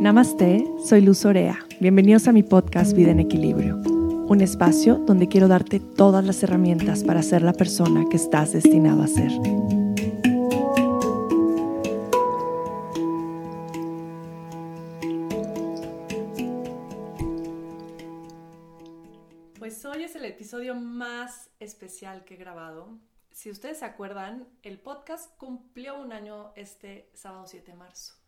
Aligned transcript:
Namaste, 0.00 0.64
soy 0.82 1.02
Luz 1.02 1.26
Orea. 1.26 1.58
Bienvenidos 1.78 2.26
a 2.26 2.32
mi 2.32 2.42
podcast 2.42 2.96
Vida 2.96 3.10
en 3.10 3.20
Equilibrio, 3.20 3.76
un 3.76 4.40
espacio 4.40 4.96
donde 4.96 5.28
quiero 5.28 5.46
darte 5.46 5.78
todas 5.78 6.24
las 6.24 6.42
herramientas 6.42 7.04
para 7.04 7.22
ser 7.22 7.42
la 7.42 7.52
persona 7.52 8.06
que 8.08 8.16
estás 8.16 8.54
destinado 8.54 9.02
a 9.02 9.06
ser. 9.06 9.30
Pues 19.58 19.84
hoy 19.84 20.04
es 20.04 20.16
el 20.16 20.24
episodio 20.24 20.76
más 20.76 21.50
especial 21.60 22.24
que 22.24 22.36
he 22.36 22.38
grabado. 22.38 22.98
Si 23.32 23.50
ustedes 23.50 23.80
se 23.80 23.84
acuerdan, 23.84 24.48
el 24.62 24.80
podcast 24.80 25.36
cumplió 25.36 26.00
un 26.00 26.14
año 26.14 26.54
este 26.56 27.10
sábado 27.12 27.46
7 27.46 27.72
de 27.72 27.76
marzo. 27.76 28.19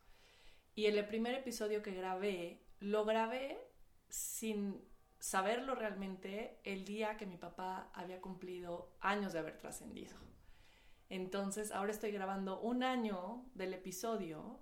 Y 0.74 0.86
el 0.86 1.04
primer 1.06 1.34
episodio 1.34 1.82
que 1.82 1.92
grabé, 1.92 2.62
lo 2.80 3.04
grabé 3.04 3.58
sin 4.08 4.82
saberlo 5.18 5.74
realmente 5.74 6.60
el 6.64 6.84
día 6.84 7.16
que 7.16 7.26
mi 7.26 7.36
papá 7.36 7.90
había 7.94 8.20
cumplido 8.20 8.96
años 9.00 9.32
de 9.32 9.38
haber 9.38 9.58
trascendido. 9.58 10.16
Entonces, 11.08 11.72
ahora 11.72 11.92
estoy 11.92 12.10
grabando 12.10 12.60
un 12.60 12.82
año 12.82 13.44
del 13.54 13.74
episodio, 13.74 14.60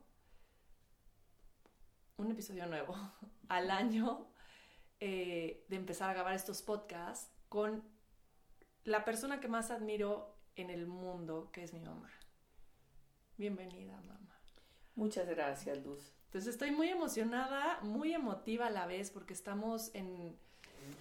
un 2.16 2.30
episodio 2.32 2.66
nuevo, 2.66 2.94
al 3.48 3.70
año 3.70 4.26
eh, 4.98 5.64
de 5.68 5.76
empezar 5.76 6.10
a 6.10 6.14
grabar 6.14 6.34
estos 6.34 6.60
podcasts 6.60 7.32
con 7.48 7.84
la 8.84 9.04
persona 9.04 9.40
que 9.40 9.48
más 9.48 9.70
admiro 9.70 10.36
en 10.56 10.70
el 10.70 10.86
mundo, 10.86 11.50
que 11.52 11.62
es 11.62 11.72
mi 11.72 11.80
mamá. 11.80 12.10
Bienvenida, 13.36 14.00
mamá. 14.02 14.29
Muchas 15.00 15.26
gracias, 15.26 15.82
Luz. 15.82 16.12
Entonces 16.26 16.52
estoy 16.52 16.72
muy 16.72 16.90
emocionada, 16.90 17.80
muy 17.80 18.12
emotiva 18.12 18.66
a 18.66 18.70
la 18.70 18.84
vez, 18.84 19.10
porque 19.10 19.32
estamos 19.32 19.90
en, 19.94 20.36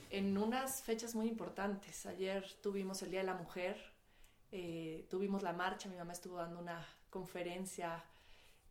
en 0.10 0.38
unas 0.38 0.82
fechas 0.84 1.16
muy 1.16 1.28
importantes. 1.28 2.06
Ayer 2.06 2.50
tuvimos 2.62 3.02
el 3.02 3.12
Día 3.12 3.20
de 3.20 3.26
la 3.26 3.34
Mujer, 3.34 3.76
eh, 4.54 5.06
tuvimos 5.10 5.44
la 5.44 5.52
marcha, 5.52 5.90
mi 5.90 5.98
mamá 5.98 6.14
estuvo 6.14 6.38
dando 6.38 6.62
una 6.62 6.88
conferencia 7.10 8.02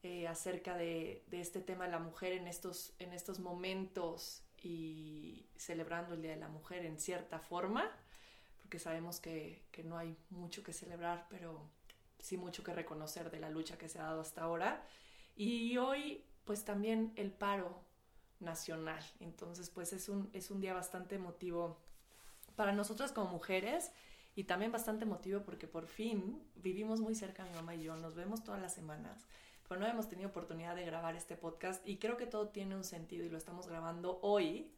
eh, 0.03 0.27
acerca 0.27 0.79
de, 0.79 1.23
de, 1.27 1.43
este 1.43 1.61
tema 1.61 1.85
de 1.85 1.91
la 1.91 1.99
mujer 1.99 2.33
en 2.33 2.49
estos, 2.49 2.95
en 2.99 3.13
estos 3.13 3.39
momentos 3.39 4.43
y 4.63 5.47
celebrando 5.59 6.15
el 6.15 6.23
Día 6.23 6.31
de 6.31 6.41
la 6.41 6.49
Mujer 6.49 6.87
en 6.87 6.99
cierta 6.99 7.39
forma, 7.39 7.85
porque 8.63 8.79
sabemos 8.79 9.21
que, 9.21 9.67
que 9.73 9.85
no 9.85 9.99
hay 9.99 10.17
mucho 10.31 10.63
que 10.63 10.73
celebrar, 10.73 11.27
pero 11.29 11.69
sí 12.19 12.39
mucho 12.39 12.65
que 12.65 12.73
reconocer 12.73 13.31
de 13.31 13.41
la 13.41 13.51
lucha 13.51 13.77
que 13.77 13.91
se 13.91 13.99
ha 13.99 14.05
dado 14.05 14.23
hasta 14.23 14.41
ahora. 14.41 14.87
Y 15.41 15.77
hoy, 15.79 16.25
pues 16.45 16.65
también 16.65 17.13
el 17.15 17.31
paro 17.31 17.81
nacional. 18.41 19.01
Entonces, 19.21 19.71
pues 19.71 19.93
es 19.93 20.09
un, 20.09 20.29
es 20.33 20.51
un 20.51 20.61
día 20.61 20.75
bastante 20.75 21.15
emotivo 21.15 21.79
para 22.57 22.73
nosotras 22.73 23.13
como 23.13 23.31
mujeres 23.31 23.93
y 24.35 24.45
también 24.45 24.73
bastante 24.73 25.05
emotivo 25.05 25.43
porque 25.45 25.69
por 25.69 25.87
fin 25.87 26.43
vivimos 26.57 27.01
muy 27.01 27.15
cerca 27.15 27.45
mi 27.45 27.55
mamá 27.55 27.77
y 27.77 27.85
yo, 27.85 27.95
nos 27.95 28.17
vemos 28.17 28.43
todas 28.43 28.61
las 28.61 28.75
semanas, 28.75 29.29
pero 29.69 29.81
no 29.81 29.87
hemos 29.87 30.09
tenido 30.09 30.31
oportunidad 30.31 30.75
de 30.75 30.85
grabar 30.85 31.15
este 31.15 31.37
podcast 31.37 31.87
y 31.87 31.99
creo 31.99 32.17
que 32.17 32.27
todo 32.27 32.49
tiene 32.49 32.75
un 32.75 32.83
sentido 32.83 33.25
y 33.25 33.29
lo 33.29 33.39
estamos 33.39 33.69
grabando 33.69 34.19
hoy, 34.23 34.75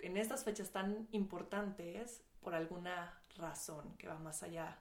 en 0.00 0.18
estas 0.18 0.44
fechas 0.44 0.70
tan 0.70 1.08
importantes, 1.12 2.22
por 2.42 2.54
alguna 2.54 3.18
razón 3.38 3.96
que 3.96 4.06
va 4.06 4.18
más 4.18 4.42
allá 4.42 4.78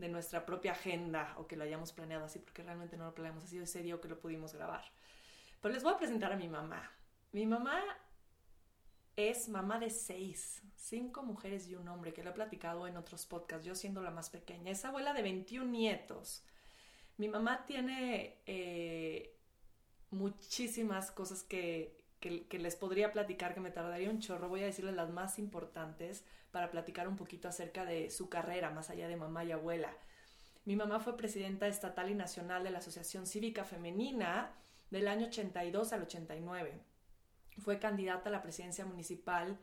de 0.00 0.08
nuestra 0.08 0.44
propia 0.46 0.72
agenda 0.72 1.34
o 1.36 1.46
que 1.46 1.56
lo 1.56 1.64
hayamos 1.64 1.92
planeado 1.92 2.24
así, 2.24 2.38
porque 2.38 2.62
realmente 2.62 2.96
no 2.96 3.04
lo 3.04 3.14
planeamos 3.14 3.44
así, 3.44 3.58
ese 3.58 3.82
día 3.82 4.00
que 4.00 4.08
lo 4.08 4.18
pudimos 4.18 4.54
grabar. 4.54 4.84
Pero 5.60 5.74
les 5.74 5.82
voy 5.82 5.92
a 5.92 5.98
presentar 5.98 6.32
a 6.32 6.36
mi 6.36 6.48
mamá. 6.48 6.90
Mi 7.32 7.46
mamá 7.46 7.80
es 9.16 9.48
mamá 9.48 9.78
de 9.78 9.90
seis, 9.90 10.62
cinco 10.74 11.22
mujeres 11.22 11.68
y 11.68 11.74
un 11.74 11.86
hombre, 11.88 12.12
que 12.12 12.22
lo 12.22 12.30
he 12.30 12.32
platicado 12.32 12.86
en 12.86 12.96
otros 12.96 13.26
podcasts, 13.26 13.66
yo 13.66 13.74
siendo 13.74 14.02
la 14.02 14.10
más 14.10 14.30
pequeña. 14.30 14.70
Es 14.70 14.84
abuela 14.84 15.12
de 15.12 15.22
21 15.22 15.70
nietos. 15.70 16.42
Mi 17.18 17.28
mamá 17.28 17.66
tiene 17.66 18.38
eh, 18.46 19.36
muchísimas 20.10 21.10
cosas 21.10 21.42
que, 21.42 21.99
que, 22.20 22.58
les 22.58 22.76
podría 22.76 23.12
platicar, 23.12 23.54
que 23.54 23.60
me 23.60 23.70
tardaría 23.70 24.10
un 24.10 24.20
chorro. 24.20 24.48
Voy 24.48 24.62
a 24.62 24.66
decirles 24.66 24.94
las 24.94 25.08
más 25.10 25.38
importantes 25.38 26.24
para 26.50 26.70
platicar 26.70 27.08
un 27.08 27.16
poquito 27.16 27.48
acerca 27.48 27.84
de 27.84 28.10
su 28.10 28.28
carrera, 28.28 28.70
más 28.70 28.90
allá 28.90 29.08
de 29.08 29.16
mamá 29.16 29.44
y 29.44 29.52
abuela. 29.52 29.96
Mi 30.66 30.76
mamá 30.76 31.00
fue 31.00 31.16
presidenta 31.16 31.66
estatal 31.66 32.10
y 32.10 32.14
nacional 32.14 32.62
de 32.62 32.70
la 32.70 32.78
Asociación 32.78 33.26
Cívica 33.26 33.64
Femenina 33.64 34.52
del 34.90 35.08
año 35.08 35.28
82 35.28 35.92
al 35.94 36.02
89. 36.02 36.78
Fue 37.58 37.78
candidata 37.78 38.28
a 38.28 38.32
la 38.32 38.42
presidencia 38.42 38.84
municipal 38.84 39.58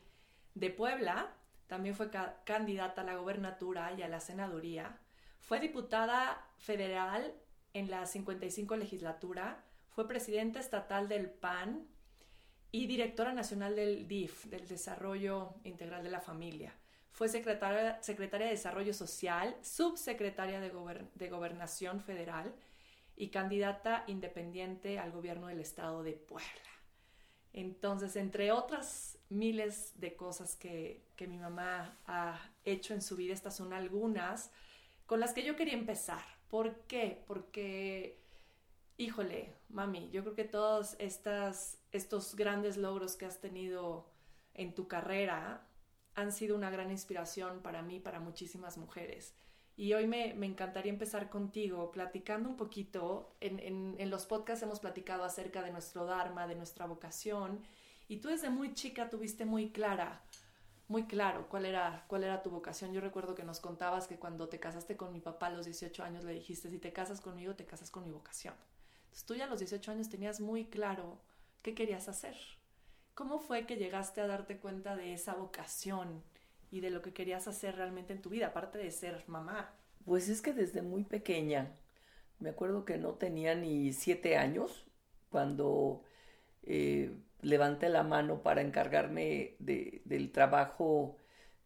de 0.55 0.71
Puebla, 0.71 1.33
también 1.67 1.95
fue 1.95 2.09
candidata 2.43 3.01
a 3.01 3.05
la 3.05 3.15
gobernatura 3.15 3.93
y 3.93 4.01
a 4.01 4.07
la 4.07 4.19
senaduría. 4.19 4.99
Fue 5.39 5.59
diputada 5.59 6.49
federal 6.57 7.35
en 7.73 7.91
la 7.91 8.05
55 8.05 8.75
legislatura, 8.77 9.63
fue 9.89 10.07
presidenta 10.07 10.59
estatal 10.59 11.07
del 11.07 11.29
PAN 11.29 11.87
y 12.71 12.87
directora 12.87 13.33
nacional 13.33 13.75
del 13.75 14.07
DIF, 14.07 14.45
del 14.45 14.67
Desarrollo 14.67 15.55
Integral 15.63 16.03
de 16.03 16.11
la 16.11 16.21
Familia. 16.21 16.73
Fue 17.11 17.29
secretaria, 17.29 18.01
secretaria 18.03 18.47
de 18.47 18.53
Desarrollo 18.53 18.93
Social, 18.93 19.55
subsecretaria 19.61 20.59
de, 20.59 20.71
de 21.15 21.29
Gobernación 21.29 21.99
Federal 21.99 22.53
y 23.15 23.29
candidata 23.29 24.03
independiente 24.07 24.99
al 24.99 25.11
gobierno 25.11 25.47
del 25.47 25.59
estado 25.59 26.03
de 26.03 26.13
Puebla. 26.13 26.51
Entonces, 27.53 28.15
entre 28.15 28.51
otras 28.51 29.17
miles 29.29 29.99
de 29.99 30.15
cosas 30.15 30.55
que, 30.55 31.07
que 31.15 31.27
mi 31.27 31.39
mamá 31.39 31.97
ha 32.05 32.39
hecho 32.65 32.93
en 32.93 33.01
su 33.01 33.15
vida, 33.15 33.33
estas 33.33 33.55
son 33.55 33.73
algunas 33.73 34.51
con 35.07 35.19
las 35.19 35.33
que 35.33 35.43
yo 35.43 35.55
quería 35.55 35.73
empezar. 35.73 36.21
¿Por 36.49 36.81
qué? 36.81 37.23
Porque 37.25 38.19
híjole, 38.97 39.53
mami, 39.69 40.09
yo 40.11 40.23
creo 40.23 40.35
que 40.35 40.43
todos 40.43 40.95
estas, 40.99 41.79
estos 41.91 42.35
grandes 42.35 42.77
logros 42.77 43.15
que 43.15 43.25
has 43.25 43.39
tenido 43.39 44.09
en 44.53 44.73
tu 44.73 44.87
carrera 44.87 45.67
han 46.15 46.31
sido 46.31 46.55
una 46.55 46.69
gran 46.69 46.91
inspiración 46.91 47.61
para 47.61 47.81
mí, 47.81 47.99
para 47.99 48.19
muchísimas 48.19 48.77
mujeres. 48.77 49.35
Y 49.75 49.93
hoy 49.93 50.07
me, 50.07 50.31
encantaría 50.45 50.91
empezar 50.91 51.29
contigo 51.29 51.91
platicando 51.91 52.49
un 52.49 52.57
poquito. 52.57 53.35
En, 53.39 53.59
en, 53.99 54.09
los 54.09 54.25
podcasts 54.25 54.63
hemos 54.63 54.79
platicado 54.79 55.23
acerca 55.23 55.61
de 55.61 55.71
nuestro 55.71 56.05
Dharma, 56.05 56.47
de 56.47 56.55
nuestra 56.55 56.87
vocación. 56.87 57.61
Y 58.07 58.17
tú 58.17 58.29
desde 58.29 58.49
muy 58.49 58.73
chica 58.73 59.09
tuviste 59.09 59.45
muy 59.45 59.69
clara, 59.69 60.23
muy 60.87 61.03
claro 61.05 61.47
cuál 61.49 61.65
era, 61.65 62.05
cuál 62.07 62.23
era 62.23 62.41
tu 62.41 62.49
vocación. 62.49 62.91
Yo 62.93 63.01
recuerdo 63.01 63.35
que 63.35 63.43
nos 63.43 63.59
contabas 63.59 64.07
que 64.07 64.17
cuando 64.17 64.49
te 64.49 64.59
casaste 64.59 64.97
con 64.97 65.13
mi 65.13 65.19
papá 65.19 65.47
a 65.47 65.51
los 65.51 65.65
18 65.65 66.03
años 66.03 66.23
le 66.23 66.33
dijiste, 66.33 66.71
si 66.71 66.79
te 66.79 66.91
casas 66.91 67.21
conmigo, 67.21 67.53
te 67.53 67.65
casas 67.65 67.91
con 67.91 68.03
mi 68.03 68.09
vocación 68.09 68.55
tú 69.25 69.35
ya 69.35 69.45
a 69.45 69.47
los 69.47 69.59
18 69.59 69.91
años 69.91 70.09
tenías 70.09 70.39
muy 70.39 70.65
claro 70.65 71.19
qué 71.61 71.73
querías 71.73 72.07
hacer. 72.07 72.35
¿Cómo 73.13 73.39
fue 73.39 73.65
que 73.65 73.77
llegaste 73.77 74.21
a 74.21 74.27
darte 74.27 74.57
cuenta 74.57 74.95
de 74.95 75.13
esa 75.13 75.33
vocación 75.33 76.23
y 76.69 76.81
de 76.81 76.91
lo 76.91 77.01
que 77.01 77.13
querías 77.13 77.47
hacer 77.47 77.75
realmente 77.75 78.13
en 78.13 78.21
tu 78.21 78.29
vida, 78.29 78.47
aparte 78.47 78.77
de 78.77 78.91
ser 78.91 79.23
mamá? 79.27 79.73
Pues 80.05 80.29
es 80.29 80.41
que 80.41 80.53
desde 80.53 80.81
muy 80.81 81.03
pequeña, 81.03 81.75
me 82.39 82.49
acuerdo 82.49 82.85
que 82.85 82.97
no 82.97 83.15
tenía 83.15 83.55
ni 83.55 83.91
siete 83.93 84.37
años 84.37 84.85
cuando 85.29 86.03
eh, 86.63 87.17
levanté 87.41 87.89
la 87.89 88.03
mano 88.03 88.43
para 88.43 88.61
encargarme 88.61 89.55
del 89.59 90.31
trabajo 90.31 91.17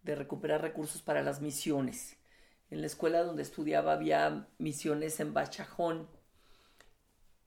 de 0.03 0.15
recuperar 0.15 0.61
recursos 0.61 1.01
para 1.01 1.21
las 1.21 1.41
misiones. 1.41 2.17
En 2.69 2.81
la 2.81 2.87
escuela 2.87 3.23
donde 3.23 3.43
estudiaba 3.43 3.93
había 3.93 4.47
misiones 4.57 5.19
en 5.19 5.33
Bachajón, 5.33 6.07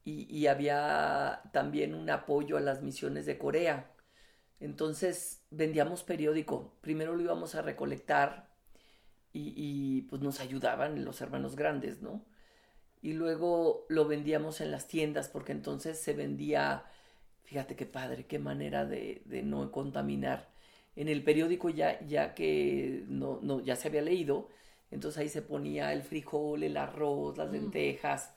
y, 0.04 0.46
había 0.48 1.40
también 1.52 1.94
un 1.94 2.10
apoyo 2.10 2.58
a 2.58 2.60
las 2.60 2.82
misiones 2.82 3.24
de 3.26 3.38
Corea. 3.38 3.90
Entonces 4.60 5.42
vendíamos 5.50 6.02
periódico. 6.04 6.76
Primero 6.82 7.14
lo 7.16 7.22
íbamos 7.22 7.54
a 7.54 7.62
recolectar 7.62 8.50
y, 9.32 10.02
pues 10.02 10.22
nos 10.22 10.40
ayudaban 10.40 11.04
los 11.04 11.20
hermanos 11.20 11.56
grandes, 11.56 12.02
¿no? 12.02 12.24
Y 13.02 13.14
luego 13.14 13.86
lo 13.88 14.06
vendíamos 14.06 14.60
en 14.60 14.70
las 14.70 14.88
tiendas 14.88 15.28
porque 15.28 15.52
entonces 15.52 15.98
se 16.00 16.14
vendía, 16.14 16.84
fíjate 17.44 17.76
qué 17.76 17.86
padre, 17.86 18.26
qué 18.26 18.38
manera 18.38 18.84
de, 18.86 19.22
no 19.44 19.72
contaminar. 19.72 20.50
En 20.96 21.08
el 21.08 21.24
periódico 21.24 21.70
ya, 21.70 22.00
ya 22.06 22.34
que 22.34 23.04
no, 23.08 23.40
no, 23.42 23.60
ya 23.60 23.76
se 23.76 23.88
había 23.88 24.02
leído, 24.02 24.48
entonces 24.90 25.18
ahí 25.20 25.28
se 25.28 25.42
ponía 25.42 25.92
el 25.92 26.02
frijol, 26.02 26.62
el 26.62 26.76
arroz, 26.76 27.36
las 27.38 27.48
mm. 27.48 27.52
lentejas 27.52 28.33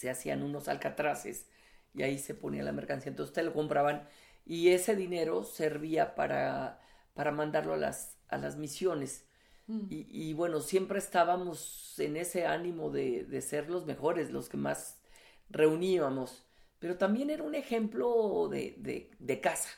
se 0.00 0.08
hacían 0.08 0.42
unos 0.42 0.68
alcatraces 0.68 1.46
y 1.92 2.04
ahí 2.04 2.18
se 2.18 2.34
ponía 2.34 2.62
la 2.62 2.72
mercancía. 2.72 3.10
Entonces 3.10 3.34
te 3.34 3.42
lo 3.42 3.52
compraban 3.52 4.08
y 4.46 4.70
ese 4.70 4.96
dinero 4.96 5.44
servía 5.44 6.14
para, 6.14 6.80
para 7.12 7.32
mandarlo 7.32 7.74
a 7.74 7.76
las, 7.76 8.16
a 8.28 8.38
las 8.38 8.56
misiones. 8.56 9.26
Mm. 9.66 9.86
Y, 9.90 10.32
bueno, 10.32 10.60
siempre 10.60 10.98
estábamos 10.98 11.98
en 11.98 12.16
ese 12.16 12.46
ánimo 12.46 12.88
de, 12.88 13.24
de, 13.24 13.42
ser 13.42 13.68
los 13.68 13.84
mejores, 13.84 14.30
los 14.30 14.48
que 14.48 14.56
más 14.56 15.02
reuníamos. 15.50 16.46
pero 16.78 16.96
también 16.96 17.28
era 17.28 17.42
un 17.42 17.54
ejemplo 17.54 18.48
de, 18.48 19.10
de, 19.18 19.40
casa. 19.40 19.68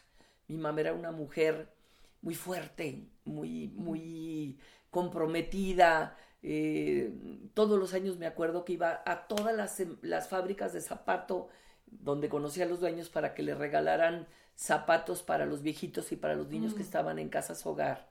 Mi 0.46 0.56
mamá 0.56 0.80
era 0.82 0.92
una 0.92 1.10
mujer 1.10 1.74
muy 2.20 2.36
fuerte, 2.36 3.08
muy, 3.24 3.68
muy 3.74 4.60
comprometida. 4.88 6.16
Eh, 6.42 7.12
todos 7.54 7.78
los 7.78 7.94
años 7.94 8.18
me 8.18 8.26
acuerdo 8.26 8.64
que 8.64 8.72
iba 8.72 9.02
a 9.06 9.28
todas 9.28 9.54
las, 9.54 9.80
las 10.02 10.28
fábricas 10.28 10.72
de 10.72 10.80
zapato 10.80 11.48
donde 11.86 12.28
conocía 12.28 12.64
a 12.64 12.68
los 12.68 12.80
dueños 12.80 13.08
para 13.08 13.34
que 13.34 13.42
le 13.42 13.54
regalaran 13.54 14.26
zapatos 14.56 15.22
para 15.22 15.46
los 15.46 15.62
viejitos 15.62 16.12
y 16.12 16.16
para 16.16 16.34
los 16.34 16.48
niños 16.48 16.72
que 16.74 16.80
mm. 16.80 16.82
estaban 16.82 17.18
en 17.18 17.28
casas 17.28 17.64
hogar. 17.66 18.10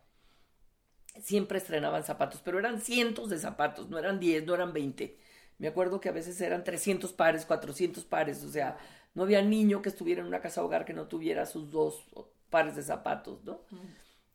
Siempre 1.21 1.57
estrenaban 1.57 2.03
zapatos, 2.03 2.41
pero 2.43 2.59
eran 2.59 2.79
cientos 2.79 3.29
de 3.29 3.37
zapatos, 3.37 3.89
no 3.89 3.99
eran 3.99 4.19
10, 4.19 4.45
no 4.45 4.55
eran 4.55 4.71
20. 4.71 5.17
Me 5.57 5.67
acuerdo 5.67 5.99
que 5.99 6.09
a 6.09 6.13
veces 6.13 6.39
eran 6.41 6.63
300 6.63 7.11
pares, 7.13 7.45
400 7.45 8.05
pares, 8.05 8.43
o 8.43 8.49
sea, 8.49 8.77
no 9.13 9.23
había 9.23 9.41
niño 9.41 9.81
que 9.81 9.89
estuviera 9.89 10.21
en 10.21 10.27
una 10.27 10.41
casa 10.41 10.63
hogar 10.63 10.85
que 10.85 10.93
no 10.93 11.07
tuviera 11.07 11.45
sus 11.45 11.69
dos 11.69 12.05
pares 12.49 12.75
de 12.75 12.83
zapatos, 12.83 13.43
¿no? 13.43 13.61
Mm. 13.69 13.77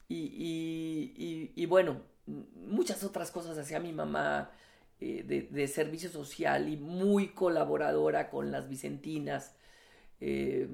Y, 0.09 1.53
y, 1.57 1.67
bueno, 1.67 2.03
muchas 2.27 3.05
otras 3.05 3.31
cosas 3.31 3.59
hacía 3.59 3.81
mi 3.81 3.93
mamá 3.93 4.51
eh, 5.01 5.23
de, 5.27 5.43
de, 5.43 5.69
servicio 5.69 6.11
social 6.11 6.69
y 6.69 6.77
muy 6.77 7.29
colaboradora 7.29 8.31
con 8.31 8.51
las 8.51 8.69
Vicentinas. 8.69 9.55
Eh, 10.21 10.69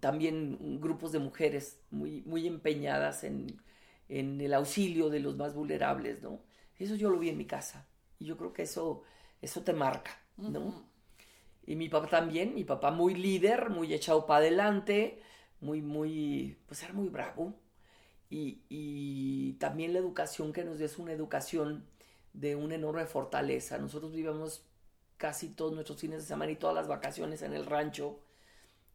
también 0.00 0.80
grupos 0.80 1.12
de 1.12 1.18
mujeres 1.18 1.80
muy, 1.90 2.22
muy 2.22 2.46
empeñadas 2.46 3.24
en, 3.24 3.60
el 4.08 4.54
auxilio 4.54 5.10
de 5.10 5.20
los 5.20 5.36
más 5.36 5.54
vulnerables, 5.54 6.22
¿no? 6.22 6.40
Eso 6.78 6.94
yo 6.94 7.10
lo 7.10 7.18
vi 7.18 7.28
en 7.28 7.36
mi 7.36 7.44
casa 7.44 7.86
y 8.18 8.24
yo 8.26 8.38
creo 8.38 8.54
que 8.54 8.62
eso, 8.62 9.02
eso 9.42 9.62
te 9.62 9.74
marca, 9.74 10.18
¿no? 10.38 10.88
Y 11.66 11.76
mi 11.76 11.90
papá 11.90 12.08
también, 12.08 12.54
mi 12.54 12.64
papá 12.64 12.90
muy 12.90 13.14
líder, 13.14 13.68
muy 13.68 13.92
echado 13.92 14.24
para 14.24 14.38
adelante, 14.38 15.20
muy, 15.60 15.82
muy, 15.82 16.56
pues 16.66 16.82
era 16.82 16.94
muy 16.94 17.08
bravo. 17.08 17.54
Y, 18.30 18.60
y, 18.68 19.54
también 19.54 19.94
la 19.94 20.00
educación 20.00 20.52
que 20.52 20.64
nos 20.64 20.78
dio 20.78 20.86
es 20.86 20.98
una 20.98 21.12
educación 21.12 21.84
de 22.34 22.56
una 22.56 22.74
enorme 22.74 23.06
fortaleza. 23.06 23.78
Nosotros 23.78 24.12
vivíamos 24.12 24.62
casi 25.16 25.48
todos 25.48 25.72
nuestros 25.72 25.98
fines 25.98 26.22
de 26.22 26.28
semana 26.28 26.52
y 26.52 26.56
todas 26.56 26.74
las 26.74 26.88
vacaciones 26.88 27.42
en 27.42 27.54
el 27.54 27.66
rancho 27.66 28.20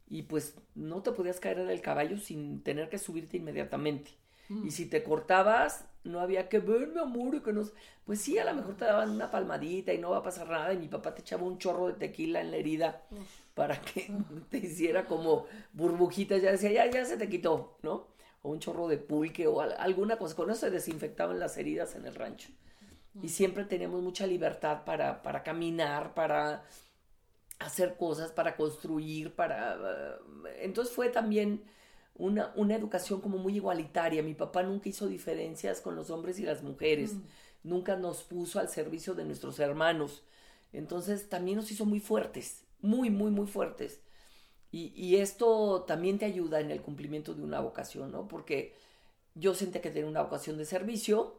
y 0.08 0.22
pues 0.22 0.54
no 0.74 1.02
te 1.02 1.12
podías 1.12 1.40
caer 1.40 1.58
en 1.58 1.70
el 1.70 1.80
caballo 1.80 2.18
sin 2.18 2.62
tener 2.62 2.88
que 2.88 2.98
subirte 2.98 3.38
inmediatamente. 3.38 4.12
Mm. 4.48 4.66
Y 4.66 4.70
si 4.70 4.86
te 4.86 5.02
cortabas, 5.02 5.86
no 6.04 6.20
había 6.20 6.48
que 6.48 6.58
ver, 6.58 6.88
mi 6.88 7.00
amor, 7.00 7.34
y 7.34 7.40
que 7.40 7.52
nos... 7.52 7.72
Pues 8.04 8.20
sí, 8.20 8.38
a 8.38 8.44
lo 8.44 8.54
mejor 8.54 8.76
te 8.76 8.84
daban 8.84 9.10
una 9.10 9.30
palmadita 9.30 9.94
y 9.94 9.98
no 9.98 10.10
va 10.10 10.18
a 10.18 10.22
pasar 10.22 10.48
nada 10.48 10.74
y 10.74 10.78
mi 10.78 10.88
papá 10.88 11.14
te 11.14 11.22
echaba 11.22 11.44
un 11.44 11.58
chorro 11.58 11.86
de 11.86 11.94
tequila 11.94 12.40
en 12.40 12.50
la 12.50 12.58
herida 12.58 13.02
para 13.54 13.80
que 13.80 14.12
te 14.50 14.58
hiciera 14.58 15.06
como 15.06 15.46
burbujitas, 15.72 16.42
ya 16.42 16.50
decía, 16.50 16.72
ya, 16.72 16.90
ya 16.90 17.04
se 17.04 17.16
te 17.16 17.28
quitó, 17.28 17.78
¿no? 17.82 18.13
O 18.44 18.50
un 18.50 18.60
chorro 18.60 18.88
de 18.88 18.98
pulque 18.98 19.46
o 19.46 19.60
alguna 19.60 20.18
cosa. 20.18 20.36
Con 20.36 20.50
eso 20.50 20.60
se 20.60 20.70
desinfectaban 20.70 21.40
las 21.40 21.56
heridas 21.56 21.96
en 21.96 22.04
el 22.04 22.14
rancho. 22.14 22.50
Y 23.22 23.28
siempre 23.28 23.64
teníamos 23.64 24.02
mucha 24.02 24.26
libertad 24.26 24.84
para, 24.84 25.22
para 25.22 25.42
caminar, 25.42 26.14
para 26.14 26.64
hacer 27.58 27.96
cosas, 27.96 28.32
para 28.32 28.56
construir, 28.56 29.34
para... 29.34 29.74
Eh, 29.74 30.60
entonces 30.62 30.94
fue 30.94 31.08
también 31.08 31.62
una, 32.16 32.52
una, 32.56 32.74
educación 32.74 33.20
como 33.20 33.38
muy 33.38 33.56
igualitaria. 33.56 34.22
Mi 34.22 34.34
papá 34.34 34.62
nunca 34.62 34.88
hizo 34.88 35.06
diferencias 35.06 35.80
con 35.80 35.94
los 35.96 36.10
hombres 36.10 36.38
y 36.38 36.42
las 36.42 36.62
mujeres, 36.62 37.14
mm. 37.14 37.22
nunca 37.62 37.96
nos 37.96 38.24
puso 38.24 38.58
al 38.58 38.68
servicio 38.68 39.14
de 39.14 39.24
nuestros 39.24 39.58
hermanos. 39.60 40.24
Entonces 40.72 41.28
también 41.28 41.56
nos 41.56 41.70
hizo 41.70 41.86
muy 41.86 42.00
fuertes, 42.00 42.64
muy, 42.80 43.10
muy, 43.10 43.30
muy 43.30 43.46
fuertes. 43.46 44.00
Y, 44.76 45.16
esto 45.16 45.84
también 45.86 46.18
te 46.18 46.24
ayuda 46.24 46.58
en 46.60 46.72
el 46.72 46.82
cumplimiento 46.82 47.32
de 47.34 47.42
una 47.44 47.60
vocación, 47.60 48.10
¿no? 48.10 48.26
Porque 48.26 48.74
yo 49.36 49.54
sentía 49.54 49.80
que 49.80 49.90
tenía 49.90 50.08
una 50.10 50.22
vocación 50.22 50.58
de 50.58 50.64
servicio 50.64 51.38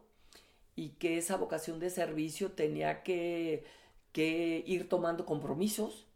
y 0.74 0.90
que 0.90 1.18
esa 1.18 1.36
vocación 1.36 1.78
de 1.78 1.90
servicio 1.90 2.52
tenía 2.52 3.02
que, 3.02 3.64
que 4.12 4.64
ir 4.66 4.88
tomando 4.88 5.26
compromisos 5.26 6.06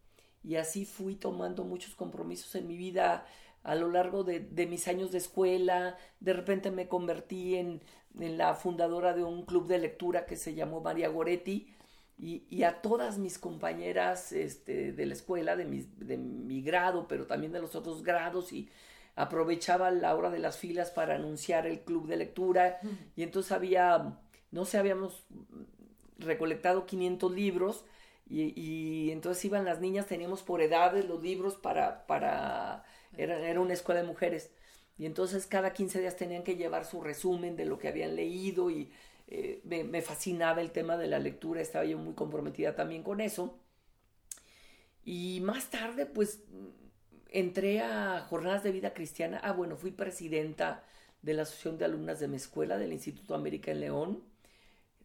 y 0.43 0.55
así 0.55 0.85
fui 0.85 1.15
tomando 1.15 1.63
muchos 1.63 1.93
compromisos 1.93 2.55
en 2.55 2.67
mi 2.67 2.75
vida 2.75 3.27
a 3.63 3.75
lo 3.75 3.91
largo 3.91 4.23
de, 4.23 4.39
mis 4.67 4.87
años 4.87 5.11
de 5.11 5.19
escuela. 5.19 5.97
De 6.19 6.33
repente 6.33 6.71
me 6.71 6.87
convertí 6.87 7.55
en, 7.55 7.81
la 8.15 8.55
fundadora 8.55 9.13
de 9.13 9.23
un 9.23 9.45
club 9.45 9.67
de 9.67 9.77
lectura 9.77 10.25
que 10.25 10.35
se 10.37 10.55
llamó 10.55 10.81
María 10.81 11.09
Goretti 11.09 11.71
y, 12.17 12.63
a 12.63 12.81
todas 12.81 13.17
mis 13.17 13.39
compañeras 13.39 14.31
este, 14.31 14.91
de 14.93 15.05
la 15.07 15.13
escuela, 15.13 15.55
de 15.55 15.65
mi, 15.65 15.87
de 15.97 16.17
mi 16.17 16.61
grado, 16.61 17.07
pero 17.07 17.25
también 17.25 17.51
de 17.51 17.59
los 17.59 17.75
otros 17.75 18.03
grados 18.03 18.53
y 18.53 18.69
aprovechaba 19.15 19.91
la 19.91 20.15
hora 20.15 20.29
de 20.29 20.39
las 20.39 20.57
filas 20.57 20.91
para 20.91 21.15
anunciar 21.15 21.65
el 21.65 21.81
club 21.81 22.07
de 22.07 22.17
lectura 22.17 22.79
y 23.15 23.23
entonces 23.23 23.51
había, 23.51 24.19
no 24.51 24.65
sé, 24.65 24.77
habíamos 24.77 25.25
recolectado 26.17 26.85
500 26.85 27.31
libros 27.31 27.85
y, 28.29 29.11
entonces 29.11 29.43
iban 29.43 29.65
las 29.65 29.81
niñas, 29.81 30.05
teníamos 30.07 30.41
por 30.41 30.61
edades 30.61 31.05
los 31.05 31.21
libros 31.21 31.55
para, 31.55 32.05
para, 32.07 32.85
era, 33.17 33.39
era 33.45 33.59
una 33.59 33.73
escuela 33.73 34.01
de 34.01 34.07
mujeres. 34.07 34.51
Y 34.97 35.05
entonces 35.05 35.47
cada 35.47 35.73
15 35.73 35.99
días 35.99 36.15
tenían 36.15 36.43
que 36.43 36.55
llevar 36.55 36.85
su 36.85 37.01
resumen 37.01 37.57
de 37.57 37.65
lo 37.65 37.77
que 37.77 37.89
habían 37.89 38.15
leído 38.15 38.69
y 38.69 38.91
eh, 39.27 39.61
me, 39.63 40.01
fascinaba 40.01 40.61
el 40.61 40.71
tema 40.71 40.97
de 40.97 41.07
la 41.07 41.19
lectura, 41.19 41.61
estaba 41.61 41.85
yo 41.85 41.97
muy 41.97 42.13
comprometida 42.13 42.75
también 42.75 43.03
con 43.03 43.21
eso. 43.21 43.59
Y 45.03 45.39
más 45.41 45.69
tarde, 45.69 46.05
pues, 46.05 46.43
entré 47.29 47.81
a 47.81 48.21
Jornadas 48.29 48.63
de 48.63 48.71
Vida 48.71 48.93
Cristiana. 48.93 49.39
Ah, 49.43 49.53
bueno, 49.53 49.77
fui 49.77 49.91
presidenta 49.91 50.83
de 51.21 51.33
la 51.33 51.43
Asociación 51.43 51.77
de 51.77 51.85
Alumnas 51.85 52.19
de 52.19 52.27
mi 52.27 52.37
escuela, 52.37 52.77
del 52.77 52.93
Instituto 52.93 53.35
América 53.35 53.71
en 53.71 53.79
León. 53.81 54.23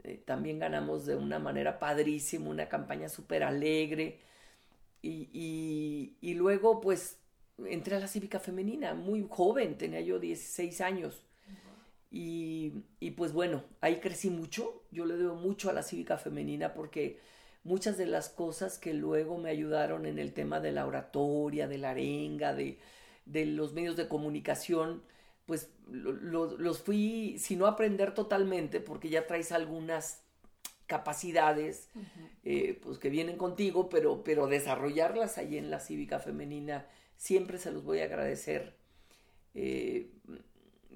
Eh, 0.05 0.23
también 0.25 0.59
ganamos 0.59 1.07
de 1.07 1.17
una 1.17 1.39
manera 1.39 1.79
padrísima, 1.79 2.49
una 2.51 2.69
campaña 2.69 3.09
súper 3.09 3.43
alegre. 3.43 4.21
Y, 5.03 6.17
y, 6.21 6.35
luego, 6.35 6.81
pues, 6.81 7.21
entré 7.65 7.97
a 7.97 8.01
la 8.01 8.09
cívica 8.09 8.41
femenina, 8.41 8.95
muy 8.95 9.27
joven, 9.29 9.79
tenía 9.79 10.01
yo 10.01 10.19
16 10.19 10.81
años. 10.81 11.23
Y, 12.19 12.73
y, 12.99 13.11
pues 13.11 13.35
bueno, 13.35 13.63
ahí 13.83 14.01
crecí 14.01 14.31
mucho, 14.31 14.85
yo 14.91 15.05
le 15.05 15.19
debo 15.19 15.35
mucho 15.35 15.69
a 15.69 15.75
la 15.75 15.83
cívica 15.83 16.17
femenina 16.17 16.73
porque 16.73 17.21
muchas 17.63 17.99
de 17.99 18.07
las 18.07 18.31
cosas 18.31 18.79
que 18.79 18.95
luego 18.95 19.37
me 19.37 19.51
ayudaron 19.51 20.07
en 20.07 20.19
el 20.19 20.33
tema 20.33 20.59
de 20.61 20.73
la 20.73 20.87
oratoria, 20.87 21.69
de 21.69 21.77
la 21.77 21.91
arenga, 21.91 22.55
de, 22.55 22.79
de 23.27 23.45
los 23.45 23.75
medios 23.75 23.97
de 23.97 24.09
comunicación, 24.09 25.03
pues 25.45 25.69
los 25.91 26.81
fui, 26.81 27.39
si 27.39 27.55
no 27.55 27.67
aprender 27.67 28.15
totalmente, 28.15 28.81
porque 28.81 29.11
ya 29.11 29.27
traes 29.27 29.53
algunas 29.53 30.23
capacidades 30.87 31.91
eh, 32.45 32.81
pues 32.83 32.99
que 32.99 33.11
vienen 33.11 33.37
contigo, 33.37 33.91
pero, 33.91 34.25
pero 34.25 34.47
desarrollarlas 34.47 35.37
ahí 35.37 35.59
en 35.59 35.71
la 35.71 35.81
cívica 35.81 36.19
femenina, 36.19 36.87
siempre 37.19 37.59
se 37.59 37.73
los 37.73 37.85
voy 37.85 38.01
a 38.01 38.05
agradecer 38.05 38.75
eh, 39.53 40.11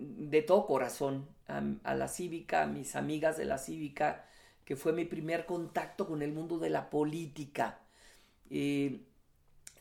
de 0.00 0.42
todo 0.42 0.66
corazón 0.66 1.28
a, 1.46 1.94
la 1.94 2.08
cívica, 2.08 2.62
a 2.62 2.66
mis 2.66 2.96
amigas 2.96 3.36
de 3.36 3.44
la 3.44 3.58
cívica, 3.58 4.26
que 4.64 4.76
fue 4.76 4.92
mi 4.92 5.04
primer 5.04 5.46
contacto 5.46 6.06
con 6.06 6.22
el 6.22 6.32
mundo 6.32 6.58
de 6.58 6.70
la 6.70 6.90
política, 6.90 7.80
eh, 8.48 9.02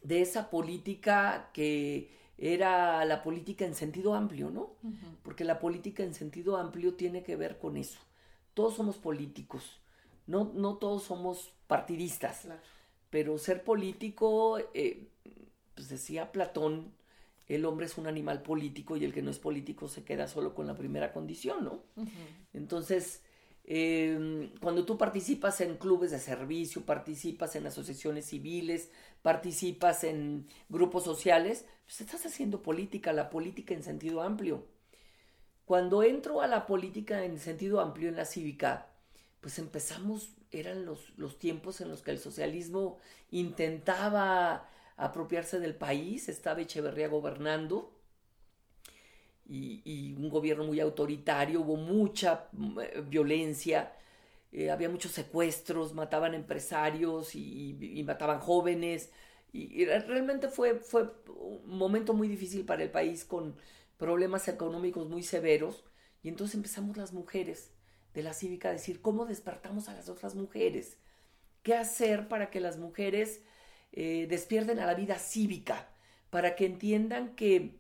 de 0.04 0.22
esa 0.22 0.50
política 0.50 1.50
que 1.54 2.12
era 2.38 3.04
la 3.06 3.22
política 3.22 3.66
en 3.66 3.76
sentido 3.76 4.14
amplio, 4.14 4.50
¿no? 4.50 4.76
Porque 5.24 5.44
la 5.44 5.60
política 5.60 6.04
en 6.04 6.14
sentido 6.14 6.58
amplio 6.58 6.96
tiene 6.96 7.24
que 7.24 7.36
ver 7.36 7.60
con 7.60 7.78
eso. 7.78 8.00
Todos 8.54 8.76
somos 8.76 8.98
políticos, 8.98 9.82
no, 10.26 10.52
no 10.54 10.78
todos 10.78 11.04
somos 11.04 11.54
partidistas, 11.68 12.48
pero 13.10 13.38
ser 13.38 13.64
político, 13.64 14.58
eh, 14.74 15.10
pues 15.76 15.90
decía 15.90 16.32
Platón, 16.32 16.94
el 17.50 17.66
hombre 17.66 17.88
es 17.88 17.98
un 17.98 18.08
animal 18.08 18.42
político 18.42 18.96
y 18.96 19.04
el 19.04 19.14
que 19.14 19.22
no 19.22 19.32
es 19.32 19.40
político 19.40 19.90
se 19.90 20.06
queda 20.06 20.28
solo 20.28 20.56
con 20.56 20.68
la 20.68 20.76
primera 20.76 21.12
condición, 21.12 21.66
¿no? 21.66 21.84
Entonces, 22.54 23.22
Em, 23.72 24.50
cuando 24.62 24.84
tú 24.84 24.98
participas 24.98 25.62
en 25.62 25.78
clubes 25.78 26.10
de 26.10 26.18
servicio, 26.18 26.82
participas 26.86 27.56
en 27.56 27.68
asociaciones 27.68 28.26
civiles, 28.26 28.90
participas 29.22 30.04
en 30.04 30.48
grupos 30.70 31.04
sociales, 31.04 31.66
pues 31.86 32.02
estás 32.02 32.26
haciendo 32.26 32.64
política, 32.64 33.14
la 33.14 33.30
política 33.30 33.76
en 33.76 33.84
sentido 33.84 34.24
amplio. 34.24 34.66
Cuando 35.66 36.02
entro 36.02 36.42
a 36.42 36.48
la 36.48 36.66
política 36.66 37.24
en 37.24 37.40
sentido 37.40 37.80
amplio 37.80 38.10
en 38.10 38.16
la 38.16 38.26
cívica, 38.26 38.88
pues 39.40 39.60
empezamos, 39.60 40.34
eran 40.52 40.84
los, 40.84 41.16
los 41.18 41.38
tiempos 41.38 41.80
en 41.80 41.90
los 41.90 42.02
que 42.02 42.10
el 42.10 42.18
socialismo 42.18 42.98
intentaba 43.30 44.68
apropiarse 45.00 45.60
del 45.60 45.76
país, 45.76 46.30
estaba 46.30 46.62
Echeverría 46.62 47.08
gobernando, 47.08 48.00
y, 49.50 50.14
un 50.18 50.30
gobierno 50.30 50.64
muy 50.66 50.80
autoritario, 50.80 51.62
hubo 51.62 51.76
mucha 51.76 52.48
eh, 52.82 53.04
violencia, 53.08 53.94
eh, 54.52 54.70
había 54.70 54.90
muchos 54.90 55.12
secuestros, 55.12 55.94
mataban 55.94 56.34
empresarios 56.36 57.36
y, 57.36 58.04
mataban 58.06 58.40
jóvenes 58.40 59.12
Y, 59.52 59.86
realmente 59.86 60.50
fue, 60.50 60.76
fue 60.76 61.12
un 61.28 61.78
momento 61.78 62.14
muy 62.14 62.28
difícil 62.28 62.66
para 62.66 62.84
el 62.84 62.92
país 62.92 63.26
con 63.26 63.56
problemas 63.98 64.48
económicos 64.48 65.10
muy 65.10 65.24
severos. 65.24 65.84
Y 66.22 66.30
entonces 66.30 66.56
empezamos 66.56 66.98
las 66.98 67.14
mujeres 67.14 67.72
de 68.14 68.24
la 68.24 68.34
cívica 68.34 68.70
a 68.70 68.74
decir, 68.74 69.02
¿cómo 69.02 69.26
despertamos 69.26 69.90
a 69.90 69.94
las 69.96 70.10
otras 70.10 70.36
mujeres? 70.36 70.98
¿Qué 71.64 71.74
hacer 71.76 72.28
para 72.28 72.50
que 72.52 72.60
las 72.60 72.78
mujeres 72.78 73.42
eh, 73.92 74.28
despierten 74.30 74.80
a 74.80 74.86
la 74.86 74.94
vida 74.94 75.18
cívica? 75.18 75.90
Para 76.30 76.56
que 76.56 76.66
entiendan 76.66 77.36
que, 77.36 77.80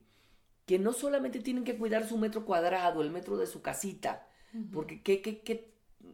que 0.66 0.80
no 0.80 0.94
solamente 0.94 1.40
tienen 1.40 1.64
que 1.64 1.78
cuidar 1.78 2.08
su 2.08 2.18
metro 2.18 2.46
cuadrado, 2.46 3.02
el 3.02 3.12
metro 3.12 3.38
de 3.38 3.48
su 3.48 3.62
casita, 3.62 4.28
porque 4.74 5.04
qué, 5.04 5.22
qué, 5.22 5.42
qué 5.42 5.72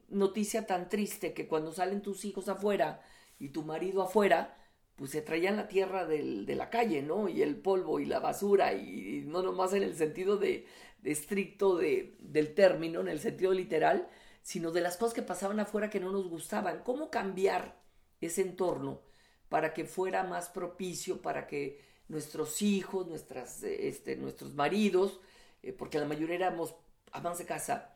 noticia 0.10 0.66
tan 0.66 0.90
triste 0.90 1.34
que 1.34 1.48
cuando 1.48 1.72
salen 1.72 2.02
tus 2.02 2.26
hijos 2.26 2.50
afuera 2.50 3.02
y 3.40 3.50
tu 3.50 3.64
marido 3.64 4.02
afuera, 4.02 4.58
pues 4.96 5.12
se 5.12 5.22
traían 5.22 5.58
la 5.58 5.68
tierra 5.68 6.06
del, 6.06 6.46
de 6.46 6.56
la 6.56 6.70
calle, 6.70 7.02
¿no? 7.02 7.28
Y 7.28 7.42
el 7.42 7.58
polvo 7.58 8.00
y 8.00 8.06
la 8.06 8.20
basura, 8.20 8.74
y, 8.74 9.24
no 9.26 9.42
nomás 9.42 9.74
en 9.74 9.84
el 9.84 9.96
sentido 9.96 10.38
de, 10.38 10.66
estricto 11.04 11.78
de, 11.78 12.16
del 12.20 12.54
término, 12.54 13.02
en 13.02 13.10
el 13.10 13.20
sentido 13.20 13.54
literal, 13.54 14.08
sino 14.42 14.72
de 14.72 14.82
las 14.82 14.98
cosas 14.98 15.14
que 15.14 15.22
pasaban 15.22 15.60
afuera 15.60 15.90
que 15.90 16.00
no 16.00 16.12
nos 16.12 16.30
gustaban. 16.30 16.82
¿Cómo 16.84 17.10
cambiar 17.10 17.82
ese 18.22 18.42
entorno 18.42 19.02
para 19.50 19.74
que 19.74 19.86
fuera 19.86 20.24
más 20.24 20.50
propicio, 20.50 21.22
para 21.22 21.48
que 21.48 21.82
nuestros 22.08 22.62
hijos, 22.62 23.08
nuestras, 23.08 23.64
este, 23.64 24.16
nuestros 24.16 24.54
maridos, 24.54 25.20
eh, 25.64 25.74
porque 25.74 26.00
la 26.00 26.06
mayoría 26.06 26.36
éramos 26.36 26.76
amas 27.12 27.38
de 27.38 27.46
casa, 27.46 27.96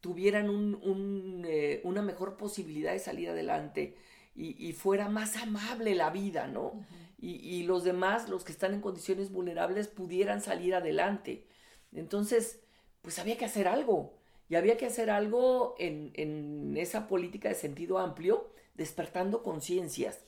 tuvieran 0.00 0.50
un, 0.50 1.44
eh, 1.46 1.80
una 1.84 2.02
mejor 2.02 2.36
posibilidad 2.36 2.92
de 2.92 2.98
salir 2.98 3.30
adelante 3.30 3.96
y, 4.38 4.74
fuera 4.74 5.08
más 5.08 5.34
amable 5.36 5.94
la 5.94 6.10
vida, 6.10 6.46
¿no? 6.46 6.84
y, 7.18 7.62
los 7.62 7.84
demás, 7.84 8.28
los 8.28 8.44
que 8.44 8.52
están 8.52 8.74
en 8.74 8.82
condiciones 8.82 9.32
vulnerables, 9.32 9.88
pudieran 9.88 10.42
salir 10.42 10.74
adelante. 10.74 11.46
Entonces, 11.92 12.60
pues 13.00 13.18
había 13.18 13.38
que 13.38 13.46
hacer 13.46 13.66
algo. 13.66 14.12
Y 14.50 14.56
había 14.56 14.76
que 14.76 14.84
hacer 14.84 15.08
algo 15.08 15.74
en, 15.78 16.12
en 16.14 16.76
esa 16.76 17.08
política 17.08 17.48
de 17.48 17.54
sentido 17.54 17.98
amplio, 17.98 18.52
despertando 18.74 19.42
conciencias. 19.42 20.20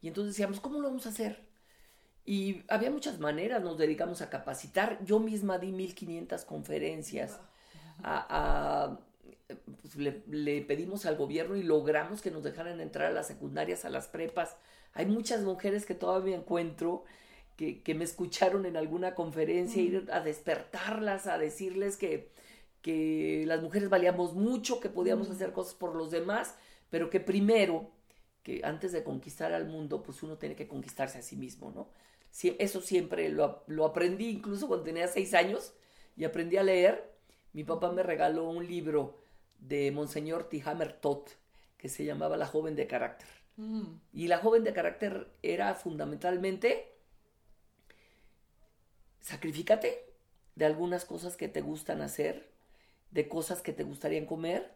Y 0.00 0.08
entonces 0.08 0.34
decíamos, 0.34 0.60
¿cómo 0.60 0.80
lo 0.80 0.88
vamos 0.88 1.06
a 1.06 1.10
hacer? 1.10 1.48
Y 2.24 2.62
había 2.68 2.90
muchas 2.90 3.18
maneras, 3.18 3.62
nos 3.62 3.78
dedicamos 3.78 4.20
a 4.20 4.28
capacitar. 4.28 5.02
Yo 5.04 5.18
misma 5.18 5.58
di 5.58 5.72
1500 5.72 6.44
conferencias 6.44 7.40
a, 8.02 8.98
pues, 9.80 9.96
le, 9.96 10.60
pedimos 10.62 11.06
al 11.06 11.16
gobierno 11.16 11.56
y 11.56 11.62
logramos 11.62 12.20
que 12.20 12.30
nos 12.30 12.42
dejaran 12.42 12.80
entrar 12.80 13.06
a 13.06 13.14
las 13.14 13.26
secundarias, 13.26 13.84
a 13.84 13.90
las 13.90 14.08
prepas. 14.08 14.56
Hay 14.92 15.06
muchas 15.06 15.42
mujeres 15.42 15.86
que 15.86 15.94
todavía 15.94 16.36
encuentro 16.36 17.04
que, 17.56 17.94
me 17.96 18.04
escucharon 18.04 18.66
en 18.66 18.76
alguna 18.76 19.14
conferencia, 19.14 19.82
ir 19.82 20.08
a 20.12 20.20
despertarlas, 20.20 21.26
a 21.26 21.38
decirles 21.38 21.96
que, 21.96 22.30
que 22.82 23.44
las 23.46 23.62
mujeres 23.62 23.88
valíamos 23.88 24.34
mucho, 24.34 24.78
que 24.80 24.88
podíamos 24.88 25.28
hacer 25.28 25.52
cosas 25.52 25.74
por 25.74 25.96
los 25.96 26.10
demás, 26.10 26.54
pero 26.90 27.10
que 27.10 27.18
primero, 27.18 27.90
que 28.42 28.60
antes 28.64 28.92
de 28.92 29.04
conquistar 29.04 29.52
al 29.52 29.66
mundo, 29.66 30.02
pues 30.02 30.22
uno 30.22 30.38
tiene 30.38 30.56
que 30.56 30.68
conquistarse 30.68 31.18
a 31.18 31.22
sí 31.22 31.36
mismo, 31.36 31.70
¿no? 31.70 31.88
eso 32.58 32.80
siempre 32.82 33.30
lo, 33.30 33.64
lo 33.66 33.86
aprendí 33.86 34.28
incluso 34.28 34.68
cuando 34.68 34.84
tenía 34.84 35.08
seis 35.08 35.34
años 35.34 35.72
y 36.16 36.24
aprendí 36.24 36.56
a 36.56 36.62
leer. 36.62 37.16
Mi 37.52 37.64
papá 37.64 37.90
me 37.90 38.02
regaló 38.02 38.48
un 38.48 38.66
libro 38.66 39.18
de 39.58 39.90
Monseñor 39.90 40.48
Tihamer 40.48 40.92
Tot, 40.92 41.30
que 41.78 41.88
se 41.88 42.04
llamaba 42.04 42.36
La 42.36 42.46
joven 42.46 42.76
de 42.76 42.86
carácter. 42.86 43.28
Mm. 43.56 43.96
Y 44.12 44.28
la 44.28 44.38
joven 44.38 44.62
de 44.62 44.72
carácter 44.72 45.32
era 45.42 45.74
fundamentalmente 45.74 46.98
sacrifícate 49.20 50.06
de 50.54 50.64
algunas 50.64 51.04
cosas 51.04 51.36
que 51.36 51.48
te 51.48 51.60
gustan 51.60 52.00
hacer, 52.00 52.50
de 53.10 53.28
cosas 53.28 53.60
que 53.60 53.72
te 53.72 53.84
gustarían 53.84 54.26
comer, 54.26 54.74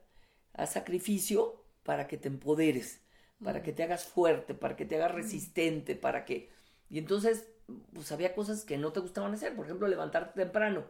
haz 0.53 0.73
sacrificio 0.73 1.65
para 1.83 2.07
que 2.07 2.19
te 2.19 2.29
empoderes, 2.29 3.01
para 3.43 3.63
que 3.63 3.73
te 3.73 3.83
hagas 3.83 4.05
fuerte, 4.05 4.55
para 4.55 4.77
que 4.77 4.85
te 4.85 4.97
hagas 4.97 5.13
resistente, 5.13 5.95
para 5.95 6.25
que... 6.25 6.51
Y 6.91 6.99
entonces, 6.99 7.49
pues 7.93 8.13
había 8.13 8.35
cosas 8.35 8.65
que 8.65 8.79
no 8.79 8.93
te 8.93 9.01
gustaban 9.01 9.33
hacer, 9.35 9.55
por 9.57 9.67
ejemplo, 9.67 9.89
levantarte 9.89 10.41
temprano 10.41 10.85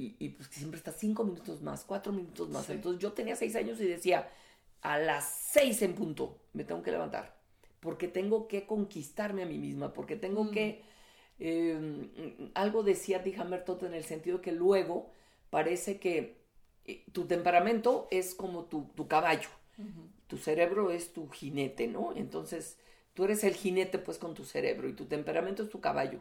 y, 0.00 0.28
pues 0.28 0.48
que 0.48 0.56
siempre 0.56 0.78
está 0.78 0.92
cinco 0.92 1.24
minutos 1.24 1.60
más, 1.60 1.84
cuatro 1.84 2.12
minutos 2.12 2.48
más. 2.50 2.70
Entonces 2.70 3.02
yo 3.02 3.12
tenía 3.12 3.34
seis 3.34 3.56
años 3.56 3.80
y 3.80 3.86
decía, 3.86 4.28
a 4.80 4.96
las 4.96 5.28
seis 5.28 5.82
en 5.82 5.94
punto 5.94 6.38
me 6.52 6.62
tengo 6.62 6.82
que 6.82 6.92
levantar, 6.92 7.36
porque 7.80 8.06
tengo 8.06 8.46
que 8.46 8.64
conquistarme 8.64 9.42
a 9.42 9.46
mí 9.46 9.58
misma, 9.58 9.92
porque 9.92 10.16
tengo 10.16 10.44
mm. 10.44 10.50
que... 10.50 10.82
Em, 11.40 12.10
algo 12.54 12.82
decía 12.82 13.20
D. 13.20 13.34
Hammertot 13.38 13.84
en 13.84 13.94
el 13.94 14.02
sentido 14.02 14.40
que 14.40 14.50
luego 14.50 15.12
parece 15.50 16.00
que 16.00 16.40
eh, 16.84 17.04
tu 17.12 17.26
temperamento 17.26 18.08
es 18.10 18.34
como 18.34 18.64
tu, 18.64 19.06
caballo, 19.06 19.48
tu 20.28 20.36
cerebro 20.36 20.90
es 20.92 21.12
tu 21.12 21.28
jinete, 21.30 21.88
¿no? 21.88 22.12
Entonces 22.14 22.78
tú 23.14 23.24
eres 23.24 23.42
el 23.42 23.54
jinete 23.54 23.98
pues 23.98 24.18
con 24.18 24.34
tu 24.34 24.44
cerebro 24.44 24.88
y 24.88 24.92
tu 24.92 25.06
temperamento 25.06 25.64
es 25.64 25.70
tu 25.70 25.80
caballo. 25.80 26.20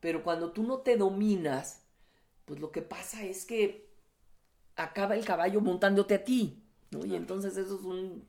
Pero 0.00 0.22
cuando 0.22 0.52
tú 0.52 0.64
no 0.64 0.80
te 0.80 0.96
dominas, 0.96 1.86
pues 2.44 2.60
lo 2.60 2.70
que 2.70 2.82
pasa 2.82 3.24
es 3.24 3.46
que 3.46 3.88
acaba 4.74 5.16
el 5.16 5.24
caballo 5.24 5.60
montándote 5.60 6.14
a 6.14 6.24
ti, 6.24 6.62
¿no? 6.90 7.06
Y 7.06 7.14
entonces 7.14 7.56
eso 7.56 7.76
es 7.76 7.82
un, 7.82 8.26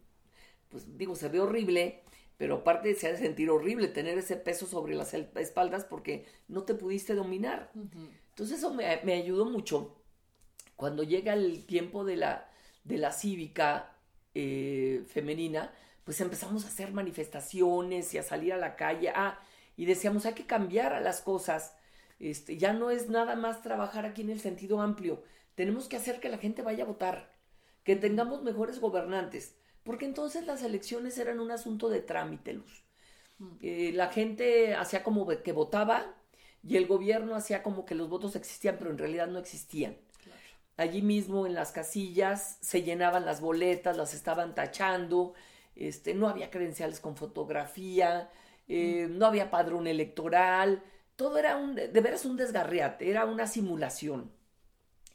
pues 0.69 0.97
digo, 0.97 1.15
se 1.15 1.29
ve 1.29 1.41
horrible, 1.41 2.03
pero 2.37 2.57
aparte 2.57 2.93
se 2.95 3.07
ha 3.07 3.11
de 3.11 3.17
sentir 3.17 3.49
horrible 3.49 3.87
tener 3.87 4.17
ese 4.17 4.37
peso 4.37 4.67
sobre 4.67 4.95
las 4.95 5.13
espaldas 5.13 5.83
porque 5.83 6.25
no 6.47 6.63
te 6.63 6.75
pudiste 6.75 7.15
dominar. 7.15 7.71
Entonces 8.29 8.59
eso 8.59 8.73
me, 8.73 8.85
ayudó 8.85 9.45
mucho. 9.45 9.95
Cuando 10.75 11.01
llega 11.01 11.33
el 11.33 11.65
tiempo 11.65 12.05
de 12.05 12.17
la, 12.17 12.51
de 12.83 12.99
la 12.99 13.11
cívica 13.11 13.96
eh, 14.39 15.03
femenina, 15.07 15.71
pues 16.03 16.21
empezamos 16.21 16.65
a 16.65 16.67
hacer 16.67 16.91
manifestaciones 16.91 18.13
y 18.13 18.17
a 18.17 18.23
salir 18.23 18.53
a 18.53 18.57
la 18.57 18.75
calle. 18.75 19.09
Ah, 19.15 19.39
y 19.75 19.85
decíamos, 19.85 20.25
hay 20.25 20.33
que 20.33 20.45
cambiar 20.45 20.93
a 20.93 21.01
las 21.01 21.21
cosas 21.21 21.73
este, 22.19 22.57
ya 22.57 22.73
no 22.73 22.89
es 22.89 23.09
nada 23.09 23.35
más 23.35 23.61
trabajar 23.61 24.05
aquí 24.05 24.21
en 24.21 24.31
el 24.31 24.39
sentido 24.39 24.81
amplio. 24.81 25.23
Tenemos 25.55 25.87
que 25.87 25.97
hacer 25.97 26.19
que 26.19 26.29
la 26.29 26.37
gente 26.37 26.61
vaya 26.61 26.83
a 26.83 26.87
votar, 26.87 27.31
que 27.83 27.95
tengamos 27.95 28.43
mejores 28.43 28.79
gobernantes, 28.79 29.55
porque 29.83 30.05
entonces 30.05 30.45
las 30.45 30.63
elecciones 30.63 31.17
eran 31.17 31.39
un 31.39 31.51
asunto 31.51 31.89
de 31.89 32.01
trámite, 32.01 32.53
Luz. 32.53 32.83
Mm. 33.37 33.51
Eh, 33.61 33.91
la 33.93 34.07
gente 34.09 34.75
hacía 34.75 35.03
como 35.03 35.27
que 35.27 35.51
votaba 35.51 36.15
y 36.63 36.77
el 36.77 36.87
gobierno 36.87 37.35
hacía 37.35 37.63
como 37.63 37.85
que 37.85 37.95
los 37.95 38.09
votos 38.09 38.35
existían, 38.35 38.77
pero 38.77 38.91
en 38.91 38.97
realidad 38.97 39.27
no 39.27 39.39
existían. 39.39 39.97
Allí 40.77 41.01
mismo 41.01 41.47
en 41.47 41.55
las 41.55 41.71
casillas 41.71 42.59
se 42.61 42.83
llenaban 42.83 43.25
las 43.25 43.41
boletas, 43.41 43.97
las 43.97 44.13
estaban 44.13 44.53
tachando, 44.53 45.33
este, 45.75 46.13
no 46.13 46.29
había 46.29 46.51
credenciales 46.51 46.99
con 46.99 47.15
fotografía, 47.15 48.29
eh, 48.67 49.07
mm. 49.09 49.17
no 49.17 49.25
había 49.25 49.49
padrón 49.49 49.87
electoral, 49.87 50.83
todo 51.15 51.39
era 51.39 51.57
un, 51.57 51.73
de 51.75 51.89
veras 51.99 52.25
un 52.25 52.37
desgarriate, 52.37 53.09
era 53.09 53.25
una 53.25 53.47
simulación. 53.47 54.31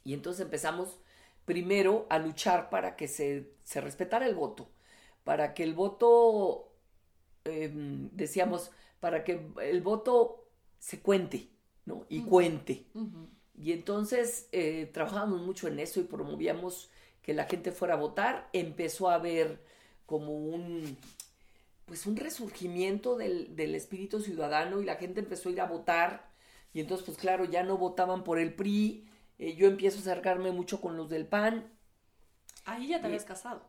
Y 0.03 0.13
entonces 0.13 0.43
empezamos 0.43 0.99
primero 1.45 2.07
a 2.09 2.19
luchar 2.19 2.69
para 2.69 2.95
que 2.97 3.07
se, 3.07 3.53
respetara 3.75 4.25
el 4.25 4.35
voto, 4.35 4.69
para 5.23 5.53
que 5.53 5.63
el 5.63 5.73
voto, 5.73 6.73
em, 7.45 8.09
decíamos, 8.11 8.71
para 8.99 9.23
que 9.23 9.47
el 9.61 9.81
voto 9.81 10.49
se 10.77 11.01
cuente, 11.01 11.49
¿no? 11.85 12.05
Y 12.09 12.23
cuente. 12.23 12.85
Y 13.55 13.71
entonces 13.71 14.47
eh, 14.51 14.89
trabajábamos 14.93 15.41
mucho 15.41 15.67
en 15.67 15.79
eso 15.79 15.99
y 15.99 16.03
promovíamos 16.03 16.89
que 17.21 17.33
la 17.33 17.45
gente 17.45 17.71
fuera 17.71 17.93
a 17.95 17.97
votar. 17.97 18.49
Empezó 18.53 19.09
a 19.09 19.15
haber 19.15 19.59
como 20.05 20.33
un, 20.33 20.97
pues 21.85 22.05
un 22.05 22.15
resurgimiento 22.15 23.15
del, 23.17 23.75
espíritu 23.75 24.19
ciudadano 24.19 24.81
y 24.81 24.85
la 24.85 24.95
gente 24.95 25.21
empezó 25.21 25.49
a 25.49 25.51
ir 25.51 25.61
a 25.61 25.65
votar 25.65 26.29
y 26.73 26.79
entonces 26.79 27.05
pues 27.05 27.17
claro, 27.17 27.45
ya 27.45 27.63
no 27.63 27.77
votaban 27.77 28.23
por 28.23 28.39
el 28.39 28.53
PRI, 28.53 29.07
eh, 29.39 29.55
yo 29.55 29.67
empiezo 29.67 29.97
a 29.97 30.01
acercarme 30.01 30.51
mucho 30.51 30.81
con 30.81 30.97
los 30.97 31.09
del 31.09 31.25
PAN. 31.25 31.71
Ahí 32.65 32.87
ya 32.87 32.99
te 32.99 33.07
habías 33.07 33.25
casado. 33.25 33.61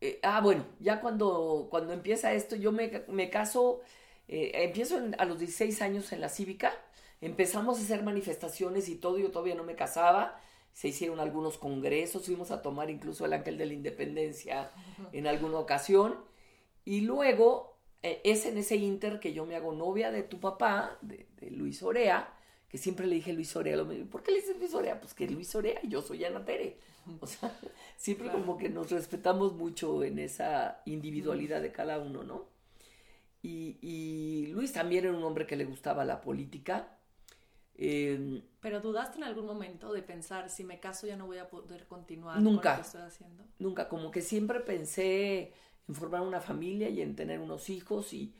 Eh, 0.00 0.18
ah, 0.22 0.40
bueno, 0.40 0.66
ya 0.80 1.00
cuando, 1.00 1.68
cuando 1.70 1.92
empieza 1.92 2.32
esto, 2.32 2.56
yo 2.56 2.72
me, 2.72 3.04
me 3.08 3.30
caso, 3.30 3.80
eh, 4.28 4.50
empiezo 4.54 5.00
a 5.18 5.24
los 5.24 5.38
16 5.38 5.80
años 5.82 6.12
en 6.12 6.20
la 6.20 6.28
cívica, 6.28 6.72
empezamos 7.26 7.78
a 7.78 7.82
hacer 7.82 8.02
manifestaciones 8.02 8.88
y 8.88 8.96
todo, 8.96 9.18
yo 9.18 9.30
todavía 9.30 9.54
no 9.54 9.64
me 9.64 9.74
casaba, 9.74 10.40
se 10.72 10.88
hicieron 10.88 11.20
algunos 11.20 11.58
congresos, 11.58 12.26
fuimos 12.26 12.50
a 12.50 12.62
tomar 12.62 12.90
incluso 12.90 13.24
el 13.24 13.32
Ángel 13.32 13.58
de 13.58 13.66
la 13.66 13.74
Independencia 13.74 14.70
en 15.12 15.26
alguna 15.26 15.58
ocasión 15.58 16.16
y 16.84 17.02
luego 17.02 17.78
eh, 18.02 18.20
es 18.24 18.44
en 18.44 18.58
ese 18.58 18.76
inter 18.76 19.20
que 19.20 19.32
yo 19.32 19.46
me 19.46 19.56
hago 19.56 19.72
novia 19.72 20.10
de 20.10 20.22
tu 20.22 20.40
papá, 20.40 20.98
de, 21.00 21.26
Luis 21.50 21.82
Orea, 21.82 22.34
que 22.68 22.76
siempre 22.76 23.06
le 23.06 23.14
dije 23.14 23.32
Luis 23.32 23.54
Orea. 23.56 23.82
¿Por 24.10 24.22
qué 24.22 24.32
le 24.32 24.40
dices 24.40 24.58
Luis 24.58 24.74
Orea? 24.74 25.00
Pues 25.00 25.14
que 25.14 25.28
Luis 25.28 25.54
Orea 25.54 25.80
y 25.82 25.88
yo 25.88 26.02
soy 26.02 26.24
Ana 26.24 26.44
Tere. 26.44 26.76
O 27.20 27.26
sea, 27.26 27.56
siempre 27.96 28.30
como 28.30 28.58
que 28.58 28.68
nos 28.68 28.90
respetamos 28.90 29.54
mucho 29.54 30.04
en 30.04 30.18
esa 30.18 30.82
individualidad 30.84 31.62
de 31.62 31.72
cada 31.72 31.98
uno, 31.98 32.24
¿no? 32.24 32.54
Y, 33.42 34.46
Luis 34.52 34.72
también 34.72 35.04
era 35.04 35.14
un 35.14 35.22
hombre 35.22 35.46
que 35.46 35.56
le 35.56 35.66
gustaba 35.66 36.04
la 36.04 36.22
política. 36.22 36.96
Em, 37.76 38.42
Pero 38.60 38.80
dudaste 38.80 39.18
en 39.18 39.24
algún 39.24 39.46
momento 39.46 39.92
de 39.92 40.02
pensar, 40.02 40.48
si 40.48 40.64
me 40.64 40.78
caso 40.78 41.06
ya 41.06 41.16
no 41.16 41.26
voy 41.26 41.38
a 41.38 41.48
poder 41.48 41.86
continuar 41.86 42.40
nunca, 42.40 42.62
con 42.62 42.70
lo 42.70 42.76
que 42.76 42.86
estoy 42.86 43.02
haciendo. 43.02 43.44
Nunca, 43.58 43.88
como 43.88 44.10
que 44.10 44.22
siempre 44.22 44.60
pensé 44.60 45.52
en 45.88 45.94
formar 45.94 46.22
una 46.22 46.40
familia 46.40 46.88
y 46.88 47.00
en 47.00 47.16
tener 47.16 47.40
unos 47.40 47.68
hijos 47.68 48.12
y, 48.12 48.34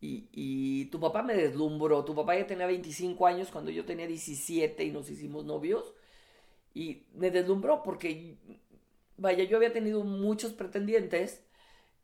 y, 0.00 0.84
tu 0.86 1.00
papá 1.00 1.22
me 1.22 1.34
deslumbró. 1.34 2.04
Tu 2.04 2.14
papá 2.14 2.36
ya 2.36 2.46
tenía 2.46 2.66
25 2.66 3.26
años 3.26 3.48
cuando 3.50 3.70
yo 3.70 3.84
tenía 3.84 4.06
17 4.06 4.84
y 4.84 4.92
nos 4.92 5.10
hicimos 5.10 5.44
novios. 5.44 5.94
Y 6.72 7.06
me 7.14 7.30
deslumbró 7.30 7.82
porque, 7.82 8.36
vaya, 9.16 9.44
yo 9.44 9.56
había 9.56 9.72
tenido 9.72 10.04
muchos 10.04 10.52
pretendientes 10.52 11.42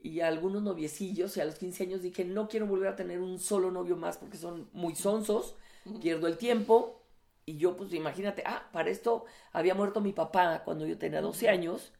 y 0.00 0.20
algunos 0.20 0.62
noviecillos 0.62 1.36
y 1.36 1.40
a 1.40 1.44
los 1.44 1.54
15 1.56 1.84
años 1.84 2.02
dije, 2.02 2.24
no 2.24 2.48
quiero 2.48 2.66
volver 2.66 2.88
a 2.88 2.96
tener 2.96 3.20
un 3.20 3.38
solo 3.38 3.70
novio 3.70 3.96
más 3.96 4.18
porque 4.18 4.36
son 4.36 4.68
muy 4.72 4.96
sonsos, 4.96 5.56
pierdo 6.00 6.26
el 6.26 6.38
tiempo. 6.38 7.02
Y 7.44 7.58
yo, 7.58 7.76
pues 7.76 7.92
imagínate, 7.92 8.42
ah, 8.46 8.68
para 8.72 8.90
esto 8.90 9.24
había 9.52 9.74
muerto 9.74 10.00
mi 10.00 10.12
papá 10.12 10.62
cuando 10.64 10.86
yo 10.86 10.98
tenía 10.98 11.20
12 11.20 11.48
años. 11.48 11.92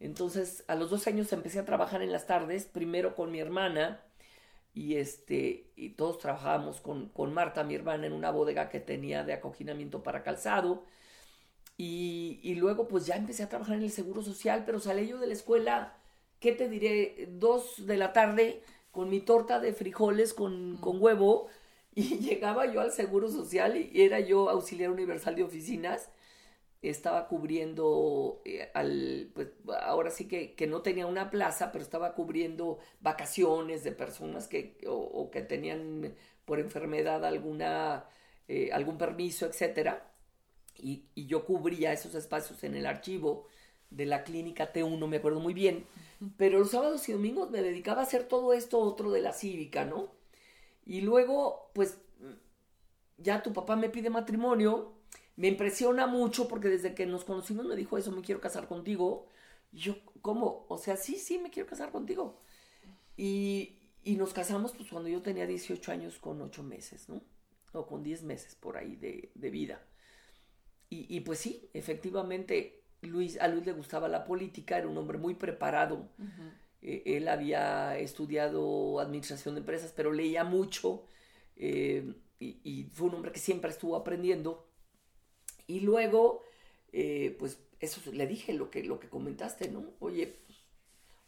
Entonces, 0.00 0.64
a 0.68 0.74
los 0.74 0.90
12 0.90 1.10
años 1.10 1.32
empecé 1.32 1.60
a 1.60 1.64
trabajar 1.64 2.02
en 2.02 2.12
las 2.12 2.26
tardes, 2.26 2.66
primero 2.66 3.14
con 3.14 3.30
mi 3.30 3.38
hermana, 3.38 4.02
y 4.74 4.96
este, 4.96 5.70
y 5.76 5.90
todos 5.90 6.18
trabajábamos 6.18 6.80
con, 6.80 7.08
con 7.10 7.32
Marta, 7.34 7.64
mi 7.64 7.74
hermana, 7.74 8.06
en 8.06 8.12
una 8.12 8.30
bodega 8.30 8.68
que 8.70 8.80
tenía 8.80 9.24
de 9.24 9.34
acoginamiento 9.34 10.02
para 10.02 10.22
calzado. 10.22 10.84
Y, 11.76 12.40
y 12.42 12.54
luego, 12.56 12.88
pues 12.88 13.06
ya 13.06 13.16
empecé 13.16 13.44
a 13.44 13.48
trabajar 13.48 13.76
en 13.76 13.84
el 13.84 13.90
Seguro 13.90 14.22
Social, 14.22 14.64
pero 14.66 14.80
salí 14.80 15.06
yo 15.08 15.18
de 15.18 15.26
la 15.28 15.34
escuela 15.34 15.96
¿qué 16.42 16.52
te 16.52 16.68
diré? 16.68 17.28
Dos 17.30 17.86
de 17.86 17.96
la 17.96 18.12
tarde 18.12 18.62
con 18.90 19.08
mi 19.08 19.20
torta 19.20 19.60
de 19.60 19.72
frijoles 19.72 20.34
con, 20.34 20.78
huevo 20.82 21.46
y 21.94 22.18
llegaba 22.18 22.66
yo 22.72 22.80
al 22.80 22.92
Seguro 22.92 23.30
Social 23.30 23.76
y 23.76 24.02
era 24.02 24.20
yo 24.20 24.48
auxiliar 24.48 24.90
universal 24.90 25.34
de 25.36 25.44
oficinas. 25.44 26.10
Estaba 26.80 27.28
cubriendo 27.28 28.42
eh, 28.44 28.70
al, 28.74 29.30
pues 29.34 29.48
ahora 29.82 30.10
sí 30.10 30.26
que, 30.26 30.66
no 30.66 30.82
tenía 30.82 31.06
una 31.06 31.30
plaza, 31.30 31.70
pero 31.70 31.84
estaba 31.84 32.14
cubriendo 32.14 32.78
vacaciones 33.00 33.84
de 33.84 33.92
personas 33.92 34.48
que, 34.48 34.78
o, 34.88 35.30
que 35.30 35.42
tenían 35.42 36.14
por 36.44 36.58
enfermedad 36.58 37.24
alguna, 37.24 38.06
eh, 38.48 38.70
algún 38.72 38.98
permiso, 38.98 39.46
etcétera. 39.46 40.10
Y, 40.78 41.04
y, 41.14 41.26
yo 41.26 41.44
cubría 41.44 41.92
esos 41.92 42.14
espacios 42.14 42.64
en 42.64 42.74
el 42.74 42.86
archivo 42.86 43.46
de 43.90 44.06
la 44.06 44.24
clínica 44.24 44.72
T1, 44.72 45.06
me 45.06 45.18
acuerdo 45.18 45.40
muy 45.40 45.54
bien. 45.54 45.86
Pero 46.36 46.58
los 46.58 46.70
sábados 46.70 47.08
y 47.08 47.12
domingos 47.12 47.50
me 47.50 47.62
dedicaba 47.62 48.00
a 48.00 48.04
hacer 48.04 48.24
todo 48.24 48.54
esto 48.54 48.78
otro 48.80 49.12
de 49.12 49.20
la 49.20 49.32
cívica, 49.32 49.84
¿no? 49.84 50.21
Y 50.84 51.00
luego, 51.00 51.70
pues, 51.74 51.98
ya 53.18 53.42
tu 53.42 53.52
papá 53.52 53.76
me 53.76 53.88
pide 53.88 54.10
matrimonio, 54.10 54.92
me 55.36 55.48
impresiona 55.48 56.06
mucho 56.06 56.48
porque 56.48 56.68
desde 56.68 56.94
que 56.94 57.06
nos 57.06 57.24
conocimos 57.24 57.66
me 57.66 57.76
dijo 57.76 57.96
eso, 57.96 58.12
me 58.12 58.22
quiero 58.22 58.40
casar 58.40 58.68
contigo. 58.68 59.26
Y 59.72 59.78
yo, 59.78 59.96
¿cómo? 60.20 60.66
O 60.68 60.78
sea, 60.78 60.96
sí, 60.96 61.16
sí, 61.16 61.38
me 61.38 61.50
quiero 61.50 61.68
casar 61.68 61.90
contigo. 61.90 62.40
Y, 63.16 63.78
y 64.04 64.16
nos 64.16 64.32
casamos 64.32 64.72
pues 64.72 64.88
cuando 64.90 65.08
yo 65.08 65.22
tenía 65.22 65.46
18 65.46 65.92
años 65.92 66.18
con 66.18 66.40
8 66.42 66.62
meses, 66.62 67.08
¿no? 67.08 67.22
O 67.72 67.86
con 67.86 68.02
10 68.02 68.24
meses 68.24 68.54
por 68.54 68.76
ahí 68.76 68.96
de, 68.96 69.30
de 69.34 69.50
vida. 69.50 69.82
Y, 70.90 71.06
y, 71.14 71.20
pues 71.20 71.38
sí, 71.38 71.70
efectivamente 71.72 72.82
Luis, 73.00 73.38
a 73.40 73.48
Luis 73.48 73.64
le 73.64 73.72
gustaba 73.72 74.08
la 74.08 74.24
política, 74.24 74.76
era 74.76 74.88
un 74.88 74.98
hombre 74.98 75.18
muy 75.18 75.34
preparado. 75.34 76.10
Eh, 76.82 77.02
él 77.16 77.28
había 77.28 77.96
estudiado 77.98 78.98
administración 79.00 79.54
de 79.54 79.60
empresas, 79.60 79.92
pero 79.96 80.12
leía 80.12 80.44
mucho 80.44 81.04
eh, 81.56 82.14
y, 82.40 82.84
fue 82.92 83.08
un 83.08 83.14
hombre 83.14 83.32
que 83.32 83.38
siempre 83.38 83.70
estuvo 83.70 83.96
aprendiendo. 83.96 84.66
Y 85.66 85.80
luego, 85.80 86.42
eh, 86.92 87.36
pues 87.38 87.60
eso 87.80 88.00
le 88.12 88.26
dije 88.26 88.52
lo 88.52 88.70
que, 88.70 88.82
lo 88.82 88.98
que 88.98 89.08
comentaste, 89.08 89.70
¿no? 89.70 89.84
Oye, 90.00 90.40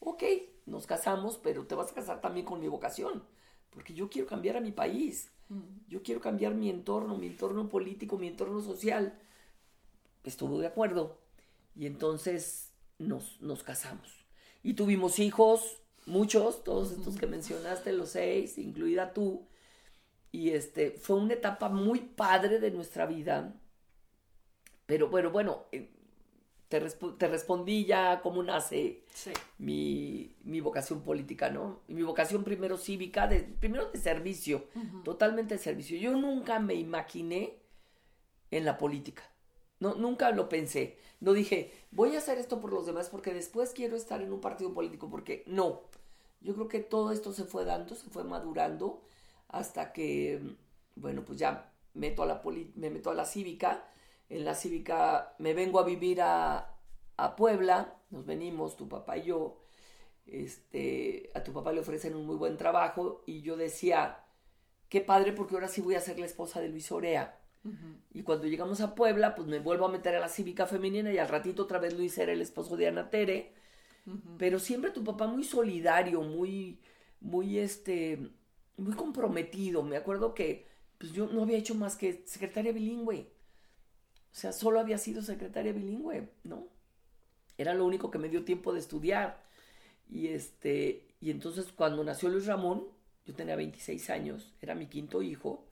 ok, 0.01 0.25
nos 0.67 0.87
casamos, 0.87 1.39
pero 1.39 1.67
te 1.67 1.77
vas 1.77 1.93
a 1.93 1.95
casar 1.95 2.21
también 2.21 2.47
con 2.47 2.61
mi 2.61 2.69
vocación, 2.69 3.25
porque 3.71 3.95
yo 3.95 4.11
quiero 4.11 4.27
cambiar 4.27 4.57
a 4.57 4.61
mi 4.61 4.73
país, 4.73 5.31
yo 5.89 6.03
quiero 6.03 6.21
cambiar 6.21 6.55
mi 6.55 6.69
entorno, 6.69 7.17
mi 7.17 7.29
entorno 7.29 7.69
político, 7.69 8.19
mi 8.19 8.27
entorno 8.27 8.61
social. 8.61 9.21
Estuvo 10.25 10.59
de 10.59 10.67
acuerdo 10.67 11.19
y 11.77 11.87
entonces 11.87 12.73
nos, 12.99 13.41
nos 13.41 13.63
casamos. 13.63 14.24
Y 14.65 14.75
tuvimos 14.75 15.21
hijos, 15.21 15.83
muchos, 16.07 16.65
todos 16.65 16.91
estos 16.91 17.17
que 17.17 17.27
mencionaste, 17.27 17.93
los 17.93 18.09
seis, 18.09 18.59
incluida 18.59 19.13
tú. 19.13 19.47
Y 20.33 20.51
este, 20.51 20.91
fue 20.91 21.17
una 21.17 21.35
etapa 21.35 21.69
muy 21.69 22.01
padre 22.01 22.59
de 22.59 22.71
nuestra 22.73 23.07
vida. 23.07 23.55
Pero 24.87 25.11
bueno, 25.11 25.31
bueno, 25.31 25.67
eh, 25.71 25.91
te, 26.69 26.81
te 26.81 27.29
respondí 27.29 27.85
ya 27.85 28.21
cómo 28.23 28.43
nace 28.43 29.05
mi, 29.59 30.35
mi, 30.45 30.61
vocación 30.61 31.03
política, 31.03 31.51
¿no? 31.51 31.83
mi 31.89 32.03
vocación 32.03 32.43
primero 32.43 32.79
cívica, 32.79 33.27
de, 33.27 33.41
primero 33.41 33.91
de 33.91 33.99
servicio, 33.99 34.65
totalmente 35.05 35.55
de 35.55 35.61
servicio. 35.61 35.99
Yo 35.99 36.17
nunca 36.17 36.59
me 36.59 36.75
imaginé 36.75 37.59
en 38.51 38.65
la 38.65 38.79
política. 38.79 39.23
No, 39.81 39.95
nunca 39.95 40.31
lo 40.31 40.49
pensé. 40.49 40.99
No 41.21 41.33
dije, 41.33 41.73
voy 41.91 42.15
a 42.15 42.19
hacer 42.19 42.39
esto 42.39 42.61
por 42.61 42.73
los 42.73 42.87
demás 42.87 43.09
porque 43.09 43.35
después 43.35 43.73
quiero 43.73 43.97
estar 43.97 44.23
en 44.23 44.33
un 44.33 44.41
partido 44.41 44.73
político, 44.73 45.11
porque 45.11 45.45
no. 45.47 45.83
Yo 46.41 46.55
creo 46.55 46.69
que 46.69 46.81
todo 46.81 47.13
esto 47.13 47.33
se 47.33 47.45
fue 47.45 47.65
dando, 47.65 47.95
se 47.95 48.09
fue 48.11 48.25
madurando 48.25 49.03
hasta 49.49 49.93
que, 49.93 50.41
bueno, 50.97 51.25
pues 51.25 51.39
ya 51.39 51.73
meto 51.95 52.23
a 52.23 52.27
la 52.27 52.43
me 52.77 52.91
meto 52.91 53.11
a 53.11 53.15
la 53.15 53.25
cívica. 53.25 53.85
En 54.29 54.45
la 54.45 54.55
cívica 54.55 55.35
me 55.39 55.55
vengo 55.55 55.79
a 55.81 55.85
vivir 55.85 56.21
a, 56.23 56.77
a 57.17 57.37
Puebla, 57.37 57.97
nos 58.11 58.27
venimos, 58.27 58.77
tu 58.77 58.89
papá 58.89 59.19
y 59.19 59.25
yo. 59.25 59.61
Este, 60.27 61.31
a 61.35 61.43
tu 61.45 61.53
papá 61.53 61.73
le 61.73 61.81
ofrecen 61.81 62.15
un 62.17 62.27
muy 62.27 62.37
buen 62.37 62.57
trabajo 62.57 63.23
y 63.27 63.43
yo 63.43 63.57
decía, 63.57 64.25
qué 64.89 65.01
padre 65.01 65.33
porque 65.33 65.55
ahora 65.55 65.69
sí 65.69 65.81
voy 65.83 65.97
a 65.97 66.01
ser 66.01 66.19
la 66.19 66.27
esposa 66.27 66.61
de 66.61 66.69
Luis 66.69 66.91
Orea 66.93 67.44
y 68.13 68.23
cuando 68.23 68.47
llegamos 68.47 68.81
a 68.81 68.95
Puebla, 68.95 69.35
pues 69.35 69.49
me 69.49 69.59
vuelvo 69.59 69.87
a 69.87 69.91
meter 69.91 70.15
a 70.15 70.21
la 70.21 70.29
cívica 70.29 70.67
femenina 70.67 71.13
y 71.13 71.19
al 71.19 71.29
ratito 71.29 71.63
otra 71.63 71.79
vez 71.79 71.95
Luis 71.95 72.17
era 72.19 72.33
el 72.33 72.43
esposo 72.43 72.77
de 72.77 72.89
Ana 72.89 73.11
Tere. 73.11 73.53
Pero 74.37 74.59
siempre 74.59 74.91
tu 74.91 75.03
papá 75.03 75.27
muy 75.27 75.45
solidario, 75.45 76.21
muy, 76.21 76.79
muy 77.21 77.59
este, 77.59 78.19
muy 78.77 78.95
comprometido. 78.95 79.83
Me 79.83 79.97
acuerdo 79.97 80.35
que 80.35 80.67
pues 80.99 81.13
yo 81.13 81.27
no 81.27 81.43
había 81.43 81.57
hecho 81.57 81.75
más 81.75 81.97
que 81.97 82.23
secretaria 82.27 82.73
bilingüe. 82.73 83.31
O 84.33 84.37
sea, 84.37 84.53
solo 84.53 84.79
había 84.79 84.99
sido 84.99 85.23
secretaria 85.23 85.73
bilingüe, 85.73 86.29
¿no? 86.43 86.69
Era 87.57 87.73
lo 87.73 87.87
único 87.87 88.11
que 88.11 88.19
me 88.19 88.29
dio 88.29 88.45
tiempo 88.45 88.75
de 88.75 88.81
estudiar. 88.81 89.43
Y 90.11 90.29
este, 90.29 91.07
y 91.21 91.31
entonces 91.31 91.73
cuando 91.73 92.05
nació 92.05 92.29
Luis 92.29 92.45
Ramón, 92.45 92.85
yo 93.25 93.35
tenía 93.35 93.57
26 93.57 94.11
años, 94.11 94.53
era 94.61 94.75
mi 94.75 94.87
quinto 94.87 95.23
hijo 95.23 95.65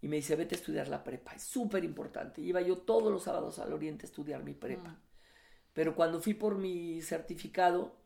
y 0.00 0.08
me 0.08 0.16
dice, 0.16 0.36
vete 0.36 0.54
a 0.54 0.58
estudiar 0.58 0.88
la 0.88 1.02
prepa, 1.02 1.32
es 1.32 1.42
súper 1.42 1.84
importante. 1.84 2.40
Iba 2.40 2.60
yo 2.60 2.78
todos 2.78 3.10
los 3.10 3.22
sábados 3.22 3.58
al 3.58 3.72
Oriente 3.72 4.06
a 4.06 4.08
estudiar 4.08 4.44
mi 4.44 4.52
prepa. 4.52 4.90
Mm. 4.90 5.00
Pero 5.72 5.94
cuando 5.94 6.20
fui 6.20 6.34
por 6.34 6.56
mi 6.56 7.02
certificado, 7.02 7.96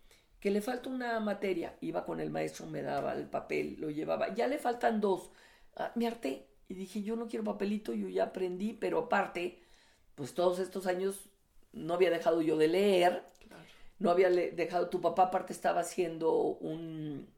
que 0.40 0.50
le 0.50 0.62
falta 0.62 0.88
una 0.88 1.20
materia, 1.20 1.76
iba 1.80 2.04
con 2.04 2.20
el 2.20 2.30
maestro, 2.30 2.66
me 2.66 2.82
daba 2.82 3.12
el 3.12 3.28
papel, 3.28 3.76
lo 3.78 3.90
llevaba, 3.90 4.34
ya 4.34 4.48
le 4.48 4.58
faltan 4.58 5.00
dos. 5.00 5.30
Ah, 5.76 5.92
me 5.94 6.06
harté 6.06 6.48
y 6.68 6.74
dije, 6.74 7.02
yo 7.02 7.16
no 7.16 7.28
quiero 7.28 7.44
papelito, 7.44 7.92
yo 7.92 8.08
ya 8.08 8.24
aprendí, 8.24 8.72
pero 8.72 9.00
aparte, 9.00 9.62
pues 10.14 10.34
todos 10.34 10.58
estos 10.58 10.86
años 10.86 11.28
no 11.72 11.94
había 11.94 12.10
dejado 12.10 12.42
yo 12.42 12.56
de 12.56 12.68
leer, 12.68 13.24
no 13.98 14.10
había 14.10 14.30
dejado, 14.30 14.88
tu 14.88 15.00
papá 15.00 15.24
aparte 15.24 15.52
estaba 15.52 15.80
haciendo 15.80 16.32
un, 16.32 17.28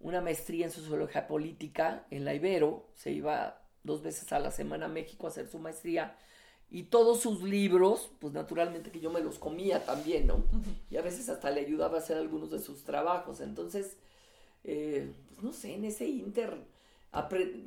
una 0.00 0.20
maestría 0.20 0.66
en 0.66 0.70
sociología 0.70 1.26
política 1.26 2.06
en 2.10 2.24
la 2.24 2.34
Ibero, 2.34 2.90
se 2.94 3.10
iba 3.10 3.63
dos 3.84 4.02
veces 4.02 4.32
a 4.32 4.40
la 4.40 4.50
semana 4.50 4.86
a 4.86 4.88
México 4.88 5.26
a 5.26 5.30
hacer 5.30 5.46
su 5.46 5.58
maestría 5.58 6.16
y 6.70 6.84
todos 6.84 7.20
sus 7.20 7.42
libros, 7.42 8.10
pues 8.18 8.32
naturalmente 8.32 8.90
que 8.90 8.98
yo 8.98 9.10
me 9.10 9.20
los 9.20 9.38
comía 9.38 9.84
también, 9.84 10.26
¿no? 10.26 10.44
Y 10.90 10.96
a 10.96 11.02
veces 11.02 11.28
hasta 11.28 11.50
le 11.50 11.60
ayudaba 11.60 11.98
a 11.98 12.00
hacer 12.00 12.16
algunos 12.16 12.50
de 12.50 12.58
sus 12.58 12.82
trabajos. 12.82 13.40
Entonces, 13.40 13.96
eh, 14.64 15.12
pues 15.28 15.44
no 15.44 15.52
sé, 15.52 15.74
en 15.74 15.84
ese 15.84 16.08
inter, 16.08 16.56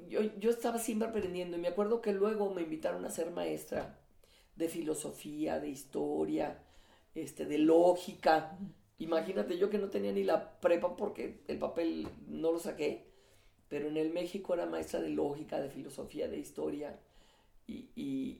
yo, 0.09 0.21
yo 0.39 0.49
estaba 0.49 0.77
siempre 0.77 1.07
aprendiendo 1.07 1.55
y 1.55 1.61
me 1.61 1.69
acuerdo 1.69 2.01
que 2.01 2.11
luego 2.11 2.53
me 2.53 2.63
invitaron 2.63 3.05
a 3.05 3.09
ser 3.09 3.31
maestra 3.31 3.97
de 4.57 4.67
filosofía, 4.67 5.59
de 5.59 5.69
historia, 5.69 6.61
este, 7.15 7.45
de 7.45 7.59
lógica. 7.59 8.57
Imagínate, 8.97 9.57
yo 9.57 9.69
que 9.69 9.77
no 9.77 9.89
tenía 9.89 10.11
ni 10.11 10.23
la 10.23 10.59
prepa 10.59 10.97
porque 10.97 11.43
el 11.47 11.59
papel 11.59 12.09
no 12.27 12.51
lo 12.51 12.59
saqué 12.59 13.06
pero 13.69 13.87
en 13.87 13.97
el 13.97 14.11
México 14.11 14.53
era 14.53 14.65
maestra 14.65 15.01
de 15.01 15.09
lógica, 15.09 15.59
de 15.59 15.69
filosofía, 15.69 16.27
de 16.27 16.37
historia, 16.37 16.99
y, 17.67 17.89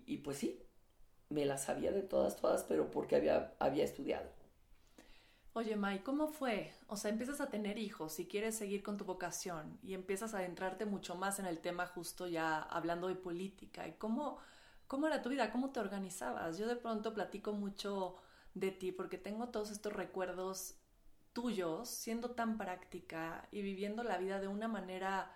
y, 0.05 0.17
pues 0.19 0.37
sí, 0.37 0.57
me 1.29 1.45
las 1.45 1.65
sabía 1.65 1.91
de 1.91 2.01
todas, 2.01 2.37
todas, 2.37 2.63
pero 2.63 2.89
porque 2.89 3.17
había, 3.17 3.53
había 3.59 3.83
estudiado. 3.83 4.29
Oye, 5.53 5.75
Mai, 5.75 5.99
¿cómo 6.03 6.27
fue? 6.27 6.71
O 6.87 6.95
sea, 6.95 7.11
empiezas 7.11 7.41
a 7.41 7.49
tener 7.49 7.77
hijos 7.77 8.19
y 8.19 8.27
quieres 8.27 8.55
seguir 8.55 8.83
con 8.83 8.95
tu 8.95 9.05
vocación 9.05 9.79
y 9.83 9.95
empiezas 9.95 10.33
a 10.33 10.37
adentrarte 10.37 10.85
mucho 10.85 11.15
más 11.15 11.39
en 11.39 11.45
el 11.45 11.59
tema 11.59 11.87
justo 11.87 12.27
ya 12.27 12.61
hablando 12.61 13.07
de 13.07 13.15
política. 13.15 13.87
¿Y 13.87 13.93
cómo, 13.93 14.37
cómo 14.87 15.07
era 15.07 15.21
tu 15.21 15.29
vida? 15.29 15.51
¿Cómo 15.51 15.71
te 15.71 15.79
organizabas? 15.79 16.57
Yo 16.57 16.67
de 16.67 16.75
pronto 16.75 17.13
platico 17.13 17.53
mucho 17.53 18.17
de 18.53 18.71
ti 18.71 18.91
porque 18.91 19.17
tengo 19.17 19.49
todos 19.49 19.71
estos 19.71 19.93
recuerdos 19.93 20.75
tuyos 21.37 21.87
siendo 21.87 22.31
tan 22.31 22.57
práctica 22.57 23.47
y 23.51 23.61
viviendo 23.61 24.01
la 24.01 24.17
vida 24.17 24.39
de 24.39 24.47
una 24.47 24.67
manera 24.67 25.31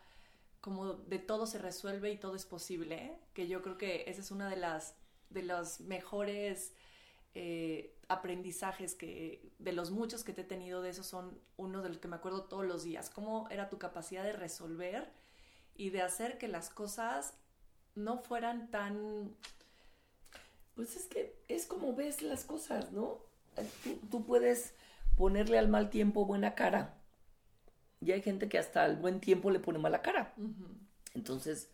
como 0.59 0.93
de 0.93 1.19
todo 1.19 1.45
se 1.45 1.59
resuelve 1.59 2.11
y 2.11 2.17
todo 2.17 2.35
es 2.35 2.47
posible, 2.47 3.19
que 3.35 3.47
yo 3.47 3.61
creo 3.61 3.77
que 3.77 4.05
esa 4.07 4.21
es 4.21 4.31
una 4.31 4.49
de 4.49 4.55
las 4.55 4.95
de 5.29 5.43
los 5.43 5.79
mejores 5.81 6.73
eh, 7.35 7.95
aprendizajes 8.07 8.95
que, 8.95 9.53
de 9.59 9.73
los 9.73 9.91
muchos 9.91 10.23
que 10.23 10.33
te 10.33 10.41
he 10.41 10.43
tenido, 10.43 10.81
de 10.81 10.89
esos 10.89 11.05
son 11.05 11.39
uno 11.55 11.83
de 11.83 11.89
los 11.89 11.99
que 11.99 12.07
me 12.07 12.15
acuerdo 12.15 12.45
todos 12.45 12.65
los 12.65 12.83
días. 12.83 13.11
¿Cómo 13.11 13.47
era 13.51 13.69
tu 13.69 13.77
capacidad 13.77 14.23
de 14.23 14.33
resolver 14.33 15.07
y 15.75 15.91
de 15.91 16.01
hacer 16.01 16.39
que 16.39 16.47
las 16.47 16.71
cosas 16.71 17.35
no 17.93 18.17
fueran 18.17 18.71
tan... 18.71 19.35
Pues 20.73 20.95
es 20.95 21.05
que 21.05 21.35
es 21.47 21.67
como 21.67 21.93
ves 21.93 22.23
las 22.23 22.43
cosas, 22.43 22.91
¿no? 22.91 23.19
Tú, 24.09 24.25
puedes 24.25 24.73
ponerle 25.15 25.57
al 25.57 25.67
mal 25.67 25.89
tiempo 25.89 26.25
buena 26.25 26.55
cara. 26.55 26.95
Y 28.01 28.11
hay 28.11 28.21
gente 28.21 28.49
que 28.49 28.57
hasta 28.57 28.83
al 28.83 28.97
buen 28.97 29.19
tiempo 29.19 29.51
le 29.51 29.59
pone 29.59 29.79
mala 29.79 30.01
cara. 30.01 30.33
Entonces, 31.13 31.69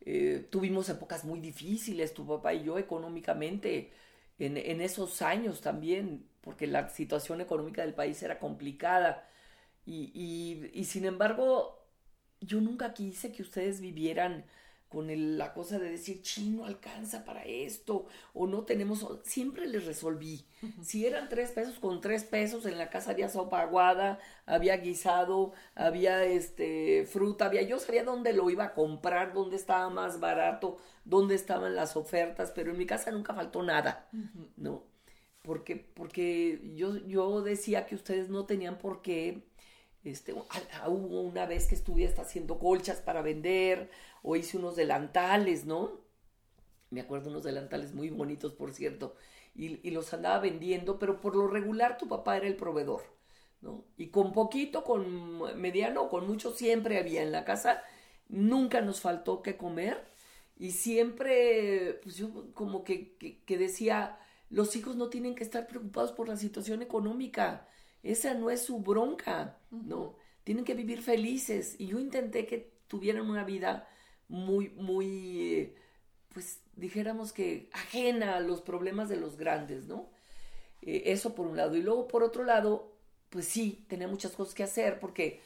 eh, 0.00 0.48
tuvimos 0.50 0.88
épocas 0.88 1.24
muy 1.24 1.40
difíciles, 1.40 2.14
tu 2.14 2.26
papá 2.26 2.54
y 2.54 2.64
yo 2.64 2.78
económicamente 2.78 3.92
en, 4.40 4.80
esos 4.80 5.22
años 5.22 5.60
también, 5.60 6.26
porque 6.40 6.66
la 6.66 6.88
situación 6.88 7.40
económica 7.40 7.82
del 7.82 7.94
país 7.94 8.22
era 8.22 8.38
complicada. 8.38 9.28
Y, 9.86 10.84
sin 10.84 11.04
embargo, 11.04 11.84
yo 12.40 12.60
nunca 12.60 12.94
quise 12.94 13.32
que 13.32 13.42
ustedes 13.42 13.80
vivieran 13.80 14.44
con 14.90 15.38
la 15.38 15.54
cosa 15.54 15.78
de 15.78 15.88
decir, 15.88 16.20
chino 16.20 16.64
alcanza 16.64 17.24
para 17.24 17.44
esto, 17.44 18.06
o 18.34 18.48
no 18.48 18.64
tenemos, 18.64 19.06
siempre 19.22 19.68
les 19.68 19.86
resolví. 19.86 20.44
Si 20.82 21.06
eran 21.06 21.28
tres 21.28 21.52
pesos, 21.52 21.78
con 21.78 22.00
tres 22.00 22.24
pesos 22.24 22.66
en 22.66 22.76
la 22.76 22.90
casa 22.90 23.12
había 23.12 23.28
sopa 23.28 23.60
aguada, 23.60 24.18
había 24.46 24.76
guisado, 24.78 25.52
había 25.76 26.24
este, 26.24 27.06
fruta, 27.06 27.46
había, 27.46 27.62
yo 27.62 27.78
sabía 27.78 28.02
dónde 28.02 28.32
lo 28.32 28.50
iba 28.50 28.64
a 28.64 28.74
comprar, 28.74 29.32
dónde 29.32 29.54
estaba 29.54 29.88
más 29.90 30.18
barato, 30.18 30.76
dónde 31.04 31.36
estaban 31.36 31.76
las 31.76 31.96
ofertas, 31.96 32.50
pero 32.50 32.72
en 32.72 32.78
mi 32.78 32.84
casa 32.84 33.12
nunca 33.12 33.32
faltó 33.32 33.62
nada, 33.62 34.08
¿no? 34.56 34.82
Porque, 35.42 35.76
porque 35.76 36.60
yo, 36.74 36.96
yo 37.06 37.42
decía 37.42 37.86
que 37.86 37.94
ustedes 37.94 38.28
no 38.28 38.44
tenían 38.44 38.76
por 38.76 39.02
qué, 39.02 39.46
este, 40.04 40.32
hubo 40.32 41.20
una 41.20 41.46
vez 41.46 41.66
que 41.66 41.74
estuve 41.74 42.06
hasta 42.06 42.22
haciendo 42.22 42.58
colchas 42.58 43.00
para 43.00 43.22
vender, 43.22 43.90
o 44.22 44.36
hice 44.36 44.56
unos 44.58 44.76
delantales, 44.76 45.66
¿no? 45.66 46.00
Me 46.90 47.00
acuerdo 47.00 47.30
unos 47.30 47.44
delantales 47.44 47.94
muy 47.94 48.10
bonitos, 48.10 48.54
por 48.54 48.72
cierto, 48.72 49.14
y, 49.54 49.86
y 49.86 49.90
los 49.92 50.12
andaba 50.12 50.40
vendiendo, 50.40 50.98
pero 50.98 51.20
por 51.20 51.36
lo 51.36 51.46
regular 51.48 51.98
tu 51.98 52.08
papá 52.08 52.36
era 52.36 52.46
el 52.46 52.56
proveedor, 52.56 53.02
¿no? 53.60 53.84
Y 53.96 54.08
con 54.08 54.32
poquito, 54.32 54.84
con 54.84 55.60
mediano, 55.60 56.08
con 56.08 56.26
mucho, 56.26 56.52
siempre 56.52 56.98
había 56.98 57.22
en 57.22 57.32
la 57.32 57.44
casa, 57.44 57.82
nunca 58.28 58.80
nos 58.80 59.00
faltó 59.00 59.42
que 59.42 59.56
comer 59.56 60.10
y 60.60 60.72
siempre, 60.72 62.00
pues 62.02 62.16
yo 62.16 62.52
como 62.52 62.84
que, 62.84 63.16
que, 63.46 63.56
decía, 63.56 64.18
los 64.50 64.76
hijos 64.76 64.94
no 64.94 65.08
tienen 65.08 65.34
que 65.34 65.42
estar 65.42 65.66
preocupados 65.66 66.12
por 66.12 66.28
la 66.28 66.36
situación 66.36 66.82
económica. 66.82 67.66
Esa 68.02 68.34
no 68.34 68.50
es 68.50 68.62
su 68.62 68.80
bronca, 68.80 69.58
¿no? 69.70 70.16
Tienen 70.44 70.64
que 70.64 70.74
vivir 70.74 71.02
felices. 71.02 71.76
Y 71.78 71.88
yo 71.88 71.98
intenté 71.98 72.46
que 72.46 72.72
tuvieran 72.88 73.28
una 73.28 73.44
vida 73.44 73.88
muy, 74.28 74.70
muy, 74.70 75.74
pues 76.32 76.60
dijéramos 76.76 77.32
que 77.32 77.68
ajena 77.72 78.36
a 78.36 78.40
los 78.40 78.62
problemas 78.62 79.08
de 79.08 79.16
los 79.16 79.36
grandes, 79.36 79.86
¿no? 79.86 80.10
Eh, 80.82 81.02
eso 81.06 81.34
por 81.34 81.46
un 81.46 81.56
lado. 81.56 81.76
Y 81.76 81.82
luego 81.82 82.08
por 82.08 82.22
otro 82.22 82.44
lado, 82.44 82.96
pues 83.30 83.46
sí, 83.46 83.84
tenía 83.88 84.08
muchas 84.08 84.32
cosas 84.32 84.54
que 84.54 84.62
hacer 84.64 84.98
porque 85.00 85.40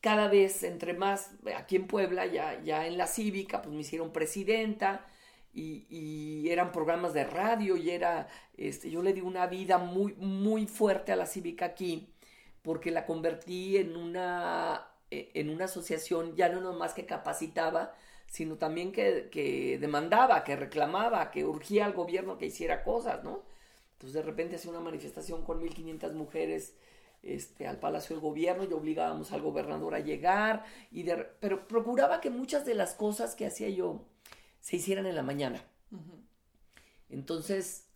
cada 0.00 0.28
vez 0.28 0.62
entre 0.64 0.94
más, 0.94 1.30
aquí 1.56 1.76
en 1.76 1.86
Puebla, 1.86 2.26
ya, 2.26 2.62
ya 2.62 2.86
en 2.86 2.98
la 2.98 3.06
cívica, 3.06 3.62
pues 3.62 3.74
me 3.74 3.80
hicieron 3.82 4.12
presidenta 4.12 5.06
y, 5.54 6.48
eran 6.48 6.72
programas 6.72 7.14
de 7.14 7.24
radio 7.24 7.76
y 7.76 7.90
era, 7.90 8.28
este, 8.56 8.90
yo 8.90 9.02
le 9.02 9.12
di 9.12 9.20
una 9.20 9.46
vida 9.46 9.78
muy, 9.78 10.14
muy 10.14 10.66
fuerte 10.66 11.12
a 11.12 11.16
la 11.16 11.26
cívica 11.26 11.64
aquí 11.66 12.14
porque 12.62 12.90
la 12.90 13.06
convertí 13.06 13.76
en 13.76 13.96
una, 13.96 14.88
e, 15.10 15.30
en 15.34 15.50
una 15.50 15.66
asociación 15.66 16.34
ya 16.36 16.48
no 16.48 16.60
nomás 16.60 16.94
que 16.94 17.06
capacitaba, 17.06 17.94
sino 18.26 18.56
también 18.56 18.92
que, 18.92 19.28
que 19.30 19.78
demandaba, 19.78 20.44
que 20.44 20.56
reclamaba, 20.56 21.30
que 21.30 21.44
urgía 21.44 21.84
al 21.86 21.92
gobierno 21.92 22.38
que 22.38 22.46
hiciera 22.46 22.82
cosas, 22.82 23.22
¿no? 23.22 23.42
Entonces 23.92 24.14
de 24.14 24.22
repente 24.22 24.56
hacía 24.56 24.70
una 24.70 24.80
manifestación 24.80 25.44
con 25.44 25.60
1.500 25.62 26.12
mujeres 26.14 26.74
este, 27.22 27.66
al 27.66 27.78
Palacio 27.78 28.16
del 28.16 28.22
Gobierno 28.22 28.64
y 28.64 28.72
obligábamos 28.72 29.32
al 29.32 29.42
gobernador 29.42 29.94
a 29.94 30.00
llegar, 30.00 30.64
y 30.90 31.04
pero 31.40 31.66
procuraba 31.68 32.20
que 32.20 32.30
muchas 32.30 32.64
de 32.66 32.74
las 32.74 32.94
cosas 32.94 33.34
que 33.34 33.46
hacía 33.46 33.68
yo 33.70 34.04
se 34.64 34.76
hicieran 34.76 35.04
en 35.04 35.14
la 35.14 35.22
mañana. 35.22 35.62
Entonces 37.10 37.90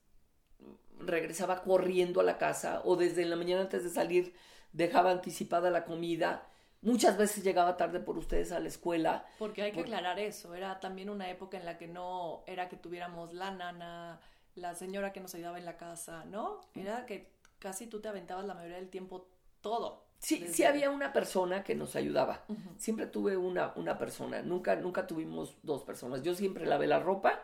regresaba 0.98 1.62
corriendo 1.62 2.20
a 2.20 2.24
la 2.24 2.36
casa 2.36 2.82
o 2.84 2.96
desde 2.96 3.24
la 3.24 3.36
mañana 3.36 3.62
antes 3.62 3.84
de 3.84 3.88
salir 3.88 4.34
dejaba 4.74 5.10
anticipada 5.10 5.70
la 5.70 5.86
comida. 5.86 6.46
Muchas 6.82 7.16
veces 7.16 7.42
llegaba 7.42 7.78
tarde 7.78 8.00
por 8.00 8.18
ustedes 8.18 8.52
a 8.52 8.60
la 8.60 8.68
escuela. 8.68 9.24
Porque 9.38 9.62
hay 9.62 9.72
que 9.72 9.80
aclarar 9.80 10.18
eso, 10.18 10.54
era 10.54 10.78
también 10.78 11.08
una 11.08 11.30
época 11.30 11.56
en 11.56 11.64
la 11.64 11.78
que 11.78 11.88
no 11.88 12.44
era 12.46 12.68
que 12.68 12.76
tuviéramos 12.76 13.32
la 13.32 13.50
nana, 13.50 14.20
la 14.54 14.74
señora 14.74 15.14
que 15.14 15.20
nos 15.20 15.34
ayudaba 15.34 15.58
en 15.58 15.64
la 15.64 15.78
casa, 15.78 16.26
¿no? 16.26 16.60
Era 16.74 17.06
que 17.06 17.32
casi 17.58 17.86
tú 17.86 18.02
te 18.02 18.08
aventabas 18.08 18.44
la 18.44 18.52
mayoría 18.52 18.76
del 18.76 18.90
tiempo 18.90 19.30
todo. 19.62 20.04
Sí, 20.18 20.46
sí 20.50 20.64
había 20.64 20.90
una 20.90 21.12
persona 21.12 21.62
que 21.62 21.74
nos 21.74 21.94
ayudaba. 21.94 22.44
Siempre 22.76 23.06
tuve 23.06 23.36
una, 23.36 23.72
una 23.76 23.98
persona. 23.98 24.42
Nunca, 24.42 24.76
nunca 24.76 25.06
tuvimos 25.06 25.56
dos 25.62 25.84
personas. 25.84 26.22
Yo 26.22 26.34
siempre 26.34 26.66
lavé 26.66 26.86
la 26.88 26.98
ropa 26.98 27.40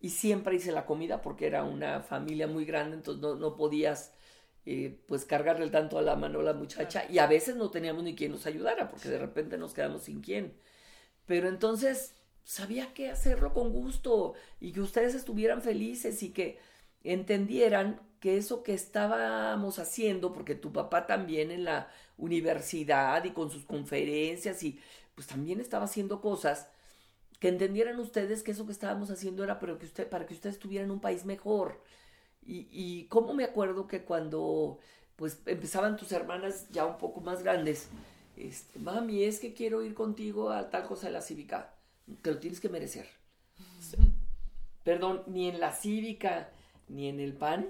y 0.00 0.10
siempre 0.10 0.56
hice 0.56 0.72
la 0.72 0.86
comida 0.86 1.22
porque 1.22 1.46
era 1.46 1.64
una 1.64 2.02
familia 2.02 2.46
muy 2.46 2.64
grande, 2.64 2.96
entonces 2.96 3.20
no, 3.20 3.34
no 3.34 3.56
podías 3.56 4.12
eh, 4.66 5.00
pues 5.08 5.24
cargarle 5.24 5.70
tanto 5.70 5.98
a 5.98 6.02
la 6.02 6.14
mano 6.14 6.40
a 6.40 6.42
la 6.42 6.52
muchacha 6.52 7.04
y 7.10 7.18
a 7.18 7.26
veces 7.26 7.56
no 7.56 7.70
teníamos 7.70 8.04
ni 8.04 8.14
quien 8.14 8.32
nos 8.32 8.46
ayudara 8.46 8.90
porque 8.90 9.08
de 9.08 9.18
repente 9.18 9.58
nos 9.58 9.72
quedamos 9.74 10.02
sin 10.02 10.20
quien. 10.20 10.54
Pero 11.26 11.48
entonces 11.48 12.14
sabía 12.44 12.92
que 12.94 13.10
hacerlo 13.10 13.54
con 13.54 13.72
gusto 13.72 14.34
y 14.60 14.72
que 14.72 14.80
ustedes 14.80 15.14
estuvieran 15.14 15.62
felices 15.62 16.22
y 16.22 16.30
que 16.32 16.58
entendieran 17.02 18.00
que 18.20 18.36
eso 18.36 18.62
que 18.62 18.74
estábamos 18.74 19.78
haciendo, 19.78 20.32
porque 20.32 20.54
tu 20.54 20.72
papá 20.72 21.06
también 21.06 21.50
en 21.50 21.64
la 21.64 21.88
universidad 22.16 23.24
y 23.24 23.30
con 23.30 23.50
sus 23.50 23.64
conferencias 23.64 24.62
y 24.62 24.80
pues 25.14 25.26
también 25.26 25.60
estaba 25.60 25.84
haciendo 25.84 26.20
cosas, 26.20 26.68
que 27.40 27.48
entendieran 27.48 27.98
ustedes 28.00 28.42
que 28.42 28.52
eso 28.52 28.66
que 28.66 28.72
estábamos 28.72 29.10
haciendo 29.10 29.44
era 29.44 29.60
para 29.60 29.78
que, 29.78 29.86
usted, 29.86 30.08
para 30.08 30.26
que 30.26 30.34
ustedes 30.34 30.58
tuvieran 30.58 30.90
un 30.90 31.00
país 31.00 31.24
mejor. 31.24 31.80
Y, 32.44 32.68
y 32.70 33.04
cómo 33.04 33.34
me 33.34 33.44
acuerdo 33.44 33.86
que 33.86 34.02
cuando 34.02 34.78
pues 35.16 35.40
empezaban 35.46 35.96
tus 35.96 36.12
hermanas 36.12 36.68
ya 36.70 36.86
un 36.86 36.98
poco 36.98 37.20
más 37.20 37.42
grandes, 37.42 37.88
este, 38.36 38.78
mami, 38.78 39.24
es 39.24 39.40
que 39.40 39.52
quiero 39.52 39.82
ir 39.82 39.94
contigo 39.94 40.50
a 40.50 40.70
tal 40.70 40.86
cosa 40.86 41.08
de 41.08 41.12
la 41.12 41.20
cívica, 41.20 41.74
te 42.22 42.30
lo 42.30 42.38
tienes 42.38 42.60
que 42.60 42.68
merecer. 42.68 43.08
Perdón, 44.84 45.24
ni 45.26 45.48
en 45.48 45.58
la 45.58 45.72
cívica, 45.72 46.50
ni 46.88 47.08
en 47.08 47.18
el 47.18 47.32
PAN, 47.34 47.68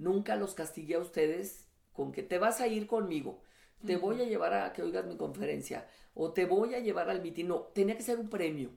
nunca 0.00 0.36
los 0.36 0.54
castigué 0.54 0.96
a 0.96 1.00
ustedes 1.00 1.66
con 1.92 2.10
que 2.12 2.22
te 2.22 2.38
vas 2.38 2.60
a 2.60 2.66
ir 2.66 2.86
conmigo, 2.86 3.42
te 3.86 3.96
voy 3.96 4.20
a 4.20 4.24
llevar 4.24 4.52
a 4.54 4.72
que 4.72 4.82
oigas 4.82 5.06
mi 5.06 5.16
conferencia 5.16 5.86
o 6.14 6.32
te 6.32 6.44
voy 6.44 6.74
a 6.74 6.80
llevar 6.80 7.08
al 7.08 7.22
mitin. 7.22 7.48
No, 7.48 7.60
tenía 7.74 7.96
que 7.96 8.02
ser 8.02 8.18
un 8.18 8.28
premio. 8.28 8.70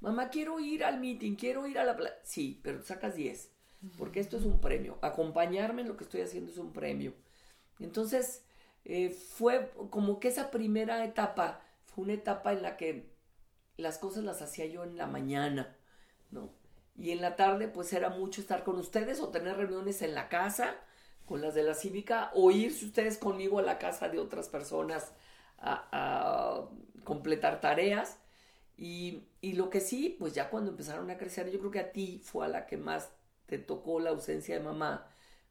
Mamá, 0.00 0.28
quiero 0.28 0.60
ir 0.60 0.84
al 0.84 1.00
mitin, 1.00 1.36
quiero 1.36 1.66
ir 1.66 1.78
a 1.78 1.84
la... 1.84 1.96
Sí, 2.22 2.60
pero 2.62 2.82
sacas 2.82 3.16
10, 3.16 3.50
porque 3.98 4.20
esto 4.20 4.36
es 4.36 4.44
un 4.44 4.60
premio. 4.60 4.98
Acompañarme 5.02 5.82
en 5.82 5.88
lo 5.88 5.96
que 5.96 6.04
estoy 6.04 6.20
haciendo 6.20 6.52
es 6.52 6.58
un 6.58 6.72
premio. 6.72 7.14
Entonces, 7.80 8.44
eh, 8.84 9.10
fue 9.10 9.72
como 9.90 10.20
que 10.20 10.28
esa 10.28 10.50
primera 10.50 11.04
etapa 11.04 11.60
fue 11.86 12.04
una 12.04 12.12
etapa 12.12 12.52
en 12.52 12.62
la 12.62 12.76
que 12.76 13.10
las 13.76 13.98
cosas 13.98 14.22
las 14.22 14.42
hacía 14.42 14.66
yo 14.66 14.84
en 14.84 14.96
la 14.96 15.06
mañana, 15.06 15.76
¿no? 16.30 16.50
Y 16.98 17.10
en 17.10 17.20
la 17.20 17.36
tarde 17.36 17.68
pues 17.68 17.92
era 17.92 18.10
mucho 18.10 18.40
estar 18.40 18.64
con 18.64 18.76
ustedes 18.78 19.20
o 19.20 19.28
tener 19.28 19.56
reuniones 19.56 20.02
en 20.02 20.14
la 20.14 20.28
casa 20.28 20.76
con 21.26 21.40
las 21.40 21.54
de 21.54 21.62
la 21.62 21.74
cívica 21.74 22.30
o 22.34 22.50
irse 22.50 22.86
ustedes 22.86 23.18
conmigo 23.18 23.58
a 23.58 23.62
la 23.62 23.78
casa 23.78 24.08
de 24.08 24.18
otras 24.18 24.48
personas 24.48 25.12
a, 25.58 26.68
completar 27.04 27.60
tareas 27.60 28.18
y, 28.76 29.22
y, 29.40 29.52
lo 29.52 29.70
que 29.70 29.80
sí, 29.80 30.16
pues 30.18 30.34
ya 30.34 30.50
cuando 30.50 30.70
empezaron 30.70 31.08
a 31.10 31.16
crecer, 31.16 31.50
yo 31.50 31.58
creo 31.60 31.70
que 31.70 31.78
a 31.78 31.92
ti 31.92 32.20
fue 32.22 32.44
a 32.44 32.48
la 32.48 32.66
que 32.66 32.76
más 32.76 33.10
te 33.46 33.58
tocó 33.58 34.00
la 34.00 34.10
ausencia 34.10 34.56
de 34.56 34.62
mamá, 34.62 35.08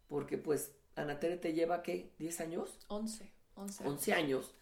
porque 0.07 0.37
pues 0.37 0.73
Ana 0.95 1.19
Tere 1.19 1.37
te 1.37 1.53
lleva, 1.53 1.81
¿qué? 1.81 2.11
¿10 2.19 2.41
años? 2.41 2.77
11. 2.89 3.31
11. 3.55 3.87
11 3.87 4.13
años. 4.13 4.55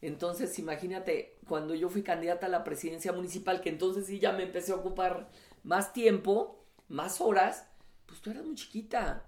Entonces, 0.00 0.58
imagínate, 0.58 1.38
cuando 1.48 1.74
yo 1.74 1.88
fui 1.88 2.02
candidata 2.02 2.46
a 2.46 2.50
la 2.50 2.64
presidencia 2.64 3.12
municipal, 3.12 3.60
que 3.60 3.68
entonces 3.68 4.06
sí 4.06 4.18
ya 4.18 4.32
me 4.32 4.44
empecé 4.44 4.72
a 4.72 4.76
ocupar 4.76 5.28
más 5.68 5.92
tiempo, 5.92 6.64
más 6.88 7.20
horas, 7.20 7.68
pues 8.06 8.22
tú 8.22 8.30
eras 8.30 8.42
muy 8.42 8.54
chiquita. 8.54 9.26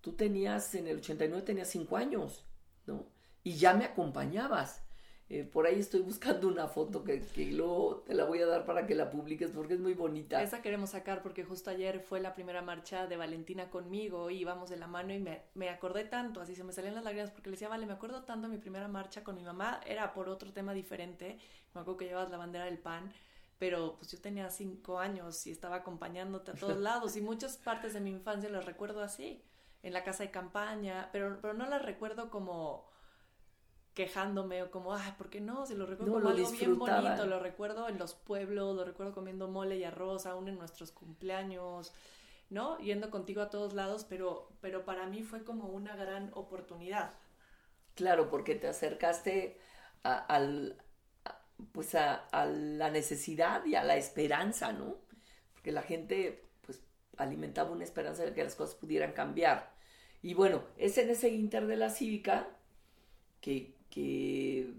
Tú 0.00 0.14
tenías, 0.14 0.74
en 0.74 0.86
el 0.86 0.96
89 0.96 1.42
tenías 1.42 1.68
5 1.68 1.96
años, 1.98 2.46
¿no? 2.86 3.06
Y 3.44 3.56
ya 3.56 3.74
me 3.74 3.84
acompañabas. 3.84 4.82
Eh, 5.28 5.44
por 5.44 5.66
ahí 5.66 5.78
estoy 5.78 6.00
buscando 6.00 6.48
una 6.48 6.68
foto 6.68 7.04
que, 7.04 7.20
que, 7.20 7.52
luego 7.52 8.02
te 8.06 8.14
la 8.14 8.24
voy 8.24 8.40
a 8.40 8.46
dar 8.46 8.64
para 8.64 8.86
que 8.86 8.94
la 8.94 9.10
publiques 9.10 9.50
porque 9.50 9.74
es 9.74 9.80
muy 9.80 9.92
bonita. 9.92 10.42
Esa 10.42 10.62
queremos 10.62 10.88
sacar 10.88 11.22
porque 11.22 11.44
justo 11.44 11.68
ayer 11.68 12.00
fue 12.00 12.18
la 12.20 12.32
primera 12.32 12.62
marcha 12.62 13.06
de 13.06 13.18
Valentina 13.18 13.68
conmigo 13.68 14.30
y 14.30 14.38
íbamos 14.38 14.70
de 14.70 14.78
la 14.78 14.86
mano 14.86 15.12
y 15.12 15.18
me, 15.18 15.42
me 15.52 15.68
acordé 15.68 16.04
tanto, 16.04 16.40
así 16.40 16.54
se 16.54 16.64
me 16.64 16.72
salían 16.72 16.94
las 16.94 17.04
lágrimas 17.04 17.30
porque 17.30 17.50
le 17.50 17.56
decía, 17.56 17.68
vale, 17.68 17.84
me 17.84 17.92
acuerdo 17.92 18.24
tanto 18.24 18.48
de 18.48 18.54
mi 18.54 18.58
primera 18.58 18.88
marcha 18.88 19.22
con 19.22 19.34
mi 19.34 19.42
mamá, 19.42 19.82
era 19.86 20.14
por 20.14 20.30
otro 20.30 20.50
tema 20.50 20.72
diferente, 20.72 21.38
me 21.74 21.82
acuerdo 21.82 21.98
que 21.98 22.06
llevabas 22.06 22.30
la 22.30 22.38
bandera 22.38 22.64
del 22.64 22.78
pan, 22.78 23.12
pero 23.58 23.96
pues 23.96 24.10
yo 24.12 24.20
tenía 24.20 24.50
cinco 24.50 24.98
años 24.98 25.46
y 25.46 25.50
estaba 25.50 25.76
acompañándote 25.76 26.52
a 26.52 26.54
todos 26.54 26.76
lados 26.78 27.16
y 27.16 27.20
muchas 27.20 27.56
partes 27.56 27.94
de 27.94 28.00
mi 28.00 28.10
infancia 28.10 28.48
las 28.48 28.64
recuerdo 28.64 29.02
así, 29.02 29.42
en 29.82 29.92
la 29.92 30.04
casa 30.04 30.24
de 30.24 30.30
campaña, 30.30 31.08
pero, 31.12 31.38
pero 31.40 31.54
no 31.54 31.66
las 31.66 31.82
recuerdo 31.82 32.30
como 32.30 32.88
quejándome 33.94 34.62
o 34.62 34.70
como, 34.70 34.94
ay, 34.94 35.12
¿por 35.18 35.28
qué 35.28 35.40
no? 35.40 35.66
Se 35.66 35.74
lo 35.74 35.84
recuerdo 35.84 36.14
como 36.14 36.28
algo 36.28 36.50
bien 36.52 36.78
bonito, 36.78 37.26
lo 37.26 37.40
recuerdo 37.40 37.88
en 37.88 37.98
los 37.98 38.14
pueblos, 38.14 38.76
lo 38.76 38.84
recuerdo 38.84 39.12
comiendo 39.12 39.48
mole 39.48 39.76
y 39.76 39.82
arroz, 39.82 40.26
aún 40.26 40.46
en 40.48 40.56
nuestros 40.56 40.92
cumpleaños, 40.92 41.92
¿no? 42.48 42.78
Yendo 42.78 43.10
contigo 43.10 43.42
a 43.42 43.50
todos 43.50 43.74
lados, 43.74 44.04
pero, 44.08 44.52
pero 44.60 44.84
para 44.84 45.06
mí 45.06 45.24
fue 45.24 45.42
como 45.42 45.66
una 45.68 45.96
gran 45.96 46.30
oportunidad. 46.34 47.14
Claro, 47.96 48.30
porque 48.30 48.54
te 48.54 48.68
acercaste 48.68 49.58
a, 50.04 50.16
al, 50.16 50.80
pues 51.72 51.94
a, 51.94 52.14
a, 52.14 52.46
la 52.46 52.90
necesidad 52.90 53.64
y 53.66 53.74
a 53.74 53.84
la 53.84 53.96
esperanza, 53.96 54.72
¿no? 54.72 54.96
Porque 55.54 55.72
la 55.72 55.82
gente, 55.82 56.44
pues, 56.62 56.80
alimentaba 57.16 57.70
una 57.70 57.84
esperanza 57.84 58.24
de 58.24 58.32
que 58.32 58.44
las 58.44 58.54
cosas 58.54 58.76
pudieran 58.76 59.12
cambiar. 59.12 59.72
Y 60.22 60.34
bueno, 60.34 60.64
es 60.76 60.98
en 60.98 61.10
ese 61.10 61.28
inter 61.28 61.66
de 61.66 61.76
la 61.76 61.90
cívica 61.90 62.48
que, 63.40 63.74
que 63.90 64.72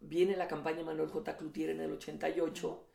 viene 0.00 0.36
la 0.36 0.48
campaña 0.48 0.82
Manuel 0.82 1.08
J. 1.08 1.36
Cloutier 1.36 1.70
en 1.70 1.80
el 1.80 1.92
88, 1.92 2.86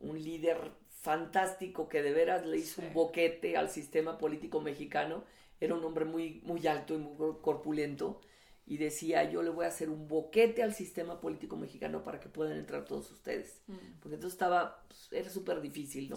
un 0.00 0.22
líder 0.22 0.72
fantástico 0.88 1.88
que 1.88 2.02
de 2.02 2.12
veras 2.12 2.46
le 2.46 2.56
hizo 2.56 2.80
un 2.80 2.92
boquete 2.94 3.56
al 3.56 3.68
sistema 3.68 4.16
político 4.18 4.60
mexicano. 4.60 5.24
Era 5.60 5.74
un 5.74 5.84
hombre 5.84 6.04
muy, 6.04 6.40
muy 6.44 6.66
alto 6.66 6.94
y 6.94 6.98
muy 6.98 7.14
corpulento. 7.42 8.20
Y 8.66 8.78
decía, 8.78 9.30
yo 9.30 9.42
le 9.42 9.50
voy 9.50 9.66
a 9.66 9.68
hacer 9.68 9.90
un 9.90 10.08
boquete 10.08 10.62
al 10.62 10.74
sistema 10.74 11.20
político 11.20 11.56
mexicano 11.56 12.02
para 12.02 12.18
que 12.18 12.28
puedan 12.28 12.56
entrar 12.56 12.84
todos 12.86 13.10
ustedes. 13.10 13.60
Mm. 13.66 14.00
Porque 14.00 14.14
entonces 14.14 14.34
estaba, 14.34 14.84
pues, 14.88 15.08
era 15.12 15.28
súper 15.28 15.60
difícil, 15.60 16.08
¿no? 16.08 16.16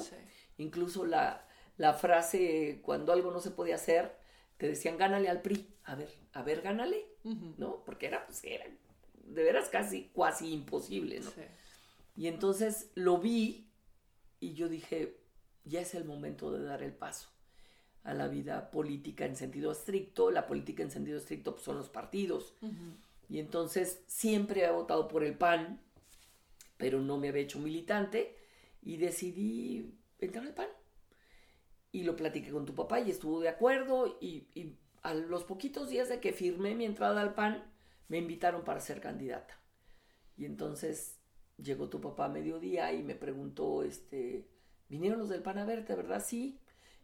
Incluso 0.58 1.06
la, 1.06 1.46
la 1.76 1.94
frase, 1.94 2.80
cuando 2.84 3.12
algo 3.12 3.32
no 3.32 3.42
se 3.42 3.52
podía 3.52 3.76
hacer, 3.76 4.16
te 4.58 4.68
decían, 4.68 4.98
gánale 4.98 5.28
al 5.30 5.42
PRI. 5.42 5.68
A 5.84 5.96
ver, 5.96 6.10
a 6.34 6.42
ver, 6.42 6.62
gánale, 6.62 7.06
¿no? 7.58 7.84
Porque 7.84 8.08
era, 8.08 8.26
pues, 8.26 8.44
era 8.46 8.66
de 9.28 9.44
veras 9.44 9.70
casi, 9.70 10.10
cuasi 10.14 10.54
imposible, 10.54 11.20
¿no? 11.20 11.32
Y 12.16 12.28
entonces 12.28 12.92
lo 12.96 13.18
vi 13.20 13.70
y 14.40 14.54
yo 14.54 14.70
dije, 14.70 15.20
ya 15.66 15.82
es 15.82 15.94
el 15.94 16.06
momento 16.06 16.52
de 16.52 16.64
dar 16.64 16.82
el 16.82 16.94
paso 16.94 17.30
a 18.08 18.14
la 18.14 18.30
vida 18.30 18.72
política 18.72 19.26
en 19.26 19.36
sentido 19.36 19.72
estricto. 19.72 20.32
La 20.32 20.48
política 20.48 20.82
en 20.82 20.90
sentido 20.90 21.18
estricto 21.18 21.52
pues, 21.52 21.66
son 21.66 21.78
los 21.78 21.90
partidos. 21.90 22.56
Y 23.30 23.40
entonces 23.40 24.02
siempre 24.08 24.64
he 24.64 24.72
votado 24.72 25.10
por 25.10 25.26
el 25.26 25.38
PAN, 25.38 25.82
pero 26.78 27.02
no 27.02 27.18
me 27.18 27.28
había 27.28 27.44
hecho 27.44 27.60
militante 27.60 28.34
y 28.82 28.96
decidí 28.96 29.94
entrar 30.20 30.46
al 30.46 30.54
PAN. 30.54 30.70
Y 31.92 32.04
lo 32.04 32.16
platiqué 32.16 32.50
con 32.50 32.66
tu 32.66 32.74
papá 32.74 33.02
y 33.02 33.12
estuvo 33.12 33.42
de 33.42 33.50
acuerdo 33.50 34.18
y, 34.22 34.48
y 34.56 34.78
a 35.02 35.14
los 35.14 35.44
poquitos 35.44 35.90
días 35.90 36.08
de 36.08 36.22
que 36.22 36.32
firmé 36.32 36.76
mi 36.76 36.86
entrada 36.86 37.20
al 37.20 37.34
PAN, 37.34 37.62
me 38.08 38.20
invitaron 38.20 38.64
para 38.64 38.80
ser 38.80 39.02
candidata. 39.02 39.60
Y 40.38 40.46
entonces 40.46 41.18
llegó 41.58 41.90
tu 41.90 42.00
papá 42.00 42.26
a 42.26 42.30
mediodía 42.30 42.94
y 42.94 43.04
me 43.04 43.16
preguntó, 43.16 43.84
este, 43.84 44.48
vinieron 44.88 45.20
los 45.20 45.28
del 45.28 45.42
PAN 45.42 45.58
a 45.58 45.66
verte, 45.66 45.94
¿verdad? 45.94 46.24
Sí. 46.26 46.58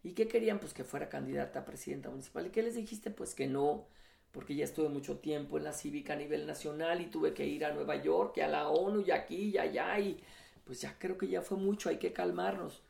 ¿Y 0.03 0.11
qué 0.13 0.27
querían? 0.27 0.59
Pues 0.59 0.73
que 0.73 0.83
fuera 0.83 1.09
candidata 1.09 1.59
a 1.59 1.65
presidenta 1.65 2.09
municipal. 2.09 2.45
¿Y 2.45 2.49
qué 2.49 2.61
les 2.61 2.75
dijiste? 2.75 3.09
Pues 3.09 3.33
que 3.33 3.47
no, 3.47 3.87
porque 4.31 4.55
ya 4.55 4.65
estuve 4.65 4.89
mucho 4.89 5.19
tiempo 5.19 5.57
en 5.57 5.63
la 5.63 5.73
cívica 5.73 6.13
a 6.13 6.17
nivel 6.17 6.45
nacional 6.45 7.01
y 7.01 7.05
tuve 7.05 7.33
que 7.33 7.47
ir 7.47 7.63
a 7.65 7.73
Nueva 7.73 7.95
York 8.01 8.33
y 8.37 8.41
a 8.41 8.47
la 8.47 8.67
ONU 8.67 9.01
y 9.01 9.11
aquí 9.11 9.51
y 9.51 9.57
allá 9.57 9.97
y 9.99 10.19
pues 10.65 10.81
ya 10.81 10.97
creo 10.97 11.17
que 11.17 11.27
ya 11.27 11.41
fue 11.41 11.57
mucho, 11.57 11.89
hay 11.89 11.97
que 11.97 12.13
calmarnos. 12.13 12.81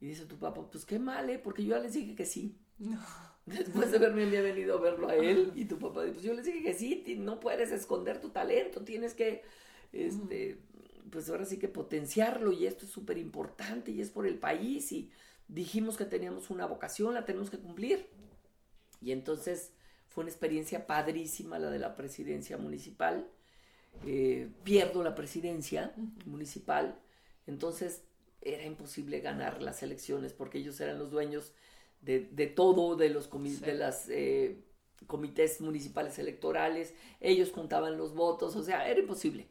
Y 0.00 0.06
dice 0.06 0.26
tu 0.26 0.36
papá, 0.36 0.68
pues 0.70 0.84
qué 0.84 0.98
mal, 0.98 1.30
¿eh? 1.30 1.38
Porque 1.38 1.64
yo 1.64 1.76
ya 1.76 1.82
les 1.82 1.94
dije 1.94 2.14
que 2.14 2.24
sí. 2.24 2.56
No. 2.78 3.00
Después 3.46 3.90
de 3.90 3.98
verme 3.98 4.24
había 4.24 4.42
venido 4.42 4.78
a 4.78 4.80
verlo 4.80 5.08
a 5.08 5.16
él 5.16 5.52
y 5.54 5.66
tu 5.66 5.78
papá, 5.78 6.02
pues 6.02 6.22
yo 6.22 6.34
les 6.34 6.46
dije 6.46 6.62
que 6.62 6.72
sí, 6.72 7.16
no 7.18 7.40
puedes 7.40 7.70
esconder 7.72 8.20
tu 8.20 8.30
talento, 8.30 8.82
tienes 8.82 9.12
que, 9.12 9.42
este, 9.92 10.58
pues 11.10 11.28
ahora 11.28 11.44
sí 11.44 11.58
que 11.58 11.68
potenciarlo 11.68 12.52
y 12.52 12.66
esto 12.66 12.86
es 12.86 12.90
súper 12.90 13.18
importante 13.18 13.90
y 13.90 14.00
es 14.00 14.10
por 14.10 14.26
el 14.26 14.38
país 14.38 14.90
y 14.92 15.10
dijimos 15.48 15.96
que 15.96 16.04
teníamos 16.04 16.50
una 16.50 16.66
vocación, 16.66 17.14
la 17.14 17.24
tenemos 17.24 17.50
que 17.50 17.58
cumplir. 17.58 18.08
Y 19.00 19.12
entonces 19.12 19.72
fue 20.08 20.22
una 20.22 20.30
experiencia 20.30 20.86
padrísima 20.86 21.58
la 21.58 21.70
de 21.70 21.78
la 21.78 21.94
presidencia 21.94 22.56
municipal. 22.56 23.28
Eh, 24.06 24.50
pierdo 24.64 25.02
la 25.02 25.14
presidencia 25.14 25.94
municipal, 26.26 27.00
entonces 27.46 28.02
era 28.42 28.64
imposible 28.64 29.20
ganar 29.20 29.62
las 29.62 29.82
elecciones 29.82 30.32
porque 30.32 30.58
ellos 30.58 30.78
eran 30.80 30.98
los 30.98 31.10
dueños 31.10 31.52
de, 32.02 32.20
todo, 32.48 32.96
de 32.96 33.08
los 33.08 33.30
de 33.60 33.74
las 33.74 34.08
eh, 34.10 34.62
comités 35.06 35.60
municipales 35.62 36.18
electorales, 36.18 36.92
ellos 37.20 37.50
contaban 37.50 37.96
los 37.96 38.14
votos, 38.14 38.56
o 38.56 38.62
sea, 38.62 38.88
era 38.88 39.00
imposible. 39.00 39.48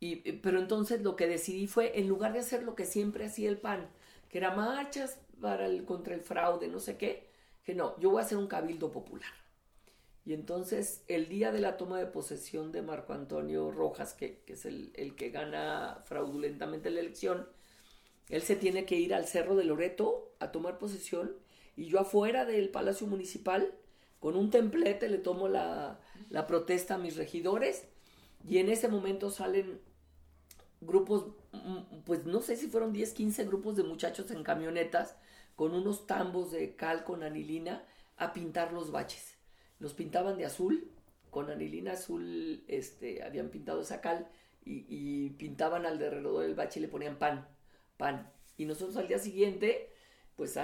Y, 0.00 0.16
pero 0.32 0.58
entonces 0.60 1.00
lo 1.02 1.16
que 1.16 1.26
decidí 1.26 1.66
fue, 1.66 1.98
en 1.98 2.06
lugar 2.06 2.34
de 2.34 2.40
hacer 2.40 2.62
lo 2.62 2.74
que 2.74 2.84
siempre 2.84 3.24
hacía 3.24 3.48
el 3.48 3.58
PAN, 3.58 3.88
que 4.28 4.38
era 4.38 4.54
marchas 4.54 5.20
para 5.40 5.66
el, 5.66 5.84
contra 5.84 6.14
el 6.14 6.20
fraude, 6.20 6.68
no 6.68 6.80
sé 6.80 6.96
qué, 6.96 7.28
que 7.64 7.74
no, 7.74 7.98
yo 7.98 8.10
voy 8.10 8.22
a 8.22 8.24
hacer 8.24 8.38
un 8.38 8.46
cabildo 8.46 8.90
popular. 8.90 9.30
Y 10.24 10.34
entonces 10.34 11.02
el 11.08 11.28
día 11.28 11.52
de 11.52 11.60
la 11.60 11.76
toma 11.76 11.98
de 11.98 12.06
posesión 12.06 12.70
de 12.70 12.82
Marco 12.82 13.14
Antonio 13.14 13.70
Rojas, 13.70 14.12
que, 14.12 14.42
es 14.46 14.66
el, 14.66 14.92
el, 14.94 15.16
que 15.16 15.30
gana 15.30 16.02
fraudulentamente 16.04 16.90
la 16.90 17.00
elección, 17.00 17.48
él 18.28 18.42
se 18.42 18.56
tiene 18.56 18.84
que 18.84 18.96
ir 18.96 19.14
al 19.14 19.26
Cerro 19.26 19.56
de 19.56 19.64
Loreto 19.64 20.34
a 20.38 20.52
tomar 20.52 20.78
posesión 20.78 21.32
y 21.76 21.86
yo 21.86 22.00
afuera 22.00 22.44
del 22.44 22.68
Palacio 22.68 23.06
Municipal 23.06 23.72
con 24.20 24.36
un 24.36 24.50
templete 24.50 25.08
le 25.08 25.18
tomo 25.18 25.48
la, 25.48 26.00
protesta 26.46 26.96
a 26.96 26.98
mis 26.98 27.16
regidores 27.16 27.84
y 28.48 28.58
en 28.58 28.68
ese 28.68 28.88
momento 28.88 29.30
salen 29.30 29.80
grupos, 30.80 31.26
pues 32.04 32.24
no 32.24 32.40
sé 32.40 32.56
si 32.56 32.68
fueron 32.68 32.92
10, 32.92 33.12
15 33.12 33.44
grupos 33.44 33.76
de 33.76 33.82
muchachos 33.82 34.30
en 34.30 34.42
camionetas 34.42 35.16
con 35.56 35.74
unos 35.74 36.06
tambos 36.06 36.50
de 36.50 36.76
cal 36.76 37.04
con 37.04 37.22
anilina 37.22 37.84
a 38.16 38.32
pintar 38.32 38.72
los 38.72 38.90
baches. 38.90 39.36
Los 39.78 39.94
pintaban 39.94 40.38
de 40.38 40.44
azul, 40.44 40.90
con 41.30 41.50
anilina 41.50 41.92
azul, 41.92 42.64
este, 42.68 43.22
habían 43.22 43.48
pintado 43.48 43.80
esa 43.80 44.00
cal 44.00 44.28
y, 44.64 45.30
pintaban 45.30 45.86
alrededor 45.86 46.42
del 46.42 46.54
bache 46.54 46.78
y 46.78 46.82
le 46.82 46.88
ponían 46.88 47.18
pan 47.18 47.48
pan. 47.98 48.32
Y 48.56 48.64
nosotros 48.64 48.96
al 48.96 49.08
día 49.08 49.18
siguiente, 49.18 49.92
pues 50.36 50.58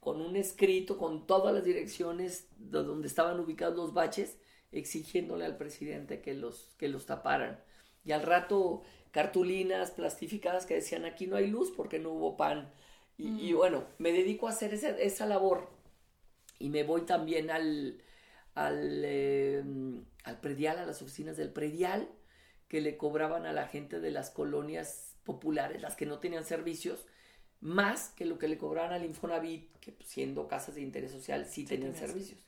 con 0.00 0.20
un 0.20 0.34
escrito 0.34 0.98
con 0.98 1.26
todas 1.26 1.54
las 1.54 1.62
direcciones 1.62 2.48
de 2.56 2.82
donde 2.82 3.06
estaban 3.06 3.38
ubicados 3.38 3.76
los 3.76 3.94
baches, 3.94 4.38
exigiéndole 4.72 5.44
al 5.44 5.56
presidente 5.56 6.20
que 6.20 6.34
los, 6.34 6.74
que 6.78 6.88
los 6.88 7.06
taparan. 7.06 7.62
Y 8.04 8.12
al 8.12 8.22
rato 8.22 8.82
cartulinas 9.10 9.90
plastificadas 9.90 10.66
que 10.66 10.74
decían 10.74 11.04
aquí 11.04 11.26
no 11.26 11.36
hay 11.36 11.46
luz 11.46 11.72
porque 11.76 11.98
no 11.98 12.10
hubo 12.10 12.36
pan. 12.36 12.70
Y, 13.16 13.52
mm. 13.52 13.56
bueno, 13.56 13.84
me 13.98 14.12
dedico 14.12 14.46
a 14.46 14.50
hacer 14.50 14.72
esa, 14.72 15.26
labor. 15.26 15.68
Y 16.58 16.70
me 16.70 16.84
voy 16.84 17.02
también 17.02 17.50
al, 17.50 18.00
al, 18.54 19.04
em, 19.04 20.04
al 20.24 20.40
predial, 20.40 20.78
a 20.78 20.86
las 20.86 21.02
oficinas 21.02 21.36
del 21.36 21.52
predial, 21.52 22.08
que 22.68 22.80
le 22.80 22.96
cobraban 22.96 23.46
a 23.46 23.52
la 23.52 23.66
gente 23.66 24.00
de 24.00 24.10
las 24.10 24.30
colonias 24.30 25.16
populares, 25.24 25.82
las 25.82 25.96
que 25.96 26.06
no 26.06 26.18
tenían 26.20 26.44
servicios, 26.44 27.06
más 27.60 28.10
que 28.10 28.24
lo 28.24 28.38
que 28.38 28.48
le 28.48 28.58
cobraban 28.58 28.92
al 28.92 29.04
Infonavit, 29.04 29.70
que 29.78 29.92
pues, 29.92 30.08
siendo 30.08 30.46
casas 30.46 30.76
de 30.76 30.82
interés 30.82 31.10
social 31.10 31.46
sí, 31.46 31.64
tenían 31.64 31.94
servicios. 31.94 32.40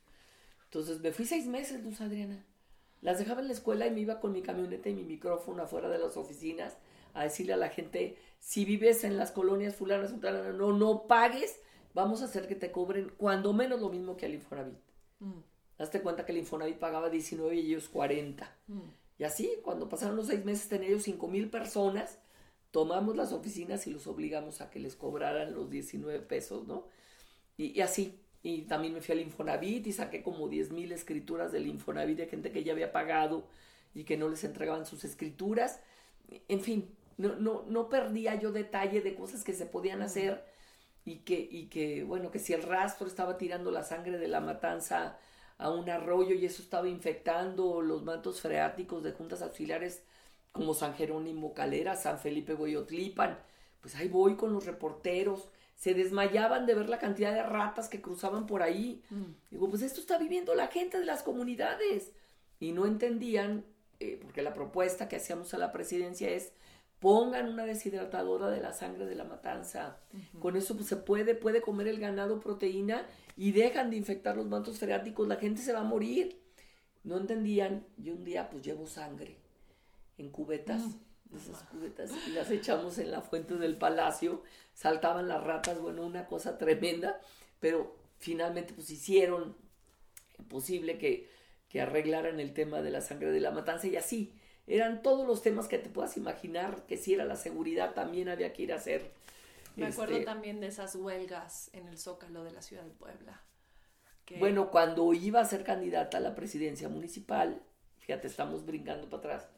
Entonces 0.64 1.00
me 1.00 1.10
fui 1.10 1.24
seis 1.24 1.46
meses, 1.46 1.82
Luz 1.82 2.00
Adriana. 2.00 2.44
Las 3.02 3.18
dejaba 3.18 3.40
en 3.40 3.48
la 3.48 3.54
escuela 3.54 3.86
y 3.86 3.90
me 3.90 4.00
iba 4.00 4.20
con 4.20 4.32
mi 4.32 4.42
camioneta 4.42 4.88
y 4.88 4.94
mi 4.94 5.04
micrófono 5.04 5.62
afuera 5.62 5.88
de 5.88 5.98
las 5.98 6.16
oficinas 6.16 6.76
a 7.14 7.24
decirle 7.24 7.54
a 7.54 7.56
la 7.56 7.70
gente, 7.70 8.16
si 8.38 8.64
vives 8.64 9.04
en 9.04 9.16
las 9.16 9.32
colonias 9.32 9.74
fulanas, 9.74 10.12
no, 10.54 10.72
no 10.72 11.06
pagues, 11.06 11.58
vamos 11.94 12.22
a 12.22 12.26
hacer 12.26 12.46
que 12.46 12.54
te 12.54 12.70
cobren 12.70 13.12
cuando 13.16 13.52
menos 13.52 13.80
lo 13.80 13.88
mismo 13.88 14.16
que 14.16 14.26
al 14.26 14.34
Infonavit. 14.34 14.78
Mm. 15.18 15.40
Hazte 15.78 16.02
cuenta 16.02 16.26
que 16.26 16.32
el 16.32 16.38
Infonavit 16.38 16.78
pagaba 16.78 17.08
19 17.08 17.56
y 17.56 17.66
ellos 17.66 17.88
40. 17.88 18.56
Mm. 18.68 18.80
Y 19.18 19.24
así, 19.24 19.50
cuando 19.62 19.88
pasaron 19.88 20.16
los 20.16 20.28
seis 20.28 20.44
meses, 20.44 20.68
tenían 20.68 20.92
ellos 20.92 21.02
5 21.02 21.28
mil 21.28 21.50
personas, 21.50 22.18
tomamos 22.70 23.16
las 23.16 23.32
oficinas 23.32 23.86
y 23.86 23.90
los 23.90 24.06
obligamos 24.06 24.60
a 24.60 24.70
que 24.70 24.78
les 24.78 24.94
cobraran 24.94 25.54
los 25.54 25.70
19 25.70 26.20
pesos, 26.20 26.66
¿no? 26.66 26.86
Y, 27.56 27.78
y 27.78 27.82
así, 27.82 28.18
y 28.42 28.62
también 28.62 28.94
me 28.94 29.00
fui 29.00 29.12
al 29.14 29.20
Infonavit 29.20 29.86
y 29.86 29.92
saqué 29.92 30.22
como 30.22 30.48
10 30.48 30.72
mil 30.72 30.92
escrituras 30.92 31.52
del 31.52 31.66
Infonavit 31.66 32.16
de 32.16 32.26
gente 32.26 32.52
que 32.52 32.64
ya 32.64 32.72
había 32.72 32.92
pagado 32.92 33.46
y 33.94 34.04
que 34.04 34.16
no 34.16 34.28
les 34.28 34.44
entregaban 34.44 34.86
sus 34.86 35.04
escrituras. 35.04 35.80
En 36.48 36.60
fin, 36.60 36.88
no, 37.18 37.36
no, 37.36 37.64
no 37.68 37.88
perdía 37.88 38.36
yo 38.36 38.52
detalle 38.52 39.02
de 39.02 39.14
cosas 39.14 39.44
que 39.44 39.52
se 39.52 39.66
podían 39.66 40.00
hacer 40.02 40.44
y 41.04 41.16
que, 41.18 41.48
y 41.50 41.66
que, 41.66 42.04
bueno, 42.04 42.30
que 42.30 42.38
si 42.38 42.52
el 42.52 42.62
rastro 42.62 43.06
estaba 43.06 43.36
tirando 43.36 43.70
la 43.70 43.82
sangre 43.82 44.18
de 44.18 44.28
la 44.28 44.40
matanza 44.40 45.18
a 45.58 45.70
un 45.70 45.90
arroyo 45.90 46.34
y 46.34 46.46
eso 46.46 46.62
estaba 46.62 46.88
infectando 46.88 47.82
los 47.82 48.02
mantos 48.02 48.40
freáticos 48.40 49.02
de 49.02 49.12
juntas 49.12 49.42
auxiliares 49.42 50.02
como 50.52 50.74
San 50.74 50.94
Jerónimo 50.94 51.52
Calera, 51.54 51.96
San 51.96 52.18
Felipe 52.18 52.54
Goyotlipan, 52.54 53.38
pues 53.80 53.94
ahí 53.96 54.08
voy 54.08 54.36
con 54.36 54.52
los 54.52 54.66
reporteros, 54.66 55.48
se 55.80 55.94
desmayaban 55.94 56.66
de 56.66 56.74
ver 56.74 56.90
la 56.90 56.98
cantidad 56.98 57.32
de 57.32 57.42
ratas 57.42 57.88
que 57.88 58.02
cruzaban 58.02 58.46
por 58.46 58.62
ahí. 58.62 59.02
Mm. 59.08 59.22
Digo, 59.50 59.70
pues 59.70 59.80
esto 59.80 59.98
está 59.98 60.18
viviendo 60.18 60.54
la 60.54 60.66
gente 60.66 60.98
de 60.98 61.06
las 61.06 61.22
comunidades. 61.22 62.12
Y 62.58 62.72
no 62.72 62.84
entendían, 62.84 63.64
eh, 63.98 64.18
porque 64.20 64.42
la 64.42 64.52
propuesta 64.52 65.08
que 65.08 65.16
hacíamos 65.16 65.54
a 65.54 65.58
la 65.58 65.72
presidencia 65.72 66.28
es 66.28 66.52
pongan 66.98 67.48
una 67.48 67.64
deshidratadora 67.64 68.50
de 68.50 68.60
la 68.60 68.74
sangre 68.74 69.06
de 69.06 69.14
la 69.14 69.24
matanza. 69.24 69.96
Con 70.38 70.54
eso 70.54 70.76
pues, 70.76 70.86
se 70.86 70.96
puede, 70.96 71.34
puede 71.34 71.62
comer 71.62 71.88
el 71.88 71.98
ganado 71.98 72.40
proteína 72.40 73.06
y 73.34 73.52
dejan 73.52 73.88
de 73.88 73.96
infectar 73.96 74.36
los 74.36 74.44
mantos 74.44 74.78
freáticos, 74.78 75.26
la 75.26 75.36
gente 75.36 75.62
se 75.62 75.72
va 75.72 75.80
a 75.80 75.84
morir. 75.84 76.42
No 77.04 77.16
entendían, 77.16 77.86
y 77.96 78.10
un 78.10 78.22
día 78.22 78.50
pues 78.50 78.62
llevo 78.62 78.86
sangre 78.86 79.38
en 80.18 80.28
cubetas, 80.28 80.82
mm. 81.30 81.36
esas 81.36 81.62
cubetas, 81.64 82.10
y 82.26 82.30
las 82.30 82.50
echamos 82.50 82.98
en 82.98 83.10
la 83.10 83.20
fuente 83.20 83.56
del 83.56 83.76
palacio, 83.76 84.42
saltaban 84.74 85.28
las 85.28 85.42
ratas, 85.42 85.80
bueno, 85.80 86.04
una 86.04 86.26
cosa 86.26 86.58
tremenda, 86.58 87.20
pero 87.58 87.96
finalmente 88.18 88.72
pues 88.74 88.90
hicieron 88.90 89.56
posible 90.48 90.98
que, 90.98 91.28
que 91.68 91.80
arreglaran 91.80 92.40
el 92.40 92.54
tema 92.54 92.82
de 92.82 92.90
la 92.90 93.00
sangre 93.00 93.30
de 93.30 93.40
la 93.40 93.50
matanza 93.50 93.86
y 93.86 93.96
así 93.96 94.32
eran 94.66 95.02
todos 95.02 95.26
los 95.26 95.42
temas 95.42 95.68
que 95.68 95.78
te 95.78 95.88
puedas 95.88 96.16
imaginar, 96.16 96.86
que 96.86 96.96
si 96.96 97.14
era 97.14 97.24
la 97.24 97.36
seguridad 97.36 97.94
también 97.94 98.28
había 98.28 98.52
que 98.52 98.62
ir 98.62 98.72
a 98.72 98.76
hacer. 98.76 99.10
Me 99.76 99.86
acuerdo 99.86 100.14
este, 100.14 100.24
también 100.24 100.60
de 100.60 100.68
esas 100.68 100.94
huelgas 100.94 101.70
en 101.72 101.88
el 101.88 101.98
Zócalo 101.98 102.44
de 102.44 102.52
la 102.52 102.62
ciudad 102.62 102.84
de 102.84 102.90
Puebla. 102.90 103.42
Bueno, 104.38 104.70
cuando 104.70 105.12
iba 105.12 105.40
a 105.40 105.44
ser 105.44 105.64
candidata 105.64 106.18
a 106.18 106.20
la 106.20 106.36
presidencia 106.36 106.88
municipal, 106.88 107.60
fíjate, 107.98 108.28
estamos 108.28 108.64
brincando 108.64 109.08
para 109.10 109.18
atrás, 109.18 109.48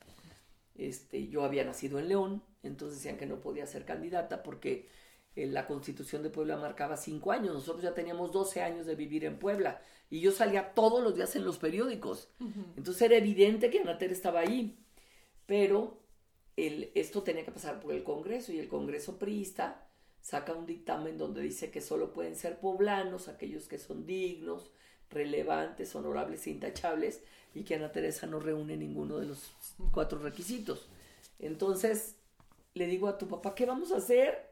este, 0.75 1.29
yo 1.29 1.45
había 1.45 1.65
nacido 1.65 1.99
en 1.99 2.09
León, 2.09 2.43
entonces 2.63 2.99
decían 2.99 3.19
que 3.19 3.27
no 3.27 3.41
podía 3.41 3.67
ser 3.67 3.85
candidata 3.85 4.43
porque 4.43 4.89
eh, 5.37 5.47
la 5.47 5.67
constitución 5.67 6.23
de 6.23 6.31
Puebla 6.31 6.57
marcaba 6.57 6.97
cinco 6.97 7.33
años, 7.33 7.55
nosotros 7.55 7.83
ya 7.83 7.95
teníamos 7.95 8.33
12 8.33 8.63
años 8.63 8.87
de 8.87 8.95
vivir 8.95 9.25
en 9.25 9.39
Puebla 9.39 9.81
y 10.11 10.21
yo 10.21 10.33
salía 10.33 10.75
todos 10.75 11.03
los 11.03 11.15
días 11.15 11.35
en 11.37 11.45
los 11.45 11.59
periódicos, 11.59 12.29
entonces 12.77 13.03
era 13.03 13.17
evidente 13.17 13.71
que 13.71 13.81
Anater 13.81 14.13
estaba 14.13 14.41
ahí 14.41 14.79
pero 15.47 16.01
el, 16.57 16.91
esto 16.95 17.23
tenía 17.23 17.45
que 17.45 17.53
pasar 17.53 17.81
por 17.81 17.93
el 17.93 18.05
Congreso 18.05 18.53
y 18.53 18.59
el 18.59 18.69
Congreso 18.69 19.19
priista 19.19 19.89
saca 20.21 20.55
un 20.55 20.67
dictamen 20.67 21.19
donde 21.19 21.43
dice 21.43 21.71
que 21.71 21.81
solo 21.81 22.13
pueden 22.13 22.37
ser 22.37 22.59
poblanos 22.59 23.29
aquellos 23.29 23.67
que 23.67 23.79
son 23.79 24.07
dignos, 24.07 24.71
relevantes, 25.13 25.95
honorables 25.95 26.47
e 26.47 26.51
intachables 26.51 27.23
y 27.55 27.63
que 27.63 27.75
Ana 27.75 27.93
Teresa 27.93 28.27
no 28.27 28.41
reúne 28.41 28.77
ninguno 28.77 29.19
de 29.19 29.27
los 29.27 29.51
cuatro 29.93 30.19
requisitos. 30.19 30.89
Entonces 31.39 32.17
le 32.75 32.87
digo 32.87 33.09
a 33.09 33.19
tu 33.19 33.29
papá, 33.29 33.55
¿qué 33.55 33.67
vamos 33.67 33.93
a 33.93 33.99
hacer? 33.99 34.51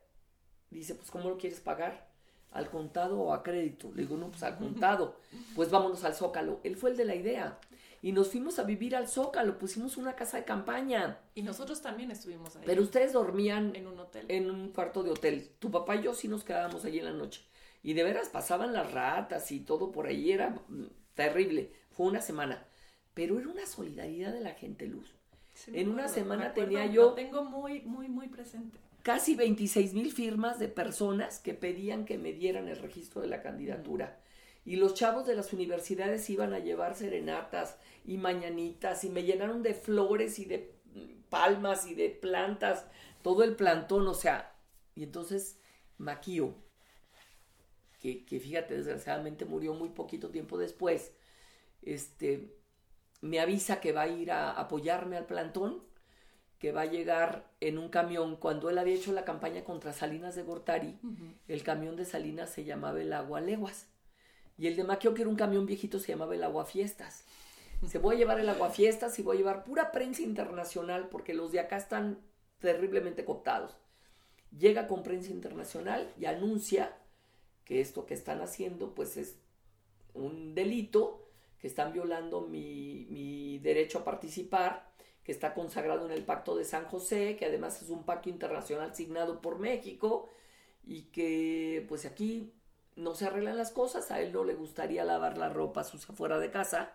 Dice, 0.71 0.95
pues 0.95 1.11
¿cómo 1.11 1.31
lo 1.31 1.39
quieres 1.39 1.61
pagar? 1.61 2.09
¿Al 2.53 2.69
contado 2.69 3.21
o 3.21 3.33
a 3.33 3.43
crédito? 3.43 3.91
Le 3.95 4.03
digo, 4.03 4.17
no, 4.17 4.31
pues 4.31 4.43
al 4.43 4.59
contado. 4.59 5.17
Pues 5.55 5.71
vámonos 5.71 6.05
al 6.05 6.15
zócalo. 6.15 6.61
Él 6.65 6.77
fue 6.77 6.91
el 6.91 6.97
de 6.97 7.05
la 7.05 7.15
idea 7.15 7.59
y 8.03 8.13
nos 8.13 8.29
fuimos 8.29 8.59
a 8.59 8.63
vivir 8.63 8.97
al 8.97 9.09
Zócalo, 9.09 9.59
pusimos 9.59 9.97
una 9.97 10.17
casa 10.17 10.39
de 10.39 10.45
campaña. 10.45 11.19
Y 11.35 11.43
nosotros 11.43 11.83
también 11.83 12.11
estuvimos 12.11 12.57
ahí. 12.57 12.63
Pero 12.65 12.83
ustedes 12.83 13.13
dormían 13.13 13.77
en 13.77 13.87
un 13.87 13.99
hotel. 13.99 14.25
En 14.29 14.51
un 14.51 14.71
cuarto 14.71 15.03
de 15.03 15.11
hotel. 15.11 15.51
Tu 15.59 15.71
papá 15.71 15.97
y 15.97 16.03
yo 16.03 16.15
sí 16.15 16.27
nos 16.27 16.43
quedábamos 16.43 16.85
allí 16.85 16.99
en 16.99 17.05
la 17.05 17.13
noche. 17.13 17.43
Y 17.83 17.95
de 17.95 18.05
veras 18.05 18.29
pasaban 18.29 18.73
las 18.73 18.93
ratas 18.93 19.51
y 19.53 19.61
todo 19.61 19.91
por 19.91 20.07
ahí, 20.07 20.33
era 20.33 20.55
terrible. 21.15 21.73
Fue 21.91 22.07
una 22.07 22.21
semana. 22.21 22.67
Pero 23.15 23.39
era 23.39 23.49
una 23.49 23.67
solidaridad 23.67 24.33
de 24.33 24.41
la 24.41 24.55
gente, 24.55 24.87
Luz. 24.87 25.15
en 25.67 25.91
una 25.91 26.09
semana 26.09 26.55
tenía 26.55 26.87
yo... 26.87 27.11
Lo 27.11 27.15
tengo 27.15 27.45
muy, 27.45 27.83
muy, 27.83 28.09
muy 28.09 28.29
presente. 28.29 28.79
Casi 29.03 29.35
26 29.35 29.95
mil 29.95 30.13
firmas 30.13 30.59
de 30.59 30.69
personas 30.69 31.39
que 31.39 31.55
pedían 31.55 32.05
que 32.05 32.19
me 32.19 32.33
dieran 32.33 32.69
el 32.69 32.77
registro 32.77 33.23
de 33.23 33.29
la 33.29 33.43
candidatura. 33.43 34.21
Y 34.65 34.77
los 34.77 34.95
chavos 34.95 35.27
de 35.27 35.35
las 35.35 35.53
universidades 35.53 36.29
iban 36.29 36.53
a 36.53 36.59
llevar 36.59 36.95
serenatas 36.95 37.79
y 38.05 38.19
mañanitas 38.19 39.05
y 39.05 39.09
me 39.09 39.23
llenaron 39.23 39.63
de 39.63 39.75
flores 39.75 40.39
y 40.39 40.45
de 40.45 40.75
palmas 41.31 41.87
y 41.87 41.95
de 41.95 42.11
plantas, 42.11 42.87
todo 43.23 43.43
el 43.43 43.57
plantón, 43.57 44.07
o 44.07 44.15
sea, 44.15 44.55
y 44.95 45.05
entonces 45.05 45.59
Maquio, 45.97 46.55
que, 48.01 48.25
que 48.25 48.41
fíjate, 48.41 48.75
desgraciadamente 48.75 49.45
murió 49.45 49.75
muy 49.75 49.91
poquito 49.91 50.31
tiempo 50.31 50.59
después, 50.59 51.13
este, 51.83 52.57
me 53.21 53.41
avisa 53.41 53.81
que 53.81 53.93
va 53.93 54.03
a 54.03 54.09
ir 54.09 54.33
a 54.33 54.53
apoyarme 54.53 55.17
al 55.17 55.27
plantón, 55.27 55.83
que 56.59 56.73
va 56.73 56.83
a 56.83 56.87
llegar 56.87 57.51
en 57.61 57.79
un 57.79 57.89
camión. 57.89 58.37
Cuando 58.37 58.69
él 58.69 58.79
había 58.79 58.95
hecho 58.95 59.13
la 59.13 59.25
campaña 59.25 59.65
contra 59.65 59.93
Salinas 59.93 60.35
de 60.35 60.43
Gortari, 60.43 60.99
el 61.49 61.63
camión 61.63 61.97
de 61.97 62.05
Salinas 62.05 62.51
se 62.51 62.65
llamaba 62.65 63.01
el 63.01 63.13
Agua 63.13 63.41
Leguas. 63.41 63.87
Y 64.59 64.67
el 64.67 64.77
de 64.77 64.85
Maquio, 64.85 65.15
que 65.15 65.23
era 65.23 65.31
un 65.31 65.37
camión 65.37 65.65
viejito, 65.65 65.99
se 65.99 66.09
llamaba 66.09 66.35
el 66.35 66.45
Aguafiestas. 66.45 67.25
Se 67.89 67.99
voy 67.99 68.17
a 68.17 68.19
llevar 68.19 68.41
el 68.41 68.49
Aguafiestas 68.49 69.19
y 69.19 69.23
voy 69.23 69.37
a 69.37 69.39
llevar 69.39 69.65
pura 69.65 69.91
prensa 69.91 70.21
internacional 70.21 71.09
porque 71.09 71.33
los 71.33 71.51
de 71.51 71.61
acá 71.61 71.79
están 71.79 72.19
terriblemente 72.59 73.25
cooptados. 73.25 73.75
Llega 74.57 74.87
con 74.87 75.03
prensa 75.03 75.31
internacional 75.31 76.13
y 76.19 76.27
anuncia 76.27 76.95
que 77.71 77.81
esto 77.81 78.05
que 78.05 78.15
están 78.15 78.41
haciendo 78.41 78.97
pues 78.97 79.17
es 79.17 79.37
un 80.13 80.57
delito, 80.57 81.29
que 81.61 81.69
están 81.69 81.93
violando 81.93 82.41
mi, 82.41 83.07
mi 83.11 83.61
derecho 83.61 84.01
a 84.01 84.05
participar, 84.05 84.91
que 85.23 85.31
está 85.31 85.55
consagrado 85.55 86.05
en 86.05 86.11
el 86.11 86.25
Pacto 86.25 86.57
de 86.57 86.65
San 86.65 86.87
José, 86.87 87.37
que 87.37 87.47
además 87.47 87.81
es 87.81 87.89
un 87.91 88.03
pacto 88.03 88.29
internacional 88.29 88.93
signado 88.97 89.41
por 89.41 89.61
México 89.61 90.29
y 90.83 91.03
que 91.13 91.87
pues 91.89 92.07
aquí 92.07 92.53
no 92.97 93.15
se 93.15 93.27
arreglan 93.27 93.57
las 93.57 93.71
cosas, 93.71 94.11
a 94.11 94.21
él 94.21 94.33
no 94.33 94.43
le 94.43 94.55
gustaría 94.55 95.05
lavar 95.05 95.39
la 95.39 95.49
ropa 95.49 95.85
sucia 95.85 96.13
fuera 96.13 96.41
de 96.41 96.51
casa, 96.51 96.93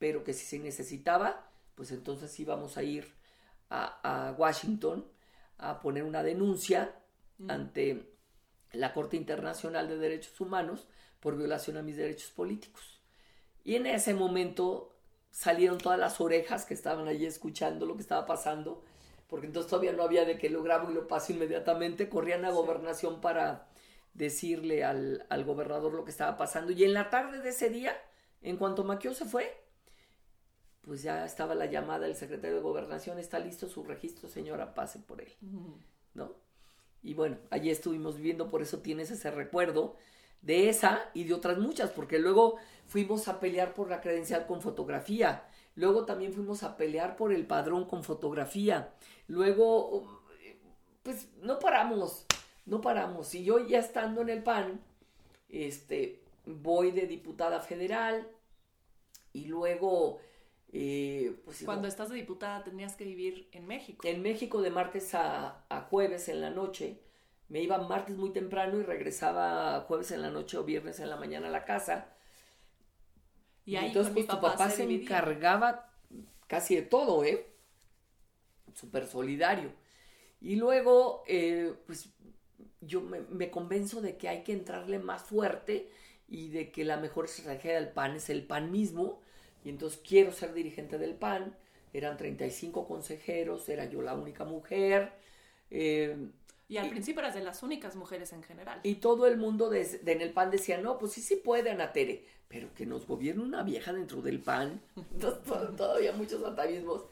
pero 0.00 0.24
que 0.24 0.32
si 0.32 0.44
se 0.44 0.58
necesitaba, 0.58 1.48
pues 1.76 1.92
entonces 1.92 2.40
íbamos 2.40 2.76
a 2.76 2.82
ir 2.82 3.06
a, 3.70 4.34
Washington 4.36 5.06
a 5.58 5.80
poner 5.80 6.02
una 6.02 6.24
denuncia 6.24 6.92
mm. 7.38 7.50
ante 7.52 8.11
la 8.72 8.92
Corte 8.92 9.16
Internacional 9.16 9.88
de 9.88 9.98
Derechos 9.98 10.40
Humanos 10.40 10.88
por 11.20 11.36
violación 11.36 11.76
a 11.76 11.82
mis 11.82 11.96
derechos 11.96 12.30
políticos. 12.30 13.00
Y 13.64 13.76
en 13.76 13.86
ese 13.86 14.14
momento 14.14 14.92
salieron 15.30 15.78
todas 15.78 15.98
las 15.98 16.20
orejas 16.20 16.64
que 16.64 16.74
estaban 16.74 17.08
allí 17.08 17.26
escuchando 17.26 17.86
lo 17.86 17.94
que 17.94 18.02
estaba 18.02 18.26
pasando, 18.26 18.84
porque 19.28 19.46
entonces 19.46 19.70
todavía 19.70 19.92
no 19.92 20.02
había 20.02 20.24
de 20.24 20.36
que 20.36 20.50
lo 20.50 20.62
grabo 20.62 20.90
y 20.90 20.94
lo 20.94 21.06
paso 21.08 21.32
inmediatamente, 21.32 22.08
corrían 22.08 22.44
a 22.44 22.50
gobernación 22.50 23.20
para 23.20 23.68
decirle 24.14 24.84
al, 24.84 25.44
gobernador 25.44 25.94
lo 25.94 26.04
que 26.04 26.10
estaba 26.10 26.36
pasando. 26.36 26.72
Y 26.72 26.84
en 26.84 26.92
la 26.92 27.08
tarde 27.08 27.40
de 27.40 27.48
ese 27.48 27.70
día, 27.70 27.96
en 28.42 28.56
cuanto 28.56 28.84
Maquio 28.84 29.14
se 29.14 29.24
fue, 29.24 29.56
pues 30.82 31.02
ya 31.02 31.24
estaba 31.24 31.54
la 31.54 31.66
llamada 31.66 32.06
del 32.06 32.16
secretario 32.16 32.56
de 32.56 32.62
gobernación, 32.62 33.18
está 33.18 33.38
listo 33.38 33.68
su 33.68 33.84
registro, 33.84 34.28
señora, 34.28 34.74
pase 34.74 34.98
por 34.98 35.20
él, 35.20 35.32
¿no? 36.14 36.41
Y 37.02 37.14
bueno, 37.14 37.38
allí 37.50 37.70
estuvimos 37.70 38.16
viviendo, 38.16 38.50
por 38.50 38.62
eso 38.62 38.78
tienes 38.78 39.10
ese 39.10 39.30
recuerdo 39.30 39.96
de 40.40 40.68
esa 40.68 41.10
y 41.14 41.24
de 41.24 41.34
otras 41.34 41.58
muchas, 41.58 41.90
porque 41.90 42.18
luego 42.18 42.56
fuimos 42.86 43.28
a 43.28 43.40
pelear 43.40 43.74
por 43.74 43.88
la 43.88 44.00
credencial 44.00 44.46
con 44.46 44.60
fotografía, 44.60 45.48
luego 45.74 46.04
también 46.04 46.32
fuimos 46.32 46.62
a 46.62 46.76
pelear 46.76 47.16
por 47.16 47.32
el 47.32 47.46
padrón 47.46 47.86
con 47.86 48.04
fotografía, 48.04 48.92
luego, 49.28 50.22
pues 51.02 51.28
no 51.40 51.58
paramos, 51.58 52.26
no 52.66 52.80
paramos. 52.80 53.34
Y 53.34 53.44
yo 53.44 53.66
ya 53.66 53.78
estando 53.78 54.20
en 54.22 54.28
el 54.28 54.42
PAN, 54.42 54.80
este, 55.48 56.22
voy 56.46 56.90
de 56.90 57.06
diputada 57.06 57.60
federal 57.60 58.28
y 59.32 59.46
luego... 59.46 60.20
Eh, 60.74 61.38
pues, 61.44 61.62
Cuando 61.64 61.86
estás 61.86 62.08
de 62.08 62.16
diputada 62.16 62.64
tenías 62.64 62.96
que 62.96 63.04
vivir 63.04 63.48
en 63.52 63.66
México. 63.66 64.08
En 64.08 64.22
México 64.22 64.62
de 64.62 64.70
martes 64.70 65.14
a, 65.14 65.64
jueves 65.90 66.28
en 66.28 66.40
la 66.40 66.50
noche. 66.50 67.02
Me 67.48 67.60
iba 67.60 67.76
martes 67.76 68.16
muy 68.16 68.30
temprano 68.30 68.80
y 68.80 68.82
regresaba 68.82 69.82
jueves 69.82 70.10
en 70.10 70.22
la 70.22 70.30
noche 70.30 70.56
o 70.56 70.64
viernes 70.64 70.98
en 71.00 71.10
la 71.10 71.16
mañana 71.16 71.48
a 71.48 71.50
la 71.50 71.66
casa. 71.66 72.14
Y, 73.66 73.76
entonces 73.76 74.14
pues, 74.14 74.26
tu 74.26 74.40
papá 74.40 74.70
se, 74.70 74.84
encargaba 74.84 75.92
casi 76.46 76.74
de 76.74 76.82
todo, 76.82 77.22
¿eh? 77.24 77.46
Súper 78.74 79.06
solidario. 79.06 79.72
Y 80.40 80.56
luego, 80.56 81.22
eh, 81.26 81.74
pues 81.86 82.08
yo 82.80 83.02
me, 83.02 83.20
me, 83.20 83.50
convenzo 83.50 84.00
de 84.00 84.16
que 84.16 84.28
hay 84.28 84.42
que 84.42 84.52
entrarle 84.52 84.98
más 84.98 85.22
fuerte 85.22 85.90
y 86.26 86.48
de 86.48 86.72
que 86.72 86.84
la 86.84 86.96
mejor 86.96 87.26
estrategia 87.26 87.74
del 87.74 87.90
PAN 87.90 88.16
es 88.16 88.30
el 88.30 88.46
PAN 88.46 88.72
mismo. 88.72 89.21
Y 89.64 89.70
entonces 89.70 90.00
quiero 90.06 90.32
ser 90.32 90.54
dirigente 90.54 90.98
del 90.98 91.14
PAN. 91.14 91.56
Eran 91.92 92.16
35 92.16 92.86
consejeros, 92.86 93.68
era 93.68 93.84
yo 93.84 94.02
la 94.02 94.14
única 94.14 94.44
mujer. 94.44 95.12
Eh, 95.70 96.16
y 96.68 96.78
al 96.78 96.88
principio 96.88 97.20
eras 97.20 97.34
de 97.34 97.42
las 97.42 97.62
únicas 97.62 97.96
mujeres 97.96 98.32
en 98.32 98.42
general. 98.42 98.80
Y 98.82 98.94
todo 98.94 99.26
el 99.26 99.36
mundo 99.36 99.68
de, 99.68 100.00
en 100.06 100.20
el 100.22 100.32
PAN 100.32 100.50
decía, 100.50 100.78
no, 100.78 100.98
pues 100.98 101.12
sí, 101.12 101.20
sí 101.20 101.36
puede, 101.36 101.70
Ana 101.70 101.92
Tere, 101.92 102.24
pero 102.48 102.72
que 102.72 102.86
nos 102.86 103.06
gobierne 103.06 103.42
una 103.42 103.62
vieja 103.62 103.92
dentro 103.92 104.22
del 104.22 104.40
PAN. 104.40 104.80
todavía 105.76 106.12
muchos 106.12 106.42
atavismos. 106.44 107.04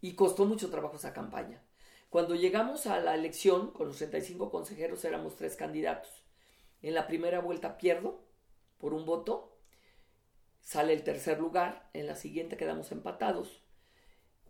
Y 0.00 0.14
costó 0.14 0.46
mucho 0.46 0.70
trabajo 0.70 0.96
esa 0.96 1.12
campaña. 1.12 1.62
Cuando 2.08 2.34
llegamos 2.34 2.86
a 2.86 3.00
la 3.00 3.14
elección, 3.14 3.70
con 3.70 3.88
los 3.88 3.98
35 3.98 4.50
consejeros 4.50 5.04
éramos 5.04 5.36
tres 5.36 5.56
candidatos. 5.56 6.10
En 6.80 6.94
la 6.94 7.06
primera 7.06 7.40
vuelta 7.40 7.78
pierdo 7.78 8.20
por 8.78 8.94
un 8.94 9.06
voto, 9.06 9.51
sale 10.62 10.94
el 10.94 11.02
tercer 11.02 11.38
lugar, 11.38 11.88
en 11.92 12.06
la 12.06 12.16
siguiente 12.16 12.56
quedamos 12.56 12.92
empatados. 12.92 13.60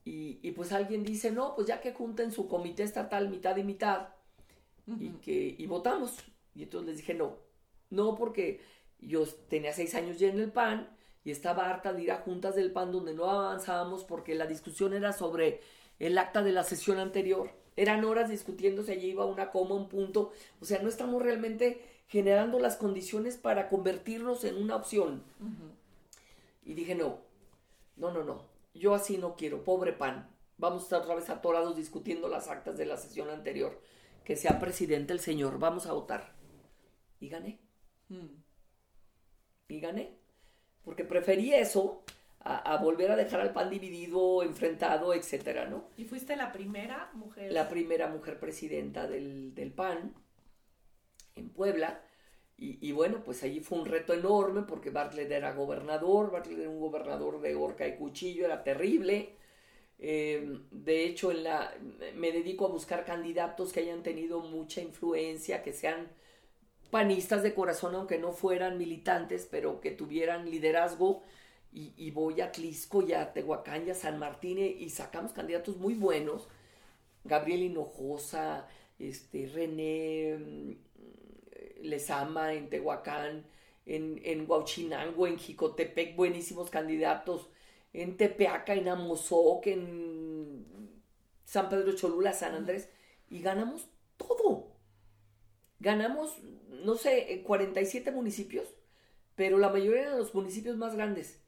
Y, 0.04 0.38
y 0.42 0.52
pues 0.52 0.72
alguien 0.72 1.04
dice, 1.04 1.30
no, 1.30 1.54
pues 1.54 1.66
ya 1.66 1.80
que 1.80 1.92
junten 1.92 2.32
su 2.32 2.48
comité 2.48 2.82
estatal 2.82 3.28
mitad 3.28 3.56
y 3.56 3.64
mitad, 3.64 4.08
y, 4.98 5.10
que, 5.10 5.54
y 5.58 5.66
votamos. 5.66 6.16
Y 6.54 6.64
entonces 6.64 6.88
les 6.88 6.96
dije, 6.98 7.14
no, 7.14 7.36
no 7.90 8.14
porque 8.14 8.60
yo 9.00 9.26
tenía 9.48 9.72
seis 9.72 9.94
años 9.94 10.18
ya 10.18 10.28
en 10.28 10.40
el 10.40 10.52
PAN 10.52 10.88
y 11.24 11.30
estaba 11.30 11.70
harta 11.70 11.92
de 11.92 12.02
ir 12.02 12.12
a 12.12 12.18
juntas 12.18 12.54
del 12.54 12.72
PAN 12.72 12.92
donde 12.92 13.14
no 13.14 13.30
avanzábamos 13.30 14.04
porque 14.04 14.34
la 14.34 14.46
discusión 14.46 14.92
era 14.92 15.12
sobre 15.12 15.60
el 15.98 16.18
acta 16.18 16.42
de 16.42 16.52
la 16.52 16.64
sesión 16.64 16.98
anterior. 16.98 17.50
Eran 17.76 18.04
horas 18.04 18.28
discutiendo 18.28 18.82
si 18.82 18.92
allí 18.92 19.10
iba 19.10 19.24
una 19.24 19.50
coma, 19.50 19.76
un 19.76 19.88
punto. 19.88 20.32
O 20.60 20.64
sea, 20.64 20.82
no 20.82 20.88
estamos 20.88 21.22
realmente 21.22 21.80
generando 22.08 22.58
las 22.58 22.76
condiciones 22.76 23.36
para 23.36 23.68
convertirnos 23.68 24.44
en 24.44 24.56
una 24.56 24.76
opción. 24.76 25.22
Y 26.62 26.74
dije, 26.74 26.94
no, 26.94 27.20
no, 27.96 28.12
no, 28.12 28.24
no. 28.24 28.46
Yo 28.74 28.94
así 28.94 29.18
no 29.18 29.36
quiero, 29.36 29.64
pobre 29.64 29.92
PAN. 29.92 30.30
Vamos 30.58 30.82
a 30.82 30.84
estar 30.84 31.00
otra 31.02 31.14
vez 31.14 31.28
atorados 31.28 31.76
discutiendo 31.76 32.28
las 32.28 32.48
actas 32.48 32.76
de 32.76 32.86
la 32.86 32.96
sesión 32.96 33.30
anterior 33.30 33.80
que 34.24 34.36
sea 34.36 34.58
presidente 34.58 35.12
el 35.12 35.20
señor, 35.20 35.58
vamos 35.58 35.86
a 35.86 35.92
votar. 35.92 36.32
Y 37.20 37.28
gané. 37.28 37.60
Hmm. 38.08 38.42
Y 39.68 39.80
gané. 39.80 40.18
Porque 40.84 41.04
preferí 41.04 41.52
eso 41.54 42.04
a, 42.40 42.76
volver 42.78 43.10
a 43.10 43.16
dejar 43.16 43.40
al 43.40 43.52
PAN 43.52 43.70
dividido, 43.70 44.42
enfrentado, 44.42 45.14
etcétera, 45.14 45.66
¿no? 45.66 45.88
¿Y 45.96 46.04
fuiste 46.04 46.36
la 46.36 46.50
primera 46.50 47.10
mujer? 47.14 47.52
La 47.52 47.68
primera 47.68 48.08
mujer 48.08 48.40
presidenta 48.40 49.06
del, 49.06 49.72
PAN 49.74 50.14
en 51.36 51.50
Puebla. 51.50 52.02
Y, 52.64 52.92
bueno, 52.92 53.24
pues 53.24 53.42
allí 53.42 53.58
fue 53.58 53.80
un 53.80 53.86
reto 53.86 54.14
enorme 54.14 54.62
porque 54.62 54.90
Bartlett 54.90 55.32
era 55.32 55.52
gobernador, 55.52 56.30
Bartlett 56.30 56.60
era 56.60 56.70
un 56.70 56.78
gobernador 56.78 57.40
de 57.40 57.56
horca 57.56 57.88
y 57.88 57.96
cuchillo, 57.96 58.44
era 58.44 58.62
terrible. 58.62 59.34
Eh, 59.98 60.60
de 60.70 61.04
hecho, 61.04 61.32
me 62.14 62.30
dedico 62.30 62.66
a 62.66 62.68
buscar 62.68 63.04
candidatos 63.04 63.72
que 63.72 63.80
hayan 63.80 64.04
tenido 64.04 64.40
mucha 64.42 64.80
influencia, 64.80 65.64
que 65.64 65.72
sean 65.72 66.06
panistas 66.92 67.42
de 67.42 67.52
corazón, 67.52 67.96
aunque 67.96 68.18
no 68.18 68.30
fueran 68.30 68.78
militantes, 68.78 69.48
pero 69.50 69.80
que 69.80 69.90
tuvieran 69.90 70.48
liderazgo. 70.48 71.24
Y, 71.72 72.12
voy 72.12 72.40
a 72.42 72.52
Tlisco 72.52 73.02
y 73.02 73.12
a 73.12 73.32
Tehuacán 73.32 73.88
y 73.88 73.90
a 73.90 73.94
San 73.94 74.20
Martín 74.20 74.58
y 74.60 74.88
sacamos 74.90 75.32
candidatos 75.32 75.78
muy 75.78 75.94
buenos. 75.94 76.48
Gabriel 77.24 77.62
Hinojosa, 77.62 78.68
este, 79.00 79.46
René 79.46 80.78
Lezama 81.82 82.54
en 82.54 82.70
Tehuacán, 82.70 83.44
en, 83.86 84.20
en 84.24 84.50
Huachinango, 84.50 85.26
en 85.26 85.38
Jicotepec, 85.38 86.16
buenísimos 86.16 86.70
candidatos 86.70 87.48
en 87.92 88.16
Tepeaca, 88.16 88.74
en 88.74 88.88
Amozoc, 88.88 89.66
en 89.66 90.66
San 91.44 91.68
Pedro 91.68 91.92
Cholula, 91.92 92.32
San 92.32 92.54
Andrés, 92.54 92.88
y 93.28 93.40
ganamos 93.42 93.86
todo. 94.16 94.72
Ganamos, 95.80 96.38
no 96.84 96.94
sé, 96.94 97.42
47 97.44 98.10
municipios, 98.12 98.68
pero 99.34 99.58
la 99.58 99.68
mayoría 99.68 100.02
eran 100.02 100.18
los 100.18 100.34
municipios 100.34 100.76
más 100.76 100.94
grandes. 100.94 101.40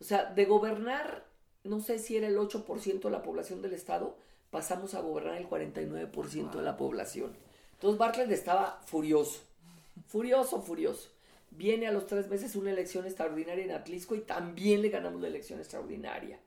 O 0.00 0.04
sea, 0.04 0.24
de 0.24 0.44
gobernar, 0.44 1.26
no 1.64 1.80
sé 1.80 1.98
si 1.98 2.16
era 2.16 2.26
el 2.26 2.36
8% 2.36 3.00
de 3.00 3.10
la 3.10 3.22
población 3.22 3.62
del 3.62 3.74
estado, 3.74 4.16
pasamos 4.50 4.94
a 4.94 5.00
gobernar 5.00 5.36
el 5.36 5.48
49% 5.48 6.50
de 6.52 6.62
la 6.62 6.76
población. 6.76 7.36
Entonces 7.74 7.98
Bartlett 7.98 8.30
estaba 8.30 8.80
furioso, 8.86 9.40
furioso, 10.06 10.62
furioso. 10.62 11.10
Viene 11.50 11.86
a 11.86 11.92
los 11.92 12.06
tres 12.06 12.28
meses 12.28 12.56
una 12.56 12.70
elección 12.70 13.04
extraordinaria 13.04 13.64
en 13.64 13.72
Atlisco 13.72 14.14
y 14.14 14.20
también 14.20 14.82
le 14.82 14.88
ganamos 14.88 15.20
la 15.20 15.28
elección 15.28 15.58
extraordinaria. 15.58 16.40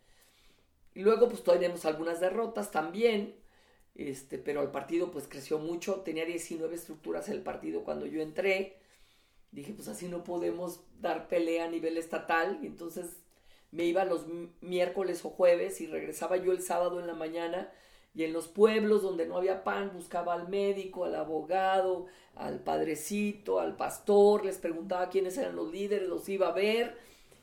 Y 0.95 1.01
luego 1.01 1.29
pues 1.29 1.43
tenemos 1.43 1.85
algunas 1.85 2.19
derrotas 2.19 2.71
también, 2.71 3.35
este, 3.93 4.37
pero 4.37 4.61
el 4.63 4.71
partido 4.71 5.11
pues 5.11 5.27
creció 5.27 5.59
mucho, 5.59 6.01
tenía 6.01 6.25
19 6.25 6.73
estructuras 6.73 7.29
el 7.29 7.41
partido 7.41 7.83
cuando 7.83 8.05
yo 8.05 8.21
entré. 8.21 8.77
Dije 9.51 9.73
pues 9.73 9.87
así 9.87 10.07
no 10.07 10.23
podemos 10.23 10.81
dar 10.99 11.27
pelea 11.27 11.65
a 11.65 11.69
nivel 11.69 11.97
estatal 11.97 12.59
y 12.63 12.67
entonces 12.67 13.17
me 13.71 13.85
iba 13.85 14.05
los 14.05 14.25
miércoles 14.61 15.23
o 15.25 15.29
jueves 15.29 15.81
y 15.81 15.87
regresaba 15.87 16.37
yo 16.37 16.51
el 16.51 16.61
sábado 16.61 16.99
en 16.99 17.07
la 17.07 17.13
mañana 17.13 17.71
y 18.15 18.23
en 18.23 18.31
los 18.31 18.47
pueblos 18.47 19.01
donde 19.01 19.27
no 19.27 19.37
había 19.37 19.65
pan 19.65 19.91
buscaba 19.93 20.33
al 20.33 20.47
médico, 20.47 21.03
al 21.03 21.15
abogado, 21.15 22.05
al 22.33 22.61
padrecito, 22.61 23.59
al 23.59 23.75
pastor, 23.75 24.45
les 24.45 24.57
preguntaba 24.57 25.09
quiénes 25.09 25.37
eran 25.37 25.57
los 25.57 25.69
líderes, 25.71 26.07
los 26.07 26.27
iba 26.29 26.47
a 26.47 26.53
ver. 26.53 26.97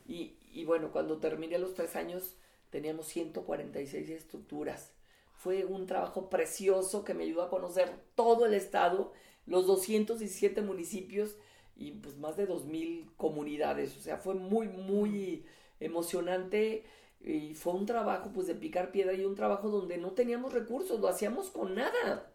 Y, 0.09 0.65
bueno, 0.65 0.91
cuando 0.91 1.19
terminé 1.19 1.59
los 1.59 1.75
tres 1.75 1.95
años 1.95 2.37
teníamos 2.71 3.07
146 3.09 4.09
estructuras. 4.09 4.93
Fue 5.35 5.67
un 5.67 5.87
trabajo 5.87 6.31
precioso 6.31 7.05
que 7.05 7.13
me 7.13 7.25
ayudó 7.25 7.43
a 7.43 7.51
conocer 7.51 7.91
todo 8.15 8.47
el 8.47 8.55
estado, 8.55 9.13
los 9.45 9.67
217 9.67 10.63
municipios 10.63 11.37
y 11.77 11.91
pues 11.93 12.17
más 12.17 12.39
de 12.39 12.49
2.000 12.49 13.11
comunidades. 13.19 13.95
O 13.99 14.01
sea, 14.01 14.17
fue 14.17 14.35
muy, 14.35 14.69
muy 14.69 15.45
emocionante 15.81 16.85
y 17.25 17.55
fue 17.55 17.75
un 17.75 17.87
trabajo 17.87 18.31
pues 18.33 18.47
de 18.47 18.55
picar 18.55 18.91
piedra 18.91 19.13
y 19.13 19.25
un 19.25 19.35
trabajo 19.35 19.69
donde 19.69 19.97
no 19.97 20.13
teníamos 20.13 20.53
recursos, 20.53 21.01
lo 21.01 21.09
hacíamos 21.09 21.51
con 21.51 21.75
nada. 21.75 22.33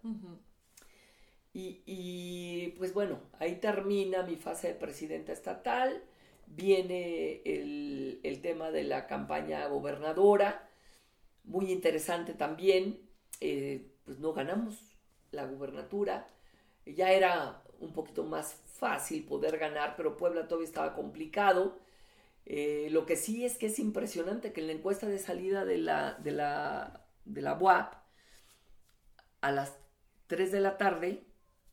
y, 1.54 1.82
y, 1.86 2.74
pues 2.78 2.94
bueno, 2.94 3.20
ahí 3.40 3.56
termina 3.56 4.24
mi 4.24 4.36
fase 4.36 4.70
de 4.70 4.74
presidenta 4.76 5.34
estatal, 5.34 6.04
viene 6.46 7.42
el, 7.44 8.20
el 8.24 8.42
tema 8.42 8.72
de 8.72 8.84
la 8.84 9.08
campaña 9.08 9.68
gobernadora, 9.68 10.70
muy 11.44 11.72
interesante 11.72 12.34
también, 12.34 13.00
eh, 13.42 13.92
pues 14.06 14.20
no 14.20 14.34
ganamos 14.34 14.82
la 15.32 15.46
gubernatura, 15.46 16.28
ya 16.86 17.12
era 17.12 17.62
un 17.80 17.92
poquito 17.92 18.24
más 18.24 18.56
fácil 18.78 19.26
poder 19.26 19.58
ganar, 19.58 19.96
pero 19.98 20.16
Puebla 20.16 20.48
todavía 20.48 20.68
estaba 20.68 20.94
complicado 20.94 21.78
eh, 22.50 22.88
lo 22.92 23.06
que 23.06 23.18
sí 23.18 23.44
es 23.44 23.58
que 23.58 23.66
es 23.66 23.78
impresionante 23.78 24.54
que 24.54 24.62
en 24.62 24.68
la 24.68 24.74
encuesta 24.74 25.06
de 25.08 25.20
salida 25.20 25.66
de 25.66 25.80
la, 25.80 26.14
de 26.14 26.32
la, 26.32 27.06
de 27.26 27.42
la 27.42 27.58
UAP, 27.58 27.94
a 29.42 29.52
las 29.52 29.76
3 30.28 30.54
de 30.54 30.62
la 30.62 30.78
tarde, 30.78 31.26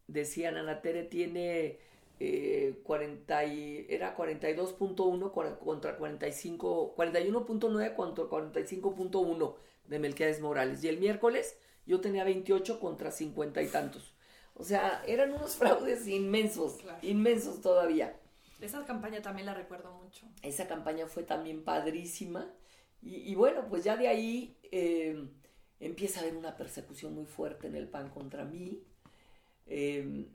decían 0.08 0.56
Ana 0.56 0.82
Tere 0.82 1.04
tiene 1.04 1.78
eh, 2.18 2.80
40 2.82 3.44
era 3.44 4.16
42.1 4.16 5.32
contra 5.60 5.96
45, 5.96 6.94
41.9 6.96 7.94
contra 7.94 8.24
45.1 8.24 9.54
de 9.86 9.98
Melquiades 10.00 10.40
Morales. 10.40 10.82
Y 10.82 10.88
el 10.88 10.98
miércoles 10.98 11.56
yo 11.86 12.00
tenía 12.00 12.24
28 12.24 12.80
contra 12.80 13.12
50 13.12 13.62
y 13.62 13.66
tantos. 13.68 14.12
O 14.54 14.64
sea, 14.64 15.04
eran 15.06 15.32
unos 15.32 15.54
fraudes 15.54 16.08
inmensos, 16.08 16.78
inmensos 17.02 17.60
todavía. 17.60 18.18
Esa 18.60 18.84
campaña 18.84 19.20
también 19.22 19.46
la 19.46 19.54
recuerdo 19.54 19.92
mucho. 19.92 20.26
Esa 20.42 20.66
campaña 20.66 21.06
fue 21.06 21.22
también 21.22 21.64
padrísima. 21.64 22.50
Y, 23.02 23.34
bueno, 23.34 23.66
pues 23.68 23.84
ya 23.84 23.96
de 23.98 24.08
ahí 24.08 24.56
em, 24.70 25.28
empieza 25.78 26.20
a 26.20 26.22
haber 26.22 26.36
una 26.36 26.56
persecución 26.56 27.14
muy 27.14 27.26
fuerte 27.26 27.66
en 27.66 27.76
el 27.76 27.86
PAN 27.86 28.08
contra 28.08 28.44
mí. 28.44 28.82
Em, 29.66 30.26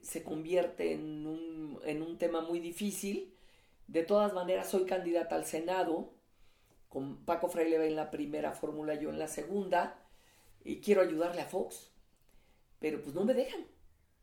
se 0.00 0.22
convierte 0.22 0.92
en 0.92 1.26
un, 1.26 1.80
en 1.84 2.02
un 2.02 2.16
tema 2.16 2.40
muy 2.40 2.60
difícil. 2.60 3.34
De 3.88 4.04
todas 4.04 4.32
maneras, 4.32 4.68
soy 4.68 4.84
candidata 4.84 5.34
al 5.34 5.44
Senado, 5.44 6.12
con 6.88 7.24
Paco 7.24 7.48
Fraile 7.48 7.84
en 7.86 7.96
la 7.96 8.10
primera 8.10 8.52
fórmula, 8.52 8.94
yo 8.94 9.10
en 9.10 9.18
la 9.18 9.28
segunda, 9.28 10.00
y 10.64 10.80
quiero 10.80 11.02
ayudarle 11.02 11.40
a 11.40 11.46
Fox, 11.46 11.90
pero 12.78 13.02
pues 13.02 13.14
no 13.14 13.24
me 13.24 13.34
dejan 13.34 13.66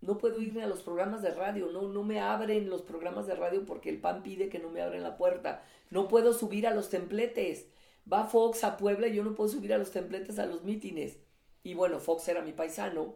no 0.05 0.17
puedo 0.17 0.41
irme 0.41 0.63
a 0.63 0.67
los 0.67 0.81
programas 0.81 1.21
de 1.21 1.33
radio, 1.33 1.71
no, 1.71 1.83
no 1.83 2.03
me 2.03 2.19
abren 2.19 2.69
los 2.69 2.81
programas 2.81 3.27
de 3.27 3.35
radio 3.35 3.65
porque 3.65 3.89
el 3.89 3.99
PAN 3.99 4.23
pide 4.23 4.49
que 4.49 4.59
no 4.59 4.69
me 4.69 4.81
abren 4.81 5.03
la 5.03 5.17
puerta, 5.17 5.63
no 5.89 6.07
puedo 6.07 6.33
subir 6.33 6.67
a 6.67 6.73
los 6.73 6.89
templetes, 6.89 7.67
va 8.11 8.25
Fox 8.25 8.63
a 8.63 8.77
Puebla 8.77 9.07
y 9.07 9.15
yo 9.15 9.23
no 9.23 9.35
puedo 9.35 9.49
subir 9.49 9.73
a 9.73 9.77
los 9.77 9.91
templetes 9.91 10.39
a 10.39 10.45
los 10.45 10.63
mítines. 10.63 11.17
Y 11.63 11.73
bueno, 11.73 11.99
Fox 11.99 12.27
era 12.27 12.41
mi 12.41 12.51
paisano, 12.51 13.15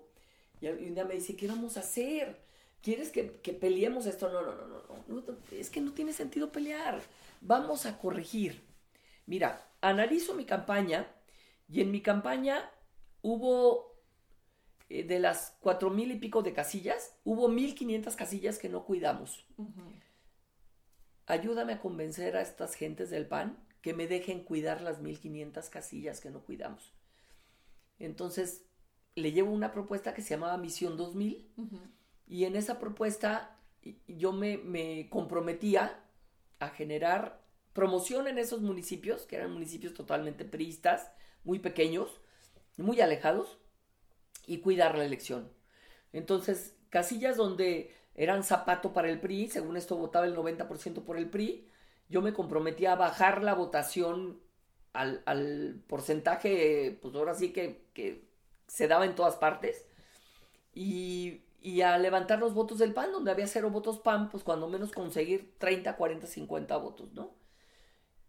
y 0.61 0.67
un 0.67 0.95
día 0.95 1.05
me 1.05 1.15
dice, 1.15 1.35
¿qué 1.35 1.47
vamos 1.47 1.77
a 1.77 1.81
hacer? 1.81 2.37
¿Quieres 2.81 3.11
que, 3.11 3.39
que 3.41 3.53
peleemos 3.53 4.05
esto? 4.05 4.29
No, 4.29 4.41
no, 4.41 4.55
no, 4.55 4.67
no, 4.67 5.21
no, 5.21 5.23
es 5.51 5.69
que 5.69 5.81
no 5.81 5.93
tiene 5.93 6.13
sentido 6.13 6.51
pelear, 6.51 7.01
vamos 7.41 7.85
a 7.85 7.97
corregir. 7.97 8.63
Mira, 9.25 9.67
analizo 9.81 10.33
mi 10.33 10.45
campaña 10.45 11.07
y 11.67 11.81
en 11.81 11.91
mi 11.91 12.01
campaña 12.01 12.69
hubo 13.21 13.88
eh, 14.89 15.03
de 15.03 15.19
las 15.19 15.57
cuatro 15.59 15.89
mil 15.89 16.11
y 16.11 16.19
pico 16.19 16.41
de 16.41 16.53
casillas, 16.53 17.15
hubo 17.23 17.47
mil 17.47 17.75
quinientas 17.75 18.15
casillas 18.15 18.57
que 18.57 18.69
no 18.69 18.85
cuidamos. 18.85 19.45
Ayúdame 21.27 21.73
a 21.73 21.79
convencer 21.79 22.35
a 22.35 22.41
estas 22.41 22.73
gentes 22.73 23.09
del 23.11 23.27
PAN 23.27 23.63
que 23.81 23.93
me 23.93 24.07
dejen 24.07 24.43
cuidar 24.43 24.81
las 24.81 24.99
mil 24.99 25.19
quinientas 25.19 25.69
casillas 25.69 26.19
que 26.19 26.31
no 26.31 26.43
cuidamos. 26.43 26.93
Entonces, 27.99 28.65
le 29.15 29.31
llevo 29.31 29.51
una 29.51 29.71
propuesta 29.71 30.13
que 30.13 30.21
se 30.21 30.31
llamaba 30.31 30.57
Misión 30.57 30.97
2000 30.97 31.51
y 32.27 32.45
en 32.45 32.55
esa 32.55 32.79
propuesta 32.79 33.57
yo 34.07 34.33
me, 34.33 34.57
me 34.57 35.07
comprometía 35.09 36.03
a 36.59 36.69
generar 36.69 37.41
promoción 37.73 38.27
en 38.27 38.37
esos 38.37 38.61
municipios, 38.61 39.25
que 39.25 39.35
eran 39.35 39.53
municipios 39.53 39.93
totalmente 39.93 40.45
priistas, 40.45 41.11
muy 41.43 41.59
pequeños, 41.59 42.21
muy 42.77 43.01
alejados, 43.01 43.59
y 44.49 44.59
cuidar 44.59 44.97
la 44.97 45.05
elección. 45.05 45.51
Entonces, 46.11 46.75
casillas 46.89 47.37
donde 47.37 47.93
eran 48.15 48.43
zapato 48.43 48.93
para 48.93 49.09
el 49.09 49.19
PRI, 49.19 49.47
según 49.47 49.77
esto 49.77 49.95
votaba 49.95 50.25
el 50.25 50.35
90% 50.35 51.03
por 51.03 51.17
el 51.17 51.29
PRI, 51.29 51.67
yo 52.09 52.21
me 52.21 52.33
comprometía 52.33 52.93
a 52.93 52.95
bajar 52.95 53.43
la 53.43 53.53
votación 53.53 54.39
al, 54.93 55.83
porcentaje, 55.87 56.97
pues 57.01 57.13
ahora 57.15 57.35
sí 57.35 57.53
que, 57.53 57.85
que, 57.93 58.27
se 58.67 58.87
daba 58.87 59.05
en 59.05 59.15
todas 59.15 59.35
partes, 59.35 59.85
y, 60.73 61.43
y, 61.61 61.81
a 61.81 61.97
levantar 61.97 62.39
los 62.39 62.53
votos 62.53 62.79
del 62.79 62.93
PAN, 62.93 63.11
donde 63.11 63.31
había 63.31 63.47
cero 63.47 63.69
votos 63.69 63.99
PAN, 63.99 64.29
pues 64.29 64.43
cuando 64.43 64.67
menos 64.67 64.91
conseguir 64.91 65.55
30, 65.59 65.95
40, 65.95 66.27
50 66.27 66.77
votos, 66.77 67.13
¿no? 67.13 67.39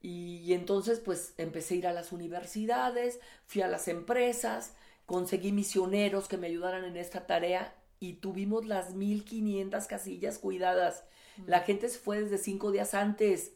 Y, 0.03 0.55
entonces 0.55 1.01
pues 1.01 1.35
empecé 1.37 1.75
a 1.75 1.77
ir 1.79 1.87
a 1.87 1.93
las 1.93 2.13
universidades, 2.13 3.21
fui 3.47 3.63
a 3.63 3.69
las 3.69 3.87
empresas, 3.89 4.75
conseguí 5.11 5.51
misioneros 5.51 6.29
que 6.29 6.37
me 6.37 6.47
ayudaran 6.47 6.85
en 6.85 6.97
esta 6.97 7.27
tarea 7.27 7.75
y 7.99 8.13
tuvimos 8.13 8.65
las 8.65 8.95
1500 8.95 9.85
casillas 9.89 10.39
cuidadas. 10.39 11.03
La 11.47 11.63
gente 11.63 11.89
se 11.89 11.99
fue 11.99 12.21
desde 12.21 12.39
cinco 12.39 12.71
días 12.71 12.95
antes. 12.95 13.51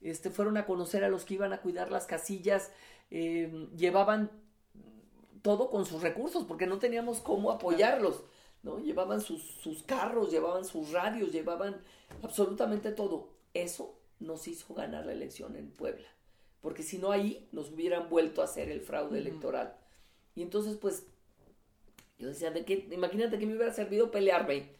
Este, 0.00 0.30
fueron 0.30 0.58
a 0.58 0.64
conocer 0.64 1.02
a 1.02 1.08
los 1.08 1.24
que 1.24 1.34
iban 1.34 1.52
a 1.52 1.60
cuidar 1.60 1.90
las 1.90 2.06
casillas, 2.06 2.70
em, 3.10 3.68
llevaban 3.74 4.30
todo 5.42 5.70
con 5.70 5.86
sus 5.86 6.02
recursos 6.02 6.44
porque 6.44 6.68
no 6.68 6.78
teníamos 6.78 7.18
cómo 7.18 7.50
apoyarlos, 7.50 8.22
¿no? 8.62 8.78
Llevaban 8.78 9.20
sus, 9.20 9.42
sus 9.42 9.82
carros, 9.82 10.30
llevaban 10.30 10.64
sus 10.64 10.92
radios, 10.92 11.32
llevaban 11.32 11.82
absolutamente 12.22 12.92
todo. 12.92 13.30
Eso 13.54 13.98
nos 14.20 14.46
hizo 14.46 14.72
ganar 14.72 15.06
la 15.06 15.14
elección 15.14 15.56
en 15.56 15.68
Puebla. 15.72 16.06
Porque 16.60 16.84
si 16.84 16.98
no 16.98 17.10
ahí 17.10 17.48
nos 17.50 17.72
hubieran 17.72 18.08
vuelto 18.08 18.40
a 18.40 18.44
hacer 18.44 18.68
el 18.68 18.82
fraude 18.82 19.18
electoral. 19.18 19.81
Y 20.34 20.42
entonces, 20.42 20.76
pues, 20.76 21.06
yo 22.18 22.28
decía, 22.28 22.50
¿de 22.50 22.64
qué? 22.64 22.88
imagínate 22.90 23.38
que 23.38 23.46
me 23.46 23.56
hubiera 23.56 23.72
servido 23.72 24.10
pelearme. 24.10 24.70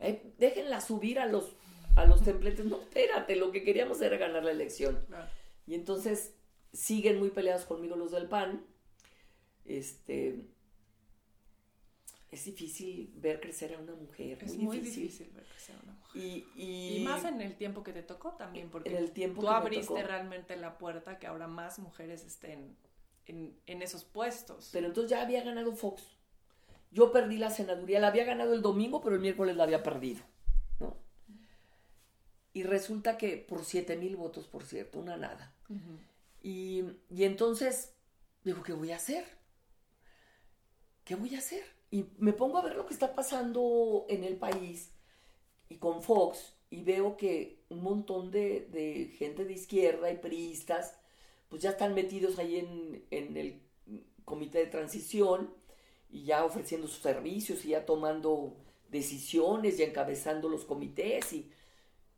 Eh, 0.00 0.32
déjenla 0.38 0.80
subir 0.80 1.18
a 1.18 1.26
los, 1.26 1.54
a 1.96 2.04
los 2.06 2.22
templetes. 2.22 2.64
No, 2.66 2.80
espérate, 2.80 3.36
lo 3.36 3.52
que 3.52 3.62
queríamos 3.62 4.00
era 4.00 4.16
ganar 4.16 4.44
la 4.44 4.50
elección. 4.50 4.98
Y 5.66 5.74
entonces 5.74 6.34
siguen 6.72 7.18
muy 7.18 7.30
peleados 7.30 7.64
conmigo 7.64 7.96
los 7.96 8.10
del 8.10 8.28
PAN. 8.28 8.64
Este, 9.64 10.46
es 12.30 12.44
difícil 12.44 13.12
ver 13.16 13.40
crecer 13.40 13.74
a 13.74 13.78
una 13.78 13.94
mujer. 13.94 14.38
Es 14.42 14.56
muy, 14.56 14.80
difícil. 14.80 15.30
ver 15.34 15.44
crecer 15.44 15.76
a 15.76 15.82
una 15.82 15.92
mujer. 15.92 16.44
Y, 16.56 17.02
más 17.04 17.24
en 17.24 17.40
el 17.40 17.56
tiempo 17.56 17.82
que 17.82 17.92
te 17.92 18.02
tocó 18.02 18.32
también, 18.32 18.70
porque 18.70 18.96
el 18.96 19.12
tiempo 19.12 19.40
tú 19.40 19.48
abriste 19.48 20.02
realmente 20.02 20.56
la 20.56 20.78
puerta 20.78 21.18
que 21.18 21.26
ahora 21.26 21.46
más 21.46 21.78
mujeres 21.78 22.24
estén 22.24 22.76
en, 23.28 23.82
esos 23.82 24.04
puestos. 24.04 24.70
Pero 24.72 24.86
entonces 24.86 25.10
ya 25.10 25.22
había 25.22 25.44
ganado 25.44 25.72
Fox. 25.72 26.02
Yo 26.90 27.12
perdí 27.12 27.36
la 27.36 27.50
senaduría, 27.50 28.00
la 28.00 28.08
había 28.08 28.24
ganado 28.24 28.54
el 28.54 28.62
domingo, 28.62 29.00
pero 29.00 29.14
el 29.14 29.20
miércoles 29.20 29.56
la 29.56 29.64
había 29.64 29.82
perdido. 29.82 30.22
¿no? 30.80 30.96
Y 32.52 32.62
resulta 32.64 33.18
que 33.18 33.36
por 33.36 33.64
7 33.64 33.96
mil 33.96 34.16
votos, 34.16 34.46
por 34.46 34.64
cierto, 34.64 34.98
una 34.98 35.16
nada. 35.16 35.54
y, 36.42 36.84
y 37.10 37.24
entonces 37.24 37.94
digo, 38.42 38.62
¿qué 38.62 38.72
voy 38.72 38.90
a 38.92 38.96
hacer? 38.96 39.24
¿Qué 41.04 41.14
voy 41.14 41.34
a 41.34 41.38
hacer? 41.38 41.64
Y 41.90 42.06
me 42.18 42.32
pongo 42.32 42.58
a 42.58 42.62
ver 42.62 42.76
lo 42.76 42.86
que 42.86 42.94
está 42.94 43.14
pasando 43.14 44.06
en 44.08 44.24
el 44.24 44.36
país 44.36 44.92
y 45.68 45.76
con 45.76 46.02
Fox 46.02 46.54
y 46.70 46.82
veo 46.82 47.16
que 47.16 47.64
un 47.68 47.82
montón 47.82 48.30
de, 48.30 49.14
gente 49.18 49.44
de 49.44 49.52
izquierda 49.54 50.10
y 50.10 50.18
priistas 50.18 50.97
pues 51.48 51.62
ya 51.62 51.70
están 51.70 51.94
metidos 51.94 52.38
ahí 52.38 52.56
en, 53.10 53.36
el 53.36 53.62
comité 54.24 54.58
de 54.58 54.66
transición 54.66 55.54
y 56.10 56.24
ya 56.24 56.44
ofreciendo 56.44 56.86
sus 56.86 57.02
servicios 57.02 57.64
y 57.64 57.68
ya 57.68 57.86
tomando 57.86 58.56
decisiones 58.90 59.78
y 59.78 59.82
encabezando 59.82 60.48
los 60.48 60.64
comités 60.64 61.32
y, 61.32 61.50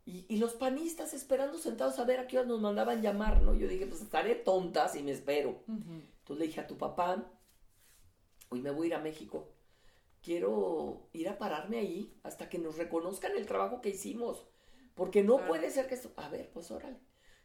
y, 0.05 0.37
los 0.37 0.53
panistas 0.53 1.13
esperando 1.13 1.57
sentados 1.57 1.99
a 1.99 2.05
ver 2.05 2.19
a 2.19 2.27
qué 2.27 2.37
hora 2.37 2.47
nos 2.47 2.59
mandaban 2.59 3.01
llamar, 3.01 3.41
¿no? 3.41 3.53
Yo 3.53 3.67
dije, 3.67 3.87
pues 3.87 4.01
estaré 4.01 4.35
tonta 4.35 4.87
si 4.89 5.03
me 5.03 5.11
espero. 5.11 5.63
Entonces 5.67 6.37
le 6.37 6.47
dije 6.47 6.61
a 6.61 6.67
tu 6.67 6.77
papá, 6.77 7.31
hoy 8.49 8.61
me 8.61 8.71
voy 8.71 8.85
a 8.85 8.87
ir 8.87 8.95
a 8.95 8.99
México 8.99 9.47
quiero 10.21 11.09
ir 11.13 11.29
a 11.29 11.37
pararme 11.37 11.79
ahí 11.79 12.19
hasta 12.23 12.49
que 12.49 12.59
nos 12.59 12.77
reconozcan 12.77 13.35
el 13.35 13.45
trabajo 13.45 13.81
que 13.81 13.89
hicimos. 13.89 14.45
Porque 14.95 15.23
no 15.23 15.45
puede 15.47 15.71
ser 15.71 15.87
que 15.87 15.95
esto... 15.95 16.11
A 16.17 16.29
ver, 16.29 16.49
pues 16.53 16.69
órale. 16.69 16.99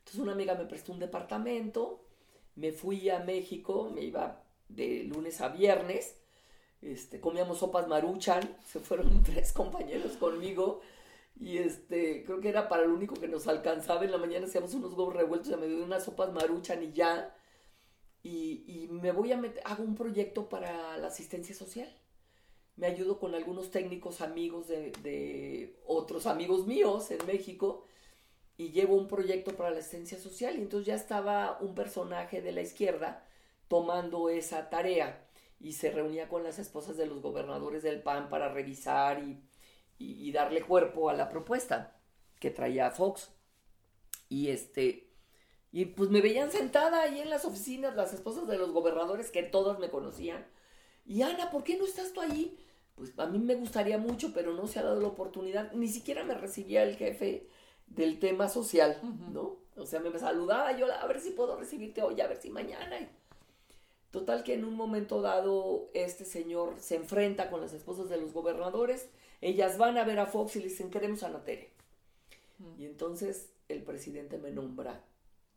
Entonces 0.07 0.21
una 0.21 0.35
amiga 0.35 0.55
me 0.55 0.67
prestó 0.67 0.93
un 0.93 1.01
departamento, 1.01 2.01
me 2.55 2.71
fui 2.71 3.11
a 3.11 3.19
México, 3.19 3.91
me 3.93 4.03
iba 4.03 4.45
de 4.69 5.03
lunes 5.03 5.41
a 5.41 5.49
viernes, 5.49 6.17
este, 6.81 7.21
comíamos 7.21 7.59
sopas 7.59 7.89
maruchan, 7.89 8.57
se 8.65 8.79
fueron 8.79 9.23
tres 9.25 9.53
compañeros 9.53 10.13
conmigo 10.13 10.81
y 11.41 11.59
este, 11.59 12.23
creo 12.25 12.41
que 12.41 12.51
era 12.51 12.69
para 12.69 12.85
lo 12.85 12.95
único 12.95 13.17
que 13.17 13.27
nos 13.27 13.49
alcanzaba, 13.49 14.05
en 14.05 14.13
la 14.13 14.19
mañana 14.19 14.47
hacíamos 14.47 14.73
unos 14.75 14.93
huevos 14.93 15.13
revueltos, 15.13 15.59
me 15.59 15.67
dio 15.67 15.83
unas 15.83 16.05
sopas 16.05 16.33
maruchan 16.33 16.85
y 16.85 16.93
ya, 16.93 17.35
y 18.23 18.89
me 18.91 19.11
voy 19.11 19.33
a 19.33 19.37
meter, 19.37 19.61
hago 19.65 19.83
un 19.83 19.97
proyecto 19.97 20.49
para 20.49 20.97
la 20.99 21.09
asistencia 21.09 21.55
social. 21.55 21.93
Me 22.77 22.87
ayudo 22.87 23.19
con 23.19 23.35
algunos 23.35 23.71
técnicos 23.71 24.21
amigos 24.21 24.69
de, 24.69 25.81
otros 25.87 26.27
amigos 26.27 26.67
míos 26.67 27.11
en 27.11 27.27
México 27.27 27.87
y 28.57 28.71
llevo 28.71 28.97
un 28.97 29.09
proyecto 29.09 29.57
para 29.57 29.71
la 29.71 29.79
asistencia 29.79 30.19
social 30.19 30.57
y 30.57 30.63
entonces 30.63 30.87
ya 30.87 30.95
estaba 30.95 31.59
un 31.61 31.75
personaje 31.75 32.41
de 32.41 32.53
la 32.53 32.63
izquierda 32.63 33.25
tomando 33.69 34.29
esa 34.31 34.71
tarea 34.71 35.27
y 35.61 35.73
se 35.73 35.91
reunía 35.91 36.29
con 36.29 36.43
las 36.43 36.59
esposas 36.59 36.97
de 36.97 37.07
los 37.07 37.21
gobernadores 37.23 37.83
del 37.83 38.03
PAN 38.03 38.29
para 38.29 38.49
revisar 38.49 39.23
y, 39.23 39.41
y, 39.99 40.33
darle 40.33 40.63
cuerpo 40.63 41.09
a 41.09 41.15
la 41.15 41.29
propuesta 41.29 41.99
que 42.39 42.51
traía 42.51 42.91
Fox. 42.91 43.31
Y 44.29 44.51
este, 44.51 45.11
y 45.73 45.87
pues 45.87 46.11
me 46.11 46.21
veían 46.21 46.51
sentada 46.51 47.03
ahí 47.03 47.21
en 47.21 47.31
las 47.31 47.45
oficinas 47.45 47.97
las 47.97 48.13
esposas 48.13 48.47
de 48.49 48.59
los 48.59 48.73
gobernadores 48.73 49.31
que 49.31 49.43
todos 49.43 49.79
me 49.79 49.91
conocían. 49.91 50.47
Y 51.07 51.23
Ana, 51.23 51.51
¿por 51.51 51.65
qué 51.65 51.79
no 51.79 51.87
estás 51.87 52.13
tú 52.13 52.21
ahí? 52.21 52.59
pues 52.97 53.13
a 53.19 53.27
mí 53.27 53.39
me 53.39 53.55
gustaría 53.55 53.99
mucho, 53.99 54.33
pero 54.35 54.55
no 54.55 54.67
se 54.67 54.79
ha 54.79 54.83
dado 54.83 55.01
la 55.01 55.09
oportunidad, 55.09 55.71
ni 55.73 55.87
siquiera 55.87 56.25
me 56.25 56.35
recibía 56.35 56.83
el 56.83 56.97
jefe 56.97 57.47
del 57.87 58.19
tema 58.19 58.49
social, 58.49 59.01
¿no? 59.33 59.57
O 59.77 59.87
sea, 59.87 60.01
me 60.01 60.17
saludaba, 60.19 60.73
yo 60.77 60.93
a 60.93 61.07
ver 61.07 61.21
si 61.21 61.31
puedo 61.31 61.57
recibirte 61.57 62.03
hoy, 62.03 62.21
a 62.21 62.27
ver 62.27 62.41
si 62.41 62.51
mañana. 62.51 62.97
Total 64.11 64.43
que 64.43 64.55
en 64.55 64.65
un 64.65 64.75
momento 64.75 65.21
dado 65.21 65.91
este 65.93 66.25
señor 66.25 66.75
se 66.79 66.97
enfrenta 66.97 67.51
con 67.51 67.61
las 67.61 67.73
esposas 67.73 68.09
de 68.09 68.17
los 68.17 68.33
gobernadores, 68.33 69.09
ellas 69.41 69.77
van 69.77 69.99
a 69.99 70.05
ver 70.05 70.19
a 70.19 70.27
Fox 70.27 70.57
y 70.57 70.61
le 70.61 70.69
dicen, 70.69 70.91
queremos 70.91 71.23
a 71.23 71.29
Natere. 71.29 71.73
Y 72.79 72.87
entonces 72.87 73.51
el 73.69 73.83
presidente 73.83 74.39
me 74.39 74.51
nombra 74.51 75.05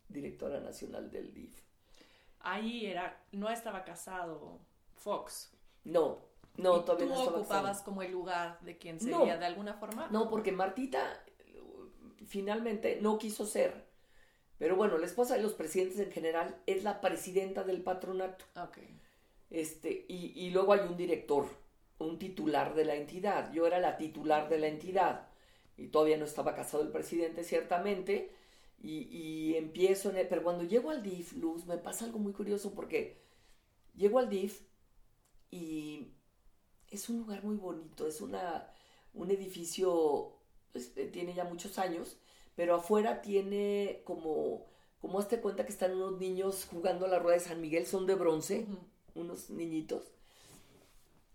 directora 0.10 0.60
nacional 0.60 1.10
del 1.12 1.34
DIF. 1.34 1.62
Ahí 2.42 2.86
era, 2.86 3.22
no 3.32 3.50
estaba 3.50 3.86
casado 3.86 4.60
Fox. 4.96 5.52
No, 5.86 6.20
no, 6.58 6.84
todavía 6.84 7.08
tú 7.08 7.14
no 7.14 7.24
ocupabas 7.24 7.82
como 7.82 8.02
el 8.02 8.12
lugar 8.12 8.60
de 8.62 8.78
quien 8.78 9.00
sería 9.00 9.38
de 9.38 9.46
alguna 9.46 9.76
forma? 9.76 10.08
No, 10.12 10.30
porque 10.30 10.52
Martita 10.52 11.24
finalmente 12.30 13.00
no 13.02 13.18
quiso 13.18 13.46
ser. 13.46 13.90
Pero 14.58 14.76
bueno, 14.76 14.98
la 14.98 15.06
esposa 15.06 15.36
de 15.36 15.42
los 15.42 15.54
presidentes 15.54 16.00
en 16.00 16.12
general 16.12 16.62
es 16.66 16.84
la 16.84 17.02
presidenta 17.02 17.64
del 17.64 17.82
patronato. 17.82 18.46
Este, 19.50 20.06
y, 20.08 20.50
luego 20.52 20.74
hay 20.74 20.82
un 20.82 20.96
director 20.96 21.48
un 21.98 22.18
titular 22.18 22.76
de 22.76 22.86
la 22.86 22.96
entidad. 22.96 23.52
Yo 23.52 23.68
era 23.68 23.80
la 23.80 23.98
titular 23.98 24.50
de 24.50 24.60
la 24.60 24.68
entidad 24.68 25.28
y 25.78 25.88
todavía 25.88 26.18
no 26.18 26.26
estaba 26.26 26.56
casado 26.56 26.84
el 26.84 26.92
presidente, 26.92 27.44
ciertamente. 27.44 28.32
Y, 28.82 29.56
empiezo 29.56 30.10
en 30.10 30.18
el, 30.18 30.28
pero 30.28 30.44
cuando 30.44 30.64
llego 30.64 30.92
al 30.92 31.04
DIF, 31.04 31.34
Luz, 31.34 31.66
me 31.66 31.78
pasa 31.78 32.06
algo 32.06 32.20
muy 32.20 32.34
curioso 32.34 32.74
porque 32.74 33.22
llego 33.96 34.20
al 34.20 34.30
DIF 34.30 34.62
y 35.52 36.14
es 36.90 37.10
un 37.10 37.20
lugar 37.20 37.44
muy 37.44 37.58
bonito, 37.58 38.08
es 38.08 38.22
una, 38.22 38.72
un 39.14 39.32
edificio, 39.32 40.39
pues, 40.72 40.92
eh, 40.96 41.06
tiene 41.06 41.34
ya 41.34 41.44
muchos 41.44 41.78
años, 41.78 42.18
pero 42.56 42.76
afuera 42.76 43.22
tiene 43.22 44.02
como, 44.06 44.66
como 45.02 45.20
hazte 45.20 45.42
cuenta 45.42 45.66
que 45.66 45.72
están 45.72 45.96
unos 45.96 46.20
niños 46.20 46.68
jugando 46.70 47.06
a 47.06 47.10
la 47.10 47.20
rueda 47.20 47.38
de 47.38 47.44
San 47.44 47.62
Miguel, 47.62 47.86
son 47.86 48.06
de 48.06 48.16
bronce, 48.16 48.68
unos 49.16 49.50
niñitos. 49.50 50.12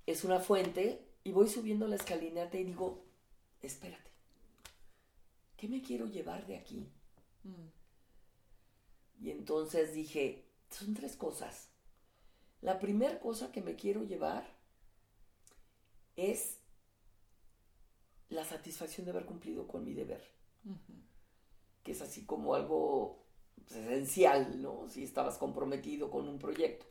Es 0.07 0.25
una 0.25 0.41
fuente 0.41 1.01
y 1.25 1.33
voy 1.33 1.49
subiendo 1.49 1.87
la 1.89 1.97
escalinata 1.97 2.59
y 2.59 2.65
digo, 2.65 3.05
espérate, 3.63 4.11
¿qué 5.57 5.69
me 5.69 5.81
quiero 5.81 6.07
llevar 6.07 6.47
de 6.47 6.57
aquí? 6.57 6.87
Mm. 7.45 9.25
Y 9.25 9.31
entonces 9.31 9.95
dije, 9.95 10.45
son 10.71 10.95
tres 10.95 11.17
cosas. 11.17 11.71
La 12.61 12.79
primera 12.79 13.19
cosa 13.21 13.53
que 13.53 13.63
me 13.63 13.77
quiero 13.77 14.05
llevar 14.05 14.47
es 16.17 16.59
la 18.35 18.45
satisfacción 18.45 19.05
de 19.05 19.13
haber 19.13 19.25
cumplido 19.25 19.67
con 19.69 19.85
mi 19.85 19.95
deber, 19.95 20.23
que 21.83 21.93
es 21.93 22.03
así 22.03 22.25
como 22.27 22.55
algo 22.55 23.25
esencial, 23.71 24.61
¿no? 24.61 24.89
Si 24.89 25.05
estabas 25.05 25.39
comprometido 25.39 26.11
con 26.11 26.29
un 26.29 26.39
proyecto. 26.39 26.87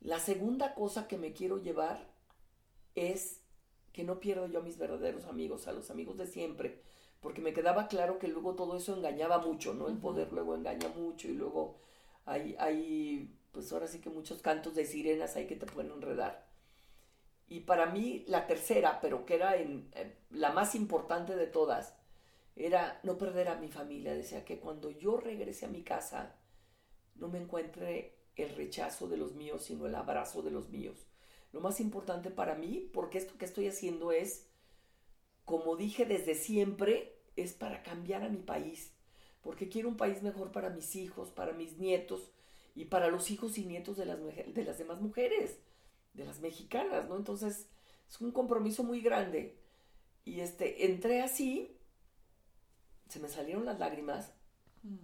La 0.00 0.20
segunda 0.20 0.74
cosa 0.74 1.08
que 1.08 1.18
me 1.18 1.32
quiero 1.32 1.58
llevar 1.58 2.14
es 2.94 3.40
que 3.92 4.04
no 4.04 4.20
pierdo 4.20 4.46
yo 4.46 4.60
a 4.60 4.62
mis 4.62 4.78
verdaderos 4.78 5.26
amigos, 5.26 5.66
a 5.66 5.72
los 5.72 5.90
amigos 5.90 6.16
de 6.16 6.26
siempre, 6.26 6.80
porque 7.20 7.42
me 7.42 7.52
quedaba 7.52 7.88
claro 7.88 8.18
que 8.18 8.28
luego 8.28 8.54
todo 8.54 8.76
eso 8.76 8.96
engañaba 8.96 9.38
mucho, 9.38 9.74
¿no? 9.74 9.88
El 9.88 9.98
poder 9.98 10.32
luego 10.32 10.54
engaña 10.54 10.88
mucho 10.88 11.28
y 11.28 11.34
luego 11.34 11.80
hay, 12.24 12.54
hay, 12.58 13.36
pues 13.52 13.72
ahora 13.72 13.88
sí 13.88 14.00
que 14.00 14.10
muchos 14.10 14.40
cantos 14.40 14.74
de 14.74 14.86
sirenas 14.86 15.36
hay 15.36 15.46
que 15.46 15.56
te 15.56 15.66
pueden 15.66 15.90
enredar. 15.92 16.49
Y 17.50 17.60
para 17.60 17.86
mí 17.86 18.24
la 18.28 18.46
tercera, 18.46 19.00
pero 19.02 19.26
que 19.26 19.34
era 19.34 19.56
en, 19.56 19.90
la 20.30 20.52
más 20.52 20.76
importante 20.76 21.34
de 21.34 21.48
todas, 21.48 21.96
era 22.54 23.00
no 23.02 23.18
perder 23.18 23.48
a 23.48 23.56
mi 23.56 23.66
familia. 23.66 24.14
Decía 24.14 24.44
que 24.44 24.60
cuando 24.60 24.92
yo 24.92 25.16
regrese 25.16 25.66
a 25.66 25.68
mi 25.68 25.82
casa, 25.82 26.36
no 27.16 27.26
me 27.26 27.38
encuentre 27.38 28.14
el 28.36 28.54
rechazo 28.54 29.08
de 29.08 29.16
los 29.16 29.34
míos, 29.34 29.64
sino 29.64 29.86
el 29.86 29.96
abrazo 29.96 30.42
de 30.42 30.52
los 30.52 30.68
míos. 30.68 31.08
Lo 31.50 31.60
más 31.60 31.80
importante 31.80 32.30
para 32.30 32.54
mí, 32.54 32.88
porque 32.94 33.18
esto 33.18 33.36
que 33.36 33.46
estoy 33.46 33.66
haciendo 33.66 34.12
es, 34.12 34.46
como 35.44 35.74
dije 35.74 36.06
desde 36.06 36.36
siempre, 36.36 37.18
es 37.34 37.52
para 37.52 37.82
cambiar 37.82 38.22
a 38.22 38.28
mi 38.28 38.38
país, 38.38 38.92
porque 39.42 39.68
quiero 39.68 39.88
un 39.88 39.96
país 39.96 40.22
mejor 40.22 40.52
para 40.52 40.70
mis 40.70 40.94
hijos, 40.94 41.30
para 41.30 41.52
mis 41.52 41.78
nietos 41.78 42.30
y 42.76 42.84
para 42.84 43.08
los 43.08 43.32
hijos 43.32 43.58
y 43.58 43.66
nietos 43.66 43.96
de 43.96 44.06
las, 44.06 44.20
de 44.20 44.64
las 44.64 44.78
demás 44.78 45.00
mujeres, 45.00 45.58
de 46.14 46.24
las 46.24 46.40
mexicanas, 46.40 47.08
¿no? 47.08 47.16
Entonces, 47.16 47.68
es 48.08 48.20
un 48.20 48.32
compromiso 48.32 48.82
muy 48.82 49.00
grande. 49.00 49.56
Y 50.24 50.40
este, 50.40 50.86
entré 50.86 51.22
así, 51.22 51.76
se 53.08 53.20
me 53.20 53.28
salieron 53.28 53.64
las 53.64 53.78
lágrimas, 53.78 54.32
mm. 54.82 54.96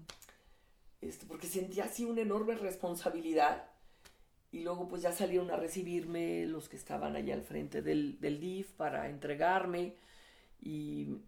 este, 1.00 1.26
porque 1.26 1.46
sentía 1.46 1.84
así 1.84 2.04
una 2.04 2.22
enorme 2.22 2.54
responsabilidad. 2.54 3.70
Y 4.52 4.60
luego 4.60 4.88
pues 4.88 5.02
ya 5.02 5.12
salieron 5.12 5.50
a 5.50 5.56
recibirme 5.56 6.46
los 6.46 6.68
que 6.68 6.76
estaban 6.76 7.16
allá 7.16 7.34
al 7.34 7.42
frente 7.42 7.82
del, 7.82 8.20
del 8.20 8.40
DIF 8.40 8.72
para 8.72 9.08
entregarme. 9.08 9.96
Y 10.60 11.18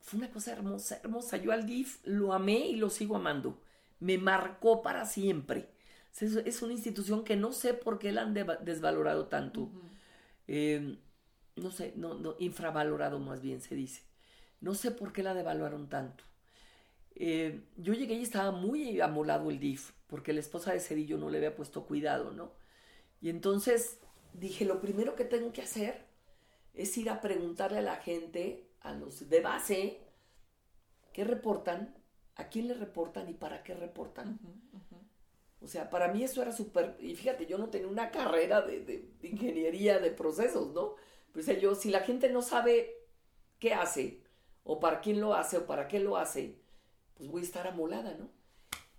fue 0.00 0.18
una 0.18 0.30
cosa 0.30 0.52
hermosa, 0.52 0.98
hermosa. 1.02 1.36
Yo 1.38 1.52
al 1.52 1.66
DIF 1.66 2.00
lo 2.04 2.32
amé 2.32 2.66
y 2.66 2.76
lo 2.76 2.90
sigo 2.90 3.16
amando. 3.16 3.60
Me 4.00 4.18
marcó 4.18 4.82
para 4.82 5.06
siempre. 5.06 5.73
Es 6.20 6.62
una 6.62 6.72
institución 6.72 7.24
que 7.24 7.36
no 7.36 7.52
sé 7.52 7.74
por 7.74 7.98
qué 7.98 8.12
la 8.12 8.22
han 8.22 8.34
desvalorado 8.34 9.26
tanto. 9.26 9.70
Eh, 10.46 10.96
no 11.56 11.70
sé, 11.70 11.92
no, 11.96 12.14
no, 12.14 12.36
infravalorado 12.38 13.18
más 13.18 13.40
bien 13.42 13.60
se 13.60 13.74
dice. 13.74 14.02
No 14.60 14.74
sé 14.74 14.92
por 14.92 15.12
qué 15.12 15.22
la 15.22 15.34
devaluaron 15.34 15.88
tanto. 15.88 16.24
Eh, 17.16 17.64
yo 17.76 17.94
llegué 17.94 18.14
y 18.14 18.22
estaba 18.22 18.50
muy 18.50 19.00
amolado 19.00 19.50
el 19.50 19.58
DIF, 19.58 19.92
porque 20.06 20.32
la 20.32 20.40
esposa 20.40 20.72
de 20.72 20.80
Cedillo 20.80 21.18
no 21.18 21.30
le 21.30 21.38
había 21.38 21.54
puesto 21.54 21.86
cuidado, 21.86 22.32
¿no? 22.32 22.52
Y 23.20 23.30
entonces 23.30 23.98
dije, 24.32 24.64
lo 24.64 24.80
primero 24.80 25.14
que 25.14 25.24
tengo 25.24 25.52
que 25.52 25.62
hacer 25.62 26.06
es 26.74 26.96
ir 26.98 27.10
a 27.10 27.20
preguntarle 27.20 27.78
a 27.78 27.82
la 27.82 27.96
gente 27.96 28.68
a 28.80 28.92
los 28.92 29.28
de 29.28 29.40
base 29.40 30.00
qué 31.12 31.24
reportan, 31.24 31.94
a 32.36 32.48
quién 32.48 32.68
le 32.68 32.74
reportan 32.74 33.28
y 33.28 33.34
para 33.34 33.62
qué 33.62 33.74
reportan. 33.74 34.38
O 35.64 35.68
sea, 35.68 35.88
para 35.88 36.08
mí 36.08 36.22
eso 36.22 36.42
era 36.42 36.52
súper, 36.52 36.96
y 37.00 37.14
fíjate, 37.14 37.46
yo 37.46 37.56
no 37.56 37.70
tenía 37.70 37.88
una 37.88 38.10
carrera 38.10 38.60
de, 38.60 39.08
ingeniería 39.22 39.98
de 39.98 40.10
procesos, 40.10 40.72
¿no? 40.72 40.96
Pues 41.32 41.46
yo, 41.60 41.74
si 41.74 41.90
la 41.90 42.00
gente 42.00 42.28
no 42.28 42.42
sabe 42.42 42.94
qué 43.58 43.72
hace, 43.74 44.20
o 44.62 44.78
para 44.78 45.00
quién 45.00 45.20
lo 45.20 45.34
hace, 45.34 45.56
o 45.58 45.66
para 45.66 45.88
qué 45.88 46.00
lo 46.00 46.16
hace, 46.16 46.58
pues 47.14 47.30
voy 47.30 47.40
a 47.40 47.44
estar 47.44 47.66
amolada, 47.66 48.14
¿no? 48.18 48.28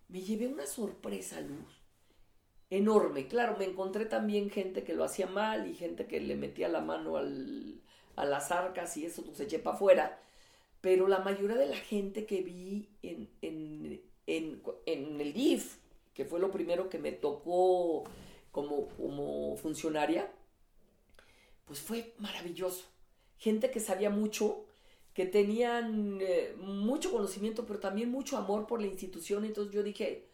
Me 0.08 0.22
llevé 0.22 0.48
una 0.48 0.66
sorpresa, 0.66 1.40
Luz, 1.42 1.84
enorme. 2.70 3.28
Claro, 3.28 3.58
me 3.58 3.66
encontré 3.66 4.06
también 4.06 4.50
gente 4.50 4.84
que 4.84 4.94
lo 4.94 5.04
hacía 5.04 5.28
mal 5.28 5.68
y 5.68 5.76
gente 5.76 6.08
que 6.08 6.20
le 6.20 6.36
metía 6.36 6.68
la 6.68 6.82
mano 6.82 7.18
al, 7.18 7.82
a 8.16 8.26
las 8.26 8.52
arcas 8.52 8.98
y 8.98 9.06
eso 9.06 9.24
pues 9.24 9.40
eché 9.40 9.60
para 9.60 9.76
afuera, 9.76 10.20
pero 10.82 11.08
la 11.08 11.20
mayoría 11.20 11.58
de 11.58 11.68
la 11.68 11.78
gente 11.78 12.26
que 12.26 12.42
vi 12.42 12.90
en, 13.02 13.30
en, 13.42 14.02
en, 14.28 15.22
el 15.22 15.34
DIF, 15.34 15.78
que 16.16 16.26
fue 16.26 16.40
lo 16.40 16.50
primero 16.50 16.90
que 16.90 16.98
me 16.98 17.12
tocó 17.12 18.04
como, 18.52 18.88
como 18.98 19.56
funcionaria, 19.58 20.32
pues 21.66 21.80
fue 21.80 22.16
maravilloso. 22.18 22.86
Gente 23.38 23.70
que 23.70 23.80
sabía 23.80 24.10
mucho, 24.10 24.66
que 25.14 25.26
tenían 25.26 26.20
eh, 26.22 26.56
mucho 26.58 27.12
conocimiento, 27.12 27.68
pero 27.68 27.80
también 27.80 28.10
mucho 28.10 28.38
amor 28.38 28.66
por 28.66 28.82
la 28.82 28.88
institución. 28.88 29.46
Entonces 29.46 29.74
yo 29.74 29.84
dije, 29.84 30.30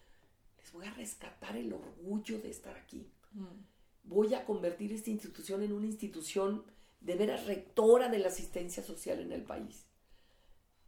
les 0.59 0.71
voy 0.71 0.85
a 0.85 0.93
rescatar 0.93 1.57
el 1.57 1.73
orgullo 1.73 2.39
de 2.39 2.51
estar 2.51 2.77
aquí. 2.77 3.11
Mm. 3.33 3.63
Voy 4.03 4.33
a 4.33 4.45
convertir 4.45 4.93
esta 4.93 5.09
institución 5.09 5.63
en 5.63 5.73
una 5.73 5.87
institución 5.87 6.63
de 7.01 7.15
veras 7.15 7.47
rectora 7.47 8.07
de 8.07 8.19
la 8.19 8.27
asistencia 8.27 8.83
social 8.83 9.19
en 9.19 9.31
el 9.31 9.43
país. 9.43 9.87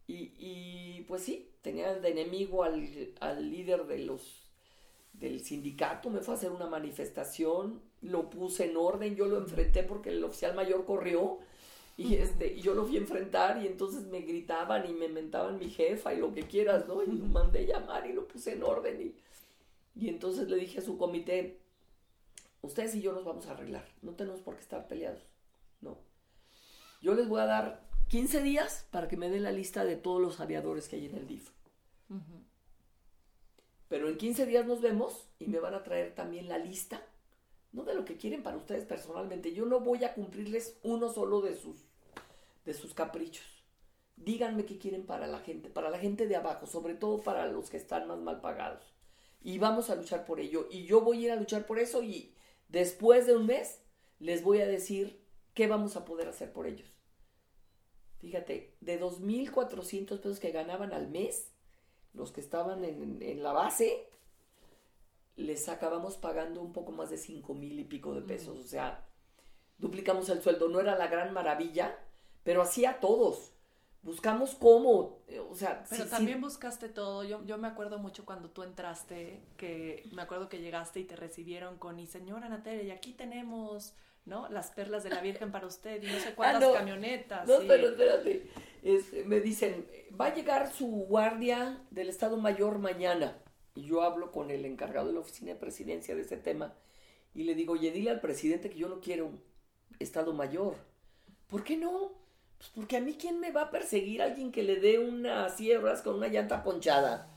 Y, 0.06 1.02
pues 1.08 1.22
sí, 1.22 1.50
tenía 1.62 1.94
de 1.94 2.10
enemigo 2.10 2.62
al, 2.62 3.50
líder 3.50 3.86
de 3.86 3.98
los, 4.00 4.43
del 5.14 5.40
sindicato, 5.40 6.10
me 6.10 6.20
fue 6.20 6.34
a 6.34 6.36
hacer 6.36 6.50
una 6.50 6.66
manifestación, 6.66 7.80
lo 8.02 8.28
puse 8.30 8.70
en 8.70 8.76
orden, 8.76 9.14
yo 9.16 9.26
lo 9.26 9.38
enfrenté 9.38 9.82
porque 9.82 10.10
el 10.10 10.22
oficial 10.22 10.54
mayor 10.54 10.84
corrió 10.84 11.38
y 11.96 12.16
este, 12.16 12.60
yo 12.60 12.74
lo 12.74 12.84
fui 12.84 12.96
a 12.96 13.00
enfrentar 13.00 13.62
y 13.62 13.66
entonces 13.66 14.06
me 14.06 14.20
gritaban 14.20 14.88
y 14.88 14.92
me 14.92 15.08
mentaban 15.08 15.58
mi 15.58 15.70
jefa 15.70 16.12
y 16.12 16.18
lo 16.18 16.34
que 16.34 16.42
quieras, 16.42 16.88
¿no? 16.88 17.02
Y 17.02 17.06
lo 17.06 17.24
mandé 17.26 17.66
llamar 17.66 18.06
y 18.06 18.12
lo 18.12 18.26
puse 18.26 18.52
en 18.52 18.64
orden 18.64 19.00
y, 19.00 20.00
y 20.00 20.08
entonces 20.08 20.48
le 20.48 20.56
dije 20.56 20.80
a 20.80 20.82
su 20.82 20.98
comité, 20.98 21.60
ustedes 22.62 22.96
y 22.96 23.00
yo 23.00 23.12
nos 23.12 23.24
vamos 23.24 23.46
a 23.46 23.52
arreglar, 23.52 23.86
no 24.02 24.12
tenemos 24.12 24.40
por 24.40 24.56
qué 24.56 24.62
estar 24.62 24.88
peleados. 24.88 25.22
No. 25.80 25.98
Yo 27.00 27.14
les 27.14 27.28
voy 27.28 27.40
a 27.40 27.46
dar 27.46 27.84
15 28.08 28.42
días 28.42 28.86
para 28.90 29.06
que 29.08 29.16
me 29.16 29.30
den 29.30 29.44
la 29.44 29.52
lista 29.52 29.84
de 29.84 29.96
todos 29.96 30.20
los 30.20 30.40
aviadores 30.40 30.88
que 30.88 30.96
hay 30.96 31.06
en 31.06 31.14
el 31.14 31.26
DIF. 31.28 31.50
Pero 33.88 34.08
en 34.08 34.16
15 34.16 34.46
días 34.46 34.66
nos 34.66 34.80
vemos 34.80 35.28
y 35.38 35.46
me 35.46 35.60
van 35.60 35.74
a 35.74 35.82
traer 35.82 36.14
también 36.14 36.48
la 36.48 36.58
lista, 36.58 37.02
no 37.72 37.84
de 37.84 37.94
lo 37.94 38.04
que 38.04 38.16
quieren 38.16 38.42
para 38.42 38.56
ustedes 38.56 38.84
personalmente. 38.84 39.52
Yo 39.52 39.66
no 39.66 39.80
voy 39.80 40.04
a 40.04 40.14
cumplirles 40.14 40.78
uno 40.82 41.10
solo 41.12 41.40
de 41.40 41.54
sus, 41.54 41.76
de 42.64 42.74
sus 42.74 42.94
caprichos. 42.94 43.44
Díganme 44.16 44.64
qué 44.64 44.78
quieren 44.78 45.06
para 45.06 45.26
la 45.26 45.40
gente, 45.40 45.68
para 45.68 45.90
la 45.90 45.98
gente 45.98 46.26
de 46.26 46.36
abajo, 46.36 46.66
sobre 46.66 46.94
todo 46.94 47.20
para 47.20 47.46
los 47.46 47.68
que 47.68 47.76
están 47.76 48.06
más 48.06 48.18
mal 48.18 48.40
pagados. 48.40 48.94
Y 49.42 49.58
vamos 49.58 49.90
a 49.90 49.96
luchar 49.96 50.24
por 50.24 50.40
ello. 50.40 50.68
Y 50.70 50.84
yo 50.84 51.02
voy 51.02 51.18
a 51.18 51.26
ir 51.26 51.32
a 51.32 51.36
luchar 51.36 51.66
por 51.66 51.78
eso 51.78 52.02
y 52.02 52.34
después 52.68 53.26
de 53.26 53.36
un 53.36 53.46
mes 53.46 53.80
les 54.18 54.42
voy 54.42 54.60
a 54.60 54.66
decir 54.66 55.22
qué 55.52 55.66
vamos 55.66 55.96
a 55.96 56.04
poder 56.04 56.28
hacer 56.28 56.52
por 56.52 56.66
ellos. 56.66 56.88
Fíjate, 58.18 58.74
de 58.80 59.00
2.400 59.00 60.18
pesos 60.20 60.40
que 60.40 60.50
ganaban 60.50 60.94
al 60.94 61.08
mes, 61.08 61.53
los 62.14 62.32
que 62.32 62.40
estaban 62.40 62.84
en, 62.84 63.42
la 63.42 63.52
base, 63.52 64.08
les 65.36 65.68
acabamos 65.68 66.16
pagando 66.16 66.62
un 66.62 66.72
poco 66.72 66.92
más 66.92 67.10
de 67.10 67.18
5 67.18 67.54
mil 67.54 67.78
y 67.78 67.84
pico 67.84 68.14
de 68.14 68.22
pesos. 68.22 68.58
O 68.58 68.66
sea, 68.66 69.04
duplicamos 69.78 70.28
el 70.28 70.42
sueldo. 70.42 70.68
No 70.68 70.80
era 70.80 70.96
la 70.96 71.08
gran 71.08 71.32
maravilla, 71.32 71.98
pero 72.44 72.62
así 72.62 72.86
a 72.86 73.00
todos. 73.00 73.52
Buscamos 74.02 74.54
cómo, 74.54 75.18
eh, 75.28 75.40
o 75.40 75.54
sea... 75.54 75.82
Pero 75.88 76.06
también 76.06 76.40
buscaste 76.40 76.90
todo. 76.90 77.24
Yo, 77.24 77.42
yo 77.46 77.56
me 77.56 77.68
acuerdo 77.68 77.98
mucho 77.98 78.26
cuando 78.26 78.50
tú 78.50 78.62
entraste, 78.62 79.40
que 79.56 80.06
me 80.12 80.22
acuerdo 80.22 80.50
que 80.50 80.60
llegaste 80.60 81.00
y 81.00 81.04
te 81.04 81.16
recibieron 81.16 81.78
con, 81.78 81.98
y 81.98 82.06
señora 82.06 82.50
Natalia, 82.50 82.82
y 82.82 82.90
aquí 82.90 83.12
tenemos 83.12 83.94
¿no? 84.26 84.48
Las 84.48 84.70
perlas 84.70 85.04
de 85.04 85.10
la 85.10 85.20
Virgen 85.20 85.52
para 85.52 85.66
usted 85.66 86.02
y 86.02 86.06
no 86.06 86.18
sé 86.18 86.34
cuántas 86.34 86.62
Ah, 86.62 86.66
no. 86.66 86.72
camionetas. 86.74 87.46
No, 87.46 87.62
y- 87.62 87.68
pero 87.68 87.88
espérate. 87.88 88.46
Este, 88.82 89.24
me 89.24 89.40
dicen, 89.40 89.86
va 90.18 90.26
a 90.26 90.34
llegar 90.34 90.72
su 90.72 90.86
guardia 90.86 91.78
del 91.90 92.08
Estado 92.08 92.36
Mayor 92.36 92.78
mañana. 92.78 93.38
Y 93.74 93.82
yo 93.86 94.02
hablo 94.02 94.30
con 94.30 94.50
el 94.50 94.64
encargado 94.64 95.08
de 95.08 95.14
la 95.14 95.20
oficina 95.20 95.52
de 95.52 95.58
presidencia 95.58 96.14
de 96.14 96.22
ese 96.22 96.36
tema. 96.36 96.74
Y 97.34 97.42
le 97.44 97.54
digo, 97.54 97.72
oye, 97.72 97.90
dile 97.90 98.10
al 98.10 98.20
presidente 98.20 98.70
que 98.70 98.78
yo 98.78 98.88
no 98.88 99.00
quiero 99.00 99.26
un 99.26 99.42
Estado 99.98 100.32
Mayor. 100.32 100.74
¿Por 101.48 101.64
qué 101.64 101.76
no? 101.76 102.12
Pues 102.58 102.70
porque 102.74 102.96
a 102.96 103.00
mí, 103.00 103.16
¿quién 103.20 103.40
me 103.40 103.50
va 103.50 103.62
a 103.62 103.70
perseguir? 103.70 104.22
¿Alguien 104.22 104.52
que 104.52 104.62
le 104.62 104.76
dé 104.76 104.98
unas 105.00 105.56
sierras 105.56 106.00
con 106.02 106.14
una 106.14 106.28
llanta 106.28 106.62
ponchada? 106.62 107.28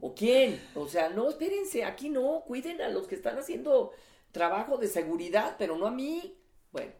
¿O 0.00 0.14
quién? 0.14 0.60
O 0.74 0.86
sea, 0.88 1.08
no, 1.08 1.28
espérense, 1.30 1.84
aquí 1.84 2.10
no. 2.10 2.42
Cuiden 2.46 2.80
a 2.82 2.88
los 2.90 3.08
que 3.08 3.14
están 3.14 3.38
haciendo 3.38 3.92
trabajo 4.32 4.78
de 4.78 4.88
seguridad, 4.88 5.56
pero 5.58 5.76
no 5.76 5.86
a 5.86 5.90
mí. 5.90 6.36
Bueno. 6.72 6.92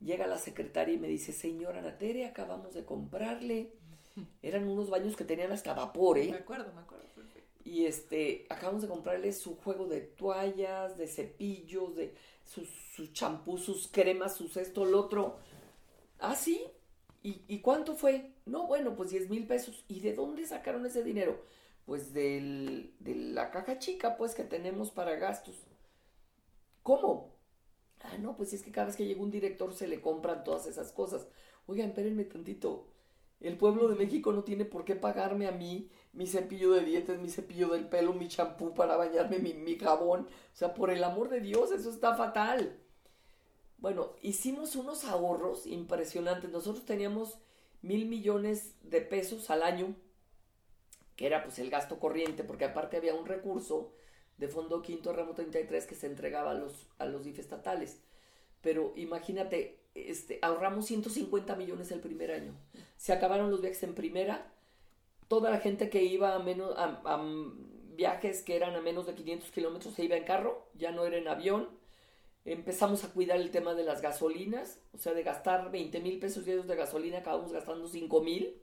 Llega 0.00 0.26
la 0.26 0.38
secretaria 0.38 0.94
y 0.94 0.98
me 0.98 1.08
dice, 1.08 1.32
señora 1.32 1.80
Natere, 1.80 2.26
acabamos 2.26 2.74
de 2.74 2.84
comprarle. 2.84 3.72
Eran 4.42 4.68
unos 4.68 4.90
baños 4.90 5.16
que 5.16 5.24
tenían 5.24 5.52
hasta 5.52 5.72
vapor, 5.74 6.18
Me 6.18 6.24
¿eh? 6.24 6.34
acuerdo, 6.34 6.72
me 6.72 6.80
acuerdo. 6.80 7.04
Y 7.64 7.86
este, 7.86 8.44
acabamos 8.50 8.82
de 8.82 8.88
comprarle 8.88 9.32
su 9.32 9.56
juego 9.56 9.86
de 9.86 10.02
toallas, 10.02 10.98
de 10.98 11.08
cepillos, 11.08 11.96
de 11.96 12.14
sus, 12.44 12.68
sus 12.94 13.14
champús, 13.14 13.62
sus 13.64 13.88
cremas, 13.88 14.36
sus 14.36 14.58
esto, 14.58 14.84
lo 14.84 15.00
otro. 15.00 15.38
Ah, 16.18 16.36
sí. 16.36 16.62
¿Y, 17.22 17.40
y 17.48 17.60
cuánto 17.60 17.94
fue? 17.94 18.32
No, 18.44 18.66
bueno, 18.66 18.94
pues 18.94 19.08
10 19.10 19.30
mil 19.30 19.46
pesos. 19.46 19.82
¿Y 19.88 20.00
de 20.00 20.12
dónde 20.12 20.46
sacaron 20.46 20.84
ese 20.84 21.02
dinero? 21.02 21.40
Pues 21.86 22.12
del, 22.12 22.92
de 23.00 23.14
la 23.14 23.50
caja 23.50 23.78
chica, 23.78 24.18
pues, 24.18 24.34
que 24.34 24.44
tenemos 24.44 24.90
para 24.90 25.16
gastos. 25.16 25.56
¿Cómo? 26.84 27.34
Ah, 28.00 28.18
no, 28.18 28.36
pues 28.36 28.52
es 28.52 28.62
que 28.62 28.70
cada 28.70 28.88
vez 28.88 28.96
que 28.96 29.06
llega 29.06 29.22
un 29.22 29.30
director 29.30 29.72
se 29.72 29.88
le 29.88 30.02
compran 30.02 30.44
todas 30.44 30.66
esas 30.66 30.92
cosas. 30.92 31.26
Oigan, 31.66 31.88
espérenme 31.88 32.24
tantito. 32.24 32.86
El 33.40 33.56
pueblo 33.56 33.88
de 33.88 33.96
México 33.96 34.32
no 34.32 34.44
tiene 34.44 34.66
por 34.66 34.84
qué 34.84 34.94
pagarme 34.94 35.46
a 35.48 35.52
mí 35.52 35.90
mi 36.12 36.26
cepillo 36.26 36.72
de 36.72 36.84
dientes, 36.84 37.18
mi 37.18 37.30
cepillo 37.30 37.68
del 37.68 37.88
pelo, 37.88 38.12
mi 38.12 38.28
champú 38.28 38.74
para 38.74 38.96
bañarme, 38.96 39.38
mi, 39.38 39.54
mi 39.54 39.78
jabón. 39.78 40.28
O 40.52 40.56
sea, 40.56 40.74
por 40.74 40.90
el 40.90 41.02
amor 41.02 41.30
de 41.30 41.40
Dios, 41.40 41.72
eso 41.72 41.88
está 41.88 42.14
fatal. 42.16 42.78
Bueno, 43.78 44.12
hicimos 44.20 44.76
unos 44.76 45.06
ahorros 45.06 45.66
impresionantes. 45.66 46.50
Nosotros 46.50 46.84
teníamos 46.84 47.38
mil 47.80 48.04
millones 48.06 48.74
de 48.82 49.00
pesos 49.00 49.48
al 49.48 49.62
año, 49.62 49.96
que 51.16 51.26
era 51.26 51.42
pues 51.44 51.58
el 51.58 51.70
gasto 51.70 51.98
corriente, 51.98 52.44
porque 52.44 52.66
aparte 52.66 52.98
había 52.98 53.14
un 53.14 53.24
recurso 53.24 53.94
de 54.38 54.48
Fondo 54.48 54.82
Quinto 54.82 55.12
Ramo 55.12 55.34
33 55.34 55.86
que 55.86 55.94
se 55.94 56.06
entregaba 56.06 56.50
a 56.50 56.54
los, 56.54 56.86
a 56.98 57.06
los 57.06 57.24
DIF 57.24 57.38
estatales. 57.38 58.00
Pero 58.60 58.92
imagínate, 58.96 59.78
este, 59.94 60.38
ahorramos 60.42 60.86
150 60.86 61.54
millones 61.56 61.90
el 61.92 62.00
primer 62.00 62.32
año. 62.32 62.52
Se 62.96 63.12
acabaron 63.12 63.50
los 63.50 63.60
viajes 63.60 63.82
en 63.82 63.94
primera. 63.94 64.50
Toda 65.28 65.50
la 65.50 65.60
gente 65.60 65.88
que 65.90 66.02
iba 66.02 66.34
a 66.34 66.38
menos 66.38 66.74
a, 66.76 67.22
viajes 67.96 68.42
que 68.42 68.56
eran 68.56 68.74
a 68.74 68.80
menos 68.80 69.06
de 69.06 69.14
500 69.14 69.50
kilómetros 69.50 69.94
se 69.94 70.04
iba 70.04 70.16
en 70.16 70.24
carro, 70.24 70.66
ya 70.74 70.90
no 70.90 71.04
era 71.04 71.16
en 71.16 71.28
avión. 71.28 71.68
Empezamos 72.44 73.04
a 73.04 73.12
cuidar 73.12 73.38
el 73.38 73.50
tema 73.50 73.74
de 73.74 73.84
las 73.84 74.02
gasolinas, 74.02 74.80
o 74.92 74.98
sea, 74.98 75.14
de 75.14 75.22
gastar 75.22 75.70
20 75.70 76.00
mil 76.00 76.18
pesos 76.18 76.44
diarios 76.44 76.66
de 76.66 76.76
gasolina, 76.76 77.18
acabamos 77.18 77.52
gastando 77.52 77.86
5 77.86 78.20
mil. 78.22 78.60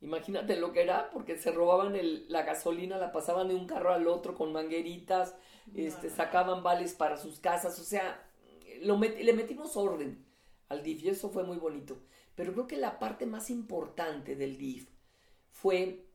Imagínate 0.00 0.56
lo 0.56 0.72
que 0.72 0.82
era, 0.82 1.10
porque 1.10 1.36
se 1.36 1.50
robaban 1.52 1.94
el- 1.94 2.24
la 2.28 2.42
gasolina, 2.42 2.96
la 2.96 3.12
pasaban 3.12 3.48
de 3.48 3.54
un 3.54 3.66
carro 3.66 3.92
al 3.92 4.06
otro 4.08 4.34
con 4.34 4.52
mangueritas, 4.52 5.34
este, 5.74 6.08
No. 6.08 6.16
sacaban 6.16 6.62
vales 6.62 6.94
para 6.94 7.16
sus 7.18 7.38
casas, 7.38 7.78
o 7.78 7.84
sea, 7.84 8.26
lo 8.82 8.96
met- 8.96 9.18
le 9.22 9.32
metimos 9.34 9.76
orden 9.76 10.24
al 10.68 10.82
DIF 10.82 11.02
y 11.04 11.08
eso 11.10 11.28
fue 11.28 11.44
muy 11.44 11.58
bonito. 11.58 11.98
Pero 12.34 12.52
creo 12.54 12.66
que 12.66 12.78
la 12.78 12.98
parte 12.98 13.26
más 13.26 13.50
importante 13.50 14.36
del 14.36 14.56
DIF 14.56 14.88
fue 15.50 16.06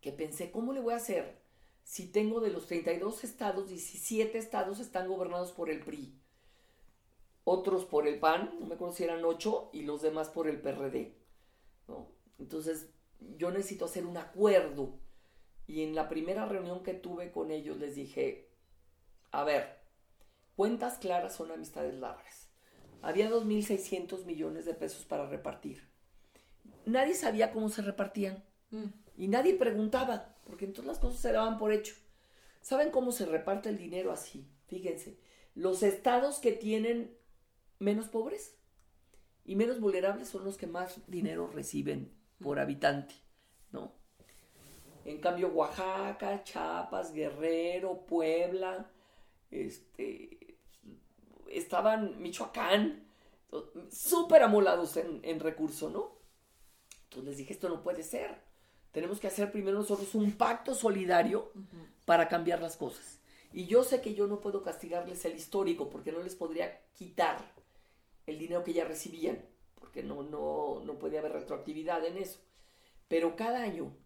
que 0.00 0.10
pensé, 0.10 0.50
¿cómo 0.50 0.72
le 0.72 0.80
voy 0.80 0.94
a 0.94 0.96
hacer 0.96 1.38
si 1.84 2.08
tengo 2.10 2.40
de 2.40 2.50
los 2.50 2.66
32 2.66 3.22
estados, 3.22 3.68
17 3.68 4.38
estados 4.38 4.80
están 4.80 5.06
gobernados 5.06 5.52
por 5.52 5.70
el 5.70 5.80
PRI? 5.80 6.14
Otros 7.44 7.84
por 7.84 8.06
el 8.08 8.18
PAN, 8.18 8.56
no 8.58 8.66
me 8.66 8.74
acuerdo 8.74 8.94
si 8.94 9.04
eran 9.04 9.24
8, 9.24 9.70
y 9.72 9.82
los 9.82 10.02
demás 10.02 10.28
por 10.28 10.48
el 10.48 10.60
PRD. 10.60 11.14
¿no? 11.86 12.08
Entonces, 12.38 12.90
yo 13.36 13.50
necesito 13.50 13.84
hacer 13.84 14.06
un 14.06 14.16
acuerdo. 14.16 14.98
Y 15.66 15.82
en 15.82 15.94
la 15.94 16.08
primera 16.08 16.46
reunión 16.46 16.82
que 16.82 16.94
tuve 16.94 17.30
con 17.30 17.50
ellos 17.50 17.76
les 17.78 17.94
dije, 17.94 18.48
a 19.30 19.44
ver, 19.44 19.78
cuentas 20.56 20.98
claras 20.98 21.34
son 21.34 21.50
amistades 21.50 21.94
largas. 21.94 22.48
Había 23.02 23.30
2.600 23.30 24.24
millones 24.24 24.64
de 24.64 24.74
pesos 24.74 25.04
para 25.04 25.26
repartir. 25.28 25.88
Nadie 26.86 27.14
sabía 27.14 27.52
cómo 27.52 27.68
se 27.68 27.82
repartían 27.82 28.44
Mm. 28.70 28.84
y 29.16 29.28
nadie 29.28 29.54
preguntaba, 29.54 30.36
porque 30.44 30.66
entonces 30.66 30.86
las 30.88 30.98
cosas 30.98 31.20
se 31.20 31.32
daban 31.32 31.58
por 31.58 31.72
hecho. 31.72 31.94
¿Saben 32.60 32.90
cómo 32.90 33.12
se 33.12 33.24
reparte 33.24 33.70
el 33.70 33.78
dinero 33.78 34.12
así? 34.12 34.46
Fíjense, 34.66 35.18
los 35.54 35.82
estados 35.82 36.38
que 36.38 36.52
tienen 36.52 37.16
menos 37.78 38.08
pobres 38.08 38.58
y 39.44 39.56
menos 39.56 39.80
vulnerables 39.80 40.28
son 40.28 40.44
los 40.44 40.58
que 40.58 40.66
más 40.66 41.00
dinero 41.06 41.46
reciben 41.46 42.12
por 42.40 42.58
habitante, 42.58 43.14
¿no? 43.72 43.92
En 45.04 45.20
cambio, 45.20 45.48
Oaxaca, 45.48 46.42
Chiapas, 46.44 47.12
Guerrero, 47.12 48.04
Puebla, 48.06 48.90
este, 49.50 50.58
estaban 51.50 52.20
Michoacán, 52.20 53.06
súper 53.90 54.42
amolados 54.42 54.96
en, 54.96 55.20
en 55.22 55.40
recurso, 55.40 55.88
¿no? 55.90 56.18
Entonces 57.04 57.28
les 57.28 57.36
dije, 57.38 57.52
esto 57.54 57.68
no 57.68 57.82
puede 57.82 58.02
ser. 58.02 58.42
Tenemos 58.92 59.20
que 59.20 59.26
hacer 59.26 59.50
primero 59.50 59.78
nosotros 59.78 60.14
un 60.14 60.32
pacto 60.32 60.74
solidario 60.74 61.52
para 62.04 62.28
cambiar 62.28 62.60
las 62.60 62.76
cosas. 62.76 63.20
Y 63.52 63.66
yo 63.66 63.82
sé 63.82 64.00
que 64.00 64.14
yo 64.14 64.26
no 64.26 64.40
puedo 64.40 64.62
castigarles 64.62 65.24
el 65.24 65.36
histórico 65.36 65.88
porque 65.88 66.12
no 66.12 66.20
les 66.20 66.34
podría 66.34 66.80
quitar 66.94 67.38
el 68.26 68.38
dinero 68.38 68.62
que 68.62 68.74
ya 68.74 68.84
recibían, 68.84 69.42
no, 70.02 70.22
no, 70.22 70.82
no 70.84 70.98
puede 70.98 71.18
haber 71.18 71.32
retroactividad 71.32 72.04
en 72.04 72.18
eso. 72.18 72.40
Pero 73.08 73.36
cada 73.36 73.62
año 73.62 73.96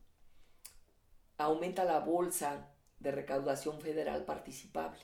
aumenta 1.39 1.85
la 1.85 2.01
bolsa 2.01 2.73
de 3.01 3.11
recaudación 3.11 3.81
federal 3.81 4.25
participable. 4.25 5.01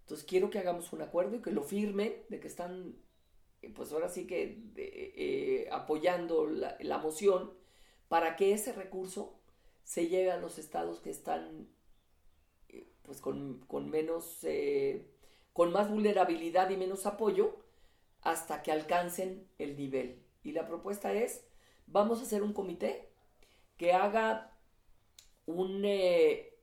Entonces 0.00 0.26
quiero 0.26 0.50
que 0.50 0.58
hagamos 0.58 0.92
un 0.92 1.02
acuerdo 1.02 1.36
y 1.36 1.42
que 1.42 1.50
lo 1.50 1.62
firmen 1.62 2.14
de 2.28 2.40
que 2.40 2.48
están, 2.48 2.96
eh, 3.62 3.70
pues 3.74 3.92
ahora 3.92 4.08
sí 4.08 4.26
que 4.26 4.62
eh, 4.76 5.68
apoyando 5.72 6.46
la, 6.46 6.76
la 6.80 6.98
moción 6.98 7.52
para 8.08 8.36
que 8.36 8.52
ese 8.52 8.72
recurso 8.72 9.38
se 9.84 10.08
lleve 10.08 10.30
a 10.30 10.36
los 10.36 10.58
estados 10.58 11.00
que 11.00 11.10
están 11.10 11.68
eh, 12.68 12.88
pues 13.02 13.20
con, 13.20 13.60
con 13.66 13.90
menos, 13.90 14.46
con 15.52 15.72
más 15.72 15.90
vulnerabilidad 15.90 16.70
y 16.70 16.76
menos 16.76 17.06
apoyo 17.06 17.65
hasta 18.22 18.62
que 18.62 18.72
alcancen 18.72 19.48
el 19.58 19.76
nivel. 19.76 20.22
Y 20.42 20.52
la 20.52 20.66
propuesta 20.66 21.12
es, 21.12 21.44
vamos 21.86 22.20
a 22.20 22.22
hacer 22.22 22.42
un 22.42 22.52
comité 22.52 23.08
que 23.76 23.92
haga 23.92 24.52
un, 25.46 25.82
eh, 25.84 26.58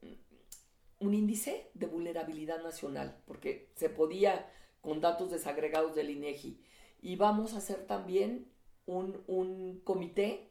un 1.00 1.14
índice 1.14 1.70
de 1.74 1.88
vulnerabilidad 1.88 2.62
nacional, 2.64 3.22
porque 3.26 3.72
se 3.76 3.90
podía 3.90 4.50
con 4.82 5.02
datos 5.02 5.32
desagregados 5.32 5.96
del 5.96 6.10
INEGI. 6.10 6.62
Y 7.02 7.16
vamos 7.16 7.54
a 7.54 7.58
hacer 7.58 7.86
también 7.86 8.52
un, 8.86 9.24
un 9.28 9.82
comité 9.84 10.50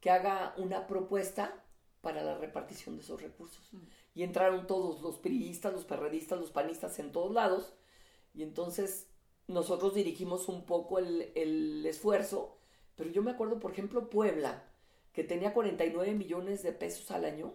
que 0.00 0.10
haga 0.10 0.54
una 0.56 0.86
propuesta 0.86 1.62
para 2.00 2.22
la 2.22 2.38
repartición 2.38 2.96
de 2.96 3.02
esos 3.02 3.20
recursos. 3.20 3.72
Mm. 3.72 3.78
Y 4.14 4.22
entraron 4.22 4.66
todos, 4.66 5.02
los 5.02 5.18
priistas, 5.18 5.72
los 5.72 5.84
perredistas, 5.84 6.38
los 6.38 6.50
panistas 6.50 6.98
en 6.98 7.12
todos 7.12 7.32
lados. 7.32 7.74
Y 8.32 8.42
entonces 8.42 9.08
nosotros 9.48 9.94
dirigimos 9.94 10.48
un 10.48 10.64
poco 10.66 10.98
el, 10.98 11.30
el 11.34 11.84
esfuerzo. 11.86 12.58
Pero 12.96 13.10
yo 13.10 13.22
me 13.22 13.30
acuerdo, 13.32 13.58
por 13.60 13.72
ejemplo, 13.72 14.08
Puebla, 14.10 14.64
que 15.12 15.24
tenía 15.24 15.52
49 15.54 16.14
millones 16.14 16.62
de 16.62 16.72
pesos 16.72 17.10
al 17.10 17.24
año, 17.24 17.54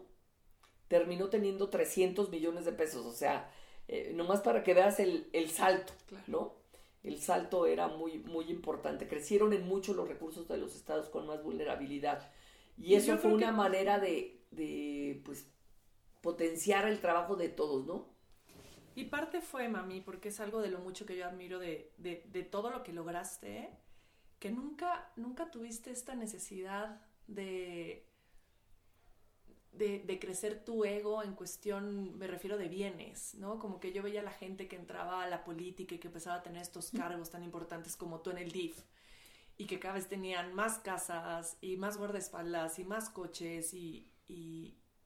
terminó 0.88 1.30
teniendo 1.30 1.70
300 1.70 2.30
millones 2.30 2.66
de 2.66 2.72
pesos. 2.74 3.06
O 3.06 3.14
sea, 3.14 3.52
eh, 3.88 4.12
nomás 4.14 4.42
para 4.42 4.64
que 4.64 4.74
veas 4.74 5.00
el, 5.00 5.30
el 5.34 5.50
salto, 5.50 5.94
Claro. 6.08 6.24
¿no? 6.28 6.62
El 7.04 7.20
salto 7.20 7.66
era 7.66 7.88
muy, 7.88 8.20
muy 8.20 8.46
importante. 8.52 9.08
Crecieron 9.08 9.54
en 9.54 9.68
mucho 9.68 9.94
los 9.94 10.08
recursos 10.08 10.48
de 10.48 10.58
los 10.58 10.76
estados 10.76 11.10
con 11.10 11.26
más 11.26 11.44
vulnerabilidad. 11.44 12.32
Y 12.78 12.94
Y 12.94 12.96
eso 12.96 13.18
fue 13.18 13.34
una 13.34 13.48
que- 13.48 13.52
manera 13.54 14.00
de, 14.00 14.46
de, 14.52 15.22
pues, 15.26 15.48
potenciar 16.22 16.88
el 16.88 17.02
trabajo 17.02 17.36
de 17.36 17.50
todos, 17.50 17.86
¿no? 17.88 18.11
Y 18.96 19.06
parte 19.06 19.42
fue, 19.42 19.70
mami, 19.70 20.02
porque 20.02 20.30
es 20.30 20.40
algo 20.40 20.62
de 20.62 20.70
lo 20.70 20.80
mucho 20.80 21.06
que 21.06 21.18
yo 21.18 21.26
admiro 21.26 21.60
de, 21.60 21.94
de, 21.98 22.44
todo 22.44 22.70
lo 22.70 22.84
que 22.84 22.94
lograste, 22.94 23.70
que 24.40 24.52
nunca, 24.52 25.12
nunca 25.16 25.50
tuviste 25.50 25.92
esta 25.92 26.16
necesidad 26.16 27.02
de, 27.28 28.06
de, 29.72 30.20
crecer 30.20 30.66
tu 30.66 30.84
ego 30.84 31.24
en 31.24 31.34
cuestión, 31.34 32.18
me 32.18 32.28
refiero 32.28 32.58
de 32.58 32.68
bienes, 32.68 33.36
¿no? 33.36 33.60
Como 33.60 33.80
que 33.80 33.94
yo 33.94 34.04
veía 34.04 34.22
a 34.22 34.24
la 34.24 34.32
gente 34.32 34.68
que 34.68 34.76
entraba 34.76 35.24
a 35.24 35.30
la 35.30 35.44
política 35.44 35.96
y 35.96 36.00
que 36.00 36.08
empezaba 36.08 36.38
a 36.38 36.44
tener 36.44 36.62
estos 36.62 36.92
cargos 36.92 37.30
tan 37.30 37.44
importantes 37.44 37.96
como 37.96 38.20
tú 38.20 38.32
en 38.32 38.40
el 38.40 38.52
DIF 38.52 38.82
y 39.58 39.68
que 39.68 39.80
cada 39.80 39.94
vez 39.94 40.08
tenían 40.08 40.54
más 40.54 40.80
casas 40.80 41.58
y 41.62 41.78
más 41.78 41.98
guardaespaldas 41.98 42.80
y 42.80 42.84
más 42.84 43.10
coches 43.10 43.74
y, 43.74 44.08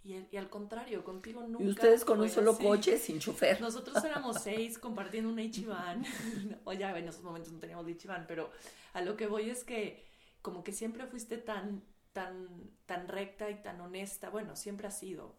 y, 0.06 0.38
al 0.38 0.52
contrario, 0.52 1.04
contigo 1.04 1.42
nunca. 1.42 1.64
¿Y 1.64 1.70
ustedes 1.70 2.06
con 2.06 2.22
un 2.22 2.30
solo 2.30 2.56
coche 2.56 3.00
sin 3.00 3.18
chofer? 3.18 3.60
Nosotros 3.60 4.04
éramos 4.04 4.40
seis 4.40 4.78
compartiendo 4.78 5.32
un 5.32 5.40
Ichiban. 5.40 6.06
o 6.64 6.74
ya 6.74 6.96
en 6.96 7.08
esos 7.08 7.24
momentos 7.24 7.52
no 7.52 7.58
teníamos 7.58 7.88
Ichiban, 7.90 8.26
pero 8.28 8.52
a 8.94 9.02
lo 9.02 9.18
que 9.18 9.26
voy 9.26 9.50
es 9.50 9.64
que 9.64 10.06
como 10.44 10.64
que 10.64 10.74
siempre 10.74 11.08
fuiste 11.08 11.40
tan, 11.40 11.82
tan, 12.14 12.70
tan 12.86 13.08
recta 13.08 13.50
y 13.50 13.64
tan 13.64 13.82
honesta. 13.82 14.30
Bueno, 14.30 14.56
siempre 14.56 14.86
ha 14.86 14.92
sido. 14.92 15.36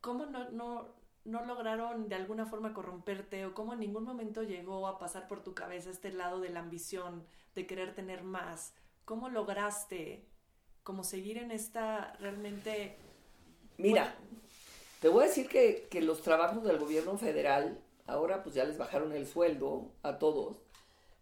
¿Cómo 0.00 0.24
no, 0.24 0.48
no, 0.48 0.94
no 1.24 1.44
lograron 1.44 2.08
de 2.08 2.14
alguna 2.14 2.46
forma 2.46 2.72
corromperte 2.72 3.44
o 3.44 3.52
cómo 3.52 3.74
en 3.74 3.80
ningún 3.80 4.04
momento 4.04 4.44
llegó 4.44 4.86
a 4.86 4.98
pasar 4.98 5.28
por 5.28 5.44
tu 5.44 5.54
cabeza 5.54 5.90
este 5.90 6.10
lado 6.10 6.40
de 6.40 6.48
la 6.48 6.60
ambición, 6.60 7.26
de 7.54 7.66
querer 7.66 7.94
tener 7.94 8.24
más? 8.24 8.72
¿Cómo 9.04 9.28
lograste 9.28 10.26
como 10.88 11.04
seguir 11.04 11.36
en 11.36 11.50
esta 11.50 12.14
realmente... 12.18 12.96
Mira, 13.76 14.14
te 15.02 15.10
voy 15.10 15.24
a 15.24 15.26
decir 15.26 15.46
que, 15.46 15.86
los 16.00 16.22
trabajos 16.22 16.64
del 16.64 16.78
gobierno 16.78 17.18
federal, 17.18 17.78
ahora 18.06 18.42
pues 18.42 18.54
ya 18.54 18.64
les 18.64 18.78
bajaron 18.78 19.12
el 19.12 19.26
sueldo 19.26 19.92
a 20.02 20.16
todos, 20.16 20.56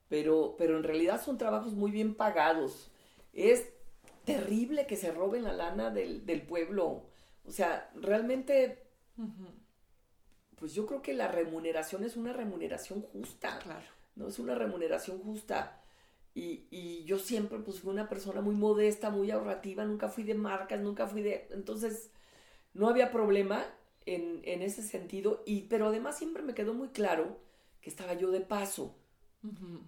pero, 0.08 0.54
pero 0.56 0.76
en 0.76 0.84
realidad 0.84 1.20
son 1.20 1.36
trabajos 1.36 1.72
muy 1.72 1.90
bien 1.90 2.14
pagados. 2.14 2.92
Es 3.32 3.68
terrible 4.24 4.86
que 4.86 4.94
se 4.94 5.10
roben 5.10 5.42
la 5.42 5.52
lana 5.52 5.90
del, 5.90 6.42
pueblo. 6.48 7.02
O 7.44 7.50
sea, 7.50 7.90
realmente, 7.96 8.86
pues 10.60 10.74
yo 10.74 10.86
creo 10.86 11.02
que 11.02 11.12
la 11.12 11.26
remuneración 11.26 12.04
es 12.04 12.16
una 12.16 12.32
remuneración 12.32 13.02
justa. 13.02 13.58
Claro. 13.58 13.86
No 14.14 14.28
es 14.28 14.38
una 14.38 14.54
remuneración 14.54 15.18
justa. 15.18 15.82
Y, 16.38 17.02
yo 17.06 17.18
siempre 17.18 17.58
pues 17.60 17.80
fui 17.80 17.90
una 17.90 18.10
persona 18.10 18.42
muy 18.42 18.54
modesta, 18.54 19.08
muy 19.08 19.30
ahorrativa, 19.30 19.86
nunca 19.86 20.08
fui 20.08 20.22
de 20.22 20.34
marcas, 20.34 20.78
nunca 20.80 21.06
fui 21.06 21.22
de... 21.22 21.48
Entonces, 21.50 22.10
no 22.74 22.88
había 22.88 23.10
problema 23.10 23.64
en, 24.04 24.42
ese 24.44 24.82
sentido, 24.82 25.42
y, 25.46 25.62
pero 25.62 25.86
además 25.86 26.18
siempre 26.18 26.42
me 26.42 26.52
quedó 26.52 26.74
muy 26.74 26.88
claro 26.88 27.38
que 27.80 27.88
estaba 27.88 28.12
yo 28.14 28.30
de 28.30 28.40
paso. 28.40 28.94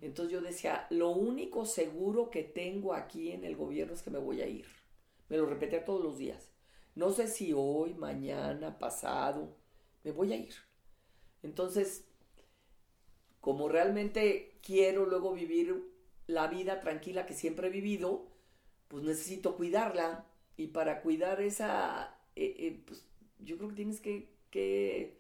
Entonces 0.01 0.32
yo 0.32 0.40
decía, 0.40 0.86
lo 0.88 1.11
único 1.11 1.66
seguro 1.66 2.30
que 2.30 2.44
tengo 2.44 2.94
aquí 2.94 3.32
en 3.32 3.44
el 3.44 3.57
gobierno 3.57 3.92
es 3.92 4.03
que 4.03 4.11
me 4.11 4.18
voy 4.18 4.40
a 4.40 4.46
ir. 4.46 4.66
Me 5.28 5.36
lo 5.36 5.46
repetía 5.46 5.84
todos 5.84 6.03
los 6.03 6.16
días. 6.16 6.51
No 6.94 7.11
sé 7.11 7.26
si 7.26 7.53
hoy, 7.53 7.92
mañana, 7.94 8.78
pasado, 8.78 9.57
me 10.05 10.12
voy 10.12 10.32
a 10.32 10.36
ir. 10.36 10.55
Entonces, 11.42 12.05
como 13.40 13.68
realmente 13.68 14.59
quiero 14.62 15.07
luego 15.07 15.34
vivir 15.34 15.97
la 16.28 16.46
vida 16.46 16.80
tranquila 16.80 17.26
que 17.26 17.34
siempre 17.34 17.66
he 17.66 17.70
vivido, 17.70 18.28
pues 18.86 19.02
necesito 19.02 19.56
cuidarla. 19.56 20.26
Y 20.56 20.68
para 20.68 21.02
cuidar 21.02 21.40
esa, 21.40 22.14
eh, 22.36 22.54
eh, 22.58 22.82
pues 22.86 23.04
yo 23.40 23.56
creo 23.56 23.70
que 23.70 23.74
tienes 23.74 24.00
que, 24.00 25.18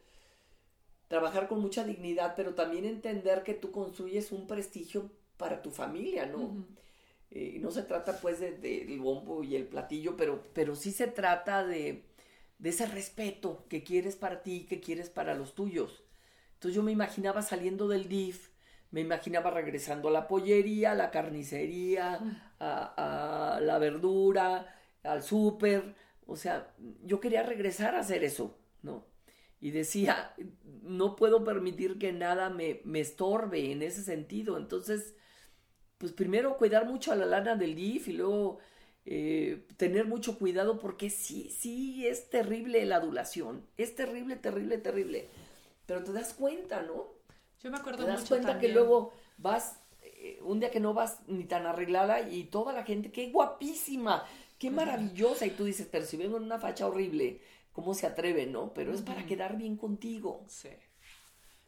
trabajar 1.08 1.48
con 1.48 1.60
mucha 1.60 1.84
dignidad, 1.84 2.34
pero 2.36 2.54
también 2.54 2.84
entender 2.84 3.42
que 3.42 3.54
tú 3.54 3.70
construyes 3.72 4.30
un 4.30 4.46
prestigio 4.46 5.10
para 5.38 5.62
tu 5.62 5.70
familia, 5.70 6.26
¿no? 6.26 6.66
Eh, 7.30 7.58
no 7.60 7.70
se 7.70 7.82
trata 7.82 8.20
pues 8.20 8.40
del 8.40 8.60
de, 8.60 8.98
bombo 9.00 9.42
y 9.42 9.56
el 9.56 9.66
platillo, 9.66 10.16
pero, 10.16 10.42
pero 10.52 10.76
sí 10.76 10.92
se 10.92 11.06
trata 11.06 11.66
de, 11.66 12.04
de 12.58 12.68
ese 12.68 12.84
respeto 12.86 13.64
que 13.70 13.82
quieres 13.84 14.16
para 14.16 14.42
ti, 14.42 14.66
que 14.68 14.80
quieres 14.80 15.08
para 15.08 15.34
los 15.34 15.54
tuyos. 15.54 16.02
Entonces 16.54 16.74
yo 16.74 16.82
me 16.82 16.92
imaginaba 16.92 17.40
saliendo 17.40 17.88
del 17.88 18.08
DIF, 18.08 18.50
me 18.90 19.00
imaginaba 19.00 19.50
regresando 19.50 20.08
a 20.08 20.12
la 20.12 20.28
pollería, 20.28 20.92
a 20.92 20.94
la 20.94 21.10
carnicería, 21.10 22.20
a, 22.60 23.60
la 23.62 23.78
verdura, 23.78 24.74
al 25.02 25.22
súper. 25.22 25.94
O 26.26 26.36
sea, 26.36 26.74
yo 27.04 27.20
quería 27.20 27.42
regresar 27.42 27.94
a 27.94 28.00
hacer 28.00 28.24
eso, 28.24 28.58
¿no? 28.82 29.06
Y 29.60 29.70
decía, 29.72 30.34
no 30.82 31.16
puedo 31.16 31.44
permitir 31.44 31.98
que 31.98 32.12
nada 32.12 32.48
me, 32.50 32.80
me 32.84 33.00
estorbe 33.00 33.72
en 33.72 33.82
ese 33.82 34.02
sentido. 34.02 34.56
Entonces, 34.56 35.16
pues 35.98 36.12
primero 36.12 36.56
cuidar 36.56 36.86
mucho 36.86 37.12
a 37.12 37.16
la 37.16 37.26
lana 37.26 37.56
del 37.56 37.74
DIF 37.74 38.08
y 38.08 38.12
luego 38.12 38.58
eh, 39.04 39.66
tener 39.76 40.06
mucho 40.06 40.38
cuidado 40.38 40.78
porque 40.78 41.10
sí, 41.10 41.50
sí, 41.50 42.06
es 42.06 42.30
terrible 42.30 42.84
la 42.86 42.96
adulación. 42.96 43.66
Es 43.76 43.94
terrible, 43.94 44.36
terrible, 44.36 44.78
terrible. 44.78 45.28
Pero 45.86 46.04
te 46.04 46.12
das 46.12 46.34
cuenta, 46.34 46.82
¿no? 46.82 47.17
Yo 47.62 47.70
me 47.70 47.78
acuerdo 47.78 48.04
Te 48.04 48.10
das 48.10 48.28
cuenta 48.28 48.58
que 48.58 48.68
luego 48.68 49.12
vas, 49.36 49.80
eh, 50.02 50.38
un 50.42 50.60
día 50.60 50.70
que 50.70 50.80
no 50.80 50.94
vas 50.94 51.20
ni 51.26 51.44
tan 51.44 51.66
arreglada 51.66 52.28
y 52.28 52.44
toda 52.44 52.72
la 52.72 52.84
gente, 52.84 53.10
qué 53.10 53.30
guapísima, 53.30 54.24
qué 54.58 54.70
maravillosa. 54.70 55.46
Y 55.46 55.50
tú 55.50 55.64
dices, 55.64 55.88
pero 55.90 56.04
si 56.04 56.16
vengo 56.16 56.36
en 56.36 56.44
una 56.44 56.58
facha 56.58 56.86
horrible, 56.86 57.40
¿cómo 57.72 57.94
se 57.94 58.06
atreve, 58.06 58.46
no? 58.46 58.72
Pero 58.74 58.92
es 58.92 59.02
para 59.02 59.26
quedar 59.26 59.56
bien 59.56 59.76
contigo. 59.76 60.44
Sí. 60.48 60.70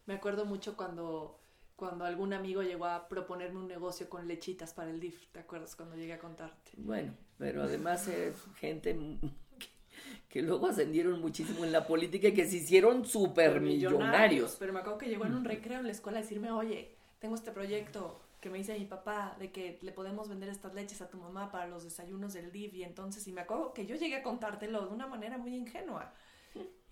Me 0.06 0.14
acuerdo 0.14 0.44
mucho 0.44 0.76
cuando, 0.76 1.40
cuando 1.76 2.04
algún 2.04 2.32
amigo 2.32 2.62
llegó 2.62 2.86
a 2.86 3.08
proponerme 3.08 3.58
un 3.58 3.68
negocio 3.68 4.08
con 4.08 4.28
lechitas 4.28 4.72
para 4.72 4.90
el 4.90 5.00
DIF. 5.00 5.26
¿Te 5.32 5.40
acuerdas 5.40 5.74
cuando 5.74 5.96
llegué 5.96 6.14
a 6.14 6.18
contarte? 6.18 6.72
Bueno, 6.76 7.14
pero 7.38 7.62
además 7.62 8.06
es 8.08 8.36
gente 8.56 8.96
que 10.30 10.42
luego 10.42 10.68
ascendieron 10.68 11.20
muchísimo 11.20 11.64
en 11.64 11.72
la 11.72 11.86
política 11.86 12.28
y 12.28 12.32
que 12.32 12.46
se 12.46 12.58
hicieron 12.58 13.04
súper 13.04 13.60
millonarios. 13.60 14.56
Pero 14.60 14.72
me 14.72 14.78
acuerdo 14.78 14.98
que 14.98 15.08
llegó 15.08 15.26
en 15.26 15.34
un 15.34 15.44
recreo 15.44 15.80
en 15.80 15.86
la 15.86 15.92
escuela 15.92 16.20
a 16.20 16.22
decirme, 16.22 16.52
oye, 16.52 16.92
tengo 17.18 17.34
este 17.34 17.50
proyecto 17.50 18.20
que 18.40 18.48
me 18.48 18.58
dice 18.58 18.78
mi 18.78 18.86
papá 18.86 19.36
de 19.40 19.50
que 19.50 19.78
le 19.82 19.90
podemos 19.90 20.28
vender 20.28 20.48
estas 20.48 20.72
leches 20.72 21.02
a 21.02 21.10
tu 21.10 21.18
mamá 21.18 21.50
para 21.50 21.66
los 21.66 21.82
desayunos 21.82 22.32
del 22.32 22.52
DIV 22.52 22.76
y 22.76 22.84
entonces, 22.84 23.26
y 23.26 23.32
me 23.32 23.40
acuerdo 23.40 23.74
que 23.74 23.86
yo 23.86 23.96
llegué 23.96 24.16
a 24.16 24.22
contártelo 24.22 24.86
de 24.86 24.94
una 24.94 25.08
manera 25.08 25.36
muy 25.36 25.54
ingenua. 25.54 26.14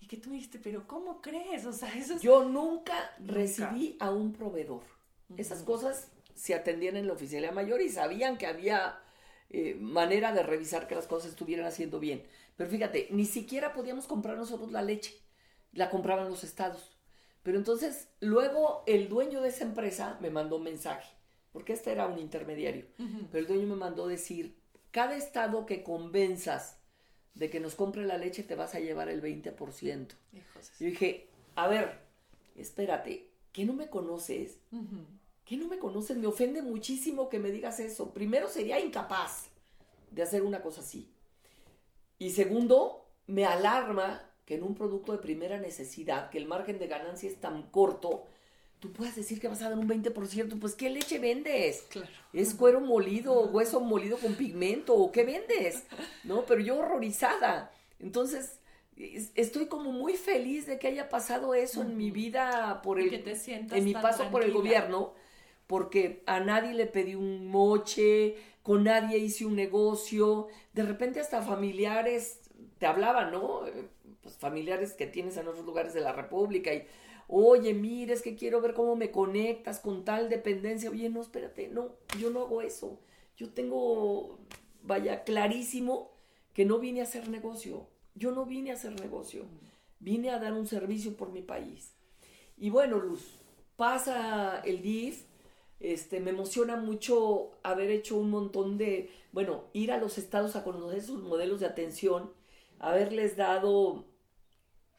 Y 0.01 0.07
que 0.07 0.17
tú 0.17 0.31
dijiste, 0.31 0.59
pero 0.59 0.85
¿cómo 0.85 1.21
crees? 1.21 1.65
O 1.65 1.73
sea, 1.73 1.93
eso 1.95 2.19
Yo 2.19 2.43
nunca, 2.43 2.93
recibí 3.25 3.95
a 3.99 4.11
un 4.11 4.33
proveedor. 4.33 4.83
Esas 5.37 5.63
cosas 5.63 6.11
se 6.35 6.55
atendían 6.55 6.97
en 6.97 7.07
la 7.07 7.13
oficialía 7.13 7.51
mayor 7.51 7.81
y 7.81 7.89
sabían 7.89 8.37
que 8.37 8.47
había 8.47 8.99
eh, 9.49 9.75
manera 9.79 10.31
de 10.31 10.43
revisar 10.43 10.87
que 10.87 10.95
las 10.95 11.07
cosas 11.07 11.31
estuvieran 11.31 11.65
haciendo 11.65 11.99
bien. 11.99 12.23
Pero 12.55 12.69
fíjate, 12.69 13.07
ni 13.11 13.25
siquiera 13.25 13.73
podíamos 13.73 14.05
comprar 14.05 14.37
nosotros 14.37 14.71
la 14.71 14.81
leche, 14.81 15.15
la 15.73 15.89
compraban 15.89 16.29
los 16.29 16.43
estados. 16.43 16.97
Pero 17.43 17.57
entonces, 17.57 18.09
luego 18.19 18.83
el 18.85 19.09
dueño 19.09 19.41
de 19.41 19.49
esa 19.49 19.63
empresa 19.63 20.17
me 20.21 20.29
mandó 20.29 20.57
un 20.57 20.63
mensaje, 20.63 21.09
porque 21.51 21.73
este 21.73 21.91
era 21.91 22.05
un 22.05 22.19
intermediario, 22.19 22.85
pero 23.31 23.39
el 23.39 23.47
dueño 23.47 23.67
me 23.67 23.75
mandó 23.75 24.07
decir, 24.07 24.59
cada 24.91 25.15
estado 25.15 25.65
que 25.65 25.83
convenzas 25.83 26.77
de 27.33 27.49
que 27.49 27.59
nos 27.59 27.75
compre 27.75 28.05
la 28.05 28.17
leche 28.17 28.43
te 28.43 28.55
vas 28.55 28.75
a 28.75 28.79
llevar 28.79 29.07
el 29.09 29.21
20%. 29.21 30.07
Yo 30.79 30.85
dije, 30.85 31.29
a 31.55 31.67
ver, 31.67 32.01
espérate, 32.55 33.29
¿qué 33.51 33.65
no 33.65 33.73
me 33.73 33.89
conoces? 33.89 34.59
¿Qué 35.49 35.57
no 35.57 35.67
me 35.67 35.79
conoces? 35.79 36.15
Me 36.15 36.27
ofende 36.27 36.61
muchísimo 36.61 37.27
que 37.27 37.39
me 37.39 37.49
digas 37.49 37.79
eso. 37.79 38.13
Primero 38.13 38.47
sería 38.47 38.79
incapaz 38.79 39.47
de 40.11 40.21
hacer 40.21 40.43
una 40.43 40.61
cosa 40.61 40.81
así. 40.81 41.09
Y 42.19 42.29
segundo, 42.29 43.07
me 43.25 43.45
alarma 43.45 44.21
que 44.45 44.53
en 44.53 44.63
un 44.63 44.75
producto 44.75 45.11
de 45.11 45.17
primera 45.17 45.57
necesidad, 45.57 46.29
que 46.29 46.37
el 46.37 46.45
margen 46.45 46.77
de 46.77 46.85
ganancia 46.85 47.27
es 47.27 47.41
tan 47.41 47.63
corto, 47.63 48.25
tú 48.77 48.93
puedas 48.93 49.15
decir 49.15 49.39
que 49.39 49.47
vas 49.47 49.63
a 49.63 49.69
dar 49.71 49.79
un 49.79 49.89
20%, 49.89 50.59
pues 50.59 50.75
¿qué 50.75 50.91
leche 50.91 51.17
vendes? 51.17 51.81
Claro. 51.89 52.07
¿Es 52.31 52.53
cuero 52.53 52.79
molido, 52.79 53.47
hueso 53.47 53.79
molido 53.79 54.19
con 54.19 54.35
pigmento 54.35 54.93
o 54.93 55.11
qué 55.11 55.23
vendes? 55.23 55.83
¿No? 56.25 56.45
Pero 56.45 56.61
yo 56.61 56.77
horrorizada. 56.77 57.71
Entonces, 57.99 58.59
estoy 59.33 59.65
como 59.65 59.91
muy 59.91 60.13
feliz 60.13 60.67
de 60.67 60.77
que 60.77 60.89
haya 60.89 61.09
pasado 61.09 61.55
eso 61.55 61.81
en 61.81 61.97
mi 61.97 62.11
vida 62.11 62.83
por 62.83 62.99
el 62.99 63.11
en 63.11 63.83
mi 63.83 63.93
paso 63.93 64.29
por 64.29 64.43
el 64.43 64.51
gobierno, 64.51 65.13
porque 65.69 66.23
a 66.25 66.39
nadie 66.39 66.73
le 66.73 66.87
pedí 66.87 67.13
un 67.13 67.45
moche, 67.45 68.37
con 68.63 68.85
nadie 68.85 69.19
hice 69.19 69.45
un 69.45 69.55
negocio, 69.55 70.47
de 70.73 70.81
repente 70.81 71.19
hasta 71.19 71.43
familiares 71.43 72.41
te 72.79 72.87
hablaban, 72.87 73.31
¿no? 73.31 73.61
Pues 74.23 74.35
familiares 74.37 74.93
que 74.93 75.05
tienes 75.05 75.37
en 75.37 75.47
otros 75.47 75.63
lugares 75.63 75.93
de 75.93 76.01
la 76.01 76.11
República 76.11 76.73
y, 76.73 76.87
oye, 77.27 77.75
mira, 77.75 78.15
es 78.15 78.23
que 78.23 78.35
quiero 78.35 78.61
ver 78.61 78.73
cómo 78.73 78.95
me 78.95 79.11
conectas 79.11 79.79
con 79.79 80.03
tal 80.03 80.27
dependencia. 80.27 80.89
Oye, 80.89 81.07
no, 81.07 81.21
espérate, 81.21 81.67
no, 81.67 81.91
yo 82.17 82.31
no 82.31 82.41
hago 82.41 82.63
eso. 82.63 82.99
Yo 83.37 83.53
tengo, 83.53 84.39
vaya, 84.81 85.23
clarísimo 85.23 86.09
que 86.53 86.65
no 86.65 86.79
vine 86.79 87.01
a 87.01 87.03
hacer 87.03 87.29
negocio. 87.29 87.85
Yo 88.15 88.31
no 88.31 88.47
vine 88.47 88.71
a 88.71 88.73
hacer 88.73 88.99
negocio. 88.99 89.45
Vine 89.99 90.31
a 90.31 90.39
dar 90.39 90.53
un 90.53 90.65
servicio 90.65 91.15
por 91.15 91.31
mi 91.31 91.43
país. 91.43 91.93
Y 92.57 92.71
bueno, 92.71 92.97
Luz, 92.97 93.39
pasa 93.75 94.61
el 94.65 94.81
DIF, 94.81 95.28
este, 95.79 96.19
me 96.19 96.31
emociona 96.31 96.75
mucho 96.75 97.51
haber 97.63 97.89
hecho 97.91 98.17
un 98.17 98.29
montón 98.29 98.77
de, 98.77 99.09
bueno, 99.31 99.65
ir 99.73 99.91
a 99.91 99.97
los 99.97 100.17
estados 100.17 100.55
a 100.55 100.63
conocer 100.63 101.01
sus 101.01 101.21
modelos 101.21 101.59
de 101.59 101.67
atención 101.67 102.31
haberles 102.79 103.35
dado 103.35 104.05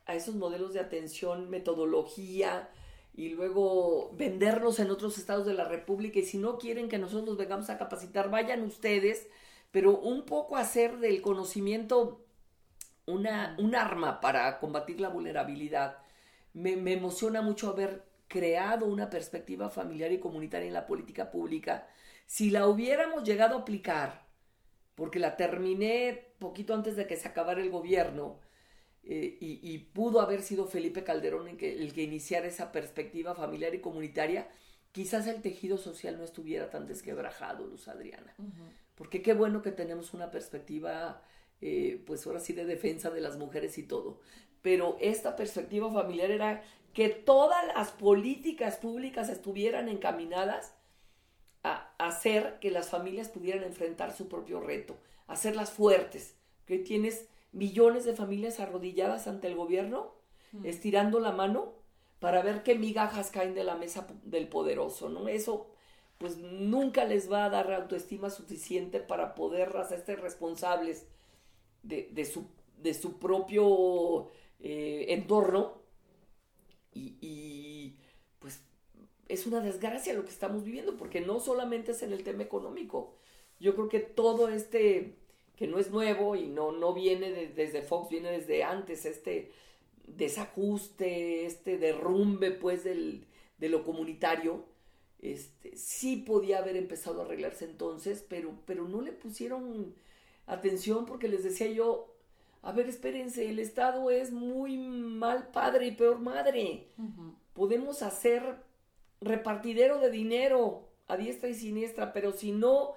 a 0.06 0.14
esos 0.14 0.34
modelos 0.34 0.74
de 0.74 0.80
atención 0.80 1.50
metodología 1.50 2.68
y 3.14 3.30
luego 3.30 4.12
venderlos 4.14 4.78
en 4.78 4.90
otros 4.90 5.18
estados 5.18 5.46
de 5.46 5.54
la 5.54 5.64
República 5.64 6.18
y 6.18 6.24
si 6.24 6.38
no 6.38 6.58
quieren 6.58 6.88
que 6.88 6.98
nosotros 6.98 7.36
vengamos 7.36 7.70
a 7.70 7.78
capacitar, 7.78 8.30
vayan 8.30 8.62
ustedes, 8.62 9.26
pero 9.70 9.98
un 9.98 10.24
poco 10.24 10.56
hacer 10.56 10.98
del 10.98 11.22
conocimiento 11.22 12.24
una, 13.06 13.56
un 13.58 13.74
arma 13.74 14.20
para 14.20 14.58
combatir 14.60 15.00
la 15.00 15.08
vulnerabilidad. 15.08 15.98
Me, 16.52 16.76
me 16.76 16.92
emociona 16.92 17.42
mucho 17.42 17.68
haber 17.70 18.04
creado 18.30 18.86
una 18.86 19.10
perspectiva 19.10 19.68
familiar 19.70 20.12
y 20.12 20.20
comunitaria 20.20 20.68
en 20.68 20.72
la 20.72 20.86
política 20.86 21.32
pública. 21.32 21.88
Si 22.26 22.50
la 22.50 22.68
hubiéramos 22.68 23.24
llegado 23.24 23.56
a 23.56 23.62
aplicar, 23.62 24.28
porque 24.94 25.18
la 25.18 25.36
terminé 25.36 26.32
poquito 26.38 26.72
antes 26.72 26.94
de 26.94 27.08
que 27.08 27.16
se 27.16 27.26
acabara 27.26 27.60
el 27.60 27.70
gobierno, 27.70 28.38
eh, 29.02 29.36
y, 29.40 29.78
pudo 29.78 30.20
haber 30.20 30.42
sido 30.42 30.66
Felipe 30.66 31.02
Calderón 31.02 31.48
el 31.48 31.56
que, 31.56 31.72
el 31.72 31.92
que 31.92 32.02
iniciara 32.02 32.46
esa 32.46 32.70
perspectiva 32.70 33.34
familiar 33.34 33.74
y 33.74 33.80
comunitaria, 33.80 34.48
quizás 34.92 35.26
el 35.26 35.42
tejido 35.42 35.76
social 35.76 36.16
no 36.16 36.22
estuviera 36.22 36.70
tan 36.70 36.86
desquebrajado, 36.86 37.66
Luz 37.66 37.88
Adriana. 37.88 38.36
Porque 38.94 39.22
qué 39.22 39.34
bueno 39.34 39.60
que 39.60 39.72
tenemos 39.72 40.14
una 40.14 40.30
perspectiva, 40.30 41.24
eh, 41.60 42.00
pues 42.06 42.24
ahora 42.26 42.38
sí, 42.38 42.52
de 42.52 42.64
defensa 42.64 43.10
de 43.10 43.22
las 43.22 43.38
mujeres 43.38 43.76
y 43.76 43.82
todo. 43.82 44.20
Pero 44.62 44.98
esta 45.00 45.34
perspectiva 45.34 45.90
familiar 45.90 46.30
era 46.30 46.62
que 46.92 47.08
todas 47.08 47.66
las 47.74 47.90
políticas 47.90 48.76
públicas 48.76 49.28
estuvieran 49.28 49.88
encaminadas 49.88 50.74
a 51.62 51.92
hacer 51.98 52.58
que 52.60 52.70
las 52.70 52.88
familias 52.88 53.28
pudieran 53.28 53.64
enfrentar 53.64 54.16
su 54.16 54.28
propio 54.28 54.60
reto, 54.60 54.96
hacerlas 55.26 55.70
fuertes, 55.70 56.36
que 56.66 56.78
tienes 56.78 57.28
millones 57.52 58.04
de 58.04 58.14
familias 58.14 58.60
arrodilladas 58.60 59.26
ante 59.26 59.48
el 59.48 59.56
gobierno, 59.56 60.12
mm. 60.52 60.66
estirando 60.66 61.20
la 61.20 61.32
mano 61.32 61.74
para 62.18 62.42
ver 62.42 62.62
qué 62.62 62.74
migajas 62.74 63.30
caen 63.30 63.54
de 63.54 63.64
la 63.64 63.76
mesa 63.76 64.06
del 64.24 64.48
poderoso, 64.48 65.08
¿no? 65.08 65.28
Eso 65.28 65.66
pues 66.18 66.36
nunca 66.36 67.06
les 67.06 67.32
va 67.32 67.46
a 67.46 67.50
dar 67.50 67.72
autoestima 67.72 68.28
suficiente 68.28 69.00
para 69.00 69.34
poder 69.34 69.74
hacerse 69.78 70.16
responsables 70.16 71.06
de, 71.82 72.24
su, 72.26 72.44
de 72.76 72.92
su, 72.92 73.18
propio 73.18 74.28
eh, 74.60 75.06
entorno 75.08 75.79
y, 76.92 77.96
pues 78.38 78.60
es 79.28 79.46
una 79.46 79.60
desgracia 79.60 80.14
lo 80.14 80.24
que 80.24 80.30
estamos 80.30 80.64
viviendo 80.64 80.96
porque 80.96 81.20
no 81.20 81.40
solamente 81.40 81.92
es 81.92 82.02
en 82.02 82.12
el 82.12 82.24
tema 82.24 82.42
económico, 82.42 83.14
yo 83.60 83.74
creo 83.74 83.88
que 83.88 84.00
todo 84.00 84.48
este 84.48 85.16
que 85.56 85.66
no 85.66 85.78
es 85.78 85.90
nuevo 85.90 86.36
y 86.36 86.46
no, 86.46 86.72
no 86.72 86.94
viene 86.94 87.30
desde 87.30 87.82
Fox, 87.82 88.08
viene 88.08 88.30
desde 88.30 88.64
antes, 88.64 89.04
este 89.04 89.52
desajuste, 90.06 91.44
este 91.44 91.76
derrumbe 91.76 92.50
pues 92.50 92.82
del, 92.82 93.26
de 93.58 93.68
lo 93.68 93.84
comunitario, 93.84 94.64
este, 95.20 95.76
sí 95.76 96.16
podía 96.16 96.58
haber 96.58 96.76
empezado 96.76 97.20
a 97.20 97.24
arreglarse 97.26 97.66
entonces, 97.66 98.24
pero, 98.26 98.54
pero 98.64 98.88
no 98.88 99.02
le 99.02 99.12
pusieron 99.12 99.94
atención 100.46 101.04
porque 101.04 101.28
les 101.28 101.44
decía 101.44 101.68
yo, 101.68 102.09
a 102.62 102.72
ver, 102.72 102.88
espérense, 102.88 103.48
el 103.48 103.58
Estado 103.58 104.10
es 104.10 104.32
muy 104.32 104.76
mal 104.76 105.48
padre 105.48 105.86
y 105.86 105.92
peor 105.92 106.18
madre. 106.18 106.88
Podemos 107.54 108.02
hacer 108.02 108.56
repartidero 109.20 109.98
de 109.98 110.10
dinero 110.10 110.88
a 111.06 111.16
diestra 111.16 111.48
y 111.48 111.54
siniestra, 111.54 112.12
pero 112.12 112.32
si 112.32 112.52
no 112.52 112.94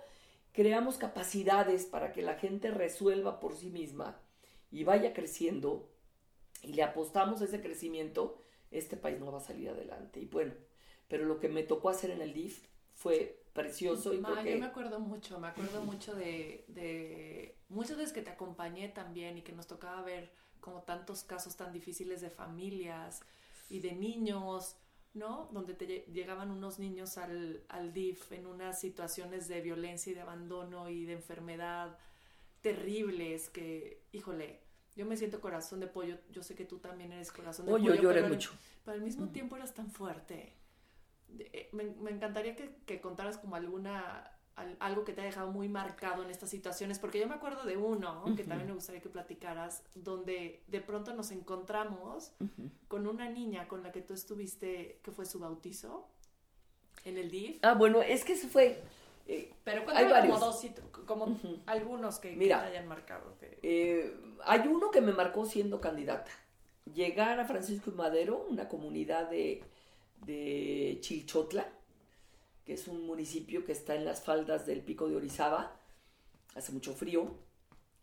creamos 0.52 0.98
capacidades 0.98 1.86
para 1.86 2.12
que 2.12 2.22
la 2.22 2.36
gente 2.36 2.72
resuelva 2.72 3.40
por 3.40 3.56
sí 3.56 3.70
misma 3.70 4.20
y 4.72 4.84
vaya 4.84 5.14
creciendo 5.14 5.90
y 6.62 6.74
le 6.74 6.84
apostamos 6.84 7.42
a 7.42 7.46
ese 7.46 7.62
crecimiento, 7.62 8.38
este 8.72 8.98
país 8.98 9.20
no 9.20 9.32
va 9.32 9.38
a 9.38 9.42
salir 9.42 9.70
adelante. 9.70 10.20
Y 10.20 10.26
bueno, 10.26 10.54
pero 11.08 11.26
lo 11.26 11.40
que 11.40 11.50
me 11.50 11.64
tocó 11.64 11.90
hacer 11.90 12.12
en 12.12 12.22
el 12.22 12.34
DIF 12.34 12.66
fue 12.94 13.44
precioso 13.54 14.14
y 14.14 14.22
Yo 14.22 14.60
me 14.60 14.66
acuerdo 14.66 15.00
mucho, 15.00 15.40
me 15.40 15.48
acuerdo 15.48 15.84
mucho 15.84 16.16
de, 16.16 16.66
de 16.68 17.56
muchas 17.74 17.98
veces 17.98 18.14
que 18.14 18.22
te 18.22 18.32
acompañé 18.32 18.90
también 18.90 19.38
y 19.38 19.42
que 19.42 19.52
nos 19.52 19.68
tocaba 19.68 20.02
ver 20.02 20.32
como 20.60 20.84
tantos 20.84 21.24
casos 21.24 21.56
tan 21.58 21.74
difíciles 21.74 22.22
de 22.22 22.30
familias 22.30 23.22
y 23.70 23.80
de 23.80 23.94
niños 23.94 24.78
¿no? 25.14 25.48
Donde 25.52 25.76
te 25.76 25.86
llegaban 26.12 26.50
unos 26.50 26.80
niños 26.80 27.18
al, 27.18 27.64
al 27.70 27.94
DIF 27.94 28.32
en 28.32 28.48
unas 28.48 28.80
situaciones 28.80 29.48
de 29.48 29.62
violencia 29.62 30.12
y 30.12 30.16
de 30.16 30.22
abandono 30.22 30.90
y 30.90 31.06
de 31.06 31.14
enfermedad 31.14 31.98
terribles 32.62 33.50
que, 33.50 34.08
híjole, 34.12 34.62
yo 34.96 35.06
me 35.06 35.18
siento 35.18 35.40
corazón 35.40 35.80
de 35.80 35.88
pollo, 35.88 36.18
yo 36.32 36.42
sé 36.44 36.56
que 36.56 36.66
tú 36.66 36.80
también 36.80 37.12
eres 37.12 37.32
corazón 37.32 37.66
de 37.66 37.72
pollo. 37.74 37.94
Yo 37.94 38.02
lloré 38.02 38.24
mucho. 38.24 38.52
pero 38.84 38.96
al 38.96 39.04
mismo 39.04 39.28
tiempo 39.30 39.56
eras 39.56 39.74
tan 39.74 39.92
fuerte. 39.92 40.56
Eh, 41.38 41.70
me, 41.74 41.84
me 41.84 42.12
encantaría 42.12 42.56
que, 42.56 42.76
que, 42.86 43.02
contaras 43.02 43.38
como 43.38 43.56
alguna 43.56 44.32
algo 44.80 45.04
que 45.04 45.14
te 45.14 45.22
ha 45.22 45.26
dejado 45.26 45.52
muy 45.52 45.68
marcado 45.68 46.24
en 46.24 46.30
estas 46.30 46.50
situaciones, 46.50 47.00
porque 47.00 47.20
yo 47.20 47.28
me 47.28 47.34
acuerdo 47.34 47.64
de 47.64 47.78
uno 47.78 48.24
que 48.36 48.44
también 48.44 48.68
me 48.68 48.76
gustaría 48.76 49.02
que 49.02 49.10
platicaras, 49.10 49.84
donde 49.96 50.62
de 50.68 50.82
pronto 50.82 51.14
nos 51.14 51.32
encontramos 51.32 52.32
con 52.88 53.08
una 53.08 53.30
niña 53.30 53.68
con 53.68 53.84
la 53.84 53.92
que 53.92 54.02
tú 54.02 54.14
estuviste, 54.14 55.00
que 55.04 55.12
fue 55.12 55.26
su 55.26 55.40
bautizo 55.40 56.08
en 57.06 57.18
el 57.18 57.32
DIF. 57.32 57.60
Ah, 57.64 57.74
bueno, 57.74 58.02
es 58.02 58.24
que 58.24 58.36
se 58.36 58.48
fue... 58.48 58.82
Eh, 59.26 59.54
Pero 59.64 59.90
hay 59.90 60.06
varios. 60.10 60.38
como, 60.38 60.46
dos, 60.46 60.66
como 61.06 61.40
algunos 61.66 62.20
que, 62.20 62.36
Mira, 62.36 62.62
te 62.62 62.68
hayan 62.68 62.88
marcado. 62.88 63.36
Eh, 63.42 64.14
hay 64.44 64.68
uno 64.68 64.92
que 64.92 65.02
me 65.02 65.14
marcó 65.14 65.46
siendo 65.46 65.80
candidata. 65.80 66.30
Llegar 66.94 67.40
a 67.40 67.46
Francisco 67.46 67.90
y 67.90 67.94
Madero, 67.94 68.46
una 68.50 68.68
comunidad 68.68 69.30
de, 69.30 69.64
de 70.26 70.98
Chilchotla, 71.00 71.70
que 72.66 72.74
es 72.74 72.88
un 72.88 73.06
municipio 73.06 73.66
que 73.66 73.72
está 73.72 73.96
en 73.96 74.06
las 74.06 74.24
faldas 74.24 74.66
del 74.66 74.82
pico 74.82 75.08
de 75.08 75.16
Orizaba, 75.16 75.76
hace 76.56 76.72
mucho 76.72 76.94
frío, 76.94 77.32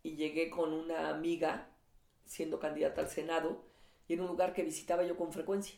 y 0.03 0.17
llegué 0.17 0.51
con 0.51 0.73
una 0.73 1.11
amiga 1.11 1.69
siendo 2.25 2.59
candidata 2.59 3.01
al 3.01 3.09
Senado 3.09 3.63
y 4.09 4.15
en 4.15 4.21
un 4.21 4.29
lugar 4.29 4.53
que 4.53 4.65
visitaba 4.65 5.05
yo 5.05 5.17
con 5.17 5.33
frecuencia. 5.33 5.77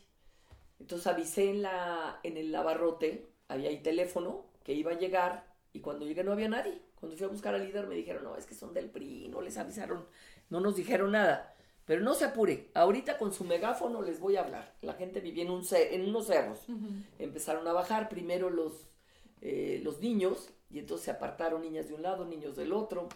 Entonces 0.79 1.07
avisé 1.07 1.49
en, 1.49 1.61
la, 1.61 2.19
en 2.23 2.37
el 2.37 2.51
lavarrote, 2.51 3.29
había 3.47 3.69
ahí 3.69 3.81
teléfono, 3.81 4.45
que 4.63 4.73
iba 4.73 4.91
a 4.91 4.97
llegar 4.97 5.45
y 5.73 5.79
cuando 5.79 6.05
llegué 6.05 6.23
no 6.23 6.31
había 6.31 6.49
nadie. 6.49 6.81
Cuando 6.99 7.17
fui 7.17 7.25
a 7.25 7.29
buscar 7.29 7.53
al 7.53 7.65
líder 7.65 7.87
me 7.87 7.95
dijeron, 7.95 8.23
no, 8.23 8.37
es 8.37 8.45
que 8.45 8.55
son 8.55 8.73
del 8.73 8.89
PRI, 8.89 9.27
no 9.27 9.41
les 9.41 9.57
avisaron, 9.57 10.05
no 10.49 10.59
nos 10.61 10.75
dijeron 10.75 11.11
nada. 11.11 11.52
Pero 11.85 12.01
no 12.01 12.13
se 12.13 12.25
apure, 12.25 12.69
ahorita 12.73 13.17
con 13.17 13.33
su 13.33 13.43
megáfono 13.43 14.01
les 14.01 14.19
voy 14.19 14.37
a 14.37 14.41
hablar. 14.41 14.73
La 14.81 14.93
gente 14.93 15.19
vivía 15.19 15.43
en, 15.43 15.51
un 15.51 15.65
en 15.71 16.09
unos 16.09 16.27
cerros. 16.27 16.59
Empezaron 17.19 17.67
a 17.67 17.73
bajar 17.73 18.07
primero 18.07 18.49
los, 18.49 18.87
eh, 19.41 19.81
los 19.83 19.99
niños 19.99 20.49
y 20.69 20.79
entonces 20.79 21.05
se 21.05 21.11
apartaron 21.11 21.61
niñas 21.61 21.89
de 21.89 21.93
un 21.93 22.01
lado, 22.01 22.25
niños 22.25 22.55
del 22.55 22.71
otro. 22.71 23.09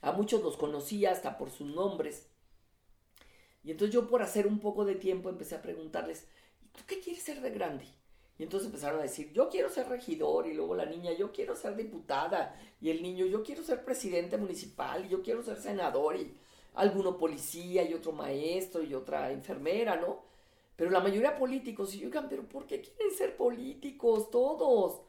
A 0.00 0.12
muchos 0.12 0.42
los 0.42 0.56
conocía 0.56 1.10
hasta 1.10 1.36
por 1.36 1.50
sus 1.50 1.68
nombres. 1.68 2.28
Y 3.62 3.72
entonces 3.72 3.94
yo 3.94 4.08
por 4.08 4.22
hacer 4.22 4.46
un 4.46 4.60
poco 4.60 4.84
de 4.84 4.94
tiempo 4.94 5.28
empecé 5.28 5.56
a 5.56 5.62
preguntarles, 5.62 6.26
¿tú 6.72 6.84
qué 6.86 7.00
quieres 7.00 7.22
ser 7.22 7.42
de 7.42 7.50
grande? 7.50 7.84
Y 8.38 8.44
entonces 8.44 8.68
empezaron 8.68 9.00
a 9.00 9.02
decir, 9.02 9.32
yo 9.32 9.48
quiero 9.48 9.68
ser 9.68 9.88
regidor, 9.88 10.46
y 10.46 10.54
luego 10.54 10.76
la 10.76 10.86
niña, 10.86 11.12
yo 11.12 11.32
quiero 11.32 11.56
ser 11.56 11.74
diputada, 11.74 12.56
y 12.80 12.90
el 12.90 13.02
niño, 13.02 13.26
yo 13.26 13.42
quiero 13.42 13.64
ser 13.64 13.84
presidente 13.84 14.36
municipal, 14.36 15.04
y 15.04 15.08
yo 15.08 15.22
quiero 15.22 15.42
ser 15.42 15.56
senador, 15.60 16.16
y 16.16 16.36
alguno 16.74 17.18
policía 17.18 17.88
y 17.88 17.94
otro 17.94 18.12
maestro 18.12 18.82
y 18.82 18.94
otra 18.94 19.32
enfermera, 19.32 19.96
¿no? 19.96 20.22
Pero 20.76 20.90
la 20.90 21.00
mayoría 21.00 21.36
políticos, 21.36 21.94
y 21.96 22.04
oigan, 22.04 22.28
pero 22.28 22.44
¿por 22.48 22.66
qué 22.66 22.80
quieren 22.80 23.16
ser 23.16 23.36
políticos 23.36 24.30
todos? 24.30 25.00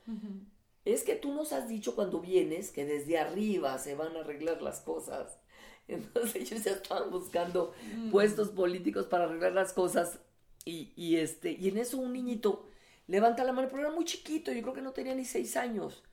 Es 0.84 1.03
que 1.03 1.16
tú 1.16 1.32
nos 1.32 1.53
has 1.53 1.70
dicho 1.70 1.93
cuando 1.93 2.20
vienes 2.20 2.72
que 2.72 2.86
desde 2.86 3.20
arriba 3.20 3.78
se 3.78 3.93
van 3.93 4.16
a 4.16 4.22
arreglar 4.22 4.64
las 4.64 4.82
cosas. 4.82 5.38
Entonces 5.88 6.36
ellos 6.36 6.64
ya 6.64 6.72
estaban 6.72 7.12
buscando 7.12 7.74
mm. 7.95 8.10
puestos 8.10 8.49
políticos 8.49 9.05
para 9.05 9.26
arreglar 9.26 9.53
las 9.53 9.74
cosas. 9.74 10.20
Y, 10.66 10.91
y, 10.95 11.18
este, 11.18 11.51
y 11.51 11.70
en 11.70 11.78
eso 11.78 11.99
un 11.99 12.14
niñito 12.14 12.68
levanta 13.05 13.43
la 13.43 13.53
mano, 13.53 13.68
pero 13.70 13.82
era 13.82 13.91
muy 13.91 14.05
chiquito, 14.05 14.51
yo 14.51 14.62
creo 14.62 14.74
que 14.74 14.82
no 14.82 14.91
tenía 14.91 15.14
ni 15.14 15.26
seis 15.26 15.55
años. 15.55 16.03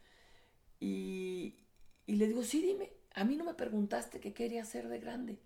Y, 0.81 1.55
y 2.07 2.17
le 2.17 2.27
digo, 2.27 2.43
sí, 2.43 2.61
dime, 2.61 2.93
a 3.17 3.25
mí 3.25 3.35
no 3.35 3.45
me 3.45 3.55
preguntaste 3.55 4.21
qué 4.21 4.35
quería 4.35 4.65
ser 4.65 4.89
de 4.89 4.99
grande. 4.99 5.41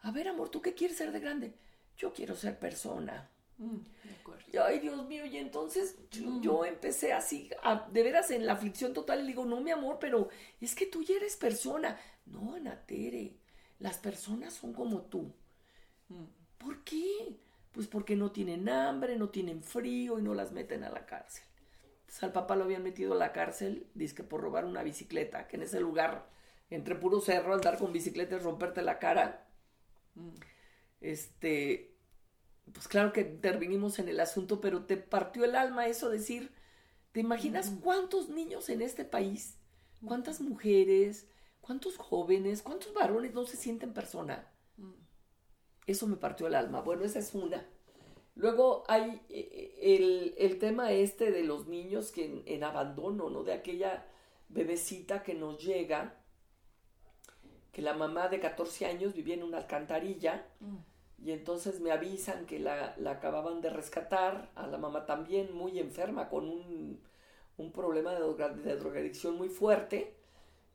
A 0.00 0.12
ver, 0.12 0.28
amor, 0.28 0.50
¿tú 0.50 0.60
qué 0.60 0.74
quieres 0.74 0.98
ser 0.98 1.10
de 1.10 1.20
grande? 1.20 1.54
Yo 1.96 2.12
quiero 2.12 2.36
ser 2.36 2.58
persona. 2.58 3.30
Mm, 3.56 3.78
y, 4.52 4.56
ay, 4.58 4.78
Dios 4.78 5.04
mío, 5.08 5.24
y 5.24 5.38
entonces 5.38 5.96
yo, 6.10 6.60
mm. 6.60 6.64
empecé 6.66 7.14
así, 7.14 7.50
de 7.92 8.02
veras 8.02 8.30
en 8.30 8.44
la 8.44 8.52
aflicción 8.52 8.92
total, 8.92 9.20
y 9.20 9.22
le 9.22 9.28
digo, 9.28 9.46
no, 9.46 9.62
mi 9.62 9.70
amor, 9.70 9.96
pero 9.98 10.28
es 10.60 10.74
que 10.74 10.84
tú 10.84 11.02
ya 11.02 11.16
eres 11.16 11.36
persona. 11.36 11.98
No, 12.26 12.54
Ana 12.54 12.84
Tere, 12.84 13.38
las 13.78 13.96
personas 13.96 14.52
son 14.52 14.74
como 14.74 15.00
tú. 15.00 15.32
Mm. 16.08 16.24
¿Por 16.58 16.84
qué? 16.84 17.38
Pues 17.72 17.86
porque 17.86 18.16
no 18.16 18.32
tienen 18.32 18.68
hambre, 18.68 19.16
no 19.16 19.30
tienen 19.30 19.62
frío 19.62 20.18
y 20.18 20.22
no 20.22 20.34
las 20.34 20.52
meten 20.52 20.84
a 20.84 20.90
la 20.90 21.06
cárcel. 21.06 21.44
Entonces 22.00 22.22
al 22.22 22.32
papá 22.32 22.54
lo 22.54 22.64
habían 22.64 22.82
metido 22.82 23.14
a 23.14 23.16
la 23.16 23.32
cárcel, 23.32 23.86
dice 23.94 24.14
que 24.14 24.24
por 24.24 24.42
robar 24.42 24.66
una 24.66 24.82
bicicleta, 24.82 25.48
que 25.48 25.56
en 25.56 25.62
ese 25.62 25.80
lugar, 25.80 26.36
entre 26.70 26.94
puro 26.94 27.20
cerro, 27.20 27.54
andar 27.54 27.78
con 27.78 27.92
bicicleta 27.92 28.36
es 28.36 28.42
romperte 28.42 28.82
la 28.82 28.98
cara 28.98 29.48
Mm. 30.18 30.34
Este, 31.00 31.94
pues 32.72 32.88
claro 32.88 33.12
que 33.12 33.20
intervinimos 33.20 33.98
en 33.98 34.08
el 34.08 34.20
asunto, 34.20 34.60
pero 34.60 34.84
te 34.84 34.96
partió 34.96 35.44
el 35.44 35.54
alma 35.54 35.86
eso 35.86 36.10
decir, 36.10 36.52
¿te 37.12 37.20
imaginas 37.20 37.70
cuántos 37.82 38.28
niños 38.28 38.68
en 38.68 38.82
este 38.82 39.04
país, 39.04 39.58
cuántas 40.04 40.40
mujeres, 40.40 41.28
cuántos 41.60 41.96
jóvenes, 41.96 42.62
cuántos 42.62 42.92
varones 42.92 43.32
no 43.32 43.46
se 43.46 43.56
sienten 43.56 43.92
persona? 43.94 44.50
Mm. 44.76 44.92
Eso 45.86 46.06
me 46.06 46.16
partió 46.16 46.46
el 46.48 46.54
alma. 46.54 46.82
Bueno, 46.82 47.04
esa 47.04 47.20
es 47.20 47.34
una. 47.34 47.66
Luego 48.34 48.84
hay 48.88 49.20
eh, 49.28 49.74
eh, 49.80 50.34
el, 50.38 50.58
tema 50.58 50.92
este 50.92 51.32
de 51.32 51.42
los 51.42 51.66
niños 51.66 52.12
que 52.12 52.42
en, 52.46 52.62
abandono, 52.62 53.30
¿no? 53.30 53.42
De 53.42 53.52
aquella 53.52 54.06
bebecita 54.48 55.22
que 55.24 55.34
nos 55.34 55.64
llega, 55.64 56.20
que 57.78 57.82
la 57.82 57.94
mamá 57.94 58.26
de 58.26 58.40
14 58.40 58.86
años 58.86 59.14
vivía 59.14 59.34
en 59.34 59.44
una 59.44 59.58
alcantarilla 59.58 60.44
mm. 60.58 61.24
y 61.24 61.30
entonces 61.30 61.78
me 61.78 61.92
avisan 61.92 62.44
que 62.44 62.58
la, 62.58 62.96
acababan 63.06 63.60
de 63.60 63.70
rescatar, 63.70 64.50
a 64.56 64.66
la 64.66 64.78
mamá 64.78 65.06
también 65.06 65.54
muy 65.54 65.78
enferma, 65.78 66.28
con 66.28 66.48
un, 66.48 67.00
problema 67.72 68.14
de, 68.14 68.48
de 68.64 68.76
drogadicción 68.76 69.36
muy 69.36 69.48
fuerte. 69.48 70.12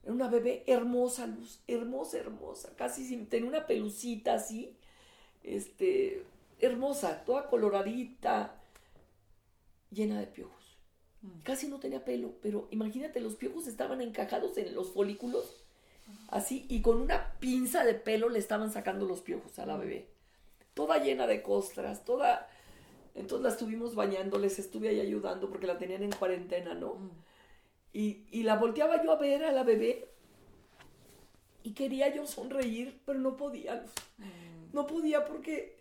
Era 0.01 0.14
una 0.14 0.30
bebé 0.30 0.64
hermosa, 0.66 1.28
luz, 1.28 1.62
hermosa, 1.68 2.20
hermosa, 2.20 2.74
casi 2.78 3.06
sin, 3.06 3.28
tenía 3.28 3.49
una 3.49 3.68
pelucita 3.68 4.36
así, 4.36 4.74
este, 5.43 6.24
hermosa, 6.62 7.26
toda 7.26 7.49
coloradita, 7.49 8.62
llena 9.91 10.22
de 10.22 10.28
piojos. 10.28 10.78
Mm. 11.22 11.41
Casi 11.43 11.68
no 11.68 11.82
tenía 11.82 12.06
pelo, 12.06 12.36
pero 12.41 12.70
imagínate, 12.72 13.20
los 13.20 13.36
piojos 13.36 13.68
estaban 13.68 13.99
encajados 13.99 14.58
en 14.58 14.74
los 14.74 14.93
folículos, 14.93 15.62
así, 16.30 16.66
y 16.70 16.82
con 16.82 17.01
una 17.01 17.34
pinza 17.39 17.84
de 17.86 17.93
pelo 17.93 18.30
le 18.30 18.39
estaban 18.39 18.72
sacando 18.72 19.06
los 19.06 19.22
piojos 19.22 19.58
a 19.60 19.66
la 19.66 19.78
mm. 19.78 19.80
bebé. 19.80 20.08
Toda 20.74 20.97
llena 20.97 21.28
de 21.28 21.41
costras, 21.41 22.06
toda... 22.06 22.49
Entonces 23.16 23.43
la 23.43 23.49
estuvimos 23.49 23.93
bañando, 23.93 24.39
les 24.39 24.58
estuve 24.58 24.89
ahí 24.89 24.99
ayudando 24.99 25.49
porque 25.49 25.68
la 25.68 25.78
tenían 25.78 26.01
en 26.01 26.12
cuarentena, 26.12 26.74
¿no? 26.74 26.95
Mm. 26.95 27.12
Y, 27.93 28.26
y 28.32 28.43
la 28.43 28.56
volteaba 28.56 29.04
yo 29.04 29.12
a 29.12 29.18
ver 29.18 29.43
a 29.43 29.51
la 29.51 29.64
bebé 29.64 30.08
y 31.64 31.74
quería 31.74 32.14
yo 32.14 32.28
sonreír, 32.28 33.01
pero 33.06 33.20
no 33.20 33.38
podía. 33.38 33.86
No 34.74 34.86
podía 34.86 35.24
porque 35.26 35.78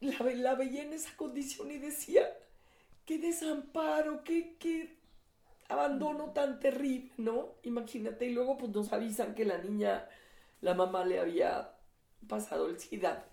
la, 0.00 0.54
veía 0.54 0.82
en 0.82 0.92
esa 0.92 1.16
condición 1.16 1.70
y 1.70 1.78
decía, 1.78 2.28
qué 3.06 3.18
desamparo, 3.18 4.24
qué, 4.24 4.56
qué 4.58 4.96
abandono 5.72 6.32
tan 6.32 6.60
terrible, 6.60 7.12
¿no? 7.16 7.54
Imagínate, 7.62 8.26
y 8.26 8.34
luego 8.34 8.56
pues 8.56 8.72
nos 8.72 8.92
avisan 8.92 9.34
que 9.34 9.44
la 9.44 9.58
niña, 9.58 10.08
la 10.60 10.74
mamá 10.74 11.04
le 11.04 11.20
había 11.20 11.72
pasado 12.28 12.68
el 12.68 12.78
SIDA. 12.78 13.26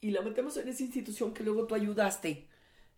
Y 0.00 0.10
la 0.10 0.22
metemos 0.22 0.56
en 0.56 0.68
esa 0.68 0.82
institución 0.82 1.32
que 1.32 1.44
luego 1.44 1.66
tú 1.66 1.74
ayudaste, 1.74 2.48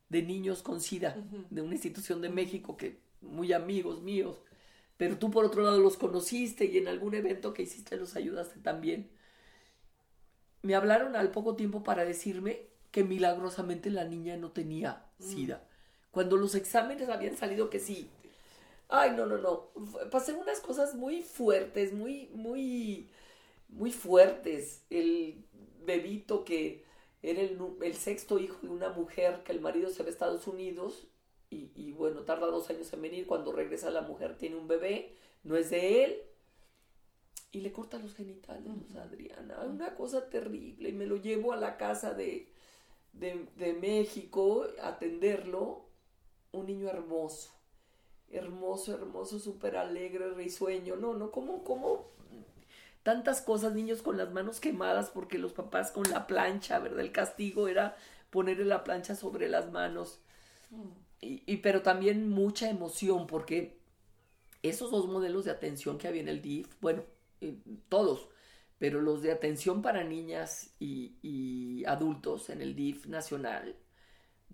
de 0.09 0.23
niños 0.23 0.63
con 0.63 0.81
SIDA, 0.81 1.17
de 1.51 1.61
una 1.61 1.75
institución 1.75 2.21
de 2.21 2.29
México 2.29 2.77
que 2.77 3.01
muy 3.21 3.53
amigos 3.53 4.03
míos, 4.03 4.39
pero 4.97 5.19
tú 5.19 5.31
por 5.31 5.45
otro 5.45 5.63
lado 5.63 5.81
los 5.81 5.97
conociste 5.97 6.67
y 6.67 6.79
en 6.79 6.89
algún 6.89 7.15
evento 7.15 7.53
que 7.53 7.63
hiciste 7.63 7.97
los 7.97 8.15
ayudaste 8.17 8.61
también 8.61 9.11
me 10.65 10.75
hablaron 10.75 11.15
al 11.15 11.31
poco 11.31 11.57
tiempo 11.57 11.85
para 11.85 12.05
decirme 12.07 12.69
que 12.91 13.05
milagrosamente 13.05 13.91
la 13.91 14.05
niña 14.05 14.37
no 14.39 14.51
tenía 14.51 15.05
mm. 15.19 15.23
SIDA. 15.23 15.63
Cuando 16.15 16.37
los 16.37 16.55
exámenes 16.55 17.09
habían 17.09 17.37
salido 17.37 17.69
que 17.69 17.81
sí. 17.81 18.09
Ay, 18.89 19.11
no, 19.17 19.27
no, 19.27 19.39
no. 19.39 19.71
Pasé 20.11 20.33
unas 20.33 20.61
cosas 20.61 20.95
muy 20.95 21.23
fuertes, 21.23 21.93
muy, 21.93 22.31
muy, 22.33 23.11
muy 23.69 23.93
fuertes. 23.93 24.83
El 24.91 25.45
bebito 25.85 26.45
que 26.45 26.85
era 27.23 27.43
el, 27.43 27.95
sexto 27.95 28.39
hijo 28.39 28.59
de 28.63 28.69
una 28.69 28.91
mujer 28.91 29.43
que 29.45 29.53
el 29.53 29.61
marido 29.61 29.91
se 29.91 30.03
va 30.03 30.09
a 30.09 30.13
Estados 30.13 30.47
Unidos 30.47 31.07
y, 31.51 31.71
y 31.75 31.93
bueno, 31.93 32.23
tarda 32.23 32.47
dos 32.47 32.71
años 32.71 32.93
en 32.93 33.03
venir. 33.03 33.27
Cuando 33.27 33.53
regresa 33.53 33.91
la 33.91 34.03
mujer 34.03 34.37
tiene 34.39 34.57
un 34.57 34.69
bebé, 34.69 35.17
no 35.43 35.57
es 35.57 35.71
de 35.71 36.05
él 36.05 36.23
y 37.55 37.61
le 37.61 37.73
corta 37.73 37.99
los 37.99 38.15
genitales 38.15 38.73
a 38.97 39.03
Adriana. 39.03 39.61
Una 39.65 39.95
cosa 39.95 40.29
terrible. 40.29 40.89
Y 40.89 40.93
me 40.93 41.07
lo 41.07 41.17
llevo 41.17 41.53
a 41.53 41.57
la 41.57 41.77
casa 41.77 42.13
de, 42.13 42.49
de, 43.13 43.77
México 43.81 44.67
a 44.83 44.89
atenderlo. 44.89 45.84
Un 46.55 46.67
niño 46.67 46.89
hermoso. 46.89 47.51
Hermoso, 48.31 48.95
hermoso, 48.95 49.39
súper 49.39 49.77
alegre, 49.77 50.33
risueño. 50.35 50.97
No, 50.97 51.15
no, 51.15 51.31
como, 51.31 51.63
como 51.65 52.11
tantas 53.03 53.43
cosas, 53.43 53.75
niños 53.75 54.03
con 54.03 54.17
las 54.17 54.33
manos 54.33 54.61
quemadas 54.61 55.11
porque 55.11 55.39
los 55.39 55.53
papás 55.53 55.93
con 55.93 56.05
la 56.11 56.27
plancha, 56.27 56.79
¿verdad? 56.79 57.01
El 57.01 57.13
castigo 57.13 57.69
era 57.69 57.97
ponerle 58.31 58.65
la 58.65 58.83
plancha 58.83 59.15
sobre 59.15 59.49
las 59.49 59.71
manos. 59.71 60.21
Y, 61.21 61.43
y, 61.47 61.59
pero 61.59 61.83
también 61.83 62.29
mucha 62.29 62.69
emoción 62.69 63.27
porque 63.27 63.79
esos 64.63 64.91
dos 64.91 65.07
modelos 65.07 65.45
de 65.45 65.51
atención 65.51 65.99
que 65.99 66.09
había 66.09 66.23
en 66.23 66.29
el 66.29 66.41
DIF, 66.41 66.69
bueno, 66.81 67.05
eh, 67.41 67.59
todos, 67.89 68.29
pero 68.79 69.01
los 69.01 69.23
de 69.23 69.31
atención 69.31 69.83
para 69.83 70.05
niñas 70.05 70.75
y, 70.81 71.85
adultos 71.87 72.49
en 72.49 72.63
el 72.63 72.75
DIF 72.75 73.07
nacional, 73.07 73.77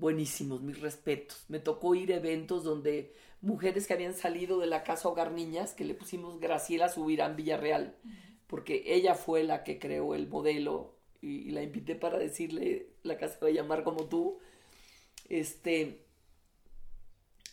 buenísimos, 0.01 0.63
mis 0.63 0.81
respetos. 0.81 1.45
Me 1.49 1.61
tocó 1.61 1.95
ir 1.95 2.13
a 2.13 2.17
eventos 2.17 2.65
donde 2.65 3.13
mujeres 3.43 3.87
que 3.87 3.93
habían 3.93 4.15
salido 4.15 4.59
de 4.59 4.67
la 4.67 4.83
casa 4.83 5.09
Hogar 5.09 5.33
Niñas, 5.33 5.75
que 5.75 5.85
le 5.85 5.95
pusimos 5.95 6.41
Graciela 6.41 6.89
Subirán 6.89 7.37
Villarreal, 7.37 7.97
porque 8.47 8.83
ella 8.87 9.15
fue 9.15 9.45
la 9.45 9.63
que 9.63 9.79
creó 9.79 10.15
el 10.15 10.29
modelo 10.29 10.97
y, 11.21 11.51
la 11.51 11.63
invité 11.63 11.95
para 11.95 12.19
decirle, 12.19 12.89
la 13.03 13.19
casa 13.19 13.39
va 13.43 13.49
a 13.49 13.53
llamar 13.53 13.85
como 13.85 14.09
tú, 14.09 14.39
este, 15.29 16.05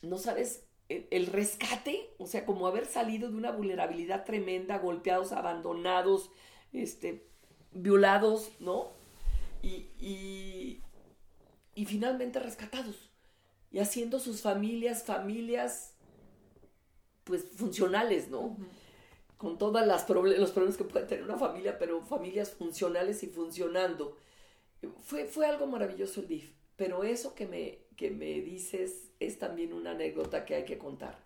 no 0.02 0.18
sabes 0.18 0.64
el 0.90 1.28
rescate, 1.28 2.10
o 2.18 2.28
sea, 2.28 2.46
como 2.46 2.66
haber 2.66 2.86
salido 2.86 3.30
de 3.30 3.36
una 3.36 3.52
vulnerabilidad 3.52 4.24
tremenda, 4.24 4.80
golpeados, 4.80 5.34
abandonados, 5.34 6.32
este, 6.72 7.28
violados, 7.74 8.52
¿no? 8.60 8.92
Y, 9.62 9.88
y, 10.00 10.82
finalmente 11.86 12.40
rescatados 12.40 13.12
y 13.72 13.80
haciendo 13.80 14.20
sus 14.20 14.42
familias, 14.42 15.04
familias, 15.04 15.94
pues 17.24 17.44
funcionales, 17.56 18.30
¿no? 18.30 18.58
Con 19.38 19.58
todos 19.58 19.86
los 19.86 20.04
problemas 20.04 20.78
que 20.78 20.84
puede 20.84 21.06
tener 21.06 21.24
una 21.24 21.38
familia, 21.38 21.78
pero 21.78 22.02
familias 22.02 22.52
funcionales 22.52 23.22
y 23.24 23.28
funcionando. 23.28 24.18
Fue, 25.02 25.26
fue 25.26 25.46
algo 25.46 25.68
maravilloso 25.68 26.22
el 26.22 26.28
DIF, 26.28 26.54
pero 26.76 27.04
eso 27.04 27.36
que 27.36 27.46
me, 27.46 27.80
que 27.96 28.10
me 28.10 28.42
dices 28.42 29.10
es 29.20 29.38
también 29.38 29.74
una 29.74 29.92
anécdota 29.92 30.46
que 30.46 30.56
hay 30.56 30.66
que 30.66 30.78
contar. 30.78 31.20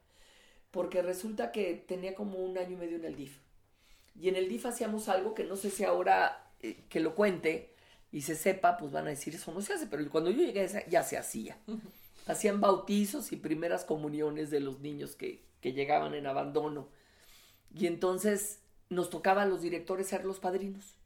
Porque 0.72 1.02
resulta 1.02 1.52
que 1.52 1.74
tenía 1.76 2.16
como 2.16 2.40
un 2.40 2.58
año 2.58 2.72
y 2.72 2.80
medio 2.80 2.98
en 2.98 3.06
el 3.06 3.16
DIF. 3.16 3.40
Y 4.20 4.30
en 4.30 4.36
el 4.36 4.50
DIF 4.50 4.66
hacíamos 4.66 5.10
algo 5.10 5.34
que 5.34 5.44
no 5.44 5.56
sé 5.56 5.70
si 5.70 5.84
ahora 5.84 6.52
eh, 6.62 6.84
que 6.90 7.00
lo 7.00 7.16
cuente 7.16 7.74
y 8.12 8.22
se 8.22 8.36
sepa, 8.36 8.78
pues 8.78 8.92
van 8.92 9.08
a 9.08 9.12
decir 9.12 9.36
eso 9.36 9.54
no 9.54 9.62
se 9.62 9.74
hace, 9.74 9.88
pero 9.88 10.08
cuando 10.10 10.30
yo 10.30 10.44
llegué 10.44 10.68
ya 10.90 11.04
se 11.04 11.18
hacía. 11.18 11.58
Hacían 12.28 12.62
bautizos 12.62 13.32
y 13.32 13.38
primeras 13.38 13.84
comuniones 13.84 14.52
de 14.52 14.60
los 14.60 14.80
niños 14.80 15.16
que, 15.16 15.44
que 15.62 15.74
llegaban 15.74 16.14
en 16.14 16.28
abandono. 16.28 16.88
Y 17.74 17.88
entonces 17.88 18.60
nos 18.90 19.10
tocaba 19.10 19.44
a 19.44 19.46
los 19.46 19.62
directores 19.62 20.08
ser 20.08 20.26
los 20.26 20.40
padrinos. 20.40 20.98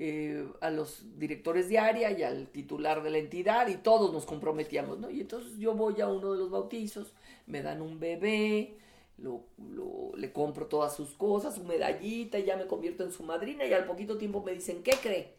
Eh, 0.00 0.46
a 0.60 0.70
los 0.70 1.18
directores 1.18 1.68
de 1.68 1.80
área 1.80 2.12
y 2.12 2.22
al 2.22 2.46
titular 2.50 3.02
de 3.02 3.10
la 3.10 3.18
entidad 3.18 3.66
y 3.66 3.78
todos 3.78 4.12
nos 4.12 4.26
comprometíamos, 4.26 5.00
¿no? 5.00 5.10
Y 5.10 5.20
entonces 5.20 5.58
yo 5.58 5.74
voy 5.74 6.00
a 6.00 6.06
uno 6.06 6.32
de 6.32 6.38
los 6.38 6.50
bautizos, 6.50 7.12
me 7.46 7.62
dan 7.62 7.82
un 7.82 7.98
bebé, 7.98 8.78
lo, 9.16 9.42
le 10.16 10.32
compro 10.32 10.66
todas 10.66 10.94
sus 10.94 11.14
cosas, 11.14 11.56
su 11.56 11.64
medallita, 11.64 12.38
y 12.38 12.44
ya 12.44 12.56
me 12.56 12.68
convierto 12.68 13.02
en 13.02 13.10
su 13.10 13.24
madrina 13.24 13.66
y 13.66 13.72
al 13.72 13.86
poquito 13.86 14.16
tiempo 14.18 14.40
me 14.40 14.52
dicen, 14.52 14.84
¿qué 14.84 14.92
cree? 15.02 15.37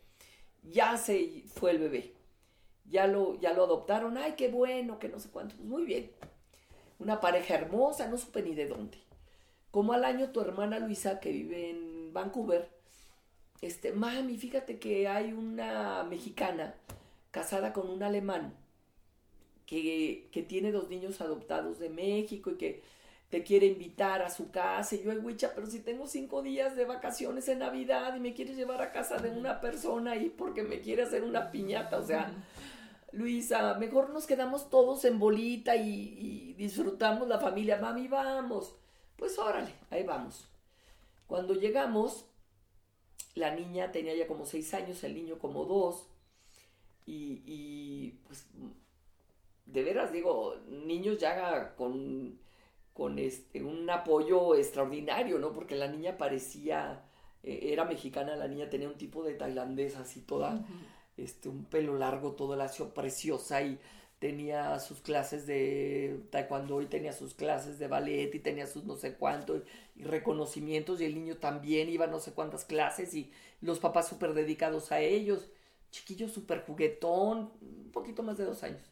Ya 0.64 0.98
se 0.98 1.44
fue 1.56 1.72
el 1.72 1.80
bebé, 1.80 2.14
ya 2.86 3.08
lo, 3.08 3.40
ya 3.40 3.54
lo 3.54 3.64
adoptaron, 3.64 4.18
ay, 4.18 4.34
qué 4.38 4.50
bueno, 4.50 5.00
que 5.00 5.10
no 5.10 5.20
sé 5.20 5.30
cuánto, 5.30 5.56
pues 5.56 5.68
muy 5.68 5.86
bien. 5.86 6.12
Una 7.00 7.20
pareja 7.22 7.56
hermosa, 7.56 8.08
no 8.08 8.18
supe 8.18 8.42
ni 8.42 8.56
de 8.56 8.68
dónde. 8.68 8.98
Como 9.72 9.94
al 9.94 10.04
año 10.04 10.32
tu 10.32 10.42
hermana 10.42 10.80
Luisa, 10.80 11.20
que 11.20 11.32
vive 11.32 11.70
en 11.70 12.14
Vancouver, 12.14 12.70
este, 13.62 13.92
mami, 13.92 14.38
fíjate 14.38 14.80
que 14.80 15.08
hay 15.08 15.34
una 15.34 16.04
mexicana 16.04 16.76
casada 17.32 17.74
con 17.74 17.90
un 17.90 18.04
alemán 18.04 18.56
que, 19.66 20.46
tiene 20.48 20.72
dos 20.72 20.90
niños 20.90 21.22
adoptados 21.22 21.78
de 21.78 21.90
México 21.90 22.52
y 22.52 22.56
que 22.56 22.82
te 23.30 23.44
quiere 23.44 23.68
invitar 23.68 24.22
a 24.22 24.30
su 24.30 24.52
casa. 24.52 24.96
Y 24.96 25.04
yo, 25.04 25.12
Wicha, 25.12 25.52
pero 25.54 25.68
si 25.68 25.80
tengo 25.80 26.08
cinco 26.08 26.42
días 26.42 26.76
de 26.76 26.86
vacaciones 26.86 27.48
en 27.48 27.60
Navidad 27.60 28.16
y 28.16 28.20
me 28.20 28.34
quieres 28.34 28.58
llevar 28.58 28.82
a 28.82 28.92
casa 28.92 29.18
de 29.18 29.30
una 29.30 29.62
persona 29.62 30.12
ahí 30.12 30.34
porque 30.36 30.64
me 30.64 30.82
quiere 30.82 31.04
hacer 31.04 31.24
una 31.24 31.52
piñata, 31.52 31.98
o 31.98 32.06
sea, 32.06 32.32
Luisa, 33.12 33.76
mejor 33.76 34.10
nos 34.12 34.26
quedamos 34.26 34.70
todos 34.70 35.06
en 35.06 35.20
bolita 35.20 35.76
y, 35.76 35.90
y 35.90 36.54
disfrutamos 36.54 37.28
la 37.28 37.40
familia. 37.40 37.78
Mami, 37.78 38.08
vamos. 38.08 38.76
Pues 39.16 39.38
órale, 39.38 39.74
ahí 39.90 40.04
vamos. 40.04 40.48
Cuando 41.28 41.54
llegamos, 41.54 42.26
la 43.36 43.54
niña 43.54 43.92
tenía 43.92 44.16
ya 44.16 44.28
como 44.28 44.46
seis 44.46 44.74
años, 44.74 45.04
el 45.04 45.14
niño 45.14 45.38
como 45.38 45.66
dos. 45.66 46.08
Y, 47.06 47.42
y 47.46 48.20
pues, 48.28 48.46
de 49.66 49.84
veras 49.84 50.12
digo, 50.12 50.56
niños 50.68 51.18
ya 51.20 51.76
con, 51.76 52.40
con 53.00 53.18
este, 53.18 53.64
un 53.64 53.90
apoyo 53.90 54.56
extraordinario, 54.56 55.40
¿no? 55.40 55.54
Porque 55.54 55.74
la 55.74 55.88
niña 55.88 56.18
parecía, 56.18 57.02
eh, 57.44 57.70
era 57.72 57.86
mexicana, 57.86 58.36
la 58.36 58.50
niña 58.50 58.70
tenía 58.70 58.90
un 58.90 58.98
tipo 58.98 59.24
de 59.24 59.36
tailandesa 59.36 60.02
así 60.02 60.20
toda, 60.20 60.66
este, 61.16 61.48
un 61.48 61.64
pelo 61.64 61.98
largo, 61.98 62.34
todo 62.34 62.58
lacio, 62.58 62.94
preciosa 62.94 63.62
y 63.62 63.80
tenía 64.20 64.78
sus 64.80 65.00
clases 65.00 65.48
de 65.48 66.20
taekwondo 66.30 66.82
y 66.82 66.88
tenía 66.88 67.14
sus 67.14 67.34
clases 67.36 67.80
de 67.80 67.88
ballet 67.88 68.36
y 68.36 68.40
tenía 68.40 68.68
sus 68.68 68.84
no 68.84 68.98
sé 68.98 69.14
cuánto 69.16 69.56
y, 69.96 70.04
reconocimientos 70.04 71.00
y 71.00 71.06
el 71.06 71.16
niño 71.16 71.38
también 71.38 71.88
iba 71.88 72.04
a 72.04 72.10
no 72.10 72.20
sé 72.20 72.34
cuántas 72.34 72.66
clases 72.66 73.14
y 73.14 73.32
los 73.62 73.80
papás 73.80 74.10
súper 74.10 74.34
dedicados 74.34 74.92
a 74.92 75.00
ellos, 75.00 75.50
chiquillo 75.90 76.28
súper 76.28 76.66
juguetón, 76.66 77.54
un 77.62 77.92
poquito 77.94 78.24
más 78.24 78.38
de 78.38 78.44
dos 78.44 78.62
años. 78.64 78.84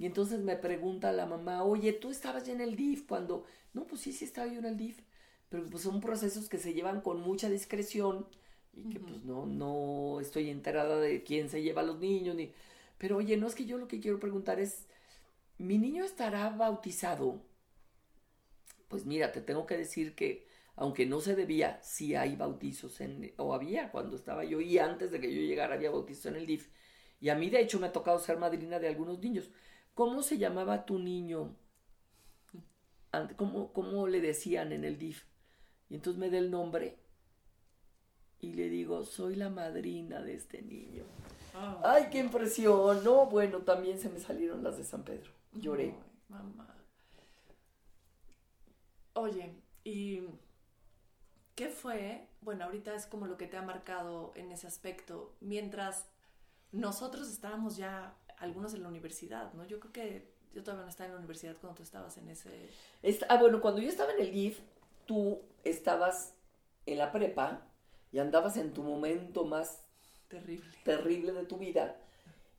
Y 0.00 0.06
entonces 0.06 0.40
me 0.40 0.56
pregunta 0.56 1.12
la 1.12 1.26
mamá, 1.26 1.62
oye, 1.62 1.92
¿tú 1.92 2.10
estabas 2.10 2.46
ya 2.46 2.54
en 2.54 2.62
el 2.62 2.74
DIF 2.74 3.06
cuando? 3.06 3.44
No, 3.74 3.86
pues 3.86 4.00
sí, 4.00 4.14
sí 4.14 4.24
estaba 4.24 4.48
yo 4.50 4.58
en 4.58 4.64
el 4.64 4.78
DIF, 4.78 4.98
pero 5.50 5.66
pues 5.66 5.82
son 5.82 6.00
procesos 6.00 6.48
que 6.48 6.56
se 6.56 6.72
llevan 6.72 7.02
con 7.02 7.20
mucha 7.20 7.50
discreción 7.50 8.26
y 8.72 8.88
que 8.88 8.98
pues 8.98 9.24
no, 9.24 9.44
no 9.44 10.18
estoy 10.20 10.48
enterada 10.48 10.98
de 10.98 11.22
quién 11.22 11.50
se 11.50 11.62
lleva 11.62 11.82
a 11.82 11.84
los 11.84 11.98
niños 12.00 12.34
ni 12.34 12.50
pero 12.98 13.18
oye, 13.18 13.36
no 13.36 13.46
es 13.46 13.54
que 13.54 13.66
yo 13.66 13.76
lo 13.78 13.88
que 13.88 14.00
quiero 14.00 14.18
preguntar 14.20 14.58
es, 14.58 14.86
¿mi 15.58 15.78
niño 15.78 16.04
estará 16.04 16.50
bautizado? 16.50 17.42
Pues 18.88 19.06
mira, 19.06 19.32
te 19.32 19.40
tengo 19.40 19.66
que 19.66 19.76
decir 19.76 20.14
que 20.14 20.46
aunque 20.76 21.06
no 21.06 21.20
se 21.20 21.36
debía, 21.36 21.78
sí 21.82 22.14
hay 22.14 22.36
bautizos 22.36 23.00
en, 23.02 23.32
o 23.36 23.54
había 23.54 23.90
cuando 23.90 24.16
estaba 24.16 24.44
yo 24.44 24.60
y 24.62 24.78
antes 24.78 25.10
de 25.10 25.20
que 25.20 25.34
yo 25.34 25.42
llegara 25.42 25.74
había 25.74 25.90
bautizos 25.90 26.26
en 26.26 26.36
el 26.36 26.46
DIF. 26.46 26.68
Y 27.20 27.28
a 27.28 27.34
mí 27.34 27.50
de 27.50 27.60
hecho 27.60 27.78
me 27.78 27.86
ha 27.88 27.92
tocado 27.92 28.18
ser 28.18 28.38
madrina 28.38 28.78
de 28.78 28.88
algunos 28.88 29.18
niños. 29.20 29.50
¿Cómo 30.00 30.22
se 30.22 30.38
llamaba 30.38 30.86
tu 30.86 30.98
niño? 30.98 31.54
¿Cómo, 33.36 33.70
cómo 33.74 34.06
le 34.08 34.22
decían 34.22 34.72
en 34.72 34.84
el 34.84 34.96
DIF? 34.96 35.24
Y 35.90 35.96
entonces 35.96 36.18
me 36.18 36.30
da 36.30 36.38
el 36.38 36.50
nombre 36.50 36.96
y 38.40 38.54
le 38.54 38.70
digo, 38.70 39.04
soy 39.04 39.36
la 39.36 39.50
madrina 39.50 40.22
de 40.22 40.36
este 40.36 40.62
niño. 40.62 41.04
Ah. 41.54 41.82
Ay, 41.84 42.06
qué 42.10 42.20
impresión. 42.20 43.04
No, 43.04 43.26
bueno, 43.26 43.58
también 43.58 43.98
se 43.98 44.08
me 44.08 44.20
salieron 44.20 44.64
las 44.64 44.78
de 44.78 44.84
San 44.84 45.04
Pedro. 45.04 45.32
Lloré. 45.52 45.94
mamá. 46.30 46.74
Oye, 49.12 49.54
¿y 49.84 50.22
qué 51.54 51.68
fue? 51.68 52.26
Bueno, 52.40 52.64
ahorita 52.64 52.94
es 52.94 53.04
como 53.04 53.26
lo 53.26 53.36
que 53.36 53.46
te 53.46 53.58
ha 53.58 53.62
marcado 53.62 54.32
en 54.34 54.50
ese 54.50 54.66
aspecto. 54.66 55.36
Mientras 55.40 56.06
nosotros 56.72 57.28
estábamos 57.28 57.76
ya, 57.76 58.16
algunos 58.40 58.74
en 58.74 58.82
la 58.82 58.88
universidad, 58.88 59.52
¿no? 59.54 59.64
Yo 59.66 59.78
creo 59.80 59.92
que 59.92 60.32
yo 60.52 60.62
todavía 60.62 60.84
no 60.84 60.90
estaba 60.90 61.06
en 61.06 61.12
la 61.12 61.18
universidad 61.18 61.56
cuando 61.60 61.76
tú 61.76 61.82
estabas 61.84 62.16
en 62.18 62.28
ese... 62.28 62.70
ah, 63.28 63.36
bueno, 63.38 63.60
cuando 63.60 63.80
yo 63.80 63.88
estaba 63.88 64.12
en 64.12 64.20
el 64.20 64.32
GIF, 64.32 64.58
tú 65.06 65.40
estabas 65.62 66.34
en 66.86 66.98
la 66.98 67.12
prepa 67.12 67.62
y 68.10 68.18
andabas 68.18 68.56
en 68.56 68.72
tu 68.72 68.82
momento 68.82 69.44
más 69.44 69.84
Terrible. 70.30 70.64
Terrible 70.84 71.32
de 71.32 71.44
tu 71.44 71.58
vida. 71.58 71.96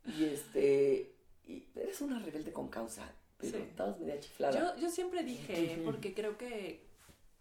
Y 0.06 0.24
este. 0.24 1.14
Y 1.46 1.64
eres 1.74 2.00
una 2.02 2.18
rebelde 2.18 2.52
con 2.52 2.68
causa. 2.68 3.10
Pero 3.38 3.58
estabas 3.58 3.98
media 3.98 4.20
chiflada. 4.20 4.76
Yo, 4.76 4.80
yo 4.80 4.90
siempre 4.90 5.24
dije, 5.24 5.80
porque 5.84 6.14
creo 6.14 6.36
que, 6.36 6.86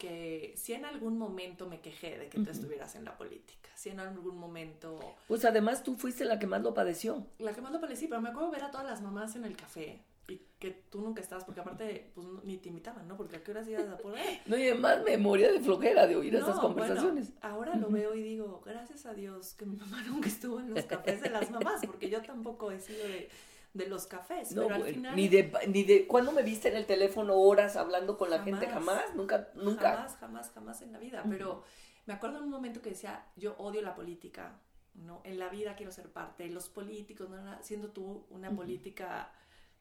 que 0.02 0.56
si 0.58 0.74
en 0.74 0.84
algún 0.84 1.20
momento 1.20 1.68
me 1.68 1.80
quejé 1.80 2.18
de 2.18 2.28
que 2.28 2.40
tú 2.40 2.50
estuvieras 2.50 2.96
en 2.96 3.06
la 3.06 3.16
política, 3.16 3.70
si 3.76 3.90
en 3.90 4.00
algún 4.00 4.36
momento... 4.36 5.00
Pues 5.28 5.46
además 5.46 5.84
tú 5.84 5.96
fuiste 5.96 6.26
la 6.26 6.40
que 6.40 6.48
más 6.48 6.64
lo 6.64 6.74
padeció. 6.74 7.28
La 7.38 7.54
que 7.54 7.62
más 7.62 7.72
lo 7.72 7.80
padecí, 7.80 8.08
pero 8.08 8.20
me 8.20 8.30
acuerdo 8.30 8.50
ver 8.50 8.64
a 8.64 8.72
todas 8.72 8.88
las 8.88 9.04
mamás 9.04 9.36
en 9.36 9.46
el 9.46 9.56
café 9.56 10.02
y 10.28 10.42
que 10.58 10.72
tú 10.90 11.02
nunca 11.02 11.22
estabas, 11.22 11.46
porque 11.46 11.62
aparte, 11.62 12.10
pues 12.16 12.26
ni 12.44 12.58
te 12.58 12.70
invitaban, 12.70 13.08
¿no? 13.08 13.16
Porque 13.16 13.36
a 13.36 13.44
qué 13.44 13.52
horas 13.52 13.68
ibas 13.68 13.88
a 13.90 13.98
poder. 13.98 14.40
no, 14.48 14.58
y 14.58 14.70
además 14.70 15.04
memoria 15.04 15.52
de 15.52 15.60
flojera 15.60 16.08
de 16.08 16.16
oír 16.16 16.34
esas 16.34 16.58
conversaciones. 16.58 17.34
ahora 17.42 17.76
lo 17.76 17.92
veo 17.92 18.16
y 18.16 18.24
digo, 18.24 18.64
gracias 18.66 19.06
a 19.06 19.14
Dios 19.14 19.54
que 19.54 19.68
mi 19.68 19.76
mamá 19.76 20.02
nunca 20.08 20.30
estuvo 20.30 20.60
en 20.60 20.74
los 20.74 20.84
cafés 20.86 21.22
de 21.22 21.30
las 21.30 21.52
mamás, 21.52 21.86
porque 21.86 22.10
yo 22.10 22.24
tampoco 22.24 22.72
he 22.72 22.80
sido 22.80 23.04
de, 23.04 23.30
de 23.74 23.88
los 23.88 24.08
cafés. 24.08 24.50
pero 24.54 24.74
al 24.74 24.84
final... 24.84 25.16
Ni 25.16 25.28
de, 25.28 25.52
ni 25.68 25.84
de, 25.84 26.08
¿cuándo 26.08 26.32
me 26.32 26.44
viste 26.44 26.70
en 26.70 26.76
el 26.76 26.86
teléfono 26.86 27.36
horas 27.36 27.76
hablando 27.76 28.18
con 28.18 28.30
la 28.30 28.44
gente? 28.44 28.68
Jamás, 28.68 29.16
nunca, 29.16 29.50
nunca. 29.56 29.96
Jamás, 29.96 30.18
jamás, 30.18 30.52
jamás 30.52 30.82
en 30.82 30.92
la 30.92 31.00
vida. 31.00 31.24
Pero 31.30 31.64
me 32.06 32.14
acuerdo 32.14 32.38
en 32.38 32.46
un 32.46 32.50
momento 32.50 32.82
que 32.82 32.90
decía, 32.90 33.26
yo 33.36 33.56
odio 33.58 33.82
la 33.82 33.96
política, 33.96 34.60
¿no? 34.96 35.22
En 35.24 35.40
la 35.40 35.50
vida 35.50 35.76
quiero 35.76 35.92
ser 35.92 36.10
parte. 36.10 36.50
Los 36.50 36.70
políticos, 36.70 37.30
¿no? 37.30 37.38
siendo 37.62 37.90
tú 37.90 38.26
una 38.30 38.52
política, 38.52 39.32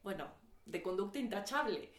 bueno, 0.03 0.27
de 0.65 0.81
conducta 0.81 1.19
intachable. 1.19 1.89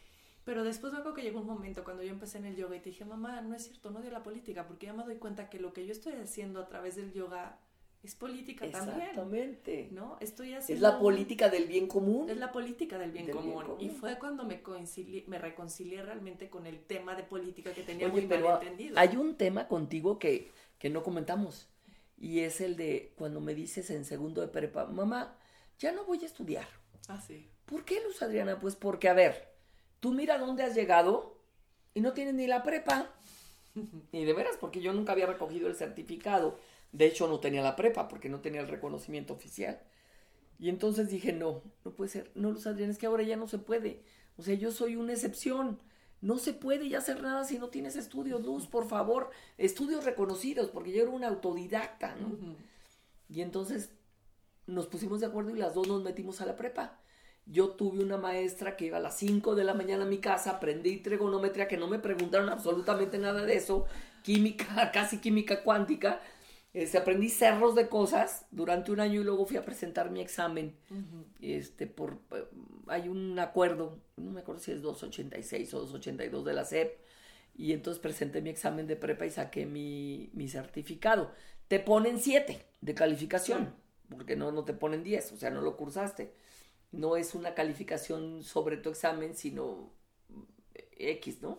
Pero 0.44 0.64
después 0.64 0.92
luego 0.92 1.14
que 1.14 1.22
llegó 1.22 1.40
un 1.40 1.46
momento 1.46 1.84
cuando 1.84 2.02
yo 2.02 2.10
empecé 2.10 2.38
en 2.38 2.46
el 2.46 2.56
yoga 2.56 2.74
y 2.74 2.80
te 2.80 2.90
dije, 2.90 3.04
mamá, 3.04 3.40
no 3.42 3.54
es 3.54 3.64
cierto, 3.64 3.90
no 3.90 4.00
odio 4.00 4.10
la 4.10 4.24
política, 4.24 4.66
porque 4.66 4.86
ya 4.86 4.92
me 4.92 5.04
doy 5.04 5.16
cuenta 5.16 5.48
que 5.48 5.60
lo 5.60 5.72
que 5.72 5.86
yo 5.86 5.92
estoy 5.92 6.14
haciendo 6.14 6.60
a 6.60 6.66
través 6.66 6.96
del 6.96 7.12
yoga 7.12 7.60
es 8.02 8.16
política 8.16 8.68
también. 8.68 9.00
Exactamente. 9.00 9.88
¿No? 9.92 10.16
Estoy 10.20 10.54
haciendo... 10.54 10.86
Es 10.86 10.92
la 10.92 10.98
política 10.98 11.48
del 11.48 11.66
bien 11.66 11.86
común. 11.86 12.28
Es 12.28 12.36
la 12.36 12.50
política 12.50 12.98
del 12.98 13.12
bien, 13.12 13.30
común. 13.30 13.64
Y 13.78 13.90
fue 13.90 14.18
cuando 14.18 14.44
me, 14.44 14.60
me 15.28 15.38
reconcilié 15.38 16.02
realmente 16.02 16.50
con 16.50 16.66
el 16.66 16.80
tema 16.80 17.14
de 17.14 17.22
política 17.22 17.72
que 17.72 17.82
tenía 17.82 18.08
muy 18.08 18.26
mal 18.26 18.44
entendido. 18.44 18.98
Hay 18.98 19.16
un 19.16 19.36
tema 19.36 19.68
contigo 19.68 20.18
que, 20.18 20.50
que 20.78 20.90
no 20.90 21.04
comentamos. 21.04 21.68
Y 22.18 22.40
es 22.40 22.60
el 22.60 22.76
de 22.76 23.12
cuando 23.16 23.40
me 23.40 23.54
dices 23.54 23.90
en 23.90 24.04
segundo 24.04 24.40
de 24.40 24.48
prepa, 24.48 24.86
mamá, 24.86 25.38
ya 25.78 25.92
no 25.92 26.04
voy 26.04 26.22
a 26.22 26.26
estudiar. 26.26 26.66
Ah, 27.06 27.20
sí. 27.20 27.48
¿Por 27.66 27.84
qué, 27.84 28.02
Luz 28.02 28.20
Adriana? 28.22 28.58
Pues 28.58 28.74
porque, 28.74 29.08
a 29.08 29.14
ver, 29.14 29.54
tú 30.00 30.12
mira 30.12 30.38
dónde 30.38 30.64
has 30.64 30.74
llegado 30.74 31.38
y 31.94 32.00
no 32.00 32.12
tienes 32.14 32.34
ni 32.34 32.48
la 32.48 32.64
prepa. 32.64 33.12
Ni 34.12 34.24
de 34.24 34.32
veras, 34.34 34.56
porque 34.60 34.80
yo 34.80 34.92
nunca 34.92 35.12
había 35.12 35.26
recogido 35.26 35.68
el 35.68 35.76
certificado. 35.76 36.58
De 36.92 37.06
hecho, 37.06 37.26
no 37.26 37.40
tenía 37.40 37.62
la 37.62 37.76
prepa 37.76 38.08
porque 38.08 38.28
no 38.28 38.40
tenía 38.40 38.60
el 38.60 38.68
reconocimiento 38.68 39.32
oficial. 39.32 39.80
Y 40.58 40.68
entonces 40.68 41.10
dije, 41.10 41.32
no, 41.32 41.62
no 41.84 41.92
puede 41.92 42.10
ser. 42.10 42.30
No, 42.34 42.50
Luz 42.52 42.66
Adriana, 42.66 42.92
es 42.92 42.98
que 42.98 43.06
ahora 43.06 43.22
ya 43.22 43.36
no 43.36 43.48
se 43.48 43.58
puede. 43.58 44.04
O 44.36 44.42
sea, 44.42 44.54
yo 44.54 44.70
soy 44.70 44.96
una 44.96 45.12
excepción. 45.12 45.80
No 46.20 46.38
se 46.38 46.52
puede 46.52 46.88
ya 46.88 46.98
hacer 46.98 47.20
nada 47.20 47.44
si 47.44 47.58
no 47.58 47.68
tienes 47.68 47.96
estudios, 47.96 48.42
Luz, 48.42 48.68
por 48.68 48.86
favor. 48.86 49.30
Estudios 49.58 50.04
reconocidos, 50.04 50.70
porque 50.70 50.92
yo 50.92 51.02
era 51.02 51.10
una 51.10 51.28
autodidacta, 51.28 52.14
¿no? 52.14 52.36
Y 53.28 53.40
entonces 53.40 53.90
nos 54.66 54.86
pusimos 54.86 55.20
de 55.20 55.26
acuerdo 55.26 55.50
y 55.50 55.58
las 55.58 55.74
dos 55.74 55.88
nos 55.88 56.02
metimos 56.02 56.40
a 56.40 56.46
la 56.46 56.54
prepa. 56.54 57.00
Yo 57.46 57.70
tuve 57.70 58.04
una 58.04 58.18
maestra 58.18 58.76
que 58.76 58.86
iba 58.86 58.98
a 58.98 59.00
las 59.00 59.16
5 59.16 59.56
de 59.56 59.64
la 59.64 59.74
mañana 59.74 60.04
a 60.04 60.08
mi 60.08 60.18
casa, 60.18 60.52
aprendí 60.52 60.98
trigonometría, 60.98 61.66
que 61.66 61.76
no 61.76 61.88
me 61.88 61.98
preguntaron 61.98 62.48
absolutamente 62.50 63.18
nada 63.18 63.44
de 63.44 63.56
eso, 63.56 63.86
química, 64.22 64.90
casi 64.92 65.18
química 65.18 65.64
cuántica. 65.64 66.20
Este, 66.74 66.96
aprendí 66.96 67.28
cerros 67.28 67.74
de 67.74 67.88
cosas 67.88 68.46
durante 68.50 68.92
un 68.92 69.00
año 69.00 69.20
y 69.20 69.24
luego 69.24 69.44
fui 69.46 69.56
a 69.56 69.64
presentar 69.64 70.10
mi 70.10 70.20
examen. 70.20 70.74
Este, 71.40 71.86
por, 71.86 72.18
hay 72.86 73.08
un 73.08 73.38
acuerdo, 73.38 73.98
no 74.16 74.32
me 74.32 74.40
acuerdo 74.40 74.60
si 74.60 74.72
es 74.72 74.82
286 74.82 75.74
o 75.74 75.80
282 75.80 76.44
de 76.44 76.52
la 76.54 76.64
SEP, 76.64 76.98
y 77.54 77.72
entonces 77.72 78.00
presenté 78.00 78.40
mi 78.40 78.48
examen 78.48 78.86
de 78.86 78.96
prepa 78.96 79.26
y 79.26 79.30
saqué 79.30 79.66
mi, 79.66 80.30
mi 80.32 80.48
certificado. 80.48 81.32
Te 81.68 81.78
ponen 81.78 82.18
7 82.18 82.64
de 82.80 82.94
calificación, 82.94 83.74
porque 84.08 84.36
no, 84.36 84.50
no 84.52 84.64
te 84.64 84.72
ponen 84.72 85.02
10, 85.02 85.32
o 85.32 85.36
sea, 85.36 85.50
no 85.50 85.60
lo 85.60 85.76
cursaste 85.76 86.32
no 86.92 87.16
es 87.16 87.34
una 87.34 87.54
calificación 87.54 88.44
sobre 88.44 88.76
tu 88.76 88.90
examen, 88.90 89.34
sino 89.34 89.90
X, 90.92 91.42
¿no? 91.42 91.58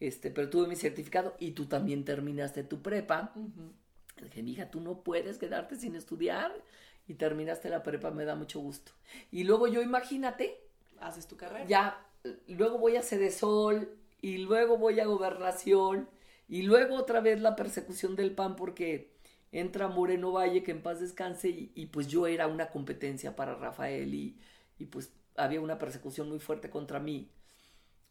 Este, 0.00 0.30
pero 0.30 0.50
tuve 0.50 0.66
mi 0.66 0.76
certificado 0.76 1.36
y 1.38 1.52
tú 1.52 1.66
también 1.66 2.04
terminaste 2.04 2.64
tu 2.64 2.82
prepa. 2.82 3.32
Dije, 4.22 4.42
mija, 4.42 4.70
tú 4.70 4.80
no 4.80 5.02
puedes 5.02 5.38
quedarte 5.38 5.76
sin 5.76 5.96
estudiar 5.96 6.54
y 7.06 7.14
terminaste 7.14 7.68
la 7.68 7.82
prepa, 7.82 8.10
me 8.10 8.24
da 8.24 8.36
mucho 8.36 8.60
gusto. 8.60 8.92
Y 9.30 9.44
luego 9.44 9.66
yo, 9.66 9.82
imagínate. 9.82 10.60
Haces 11.00 11.26
tu 11.26 11.36
carrera. 11.36 11.66
Ya, 11.66 12.06
luego 12.48 12.78
voy 12.78 12.96
a 12.96 13.02
Sol 13.02 13.96
y 14.20 14.38
luego 14.38 14.78
voy 14.78 15.00
a 15.00 15.06
Gobernación 15.06 16.08
y 16.48 16.62
luego 16.62 16.94
otra 16.96 17.20
vez 17.20 17.40
la 17.40 17.56
persecución 17.56 18.16
del 18.16 18.34
PAN 18.34 18.56
porque 18.56 19.12
entra 19.52 19.88
Moreno 19.88 20.32
Valle, 20.32 20.62
que 20.62 20.70
en 20.72 20.82
paz 20.82 21.00
descanse, 21.00 21.48
y, 21.48 21.72
y 21.74 21.86
pues 21.86 22.08
yo 22.08 22.26
era 22.26 22.46
una 22.46 22.70
competencia 22.70 23.36
para 23.36 23.54
Rafael 23.54 24.14
y 24.14 24.36
y 24.78 24.86
pues 24.86 25.12
había 25.36 25.60
una 25.60 25.78
persecución 25.78 26.28
muy 26.28 26.38
fuerte 26.38 26.70
contra 26.70 27.00
mí. 27.00 27.30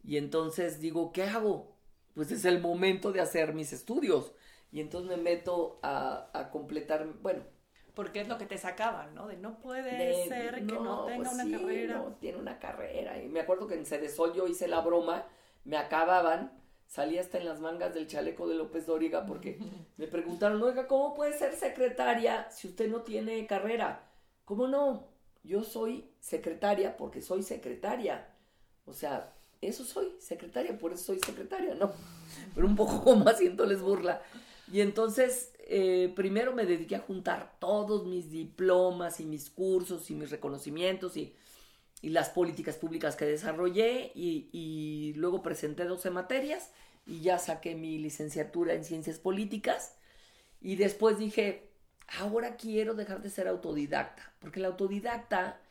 Y 0.04 0.18
entonces 0.18 0.80
digo, 0.80 1.12
¿qué 1.14 1.24
hago? 1.24 1.76
Pues 2.14 2.32
es 2.32 2.46
el 2.46 2.62
momento 2.62 3.12
de 3.12 3.22
hacer 3.22 3.54
mis 3.54 3.74
estudios. 3.74 4.34
Y 4.74 4.82
entonces 4.82 5.08
me 5.08 5.22
meto 5.22 5.80
a, 5.84 6.50
completar, 6.52 7.06
bueno. 7.22 7.44
Porque 7.94 8.22
es 8.22 8.28
lo 8.28 8.40
que 8.40 8.48
te 8.48 8.58
sacaban, 8.58 9.14
¿no? 9.14 9.28
De 9.28 9.38
no 9.38 9.60
puede 9.60 10.28
ser 10.28 10.66
que 10.66 10.74
no, 10.74 11.06
tenga 11.06 11.30
pues 11.30 11.34
una 11.34 11.58
carrera. 11.60 11.98
No, 12.00 12.16
tiene 12.16 12.40
una 12.40 12.58
carrera. 12.58 13.22
Y 13.22 13.30
me 13.30 13.42
acuerdo 13.42 13.68
que 13.68 13.76
en 13.76 13.86
Cedesol 13.86 14.34
yo 14.34 14.48
hice 14.48 14.68
la 14.68 14.82
broma, 14.82 15.28
me 15.64 15.78
acababan, 15.78 16.60
salía 16.88 17.22
hasta 17.22 17.38
en 17.38 17.46
las 17.46 17.60
mangas 17.60 17.94
del 17.94 18.08
chaleco 18.08 18.48
de 18.48 18.56
López 18.56 18.88
Dóriga 18.88 19.28
porque 19.28 19.60
me 19.98 20.08
preguntaron, 20.08 20.60
oiga, 20.64 20.88
¿cómo 20.88 21.14
puede 21.14 21.38
ser 21.38 21.54
secretaria 21.54 22.50
si 22.50 22.68
usted 22.68 22.90
no 22.90 23.04
tiene 23.04 23.46
carrera? 23.46 24.10
¿Cómo 24.44 24.68
no? 24.68 25.08
Yo 25.44 25.64
soy 25.64 26.10
secretaria 26.20 26.98
porque 26.98 27.22
soy 27.22 27.44
secretaria. 27.44 28.28
O 28.88 28.94
sea, 28.94 29.36
eso 29.62 29.86
soy, 29.86 30.16
secretaria, 30.20 30.76
por 30.80 30.94
eso 30.94 31.04
soy 31.04 31.20
secretaria, 31.20 31.76
¿no? 31.76 31.92
Pero 32.56 32.66
un 32.66 32.76
poco 32.76 33.04
como 33.04 33.30
haciéndoles 33.30 33.84
burla. 33.84 34.24
Y 34.72 34.82
entonces, 34.82 35.52
eh, 35.60 36.12
primero 36.16 36.54
me 36.54 36.66
dediqué 36.66 36.96
a 36.96 37.00
juntar 37.00 37.58
todos 37.60 38.06
mis 38.06 38.32
diplomas 38.32 39.20
y 39.20 39.26
mis 39.26 39.50
cursos 39.50 40.10
y 40.10 40.16
mis 40.16 40.30
reconocimientos 40.30 41.18
y 41.18 41.34
y 42.04 42.10
las 42.10 42.30
políticas 42.30 42.76
públicas 42.76 43.16
que 43.16 43.26
desarrollé 43.26 44.12
y, 44.14 45.14
luego 45.16 45.42
presenté 45.42 45.86
12 45.86 46.10
materias 46.10 46.70
y 47.06 47.22
ya 47.22 47.40
saqué 47.40 47.76
mi 47.76 47.98
licenciatura 47.98 48.74
en 48.74 48.84
ciencias 48.84 49.20
políticas. 49.20 49.96
Y 50.60 50.76
después 50.76 51.18
dije, 51.18 51.70
ahora 52.20 52.58
quiero 52.58 52.94
dejar 52.94 53.22
de 53.22 53.30
ser 53.30 53.48
autodidacta, 53.48 54.34
porque 54.40 54.60
el 54.60 54.66
autodidacta 54.66 55.62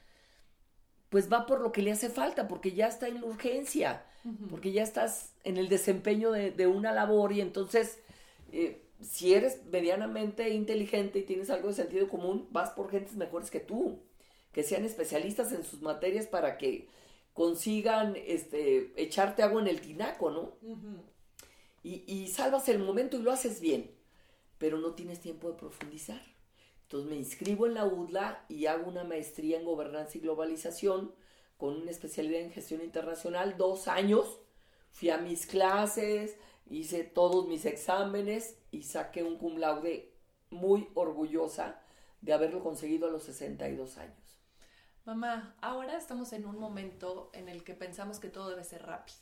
pues 1.10 1.30
va 1.30 1.44
por 1.44 1.60
lo 1.60 1.70
que 1.70 1.82
le 1.82 1.92
hace 1.92 2.08
falta, 2.08 2.48
porque 2.48 2.72
ya 2.72 2.88
está 2.88 3.08
en 3.08 3.20
la 3.20 3.26
urgencia, 3.26 4.02
porque 4.48 4.72
ya 4.72 4.82
estás 4.82 5.34
en 5.44 5.58
el 5.58 5.68
desempeño 5.68 6.32
de, 6.32 6.66
una 6.66 6.92
labor 6.92 7.32
y 7.34 7.42
entonces 7.42 7.98
eh, 8.52 8.82
si 9.00 9.34
eres 9.34 9.64
medianamente 9.66 10.50
inteligente 10.50 11.20
y 11.20 11.22
tienes 11.24 11.50
algo 11.50 11.68
de 11.68 11.74
sentido 11.74 12.08
común, 12.08 12.48
vas 12.50 12.70
por 12.70 12.90
gentes 12.90 13.16
mejores 13.16 13.50
que 13.50 13.60
tú 13.60 14.00
que 14.52 14.62
sean 14.62 14.84
especialistas 14.84 15.52
en 15.52 15.64
sus 15.64 15.80
materias 15.80 16.26
para 16.26 16.58
que 16.58 16.88
consigan 17.32 18.14
este, 18.16 18.92
echarte 19.02 19.42
agua 19.42 19.62
en 19.62 19.68
el 19.68 19.80
tinaco, 19.80 20.30
¿no? 20.30 20.58
y, 21.82 22.04
y, 22.06 22.28
salvas 22.28 22.68
el 22.68 22.78
momento 22.78 23.16
y 23.16 23.22
lo 23.22 23.32
haces 23.32 23.60
bien, 23.60 23.90
pero 24.58 24.78
no 24.78 24.92
tienes 24.92 25.20
tiempo 25.20 25.50
de 25.50 25.58
profundizar. 25.58 26.20
Entonces 26.82 27.10
me 27.10 27.16
inscribo 27.16 27.66
en 27.66 27.74
la 27.74 27.86
UDLA 27.86 28.44
y 28.50 28.66
hago 28.66 28.86
una 28.86 29.04
maestría 29.04 29.58
en 29.58 29.64
gobernanza 29.64 30.18
y 30.18 30.20
globalización 30.20 31.14
con 31.56 31.80
una 31.80 31.90
especialidad 31.90 32.42
en 32.42 32.52
gestión 32.52 32.82
internacional, 32.82 33.56
dos 33.56 33.88
años. 33.88 34.40
Fui 34.90 35.08
a 35.08 35.16
mis 35.16 35.46
clases, 35.46 36.36
hice 36.66 37.04
todos 37.04 37.46
mis 37.48 37.64
exámenes 37.64 38.58
y 38.70 38.82
saqué 38.82 39.22
un 39.22 39.38
cum 39.38 39.58
laude 39.58 40.12
muy 40.50 40.88
orgullosa 40.94 41.80
de 42.20 42.32
haberlo 42.32 42.62
conseguido 42.62 43.08
a 43.08 43.10
los 43.10 43.24
62 43.24 43.98
años. 43.98 44.16
Mamá, 45.04 45.56
ahora 45.60 45.96
estamos 45.96 46.32
en 46.32 46.46
un 46.46 46.58
momento 46.58 47.30
en 47.32 47.48
el 47.48 47.64
que 47.64 47.74
pensamos 47.74 48.20
que 48.20 48.28
todo 48.28 48.50
debe 48.50 48.62
ser 48.62 48.86
rápido 48.86 49.18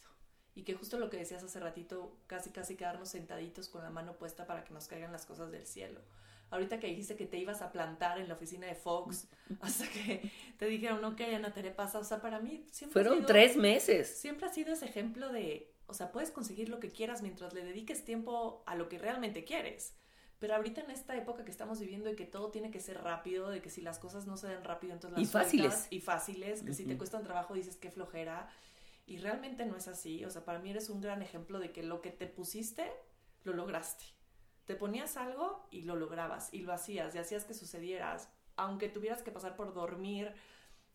y 0.54 0.62
que 0.62 0.74
justo 0.74 0.98
lo 0.98 1.08
que 1.08 1.16
decías 1.16 1.42
hace 1.42 1.58
ratito, 1.58 2.18
casi 2.26 2.50
casi 2.50 2.76
quedarnos 2.76 3.08
sentaditos 3.08 3.68
con 3.68 3.82
la 3.82 3.90
mano 3.90 4.18
puesta 4.18 4.46
para 4.46 4.64
que 4.64 4.74
nos 4.74 4.88
caigan 4.88 5.12
las 5.12 5.24
cosas 5.24 5.50
del 5.50 5.66
cielo. 5.66 6.00
Ahorita 6.50 6.80
que 6.80 6.88
dijiste 6.88 7.16
que 7.16 7.26
te 7.26 7.38
ibas 7.38 7.62
a 7.62 7.70
plantar 7.70 8.18
en 8.18 8.28
la 8.28 8.34
oficina 8.34 8.66
de 8.66 8.74
Fox 8.74 9.28
hasta 9.60 9.88
que 9.88 10.30
te 10.58 10.66
dijeron, 10.66 11.02
ok, 11.04 11.20
Ana 11.34 11.54
Tere 11.54 11.70
pasa, 11.70 11.98
o 11.98 12.04
sea, 12.04 12.20
para 12.20 12.40
mí 12.40 12.66
siempre... 12.70 13.02
Fueron 13.02 13.24
tres 13.24 13.56
meses. 13.56 14.08
Siempre 14.08 14.46
ha 14.46 14.52
sido 14.52 14.72
ese 14.72 14.84
ejemplo 14.84 15.32
de, 15.32 15.72
o 15.90 15.94
sea, 15.94 16.12
puedes 16.12 16.30
conseguir 16.30 16.68
lo 16.68 16.80
que 16.80 16.90
quieras 16.90 17.20
mientras 17.20 17.52
le 17.52 17.64
dediques 17.64 18.04
tiempo 18.04 18.62
a 18.66 18.76
lo 18.76 18.88
que 18.88 18.98
realmente 18.98 19.44
quieres. 19.44 19.96
Pero 20.38 20.54
ahorita 20.54 20.80
en 20.80 20.90
esta 20.90 21.16
época 21.16 21.44
que 21.44 21.50
estamos 21.50 21.80
viviendo 21.80 22.08
y 22.10 22.16
que 22.16 22.24
todo 22.24 22.50
tiene 22.50 22.70
que 22.70 22.80
ser 22.80 23.02
rápido, 23.02 23.50
de 23.50 23.60
que 23.60 23.68
si 23.68 23.82
las 23.82 23.98
cosas 23.98 24.26
no 24.26 24.38
se 24.38 24.48
den 24.48 24.64
rápido, 24.64 24.94
entonces 24.94 25.18
las 25.18 25.28
y 25.28 25.30
fáciles. 25.30 25.86
Y 25.90 26.00
fáciles, 26.00 26.62
que 26.62 26.72
si 26.72 26.86
te 26.86 26.96
cuesta 26.96 27.18
un 27.18 27.24
trabajo 27.24 27.52
dices 27.54 27.76
qué 27.76 27.90
flojera. 27.90 28.48
Y 29.06 29.18
realmente 29.18 29.66
no 29.66 29.76
es 29.76 29.88
así. 29.88 30.24
O 30.24 30.30
sea, 30.30 30.44
para 30.44 30.58
mí 30.60 30.70
eres 30.70 30.88
un 30.88 31.00
gran 31.00 31.20
ejemplo 31.20 31.58
de 31.58 31.72
que 31.72 31.82
lo 31.82 32.00
que 32.00 32.10
te 32.10 32.26
pusiste, 32.26 32.90
lo 33.42 33.52
lograste. 33.52 34.04
Te 34.64 34.76
ponías 34.76 35.16
algo 35.16 35.66
y 35.70 35.82
lo 35.82 35.96
lograbas 35.96 36.48
y 36.54 36.60
lo 36.60 36.72
hacías 36.72 37.14
y 37.14 37.18
hacías 37.18 37.44
que 37.44 37.52
sucedieras. 37.52 38.30
Aunque 38.56 38.88
tuvieras 38.88 39.22
que 39.22 39.32
pasar 39.32 39.56
por 39.56 39.74
dormir 39.74 40.32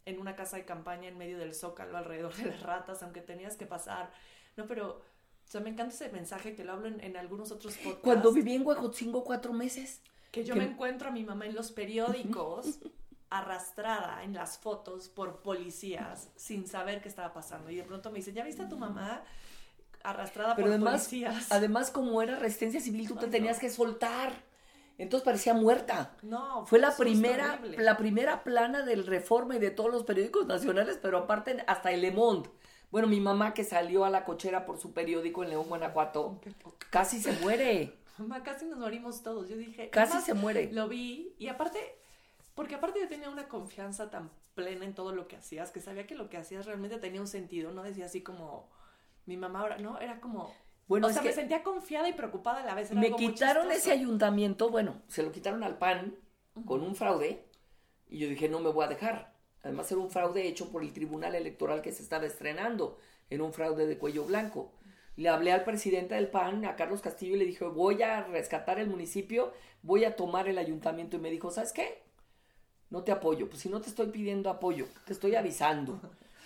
en 0.05 0.19
una 0.19 0.35
casa 0.35 0.57
de 0.57 0.65
campaña 0.65 1.09
en 1.09 1.17
medio 1.17 1.37
del 1.37 1.53
zócalo 1.53 1.97
alrededor 1.97 2.33
de 2.35 2.45
las 2.45 2.61
ratas, 2.63 3.03
aunque 3.03 3.21
tenías 3.21 3.57
que 3.57 3.65
pasar. 3.65 4.11
No, 4.57 4.67
pero 4.67 5.01
o 5.45 5.47
sea, 5.47 5.61
me 5.61 5.69
encanta 5.69 5.93
ese 5.93 6.09
mensaje 6.09 6.55
que 6.55 6.63
lo 6.63 6.73
hablo 6.73 6.87
en, 6.87 7.17
algunos 7.17 7.51
otros 7.51 7.75
podcasts. 7.75 8.01
Cuando 8.03 8.31
viví 8.31 8.55
en 8.55 8.65
Huejotzingo 8.65 9.23
cuatro 9.23 9.53
meses. 9.53 10.01
Que 10.31 10.43
yo 10.43 10.55
me 10.55 10.65
encuentro 10.65 11.09
a 11.09 11.11
mi 11.11 11.23
mamá 11.23 11.45
en 11.45 11.55
los 11.55 11.71
periódicos 11.71 12.79
arrastrada 13.29 14.23
en 14.23 14.33
las 14.33 14.57
fotos 14.57 15.09
por 15.09 15.41
policías 15.41 16.29
sin 16.35 16.67
saber 16.67 17.01
qué 17.01 17.09
estaba 17.09 17.33
pasando. 17.33 17.69
Y 17.69 17.75
de 17.75 17.83
pronto 17.83 18.11
me 18.11 18.17
dice, 18.17 18.33
¿ya 18.33 18.43
viste 18.43 18.63
a 18.63 18.69
tu 18.69 18.77
mamá? 18.77 19.23
arrastrada 20.05 20.55
por 20.55 20.79
policías. 20.79 21.51
Además, 21.51 21.91
como 21.91 22.21
era 22.21 22.37
resistencia 22.37 22.79
civil, 22.79 23.07
tú 23.07 23.15
te 23.15 23.27
tenías 23.27 23.59
que 23.59 23.69
soltar. 23.69 24.33
Entonces 24.97 25.25
parecía 25.25 25.53
muerta. 25.53 26.15
No, 26.21 26.65
fue 26.65 26.79
la 26.79 26.95
primera, 26.95 27.59
la 27.77 27.97
primera 27.97 28.43
plana 28.43 28.83
del 28.83 29.05
Reforma 29.05 29.55
y 29.55 29.59
de 29.59 29.71
todos 29.71 29.91
los 29.91 30.03
periódicos 30.03 30.45
nacionales, 30.45 30.99
pero 31.01 31.17
aparte 31.17 31.63
hasta 31.67 31.91
el 31.91 32.01
Le 32.01 32.11
Monde. 32.11 32.49
Bueno, 32.91 33.07
mi 33.07 33.19
mamá 33.19 33.53
que 33.53 33.63
salió 33.63 34.05
a 34.05 34.09
la 34.09 34.25
cochera 34.25 34.65
por 34.65 34.79
su 34.79 34.93
periódico 34.93 35.43
en 35.43 35.49
León, 35.49 35.67
Guanajuato, 35.67 36.39
casi 36.89 37.21
se 37.21 37.33
muere. 37.33 37.93
Mamá, 38.17 38.43
casi 38.43 38.65
nos 38.65 38.79
morimos 38.79 39.23
todos. 39.23 39.49
Yo 39.49 39.57
dije, 39.57 39.89
casi 39.89 40.21
se 40.21 40.33
muere. 40.33 40.71
Lo 40.71 40.87
vi 40.87 41.35
y 41.37 41.49
aparte, 41.49 41.79
porque 42.53 42.75
aparte 42.75 43.01
yo 43.01 43.09
tenía 43.09 43.29
una 43.29 43.49
confianza 43.49 44.09
tan 44.09 44.31
plena 44.53 44.85
en 44.85 44.95
todo 44.95 45.11
lo 45.11 45.27
que 45.27 45.35
hacías, 45.35 45.71
que 45.71 45.81
sabía 45.81 46.07
que 46.07 46.15
lo 46.15 46.29
que 46.29 46.37
hacías 46.37 46.65
realmente 46.65 46.97
tenía 46.97 47.19
un 47.19 47.27
sentido, 47.27 47.71
no 47.71 47.83
decía 47.83 48.05
así 48.05 48.21
como 48.21 48.69
mi 49.25 49.35
mamá 49.35 49.59
ahora, 49.59 49.77
no, 49.79 49.99
era 49.99 50.21
como 50.21 50.53
bueno, 50.87 51.07
o 51.07 51.09
sea, 51.09 51.23
me 51.23 51.33
sentía 51.33 51.63
confiada 51.63 52.07
y 52.07 52.13
preocupada 52.13 52.61
a 52.61 52.65
la 52.65 52.75
vez. 52.75 52.91
me 52.91 53.11
quitaron 53.15 53.71
ese 53.71 53.91
ayuntamiento, 53.91 54.69
bueno, 54.69 55.01
se 55.07 55.23
lo 55.23 55.31
quitaron 55.31 55.63
al 55.63 55.77
PAN 55.77 56.15
con 56.65 56.81
un 56.81 56.95
fraude 56.95 57.43
y 58.07 58.19
yo 58.19 58.29
dije, 58.29 58.49
no 58.49 58.59
me 58.59 58.69
voy 58.69 58.85
a 58.85 58.87
dejar. 58.87 59.34
Además 59.65 59.91
era 59.91 59.99
un 59.99 60.11
fraude 60.11 60.47
hecho 60.47 60.69
por 60.69 60.83
el 60.83 60.93
Tribunal 60.93 61.33
Electoral 61.33 61.81
que 61.81 61.91
se 61.91 62.03
estaba 62.03 62.27
estrenando, 62.27 62.99
en 63.31 63.41
un 63.41 63.51
fraude 63.51 63.87
de 63.87 63.97
cuello 63.97 64.23
blanco. 64.23 64.71
Le 65.15 65.27
hablé 65.27 65.51
al 65.51 65.63
presidente 65.63 66.13
del 66.13 66.27
PAN, 66.27 66.65
a 66.65 66.75
Carlos 66.75 67.01
Castillo, 67.01 67.35
y 67.35 67.39
le 67.39 67.45
dije, 67.45 67.65
voy 67.65 68.03
a 68.03 68.21
rescatar 68.25 68.77
el 68.77 68.87
municipio, 68.87 69.51
voy 69.81 70.05
a 70.05 70.15
tomar 70.15 70.47
el 70.47 70.59
ayuntamiento. 70.59 71.17
Y 71.17 71.19
me 71.19 71.31
dijo, 71.31 71.49
¿sabes 71.49 71.73
qué? 71.73 72.03
No 72.91 73.03
te 73.03 73.11
apoyo. 73.11 73.49
Pues 73.49 73.63
si 73.63 73.69
no 73.69 73.81
te 73.81 73.89
estoy 73.89 74.11
pidiendo 74.11 74.51
apoyo, 74.51 74.85
te 75.07 75.13
estoy 75.13 75.33
avisando. 75.33 75.99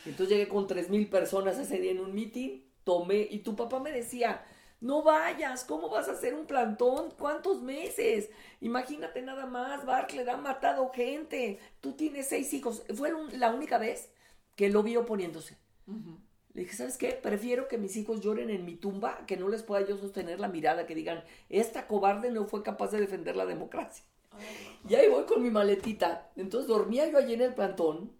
Entonces 0.05 0.29
llegué 0.29 0.47
con 0.47 0.65
tres 0.65 0.89
mil 0.89 1.09
personas 1.09 1.59
ese 1.59 1.77
día 1.77 1.91
en 1.91 1.99
un 1.99 2.15
meeting, 2.15 2.61
tomé, 2.85 3.27
y 3.29 3.39
tu 3.39 3.53
papá 3.53 3.81
me 3.81 3.91
decía, 3.91 4.45
no 4.81 5.03
vayas, 5.03 5.65
¿cómo 5.65 5.89
vas 5.89 6.07
a 6.07 6.13
hacer 6.13 6.33
un 6.33 6.45
plantón? 6.45 7.11
¿Cuántos 7.17 7.61
meses? 7.61 8.29
Imagínate 8.61 9.21
nada 9.21 9.45
más, 9.45 9.85
Barclay 9.85 10.27
ha 10.29 10.37
matado 10.37 10.89
gente. 10.93 11.59
Tú 11.81 11.93
tienes 11.93 12.27
seis 12.27 12.53
hijos. 12.53 12.83
Fue 12.95 13.11
la 13.33 13.53
única 13.53 13.77
vez 13.77 14.09
que 14.55 14.69
lo 14.69 14.81
vi 14.81 14.95
oponiéndose. 14.95 15.57
Le 16.53 16.61
dije, 16.61 16.75
¿sabes 16.75 16.97
qué? 16.97 17.11
Prefiero 17.11 17.67
que 17.67 17.77
mis 17.77 17.97
hijos 17.97 18.21
lloren 18.21 18.49
en 18.49 18.65
mi 18.65 18.75
tumba, 18.75 19.25
que 19.25 19.37
no 19.37 19.49
les 19.49 19.63
pueda 19.63 19.85
yo 19.85 19.97
sostener 19.97 20.39
la 20.39 20.47
mirada, 20.47 20.85
que 20.85 20.95
digan, 20.95 21.23
esta 21.49 21.87
cobarde 21.87 22.31
no 22.31 22.45
fue 22.45 22.63
capaz 22.63 22.91
de 22.91 23.01
defender 23.01 23.35
la 23.35 23.45
democracia. 23.45 24.05
Y 24.87 24.95
ahí 24.95 25.09
voy 25.09 25.25
con 25.25 25.43
mi 25.43 25.51
maletita. 25.51 26.31
Entonces 26.37 26.67
dormía 26.67 27.09
yo 27.09 27.17
allí 27.17 27.33
en 27.33 27.41
el 27.41 27.53
plantón 27.53 28.13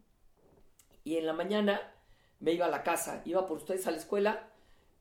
y 1.06 1.16
en 1.18 1.26
la 1.26 1.34
mañana 1.34 1.94
me 2.40 2.52
iba 2.52 2.66
a 2.66 2.70
la 2.70 2.84
casa, 2.84 3.22
iba 3.26 3.46
por 3.48 3.58
ustedes 3.58 3.88
a 3.88 3.92
la 3.92 3.98
escuela 3.98 4.50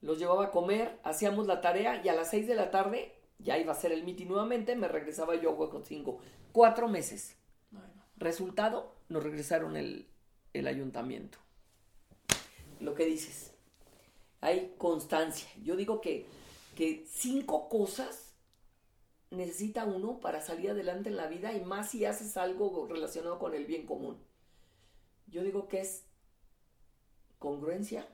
los 0.01 0.19
llevaba 0.19 0.47
a 0.47 0.51
comer, 0.51 0.99
hacíamos 1.03 1.47
la 1.47 1.61
tarea 1.61 2.01
y 2.05 2.09
a 2.09 2.15
las 2.15 2.31
6 2.31 2.47
de 2.47 2.55
la 2.55 2.71
tarde 2.71 3.15
ya 3.39 3.59
iba 3.59 3.73
a 3.73 3.77
ser 3.77 3.93
el 3.93 4.05
mitin 4.05 4.29
nuevamente, 4.29 4.77
me 4.77 4.89
regresaba 4.89 5.35
yo 5.37 5.51
a 5.51 5.55
Huecotzingo. 5.55 6.19
Cuatro 6.53 6.89
meses. 6.89 7.37
Resultado, 8.17 8.97
nos 9.09 9.23
regresaron 9.23 9.77
el, 9.77 10.09
el 10.53 10.67
ayuntamiento. 10.67 11.39
Lo 12.81 12.95
que 12.95 13.05
dices, 13.05 13.55
hay 14.41 14.75
constancia. 14.79 15.49
Yo 15.63 15.77
digo 15.77 16.01
que, 16.01 16.27
que 16.77 17.05
cinco 17.09 17.69
cosas 17.69 18.35
necesita 19.31 19.85
uno 19.85 20.21
para 20.21 20.41
salir 20.41 20.71
adelante 20.71 21.11
en 21.11 21.17
la 21.17 21.27
vida 21.27 21.53
y 21.53 21.65
más 21.65 21.91
si 21.91 22.05
haces 22.05 22.37
algo 22.37 22.87
relacionado 22.89 23.39
con 23.39 23.55
el 23.55 23.67
bien 23.67 23.87
común. 23.87 24.19
Yo 25.27 25.43
digo 25.43 25.69
que 25.69 25.81
es 25.81 26.07
congruencia, 27.39 28.09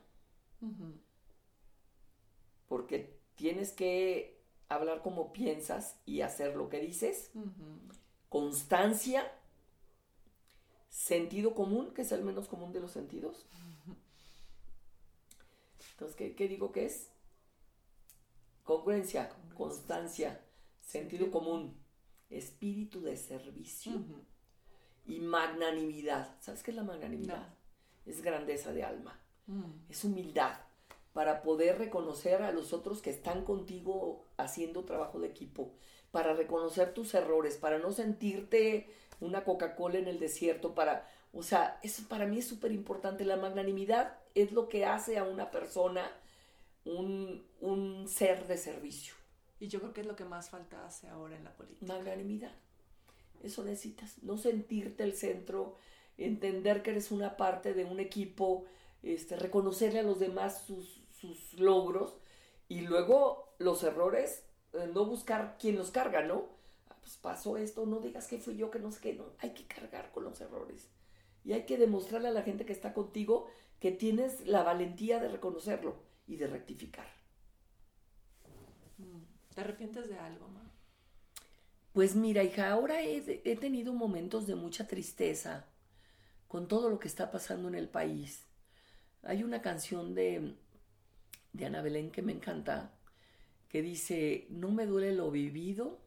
porque 2.75 3.21
tienes 3.37 3.71
que 3.71 4.43
hablar 4.69 5.01
como 5.01 5.33
piensas 5.33 6.01
y 6.05 6.23
hacer 6.23 6.57
lo 6.57 6.69
que 6.69 6.81
dices. 6.81 7.31
Constancia, 8.29 9.31
sentido 10.89 11.55
común, 11.55 11.95
que 11.95 12.03
es 12.03 12.11
el 12.11 12.25
menos 12.25 12.49
común 12.49 12.73
de 12.73 12.81
los 12.81 12.91
sentidos. 12.91 13.47
Entonces, 15.93 16.17
¿qué, 16.35 16.49
digo 16.49 16.73
que 16.73 16.87
es? 16.87 17.13
Congruencia, 18.65 19.31
constancia, 19.57 20.45
sentido 20.81 21.31
común, 21.31 21.81
espíritu 22.29 23.03
de 23.03 23.17
servicio 23.17 24.05
y 25.05 25.21
magnanimidad. 25.21 26.37
¿Sabes 26.41 26.65
qué 26.65 26.73
es 26.73 26.77
la 26.77 26.83
magnanimidad? 26.83 27.55
Es 28.05 28.21
grandeza 28.21 28.73
de 28.73 28.83
alma, 28.83 29.25
mm. 29.47 29.91
es 29.91 30.03
humildad 30.03 30.59
para 31.15 31.43
poder 31.43 31.79
reconocer 31.79 32.43
a 32.43 32.53
los 32.53 32.73
otros 32.75 33.01
que 33.01 33.11
están 33.11 33.45
contigo 33.45 34.27
haciendo 34.37 34.85
trabajo 34.85 35.21
de 35.21 35.29
equipo, 35.29 35.73
para 36.11 36.35
reconocer 36.35 36.93
tus 36.93 37.15
errores, 37.15 37.57
para 37.57 37.79
no 37.79 37.93
sentirte 37.93 38.89
una 39.21 39.45
Coca-Cola 39.45 39.99
en 39.99 40.09
el 40.09 40.19
desierto, 40.19 40.75
para, 40.75 41.09
o 41.33 41.43
sea, 41.43 41.79
eso 41.83 42.03
para 42.09 42.27
mí 42.27 42.41
es 42.41 42.49
súper 42.49 42.73
importante. 42.73 43.25
La 43.25 43.37
magnanimidad 43.37 44.19
es 44.35 44.53
lo 44.53 44.69
que 44.69 44.85
hace 44.85 45.17
a 45.17 45.25
una 45.25 45.53
persona 45.53 46.05
un, 46.85 47.47
un 47.61 48.09
ser 48.09 48.49
de 48.49 48.59
servicio. 48.59 49.15
Y 49.61 49.69
yo 49.69 49.79
creo 49.79 49.93
que 49.93 50.01
es 50.01 50.07
lo 50.09 50.17
que 50.17 50.25
más 50.25 50.51
falta 50.51 50.85
hace 50.85 51.07
ahora 51.09 51.37
en 51.37 51.45
la 51.45 51.53
política. 51.53 51.87
Magnanimidad. 51.87 52.53
Eso 53.41 53.63
necesitas, 53.63 54.21
no 54.23 54.37
sentirte 54.37 55.05
el 55.05 55.15
centro, 55.15 55.77
entender 56.19 56.83
que 56.83 56.91
eres 56.91 57.13
una 57.13 57.37
parte 57.37 57.73
de 57.73 57.85
un 57.85 58.01
equipo, 58.01 58.65
este, 59.05 59.37
reconocerle 59.37 60.01
a 60.01 60.03
los 60.03 60.19
demás 60.19 60.63
sus, 60.67 61.04
sus 61.25 61.55
logros 61.55 62.15
y 62.69 62.83
luego 62.83 63.55
los 63.59 63.83
errores, 63.83 64.45
eh, 64.73 64.91
no 64.93 65.07
buscar 65.07 65.57
quién 65.59 65.77
los 65.77 65.91
carga, 65.91 66.23
¿no? 66.23 66.49
Ah, 66.89 66.97
pues 67.01 67.17
pasó 67.17 67.57
esto, 67.57 67.87
no 67.87 68.01
digas 68.01 68.27
que 68.27 68.39
fui 68.39 68.57
yo, 68.57 68.71
que 68.71 68.79
no 68.79 68.91
sé 68.91 69.01
qué, 69.01 69.15
no, 69.15 69.25
hay 69.39 69.51
que 69.51 69.67
cargar 69.67 70.11
con 70.13 70.25
los 70.25 70.41
errores. 70.41 70.89
Y 71.45 71.53
hay 71.53 71.67
que 71.67 71.77
demostrarle 71.77 72.29
a 72.29 72.33
la 72.33 72.43
gente 72.43 72.65
que 72.65 72.73
está 72.73 72.95
contigo 72.95 73.47
que 73.81 73.91
tienes 73.91 74.47
la 74.47 74.63
valentía 74.63 75.21
de 75.21 75.29
reconocerlo 75.29 75.97
y 76.27 76.37
de 76.37 76.47
rectificar. 76.47 77.07
Mm, 78.99 79.55
¿Te 79.55 79.61
arrepientes 79.61 80.09
de 80.09 80.19
algo, 80.19 80.49
ma? 80.49 80.71
Pues 81.93 82.17
mira, 82.17 82.43
hija, 82.43 82.71
ahora 82.71 83.03
he, 83.03 83.43
he 83.45 83.57
tenido 83.57 83.93
momentos 83.93 84.47
de 84.47 84.57
mucha 84.57 84.89
tristeza 84.89 85.67
con 86.49 86.67
todo 86.67 86.89
lo 86.89 86.99
que 86.99 87.09
está 87.09 87.31
pasando 87.31 87.69
en 87.69 87.75
el 87.75 87.89
país. 87.89 88.47
Hay 89.23 89.43
una 89.43 89.63
canción 89.63 90.15
de 90.15 90.57
de 91.55 91.65
Ana 91.65 91.81
Belén 91.81 92.11
que 92.11 92.21
me 92.21 92.33
encanta, 92.33 92.93
que 93.69 93.81
dice, 93.81 94.47
no 94.51 94.71
me 94.71 94.87
duele 94.87 95.15
lo 95.15 95.31
vivido, 95.31 95.99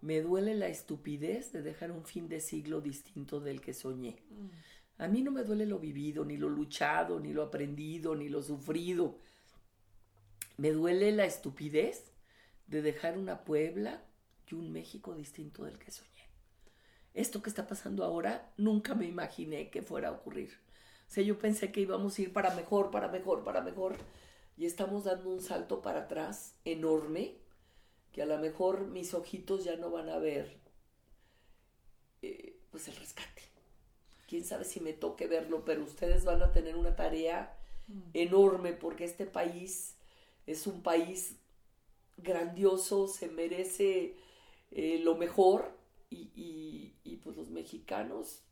me 0.00 0.22
duele 0.22 0.54
la 0.54 0.68
estupidez 0.68 1.52
de 1.52 1.60
dejar 1.60 1.90
un 1.90 2.04
fin 2.04 2.28
de 2.28 2.40
siglo 2.40 2.80
distinto 2.80 3.40
del 3.40 3.60
que 3.60 3.74
soñé. 3.74 4.16
A 4.96 5.08
mí 5.08 5.22
no 5.22 5.32
me 5.32 5.42
duele 5.42 5.66
lo 5.66 5.78
vivido, 5.78 6.24
ni 6.24 6.36
lo 6.36 6.48
luchado, 6.48 7.20
ni 7.20 7.32
lo 7.32 7.42
aprendido, 7.42 8.14
ni 8.14 8.28
lo 8.28 8.42
sufrido. 8.42 9.18
Me 10.56 10.70
duele 10.70 11.12
la 11.12 11.26
estupidez 11.26 12.12
de 12.66 12.80
dejar 12.80 13.18
una 13.18 13.44
Puebla 13.44 14.04
y 14.50 14.54
un 14.54 14.72
México 14.72 15.14
distinto 15.14 15.64
del 15.64 15.78
que 15.78 15.90
soñé. 15.90 16.10
Esto 17.12 17.42
que 17.42 17.50
está 17.50 17.66
pasando 17.66 18.04
ahora 18.04 18.52
nunca 18.56 18.94
me 18.94 19.06
imaginé 19.06 19.68
que 19.70 19.82
fuera 19.82 20.08
a 20.08 20.12
ocurrir. 20.12 20.58
O 21.08 21.12
sea, 21.12 21.24
yo 21.24 21.38
pensé 21.38 21.72
que 21.72 21.80
íbamos 21.80 22.16
a 22.16 22.22
ir 22.22 22.32
para 22.32 22.54
mejor, 22.54 22.92
para 22.92 23.08
mejor, 23.08 23.42
para 23.42 23.62
mejor 23.62 23.96
y 24.60 24.66
estamos 24.66 25.04
dando 25.04 25.30
un 25.30 25.40
salto 25.40 25.80
para 25.80 26.00
atrás 26.00 26.54
enorme 26.66 27.34
que 28.12 28.20
a 28.20 28.26
lo 28.26 28.36
mejor 28.36 28.88
mis 28.88 29.14
ojitos 29.14 29.64
ya 29.64 29.76
no 29.76 29.90
van 29.90 30.10
a 30.10 30.18
ver 30.18 30.54
eh, 32.20 32.58
pues 32.70 32.86
el 32.88 32.96
rescate. 32.96 33.40
Quién 34.28 34.44
sabe 34.44 34.66
si 34.66 34.80
me 34.80 34.92
toque 34.92 35.26
verlo, 35.26 35.64
pero 35.64 35.82
ustedes 35.82 36.26
van 36.26 36.42
a 36.42 36.52
tener 36.52 36.76
una 36.76 36.94
tarea 36.94 37.56
mm. 37.88 38.10
enorme 38.12 38.74
porque 38.74 39.04
este 39.04 39.24
país 39.24 39.94
es 40.46 40.66
un 40.66 40.82
país 40.82 41.36
grandioso, 42.18 43.08
se 43.08 43.28
merece 43.28 44.14
eh, 44.72 45.00
lo 45.02 45.14
mejor 45.14 45.72
y, 46.10 46.92
y, 47.02 47.16
pues 47.24 47.34
los 47.34 47.48
mexicanos 47.48 48.42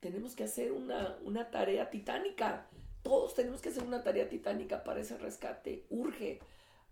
tenemos 0.00 0.34
que 0.34 0.42
hacer 0.42 0.72
una, 0.72 1.16
una 1.22 1.52
tarea 1.52 1.90
titánica 1.90 2.68
todos 3.04 3.34
tenemos 3.34 3.60
que 3.60 3.68
hacer 3.68 3.84
una 3.84 4.02
tarea 4.02 4.28
titánica 4.28 4.82
para 4.82 5.00
ese 5.00 5.16
rescate. 5.18 5.84
Urge 5.90 6.40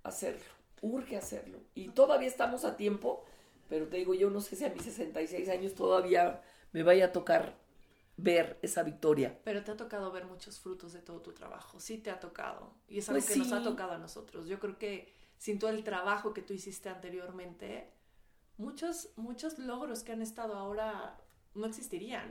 hacerlo, 0.04 0.52
urge 0.82 1.16
hacerlo. 1.16 1.58
Y 1.74 1.88
todavía 1.88 2.28
estamos 2.28 2.64
a 2.64 2.76
tiempo, 2.76 3.24
pero 3.68 3.88
te 3.88 3.96
digo, 3.96 4.14
yo 4.14 4.30
no 4.30 4.40
sé 4.40 4.54
si 4.54 4.64
a 4.64 4.68
mis 4.68 4.82
66 4.82 5.48
años 5.48 5.74
todavía 5.74 6.42
me 6.72 6.82
vaya 6.82 7.06
a 7.06 7.12
tocar 7.12 7.56
ver 8.18 8.58
esa 8.60 8.82
victoria. 8.82 9.40
Pero 9.42 9.64
te 9.64 9.70
ha 9.70 9.76
tocado 9.76 10.12
ver 10.12 10.26
muchos 10.26 10.60
frutos 10.60 10.92
de 10.92 11.00
todo 11.00 11.22
tu 11.22 11.32
trabajo, 11.32 11.80
sí 11.80 11.96
te 11.96 12.10
ha 12.10 12.20
tocado. 12.20 12.74
Y 12.88 12.98
es 12.98 13.08
algo 13.08 13.20
pues 13.22 13.32
que 13.32 13.38
nos 13.38 13.52
ha 13.52 13.62
tocado 13.62 13.92
a 13.92 13.98
nosotros. 13.98 14.46
Yo 14.46 14.60
creo 14.60 14.78
que 14.78 15.10
sin 15.38 15.58
todo 15.58 15.70
el 15.70 15.82
trabajo 15.82 16.34
que 16.34 16.42
tú 16.42 16.52
hiciste 16.52 16.90
anteriormente, 16.90 17.90
muchos, 18.58 19.08
muchos 19.16 19.58
logros 19.58 20.02
que 20.02 20.12
han 20.12 20.20
estado 20.20 20.54
ahora 20.56 21.18
no 21.54 21.66
existirían 21.66 22.30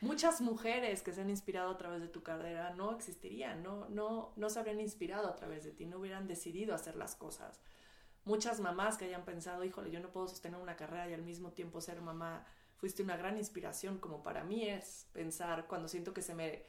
muchas 0.00 0.40
mujeres 0.40 1.02
que 1.02 1.12
se 1.12 1.20
han 1.20 1.30
inspirado 1.30 1.70
a 1.70 1.78
través 1.78 2.00
de 2.00 2.08
tu 2.08 2.22
carrera 2.22 2.70
no 2.74 2.94
existirían, 2.94 3.62
no, 3.62 3.88
no, 3.88 4.32
no 4.36 4.50
se 4.50 4.58
habrían 4.58 4.80
inspirado 4.80 5.28
a 5.28 5.36
través 5.36 5.64
de 5.64 5.72
ti, 5.72 5.86
no 5.86 5.98
hubieran 5.98 6.26
decidido 6.26 6.74
hacer 6.74 6.96
las 6.96 7.16
cosas. 7.16 7.60
Muchas 8.24 8.60
mamás 8.60 8.98
que 8.98 9.06
hayan 9.06 9.24
pensado, 9.24 9.64
híjole, 9.64 9.90
yo 9.90 10.00
no 10.00 10.12
puedo 10.12 10.28
sostener 10.28 10.60
una 10.60 10.76
carrera 10.76 11.08
y 11.08 11.14
al 11.14 11.22
mismo 11.22 11.52
tiempo 11.52 11.80
ser 11.80 12.00
mamá, 12.00 12.44
fuiste 12.76 13.02
una 13.02 13.16
gran 13.16 13.36
inspiración, 13.38 13.98
como 13.98 14.22
para 14.22 14.44
mí 14.44 14.68
es 14.68 15.08
pensar 15.12 15.66
cuando 15.66 15.88
siento 15.88 16.12
que 16.14 16.22
se 16.22 16.34
me 16.34 16.64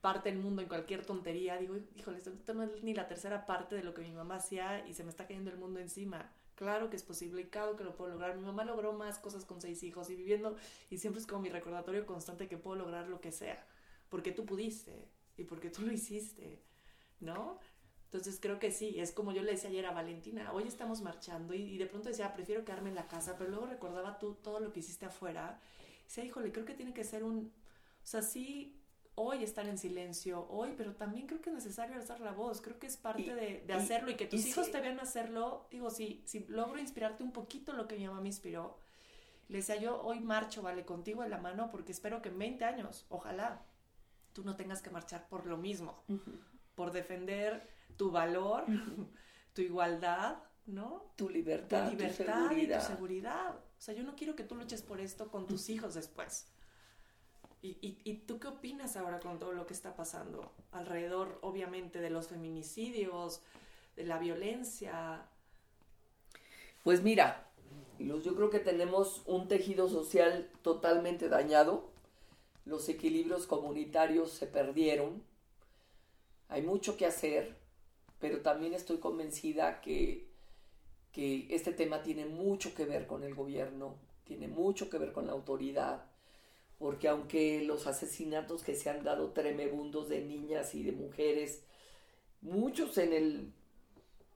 parte 0.00 0.30
el 0.30 0.38
mundo 0.38 0.62
en 0.62 0.68
cualquier 0.68 1.04
tontería, 1.04 1.58
digo, 1.58 1.76
híjole, 1.94 2.18
esto 2.18 2.54
no 2.54 2.62
es 2.62 2.82
ni 2.82 2.94
la 2.94 3.06
tercera 3.06 3.44
parte 3.44 3.74
de 3.74 3.82
lo 3.82 3.92
que 3.92 4.00
mi 4.00 4.12
mamá 4.12 4.36
hacía 4.36 4.86
y 4.86 4.94
se 4.94 5.04
me 5.04 5.10
está 5.10 5.26
cayendo 5.26 5.50
el 5.50 5.58
mundo 5.58 5.80
encima 5.80 6.32
claro 6.60 6.90
que 6.90 6.96
es 6.96 7.02
posible 7.02 7.40
y 7.40 7.46
claro 7.46 7.74
que 7.74 7.84
lo 7.84 7.96
puedo 7.96 8.10
lograr. 8.10 8.36
Mi 8.36 8.44
mamá 8.44 8.64
logró 8.64 8.92
más 8.92 9.18
cosas 9.18 9.46
con 9.46 9.62
seis 9.62 9.82
hijos 9.82 10.10
y 10.10 10.14
viviendo, 10.14 10.56
y 10.90 10.98
siempre 10.98 11.18
es 11.18 11.26
como 11.26 11.40
mi 11.40 11.48
recordatorio 11.48 12.04
constante 12.04 12.48
que 12.48 12.58
puedo 12.58 12.76
lograr 12.76 13.08
lo 13.08 13.18
que 13.22 13.32
sea, 13.32 13.66
porque 14.10 14.30
tú 14.30 14.44
pudiste 14.44 15.08
y 15.38 15.44
porque 15.44 15.70
tú 15.70 15.80
lo 15.86 15.90
hiciste, 15.90 16.62
¿no? 17.18 17.58
Entonces 18.04 18.38
creo 18.42 18.58
que 18.58 18.72
sí, 18.72 19.00
es 19.00 19.10
como 19.12 19.32
yo 19.32 19.42
le 19.42 19.52
decía 19.52 19.70
ayer 19.70 19.86
a 19.86 19.92
Valentina, 19.92 20.52
hoy 20.52 20.64
estamos 20.64 21.00
marchando 21.00 21.54
y, 21.54 21.78
de 21.78 21.86
pronto 21.86 22.10
decía, 22.10 22.34
prefiero 22.34 22.62
quedarme 22.62 22.90
en 22.90 22.96
la 22.96 23.08
casa, 23.08 23.38
pero 23.38 23.48
luego 23.48 23.64
recordaba 23.64 24.18
tú 24.18 24.34
todo 24.34 24.60
lo 24.60 24.70
que 24.70 24.80
hiciste 24.80 25.06
afuera. 25.06 25.58
Y 26.02 26.04
decía, 26.04 26.24
híjole, 26.24 26.52
creo 26.52 26.66
que 26.66 26.74
tiene 26.74 26.92
que 26.92 27.04
ser 27.04 27.24
un, 27.24 27.54
o 28.02 28.06
sea, 28.06 28.20
sí, 28.20 28.79
hoy 29.14 29.44
estar 29.44 29.66
en 29.66 29.78
silencio, 29.78 30.46
hoy, 30.48 30.74
pero 30.76 30.94
también 30.94 31.26
creo 31.26 31.40
que 31.40 31.50
es 31.50 31.54
necesario 31.54 31.96
alzar 31.96 32.20
la 32.20 32.32
voz, 32.32 32.60
creo 32.60 32.78
que 32.78 32.86
es 32.86 32.96
parte 32.96 33.34
de, 33.34 33.72
hacerlo 33.72 34.10
y 34.10 34.14
que 34.14 34.26
tus 34.26 34.46
hijos 34.46 34.70
te 34.70 34.80
vean 34.80 35.00
hacerlo, 35.00 35.66
digo, 35.70 35.90
si, 35.90 36.22
si 36.26 36.46
logro 36.48 36.78
inspirarte 36.78 37.22
un 37.22 37.32
poquito 37.32 37.72
lo 37.72 37.86
que 37.86 37.96
mi 37.96 38.06
mamá 38.06 38.20
me 38.20 38.28
inspiró, 38.28 38.78
le 39.48 39.58
decía 39.58 39.76
yo, 39.76 40.00
hoy 40.02 40.20
marcho, 40.20 40.62
vale, 40.62 40.84
contigo 40.84 41.24
en 41.24 41.30
la 41.30 41.38
mano, 41.38 41.70
porque 41.70 41.92
espero 41.92 42.22
que 42.22 42.28
en 42.28 42.38
20 42.38 42.64
años, 42.64 43.06
ojalá, 43.08 43.66
tú 44.32 44.44
no 44.44 44.56
tengas 44.56 44.80
que 44.80 44.90
marchar 44.90 45.28
por 45.28 45.46
lo 45.46 45.56
mismo, 45.56 46.04
por 46.74 46.92
defender 46.92 47.68
tu 47.96 48.10
valor, 48.10 48.64
tu 49.52 49.62
igualdad, 49.62 50.38
¿no? 50.66 51.12
Tu 51.16 51.28
libertad, 51.28 51.90
tu 51.90 51.96
libertad 51.96 52.48
tu 52.48 52.56
y 52.56 52.68
tu 52.68 52.80
seguridad. 52.80 53.56
O 53.56 53.80
sea, 53.80 53.94
yo 53.94 54.04
no 54.04 54.14
quiero 54.14 54.36
que 54.36 54.44
tú 54.44 54.54
luches 54.54 54.82
por 54.82 55.00
esto 55.00 55.30
con 55.30 55.46
tus 55.46 55.68
hijos 55.68 55.94
después. 55.94 56.46
¿Y, 57.62 58.22
tú 58.26 58.38
qué 58.38 58.48
opinas 58.48 58.96
ahora 58.96 59.20
con 59.20 59.38
todo 59.38 59.52
lo 59.52 59.66
que 59.66 59.74
está 59.74 59.94
pasando 59.94 60.50
alrededor, 60.72 61.38
obviamente, 61.42 62.00
de 62.00 62.08
los 62.08 62.28
feminicidios, 62.28 63.42
de 63.96 64.04
la 64.04 64.18
violencia? 64.18 65.26
Pues 66.82 67.02
mira, 67.02 67.46
yo 67.98 68.34
creo 68.34 68.48
que 68.48 68.60
tenemos 68.60 69.22
un 69.26 69.46
tejido 69.46 69.90
social 69.90 70.48
totalmente 70.62 71.28
dañado, 71.28 71.90
los 72.64 72.88
equilibrios 72.88 73.46
comunitarios 73.46 74.30
se 74.30 74.46
perdieron, 74.46 75.22
hay 76.48 76.62
mucho 76.62 76.96
que 76.96 77.04
hacer, 77.04 77.58
pero 78.20 78.40
también 78.40 78.72
estoy 78.72 78.98
convencida 78.98 79.82
que, 79.82 80.26
que 81.12 81.46
este 81.50 81.72
tema 81.72 82.02
tiene 82.02 82.24
mucho 82.24 82.74
que 82.74 82.86
ver 82.86 83.06
con 83.06 83.22
el 83.22 83.34
gobierno, 83.34 83.96
tiene 84.24 84.48
mucho 84.48 84.88
que 84.88 84.96
ver 84.96 85.12
con 85.12 85.26
la 85.26 85.32
autoridad 85.32 86.09
porque 86.80 87.08
aunque 87.08 87.62
los 87.62 87.86
asesinatos 87.86 88.62
que 88.64 88.74
se 88.74 88.88
han 88.88 89.04
dado 89.04 89.32
tremebundos 89.32 90.08
de 90.08 90.22
niñas 90.22 90.74
y 90.74 90.82
de 90.82 90.92
mujeres, 90.92 91.62
muchos 92.40 92.96
en 92.96 93.12
el, 93.12 93.52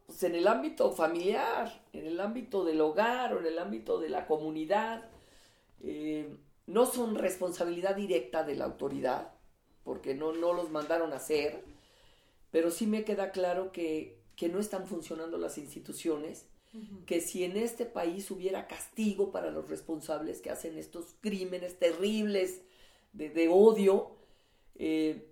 pues, 0.07 0.23
en 0.25 0.35
el 0.35 0.47
ámbito 0.47 0.93
familiar, 0.93 1.83
en 1.95 2.07
el 2.07 2.21
ámbito 2.21 2.62
del 2.66 2.83
hogar 2.83 3.33
o 3.33 3.41
en 3.41 3.47
el 3.47 3.59
ámbito 3.59 3.99
de 3.99 4.11
la 4.11 4.27
comunidad, 4.27 5.09
eh, 5.83 6.37
no 6.66 6.85
son 6.85 7.15
responsabilidad 7.15 7.97
directa 7.97 8.45
de 8.45 8.57
la 8.57 8.66
autoridad, 8.66 9.33
porque 9.83 10.15
no, 10.15 10.35
no 10.35 10.53
los 10.53 10.71
mandaron 10.71 11.15
a 11.15 11.16
hacer, 11.16 11.65
pero 12.51 12.71
sí 12.71 12.87
me 12.87 13.05
queda 13.05 13.31
claro 13.31 13.73
que, 13.73 14.19
que 14.37 14.51
no 14.51 14.61
están 14.61 14.87
funcionando 14.87 15.39
las 15.39 15.57
instituciones 15.57 16.45
que 17.07 17.21
si 17.21 17.45
en 17.45 17.57
este 17.57 17.87
país 17.87 18.31
hubiera 18.31 18.67
castigo 18.67 19.31
para 19.31 19.51
los 19.51 19.69
responsables 19.69 20.41
que 20.41 20.51
hacen 20.51 20.77
estos 20.79 21.15
crímenes 21.21 21.79
terribles 21.79 22.63
de, 23.13 23.49
odio, 23.49 24.17
eh, 24.75 25.31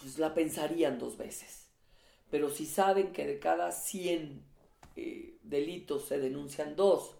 pues 0.00 0.18
la 0.18 0.34
pensarían 0.34 0.98
dos 0.98 1.16
veces. 1.16 1.68
Pero 2.30 2.50
si 2.50 2.66
saben 2.66 3.12
que 3.12 3.26
de 3.26 3.38
cada 3.38 3.72
100 3.72 4.42
eh, 4.96 5.38
delitos 5.42 6.06
se 6.06 6.18
denuncian 6.18 6.76
dos 6.76 7.14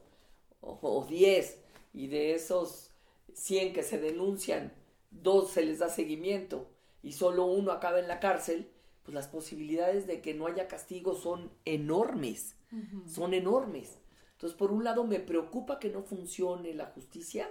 o, 0.61 1.07
10 1.09 1.63
y 1.95 2.09
de 2.09 2.35
esos 2.35 2.91
100 3.33 3.73
que 3.73 3.83
se 3.83 3.99
denuncian, 3.99 4.73
dos 5.11 5.53
se 5.53 5.65
les 5.65 5.79
da 5.79 5.89
seguimiento 5.89 6.69
y 7.03 7.13
solo 7.13 7.47
uno 7.47 7.73
acaba 7.73 8.01
en 8.01 8.09
la 8.09 8.21
cárcel, 8.21 8.71
pues 9.05 9.15
las 9.15 9.29
posibilidades 9.29 10.07
de 10.07 10.21
que 10.21 10.35
no 10.35 10.47
haya 10.47 10.69
castigo 10.69 11.15
son 11.15 11.51
enormes, 11.65 12.57
son 13.07 13.35
enormes. 13.35 13.99
Entonces, 14.33 14.57
por 14.57 14.71
un 14.71 14.85
lado, 14.85 15.05
me 15.05 15.21
preocupa 15.21 15.79
que 15.79 15.91
no 15.91 16.03
funcione 16.03 16.73
la 16.75 16.87
justicia, 16.87 17.49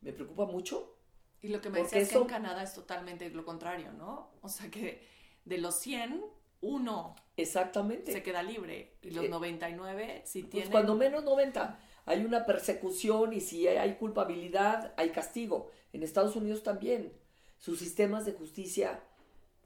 me 0.00 0.12
preocupa 0.12 0.46
mucho. 0.46 0.96
Y 1.42 1.48
lo 1.48 1.60
que 1.60 1.70
me 1.70 1.82
decías 1.82 2.04
es 2.04 2.08
que 2.10 2.18
en 2.18 2.24
Canadá 2.26 2.62
es 2.62 2.74
totalmente 2.74 3.28
lo 3.30 3.44
contrario, 3.44 3.92
¿no? 3.92 4.30
O 4.42 4.48
sea 4.48 4.70
que 4.70 5.06
de 5.44 5.58
los 5.58 5.74
100, 5.80 6.24
uno 6.60 7.16
Exactamente. 7.36 8.12
se 8.12 8.22
queda 8.22 8.42
libre. 8.42 8.98
Y 9.02 9.10
los 9.10 9.28
99, 9.28 10.04
eh, 10.04 10.22
si 10.24 10.42
pues 10.42 10.50
tienen... 10.50 10.70
cuando 10.70 10.94
menos 10.94 11.24
90 11.24 11.80
hay 12.04 12.24
una 12.24 12.44
persecución 12.44 13.32
y 13.32 13.40
si 13.40 13.66
hay 13.66 13.94
culpabilidad, 13.94 14.94
hay 14.96 15.10
castigo. 15.10 15.70
En 15.92 16.02
Estados 16.02 16.36
Unidos 16.36 16.62
también. 16.62 17.12
Sus 17.58 17.78
sistemas 17.78 18.24
de 18.24 18.32
justicia 18.32 19.02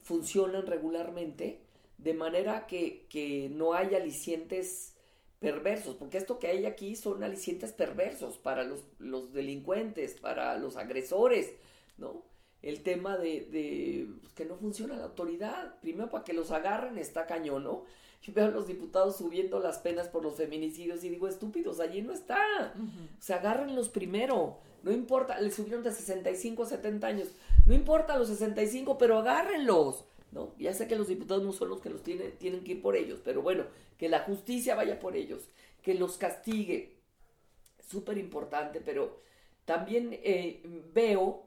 funcionan 0.02 0.66
regularmente 0.66 1.63
de 1.98 2.14
manera 2.14 2.66
que, 2.66 3.06
que 3.08 3.48
no 3.50 3.74
hay 3.74 3.94
alicientes 3.94 4.94
perversos, 5.40 5.96
porque 5.96 6.18
esto 6.18 6.38
que 6.38 6.48
hay 6.48 6.66
aquí 6.66 6.96
son 6.96 7.22
alicientes 7.22 7.72
perversos 7.72 8.38
para 8.38 8.64
los, 8.64 8.84
los 8.98 9.32
delincuentes, 9.32 10.14
para 10.14 10.56
los 10.58 10.76
agresores, 10.76 11.52
¿no? 11.98 12.22
el 12.64 12.82
tema 12.82 13.18
de, 13.18 14.08
pues, 14.20 14.32
que 14.32 14.46
no 14.46 14.56
funciona 14.56 14.96
la 14.96 15.04
autoridad. 15.04 15.78
Primero, 15.80 16.08
para 16.08 16.24
que 16.24 16.32
los 16.32 16.50
agarren 16.50 16.96
está 16.96 17.26
cañón, 17.26 17.64
¿no? 17.64 17.84
Yo 18.22 18.32
veo 18.34 18.46
a 18.46 18.50
los 18.50 18.66
diputados 18.66 19.18
subiendo 19.18 19.60
las 19.60 19.78
penas 19.78 20.08
por 20.08 20.22
los 20.22 20.36
feminicidios 20.36 21.04
y 21.04 21.10
digo, 21.10 21.28
estúpidos, 21.28 21.78
allí 21.78 22.00
no 22.00 22.12
está. 22.12 22.74
O 22.74 23.22
sea, 23.22 23.36
agárrenlos 23.36 23.90
primero. 23.90 24.58
No 24.82 24.92
importa, 24.92 25.38
le 25.40 25.50
subieron 25.50 25.82
de 25.82 25.92
65 25.92 26.62
a 26.62 26.66
70 26.66 27.06
años. 27.06 27.28
No 27.66 27.74
importa 27.74 28.18
los 28.18 28.28
65, 28.28 28.96
pero 28.96 29.18
agárrenlos. 29.18 30.04
¿No? 30.34 30.54
Ya 30.58 30.74
sé 30.74 30.88
que 30.88 30.96
los 30.96 31.08
diputados 31.08 31.42
no 31.42 31.52
son 31.52 31.70
los 31.70 31.80
que 31.80 31.88
los 31.88 32.02
tienen, 32.02 32.32
tienen 32.38 32.64
que 32.64 32.72
ir 32.72 32.82
por 32.82 32.96
ellos, 32.96 33.20
pero 33.24 33.40
bueno, 33.40 33.64
que 33.96 34.08
la 34.08 34.20
justicia 34.20 34.74
vaya 34.74 34.98
por 34.98 35.16
ellos, 35.16 35.48
que 35.82 35.94
los 35.94 36.18
castigue. 36.18 36.98
Súper 37.88 38.18
importante, 38.18 38.80
pero 38.80 39.20
también 39.64 40.10
eh, 40.12 40.62
veo 40.92 41.44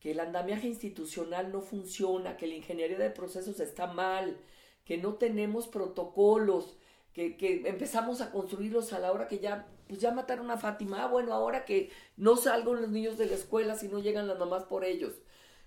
que 0.00 0.10
el 0.10 0.20
andamiaje 0.20 0.66
institucional 0.66 1.52
no 1.52 1.60
funciona, 1.60 2.36
que 2.36 2.46
la 2.46 2.54
ingeniería 2.54 2.98
de 2.98 3.10
procesos 3.10 3.60
está 3.60 3.86
mal, 3.86 4.36
que 4.84 4.98
no 4.98 5.14
tenemos 5.14 5.68
protocolos, 5.68 6.76
que, 7.14 7.62
empezamos 7.66 8.20
a 8.20 8.32
construirlos 8.32 8.92
a 8.92 8.98
la 8.98 9.12
hora 9.12 9.28
que 9.28 9.38
ya, 9.38 9.68
pues 9.86 10.00
ya 10.00 10.10
mataron 10.10 10.50
a 10.50 10.58
Fátima, 10.58 11.04
ah, 11.04 11.06
bueno, 11.06 11.32
ahora 11.32 11.64
que 11.64 11.90
no 12.16 12.36
salgan 12.36 12.82
los 12.82 12.90
niños 12.90 13.16
de 13.16 13.26
la 13.26 13.34
escuela 13.34 13.76
si 13.76 13.88
no 13.88 14.00
llegan 14.00 14.26
las 14.26 14.38
mamás 14.38 14.64
por 14.64 14.84
ellos, 14.84 15.12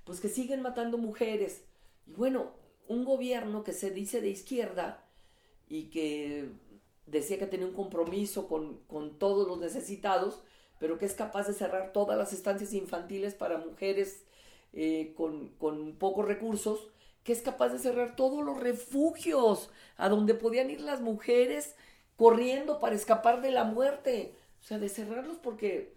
pues 0.04 0.20
que 0.20 0.28
siguen 0.28 0.62
matando 0.62 0.98
mujeres. 0.98 1.64
Y 2.06 2.14
bueno, 2.14 2.52
un 2.88 3.06
gobierno 3.06 3.64
que 3.64 3.74
se 3.74 3.92
dice 3.92 4.22
de 4.22 4.30
izquierda 4.30 5.04
y 5.70 5.86
que 5.90 6.50
decía 7.06 7.40
que 7.40 7.48
tenía 7.48 7.68
un 7.68 7.74
compromiso 7.74 8.48
con, 8.48 8.80
con 8.88 9.18
todos 9.18 9.48
los 9.48 9.60
necesitados, 9.60 10.44
pero 10.80 10.98
que 10.98 11.06
es 11.06 11.14
capaz 11.14 11.48
de 11.48 11.54
cerrar 11.54 11.94
todas 11.94 12.18
las 12.18 12.34
estancias 12.34 12.74
infantiles 12.74 13.34
para 13.34 13.58
mujeres 13.58 14.24
eh, 14.74 15.14
con, 15.16 15.50
con 15.58 15.96
pocos 15.96 16.26
recursos, 16.26 16.90
que 17.24 17.34
es 17.34 17.42
capaz 17.42 17.70
de 17.70 17.80
cerrar 17.80 18.16
todos 18.16 18.44
los 18.46 18.60
refugios 18.60 19.70
a 19.98 20.10
donde 20.10 20.34
podían 20.34 20.70
ir 20.70 20.82
las 20.82 21.02
mujeres 21.02 21.76
corriendo 22.16 22.80
para 22.80 22.96
escapar 22.96 23.42
de 23.42 23.52
la 23.52 23.64
muerte. 23.64 24.36
O 24.62 24.64
sea, 24.64 24.80
de 24.80 24.90
cerrarlos 24.90 25.38
porque, 25.38 25.94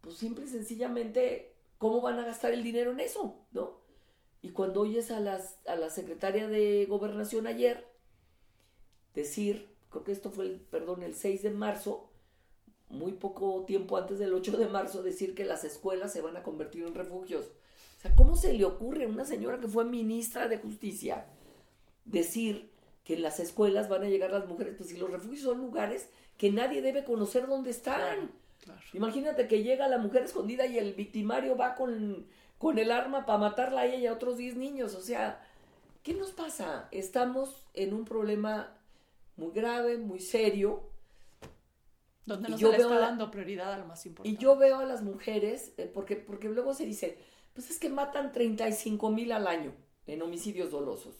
pues 0.00 0.16
simple 0.16 0.44
y 0.44 0.48
sencillamente, 0.48 1.54
¿cómo 1.78 2.00
van 2.00 2.18
a 2.18 2.24
gastar 2.24 2.52
el 2.52 2.62
dinero 2.62 2.92
en 2.92 3.00
eso? 3.00 3.36
¿No? 3.52 3.79
Y 4.42 4.50
cuando 4.50 4.80
oyes 4.80 5.10
a, 5.10 5.20
las, 5.20 5.58
a 5.66 5.76
la 5.76 5.90
secretaria 5.90 6.48
de 6.48 6.86
gobernación 6.86 7.46
ayer 7.46 7.86
decir, 9.14 9.68
creo 9.90 10.04
que 10.04 10.12
esto 10.12 10.30
fue, 10.30 10.46
el, 10.46 10.60
perdón, 10.60 11.02
el 11.02 11.14
6 11.14 11.42
de 11.42 11.50
marzo, 11.50 12.08
muy 12.88 13.12
poco 13.12 13.64
tiempo 13.66 13.96
antes 13.96 14.18
del 14.18 14.32
8 14.32 14.56
de 14.56 14.66
marzo, 14.66 15.02
decir 15.02 15.34
que 15.34 15.44
las 15.44 15.64
escuelas 15.64 16.12
se 16.12 16.22
van 16.22 16.36
a 16.36 16.42
convertir 16.42 16.84
en 16.84 16.94
refugios. 16.94 17.46
O 17.98 18.00
sea, 18.00 18.14
¿cómo 18.16 18.34
se 18.34 18.54
le 18.54 18.64
ocurre 18.64 19.04
a 19.04 19.08
una 19.08 19.24
señora 19.24 19.60
que 19.60 19.68
fue 19.68 19.84
ministra 19.84 20.48
de 20.48 20.56
Justicia 20.56 21.26
decir 22.06 22.70
que 23.04 23.14
en 23.14 23.22
las 23.22 23.40
escuelas 23.40 23.88
van 23.88 24.04
a 24.04 24.08
llegar 24.08 24.30
las 24.30 24.48
mujeres? 24.48 24.74
Pues 24.76 24.88
si 24.88 24.96
los 24.96 25.10
refugios 25.10 25.42
son 25.42 25.58
lugares 25.58 26.08
que 26.38 26.50
nadie 26.50 26.80
debe 26.80 27.04
conocer 27.04 27.46
dónde 27.46 27.70
están. 27.70 28.30
Imagínate 28.94 29.46
que 29.46 29.62
llega 29.62 29.88
la 29.88 29.98
mujer 29.98 30.22
escondida 30.22 30.64
y 30.66 30.78
el 30.78 30.94
victimario 30.94 31.56
va 31.56 31.74
con, 31.74 32.26
con 32.60 32.78
el 32.78 32.92
arma 32.92 33.24
para 33.24 33.38
matarla 33.38 33.80
a 33.80 33.86
ella 33.86 33.96
y 33.96 34.06
a 34.06 34.12
otros 34.12 34.36
10 34.36 34.56
niños. 34.56 34.94
O 34.94 35.00
sea, 35.00 35.42
¿qué 36.02 36.12
nos 36.12 36.32
pasa? 36.32 36.88
Estamos 36.90 37.66
en 37.72 37.94
un 37.94 38.04
problema 38.04 38.76
muy 39.38 39.50
grave, 39.50 39.96
muy 39.96 40.20
serio. 40.20 40.82
Donde 42.26 42.50
no 42.50 42.58
se 42.58 42.68
le 42.68 42.76
está 42.76 42.98
dando 42.98 43.30
prioridad 43.30 43.72
a 43.72 43.78
lo 43.78 43.86
más 43.86 44.04
importante. 44.04 44.28
Y 44.28 44.36
yo 44.36 44.58
veo 44.58 44.76
a 44.76 44.84
las 44.84 45.00
mujeres, 45.00 45.72
eh, 45.78 45.90
porque, 45.92 46.16
porque 46.16 46.50
luego 46.50 46.74
se 46.74 46.84
dice, 46.84 47.16
pues 47.54 47.70
es 47.70 47.78
que 47.78 47.88
matan 47.88 48.30
35 48.30 49.10
mil 49.10 49.32
al 49.32 49.46
año 49.46 49.72
en 50.06 50.20
homicidios 50.20 50.70
dolosos. 50.70 51.14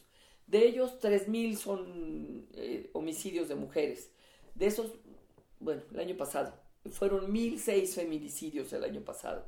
De 0.46 0.66
ellos, 0.66 0.98
3 0.98 1.26
mil 1.28 1.56
son 1.56 2.48
eh, 2.52 2.90
homicidios 2.92 3.48
de 3.48 3.54
mujeres. 3.54 4.10
De 4.54 4.66
esos, 4.66 4.92
bueno, 5.58 5.80
el 5.94 6.00
año 6.00 6.18
pasado, 6.18 6.52
fueron 6.90 7.32
1006 7.32 7.94
feminicidios 7.94 8.70
el 8.74 8.84
año 8.84 9.00
pasado. 9.00 9.46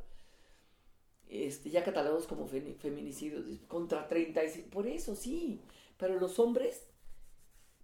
Este, 1.33 1.71
ya 1.71 1.83
catalogados 1.83 2.27
como 2.27 2.47
feminicidios, 2.47 3.47
contra 3.67 4.07
35. 4.07 4.69
Por 4.69 4.87
eso 4.87 5.17
sí, 5.17 5.63
pero 5.97 6.21
los 6.21 6.39
hombres 6.39 6.87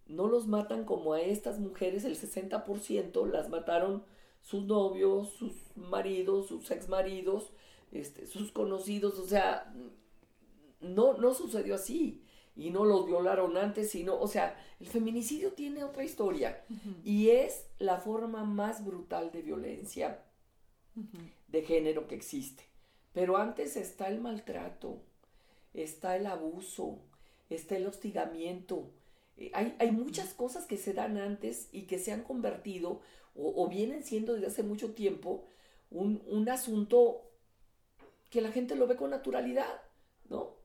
no 0.04 0.28
los 0.28 0.46
matan 0.46 0.84
como 0.84 1.14
a 1.14 1.22
estas 1.22 1.58
mujeres, 1.58 2.04
el 2.04 2.14
60% 2.14 3.26
las 3.26 3.48
mataron 3.48 4.04
sus 4.42 4.64
novios, 4.64 5.30
sus 5.30 5.54
maridos, 5.76 6.48
sus 6.48 6.70
exmaridos, 6.70 7.50
este, 7.90 8.26
sus 8.26 8.52
conocidos, 8.52 9.18
o 9.18 9.26
sea, 9.26 9.72
no, 10.82 11.14
no 11.14 11.32
sucedió 11.32 11.76
así. 11.76 12.22
Y 12.54 12.68
no 12.68 12.84
los 12.84 13.06
violaron 13.06 13.56
antes, 13.56 13.92
sino, 13.92 14.20
o 14.20 14.26
sea, 14.26 14.60
el 14.78 14.88
feminicidio 14.88 15.52
tiene 15.52 15.84
otra 15.84 16.04
historia 16.04 16.64
y 17.04 17.30
es 17.30 17.68
la 17.78 17.98
forma 17.98 18.44
más 18.44 18.84
brutal 18.84 19.30
de 19.30 19.42
violencia 19.42 20.24
de 21.46 21.62
género 21.62 22.08
que 22.08 22.16
existe. 22.16 22.68
Pero 23.12 23.36
antes 23.36 23.76
está 23.76 24.08
el 24.08 24.20
maltrato, 24.20 25.02
está 25.74 26.16
el 26.16 26.26
abuso, 26.26 27.00
está 27.50 27.76
el 27.76 27.86
hostigamiento. 27.86 28.90
Eh, 29.36 29.50
hay, 29.54 29.74
hay, 29.78 29.90
muchas 29.90 30.34
cosas 30.34 30.66
que 30.66 30.76
se 30.76 30.92
dan 30.92 31.16
antes 31.16 31.68
y 31.72 31.82
que 31.82 31.98
se 31.98 32.12
han 32.12 32.22
convertido 32.22 33.00
o, 33.40 33.68
vienen 33.68 34.02
siendo 34.02 34.34
desde 34.34 34.48
hace 34.48 34.62
mucho 34.64 34.94
tiempo 34.94 35.46
un, 35.90 36.22
un 36.26 36.48
asunto 36.48 37.28
que 38.30 38.40
la 38.40 38.50
gente 38.50 38.74
lo 38.74 38.86
ve 38.86 38.96
con 38.96 39.10
naturalidad, 39.10 39.80
¿no? 40.28 40.56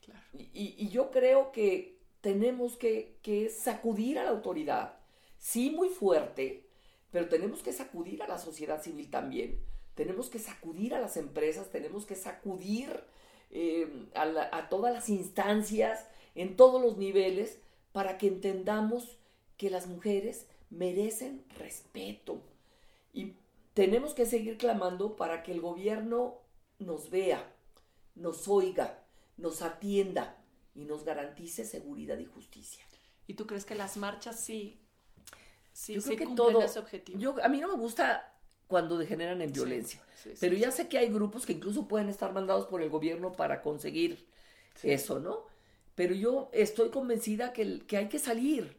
Claro. 0.00 0.20
Y, 0.32 0.88
yo 0.88 1.10
creo 1.10 1.52
que 1.52 1.98
tenemos 2.20 2.76
que, 2.76 3.50
sacudir 3.54 4.18
a 4.18 4.24
la 4.24 4.30
autoridad, 4.30 4.98
sí 5.38 5.70
muy 5.70 5.88
fuerte, 5.88 6.68
pero 7.10 7.28
tenemos 7.28 7.62
que 7.62 7.72
sacudir 7.72 8.22
a 8.22 8.28
la 8.28 8.38
sociedad 8.38 8.82
civil 8.82 9.10
también, 9.10 9.60
tenemos 9.94 10.30
que 10.30 10.38
sacudir 10.38 10.94
a 10.94 11.00
las 11.00 11.16
empresas, 11.16 11.70
tenemos 11.70 12.06
que 12.06 12.14
sacudir 12.14 13.04
eh, 13.50 14.08
a, 14.14 14.56
a 14.56 14.68
todas 14.68 14.92
las 14.92 15.08
instancias, 15.08 16.06
en 16.34 16.56
todos 16.56 16.80
los 16.80 16.96
niveles, 16.96 17.58
para 17.92 18.18
que 18.18 18.26
entendamos 18.26 19.18
que 19.56 19.70
las 19.70 19.86
mujeres 19.86 20.46
merecen 20.70 21.44
respeto. 21.58 22.40
Y 23.12 23.34
tenemos 23.74 24.14
que 24.14 24.26
seguir 24.26 24.56
clamando 24.56 25.16
para 25.16 25.42
que 25.42 25.52
el 25.52 25.60
gobierno 25.60 26.38
nos 26.78 27.10
vea, 27.10 27.52
nos 28.14 28.48
oiga, 28.48 29.04
nos 29.36 29.62
atienda 29.62 30.38
y 30.74 30.84
nos 30.84 31.04
garantice 31.04 31.64
seguridad 31.64 32.18
y 32.18 32.24
justicia. 32.24 32.84
¿Y 33.26 33.34
tú 33.34 33.46
crees 33.46 33.64
que 33.64 33.74
las 33.74 33.96
marchas 33.96 34.40
sí, 34.40 34.80
sí, 35.72 35.94
yo 35.94 36.02
creo 36.02 36.16
que 36.16 36.26
todo, 36.34 36.62
ese 36.62 36.78
objetivo? 36.78 37.18
Yo, 37.18 37.36
a 37.42 37.48
mí 37.48 37.60
no 37.60 37.68
me 37.68 37.76
gusta 37.76 38.31
cuando 38.66 38.98
degeneran 38.98 39.42
en 39.42 39.52
violencia, 39.52 40.00
pero 40.40 40.56
ya 40.56 40.70
sé 40.70 40.88
que 40.88 40.98
hay 40.98 41.08
grupos 41.08 41.44
que 41.46 41.52
incluso 41.52 41.88
pueden 41.88 42.08
estar 42.08 42.32
mandados 42.32 42.66
por 42.66 42.82
el 42.82 42.90
gobierno 42.90 43.32
para 43.32 43.62
conseguir 43.62 44.26
eso, 44.82 45.20
¿no? 45.20 45.46
Pero 45.94 46.14
yo 46.14 46.48
estoy 46.52 46.90
convencida 46.90 47.52
que, 47.52 47.80
que 47.80 47.98
hay 47.98 48.08
que 48.08 48.18
salir, 48.18 48.76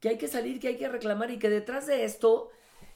que 0.00 0.08
hay 0.08 0.18
que 0.18 0.28
salir, 0.28 0.58
que 0.58 0.68
hay 0.68 0.76
que 0.76 0.88
reclamar 0.88 1.30
y 1.30 1.38
que 1.38 1.50
detrás 1.50 1.86
de 1.86 2.04
esto 2.04 2.50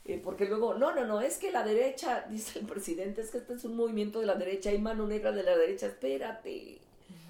eh, 0.04 0.20
porque 0.22 0.46
luego, 0.46 0.74
no, 0.74 0.92
no, 0.94 1.04
no, 1.04 1.20
es 1.20 1.38
que 1.38 1.52
la 1.52 1.62
derecha, 1.62 2.26
dice 2.30 2.58
el 2.58 2.66
presidente, 2.66 3.20
es 3.20 3.30
que 3.30 3.38
este 3.38 3.54
es 3.54 3.64
un 3.64 3.76
movimiento 3.76 4.20
de 4.20 4.26
la 4.26 4.34
derecha, 4.34 4.70
hay 4.70 4.78
mano 4.78 5.06
negra 5.06 5.32
de 5.32 5.42
la 5.42 5.56
derecha, 5.56 5.86
espérate, 5.86 6.80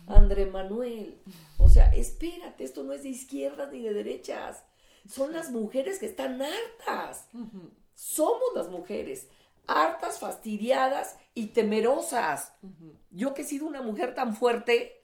André 0.06 0.46
Manuel, 0.46 1.18
o 1.58 1.68
sea, 1.68 1.94
espérate, 1.94 2.64
esto 2.64 2.82
no 2.82 2.92
es 2.92 3.02
de 3.02 3.10
izquierdas 3.10 3.70
ni 3.72 3.82
de 3.82 3.92
derechas, 3.92 4.64
son 5.08 5.32
las 5.32 5.50
mujeres 5.50 5.98
que 5.98 6.06
están 6.06 6.40
hartas, 6.40 7.28
somos 7.94 8.54
las 8.54 8.68
mujeres, 8.68 9.28
hartas, 9.66 10.18
fastidiadas 10.18 11.16
y 11.34 11.48
temerosas. 11.48 12.54
Yo 13.10 13.34
que 13.34 13.42
he 13.42 13.44
sido 13.44 13.66
una 13.66 13.82
mujer 13.82 14.14
tan 14.14 14.34
fuerte, 14.36 15.02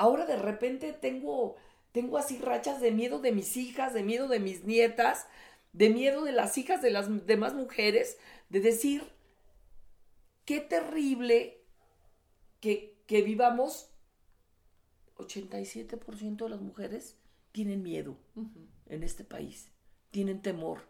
Ahora 0.00 0.24
de 0.24 0.36
repente 0.36 0.94
tengo, 0.94 1.56
tengo 1.92 2.16
así 2.16 2.38
rachas 2.38 2.80
de 2.80 2.90
miedo 2.90 3.18
de 3.18 3.32
mis 3.32 3.58
hijas, 3.58 3.92
de 3.92 4.02
miedo 4.02 4.28
de 4.28 4.40
mis 4.40 4.64
nietas, 4.64 5.26
de 5.74 5.90
miedo 5.90 6.24
de 6.24 6.32
las 6.32 6.56
hijas 6.56 6.80
de 6.80 6.88
las 6.88 7.26
demás 7.26 7.52
mujeres, 7.52 8.16
de 8.48 8.60
decir, 8.60 9.02
qué 10.46 10.60
terrible 10.60 11.62
que, 12.60 12.96
que 13.06 13.20
vivamos 13.20 13.90
87% 15.16 16.44
de 16.44 16.48
las 16.48 16.62
mujeres 16.62 17.18
tienen 17.52 17.82
miedo 17.82 18.16
en 18.86 19.02
este 19.02 19.22
país, 19.22 19.70
tienen 20.10 20.40
temor 20.40 20.88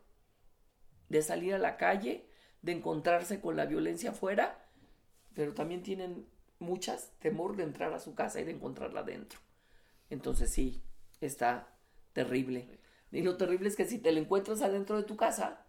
de 1.10 1.20
salir 1.20 1.52
a 1.54 1.58
la 1.58 1.76
calle, 1.76 2.24
de 2.62 2.72
encontrarse 2.72 3.40
con 3.40 3.56
la 3.56 3.66
violencia 3.66 4.10
afuera, 4.10 4.64
pero 5.34 5.52
también 5.52 5.82
tienen 5.82 6.26
muchas 6.58 7.12
temor 7.18 7.56
de 7.56 7.64
entrar 7.64 7.92
a 7.92 8.00
su 8.00 8.14
casa 8.14 8.40
y 8.40 8.44
de 8.44 8.52
encontrarla 8.52 9.02
dentro. 9.02 9.38
Entonces 10.08 10.50
sí, 10.50 10.82
está 11.20 11.76
terrible. 12.12 12.78
Y 13.12 13.22
lo 13.22 13.36
terrible 13.36 13.68
es 13.68 13.76
que 13.76 13.84
si 13.84 13.98
te 13.98 14.12
la 14.12 14.20
encuentras 14.20 14.62
adentro 14.62 14.96
de 14.96 15.02
tu 15.02 15.16
casa 15.16 15.66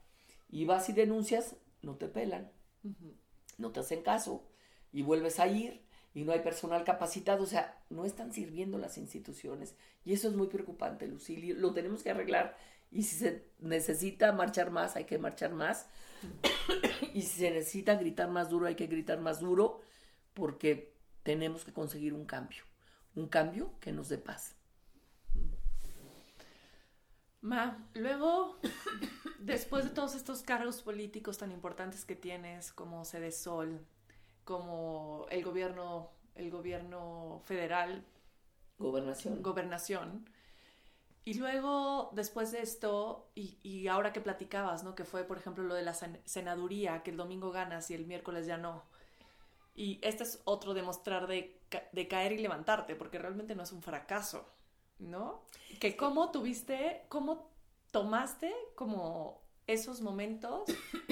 y 0.50 0.66
vas 0.66 0.88
y 0.90 0.94
denuncias, 0.94 1.56
no 1.82 1.96
te 1.96 2.08
pelan, 2.08 2.52
no 3.58 3.72
te 3.72 3.80
hacen 3.80 4.04
caso 4.04 4.48
y 4.92 5.02
vuelves 5.02 5.40
a 5.40 5.48
ir 5.48 5.82
y 6.14 6.24
no 6.24 6.34
hay 6.34 6.42
personal 6.42 6.84
capacitado, 6.84 7.44
o 7.44 7.48
sea, 7.48 7.82
no 7.90 8.06
están 8.06 8.34
sirviendo 8.34 8.78
las 8.78 8.98
instituciones. 8.98 9.76
Y 10.04 10.14
eso 10.14 10.28
es 10.28 10.36
muy 10.36 10.48
preocupante, 10.48 11.08
Lucili. 11.08 11.54
Lo 11.54 11.74
tenemos 11.74 12.04
que 12.04 12.12
arreglar. 12.12 12.58
Y 12.92 13.04
si 13.04 13.16
se 13.16 13.48
necesita 13.60 14.34
marchar 14.34 14.70
más, 14.70 14.96
hay 14.96 15.06
que 15.06 15.18
marchar 15.18 15.54
más. 15.54 15.88
y 17.14 17.22
si 17.22 17.40
se 17.40 17.52
necesita 17.52 17.96
gritar 17.96 18.30
más 18.30 18.50
duro, 18.50 18.68
hay 18.68 18.76
que 18.76 18.88
gritar 18.88 19.20
más 19.20 19.40
duro, 19.40 19.82
porque 20.34 20.94
tenemos 21.24 21.64
que 21.64 21.74
conseguir 21.74 22.14
un 22.14 22.26
cambio. 22.26 22.64
Un 23.16 23.28
cambio 23.28 23.74
que 23.80 23.92
nos 23.92 24.10
dé 24.10 24.18
paz. 24.18 24.56
Ma, 27.42 27.90
luego, 27.96 28.60
después 29.40 29.86
de 29.86 29.90
todos 29.92 30.14
estos 30.14 30.44
cargos 30.44 30.82
políticos 30.82 31.38
tan 31.38 31.52
importantes 31.52 32.06
que 32.06 32.16
tienes, 32.16 32.72
como 32.72 33.04
Sede 33.06 33.32
Sol, 33.32 33.86
como 34.44 35.26
el 35.32 35.44
gobierno, 35.44 36.12
el 36.36 36.52
gobierno 36.52 37.42
federal. 37.46 38.06
Gobernación. 38.78 39.42
Gobernación. 39.42 40.26
Y 41.24 41.36
luego, 41.36 42.10
después 42.14 42.52
de 42.52 42.62
esto, 42.62 43.30
y, 43.36 43.60
y, 43.62 43.88
ahora 43.88 44.12
que 44.12 44.22
platicabas, 44.22 44.84
¿no? 44.84 44.96
Que 44.96 45.06
fue, 45.06 45.24
por 45.24 45.38
ejemplo, 45.38 45.64
lo 45.64 45.76
de 45.76 45.84
la 45.84 45.94
senaduría, 45.94 47.04
que 47.04 47.12
el 47.12 47.18
domingo 47.18 47.52
ganas 47.52 47.92
y 47.92 47.94
el 47.94 48.06
miércoles 48.06 48.48
ya 48.48 48.58
no. 48.58 48.84
Y 49.76 50.00
este 50.02 50.24
es 50.24 50.42
otro 50.46 50.74
demostrar 50.74 51.28
de, 51.28 51.62
de 51.92 52.08
caer 52.08 52.32
y 52.32 52.40
levantarte, 52.40 52.96
porque 52.96 53.20
realmente 53.20 53.56
no 53.56 53.64
es 53.64 53.72
un 53.72 53.84
fracaso, 53.84 54.50
¿no? 54.98 55.44
Que 55.80 55.96
cómo 55.96 56.32
tuviste, 56.32 57.06
cómo 57.08 57.52
tomaste 57.92 58.54
como 58.76 59.42
esos 59.68 60.02
momentos 60.02 60.64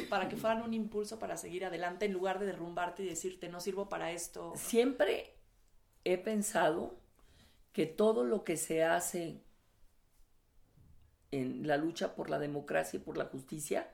para 0.10 0.27
que 0.27 0.36
fueran 0.36 0.64
un 0.64 0.73
impulso 0.73 1.19
para 1.19 1.38
seguir 1.38 1.65
adelante 1.65 2.06
en 2.06 2.14
lugar 2.14 2.40
de 2.40 2.48
derrumbarte 2.48 3.03
y 3.03 3.07
decirte 3.07 3.48
no 3.49 3.60
sirvo 3.60 3.90
para 3.90 4.11
esto. 4.11 4.53
Siempre 4.56 5.36
he 6.03 6.18
pensado 6.18 6.98
que 7.73 7.86
todo 7.86 8.23
lo 8.23 8.44
que 8.44 8.57
se 8.57 8.84
hace 8.84 9.44
en 11.31 11.68
la 11.68 11.77
lucha 11.77 12.15
por 12.15 12.30
la 12.30 12.39
democracia 12.39 12.97
y 12.97 13.03
por 13.03 13.18
la 13.18 13.26
justicia 13.26 13.89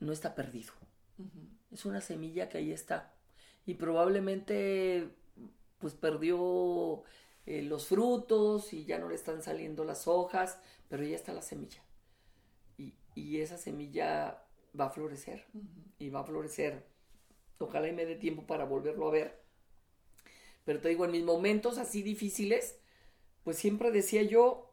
no 0.00 0.12
está 0.12 0.34
perdido. 0.34 0.72
Es 1.72 1.84
una 1.84 2.00
semilla 2.00 2.48
que 2.48 2.58
ahí 2.58 2.72
está. 2.72 3.14
Y 3.66 3.74
probablemente 3.74 5.08
pues 5.78 5.94
perdió 5.94 7.02
eh, 7.46 7.62
los 7.62 7.86
frutos 7.86 8.72
y 8.72 8.84
ya 8.84 8.98
no 8.98 9.08
le 9.08 9.14
están 9.14 9.42
saliendo 9.42 9.84
las 9.84 10.08
hojas, 10.08 10.58
pero 10.88 11.04
ya 11.04 11.16
está 11.16 11.32
la 11.32 11.42
semilla 11.42 11.82
y 13.18 13.40
esa 13.40 13.58
semilla 13.58 14.44
va 14.78 14.86
a 14.86 14.90
florecer 14.90 15.44
y 15.98 16.08
va 16.08 16.20
a 16.20 16.24
florecer. 16.24 16.86
Ojalá 17.58 17.88
y 17.88 17.92
me 17.92 18.06
dé 18.06 18.14
tiempo 18.14 18.46
para 18.46 18.64
volverlo 18.64 19.08
a 19.08 19.12
ver. 19.12 19.42
Pero 20.64 20.80
te 20.80 20.88
digo, 20.88 21.04
en 21.04 21.10
mis 21.10 21.24
momentos 21.24 21.78
así 21.78 22.02
difíciles, 22.02 22.78
pues 23.42 23.56
siempre 23.58 23.90
decía 23.90 24.22
yo, 24.22 24.67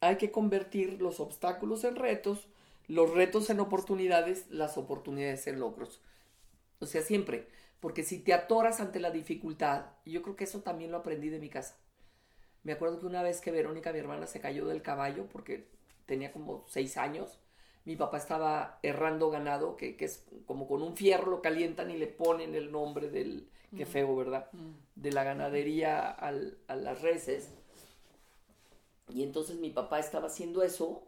hay 0.00 0.16
que 0.16 0.30
convertir 0.30 1.00
los 1.00 1.20
obstáculos 1.20 1.84
en 1.84 1.96
retos, 1.96 2.48
los 2.86 3.12
retos 3.12 3.50
en 3.50 3.60
oportunidades, 3.60 4.46
las 4.50 4.78
oportunidades 4.78 5.46
en 5.46 5.60
logros. 5.60 6.00
O 6.80 6.86
sea, 6.86 7.02
siempre, 7.02 7.48
porque 7.80 8.02
si 8.02 8.18
te 8.18 8.32
atoras 8.32 8.80
ante 8.80 9.00
la 9.00 9.10
dificultad, 9.10 9.86
yo 10.04 10.22
creo 10.22 10.36
que 10.36 10.44
eso 10.44 10.60
también 10.60 10.90
lo 10.90 10.98
aprendí 10.98 11.28
de 11.28 11.38
mi 11.38 11.48
casa. 11.48 11.76
Me 12.62 12.72
acuerdo 12.72 12.98
que 12.98 13.06
una 13.06 13.22
vez 13.22 13.40
que 13.40 13.50
Verónica, 13.50 13.92
mi 13.92 13.98
hermana, 13.98 14.26
se 14.26 14.40
cayó 14.40 14.66
del 14.66 14.82
caballo 14.82 15.26
porque 15.30 15.68
tenía 16.06 16.32
como 16.32 16.64
seis 16.68 16.96
años. 16.96 17.38
Mi 17.84 17.96
papá 17.96 18.18
estaba 18.18 18.78
errando 18.82 19.30
ganado, 19.30 19.76
que, 19.76 19.96
es 19.98 20.26
como 20.46 20.68
con 20.68 20.82
un 20.82 20.96
fierro 20.96 21.30
lo 21.30 21.42
calientan 21.42 21.90
y 21.90 21.96
le 21.96 22.06
ponen 22.06 22.54
el 22.54 22.70
nombre 22.70 23.08
del, 23.08 23.48
qué 23.76 23.86
feo, 23.86 24.14
¿verdad? 24.14 24.50
De 24.94 25.12
la 25.12 25.24
ganadería 25.24 26.10
a 26.10 26.30
las 26.76 27.00
reses. 27.00 27.50
Y 29.10 29.22
entonces 29.22 29.56
mi 29.56 29.70
papá 29.70 29.98
estaba 29.98 30.26
haciendo 30.26 30.62
eso 30.62 31.02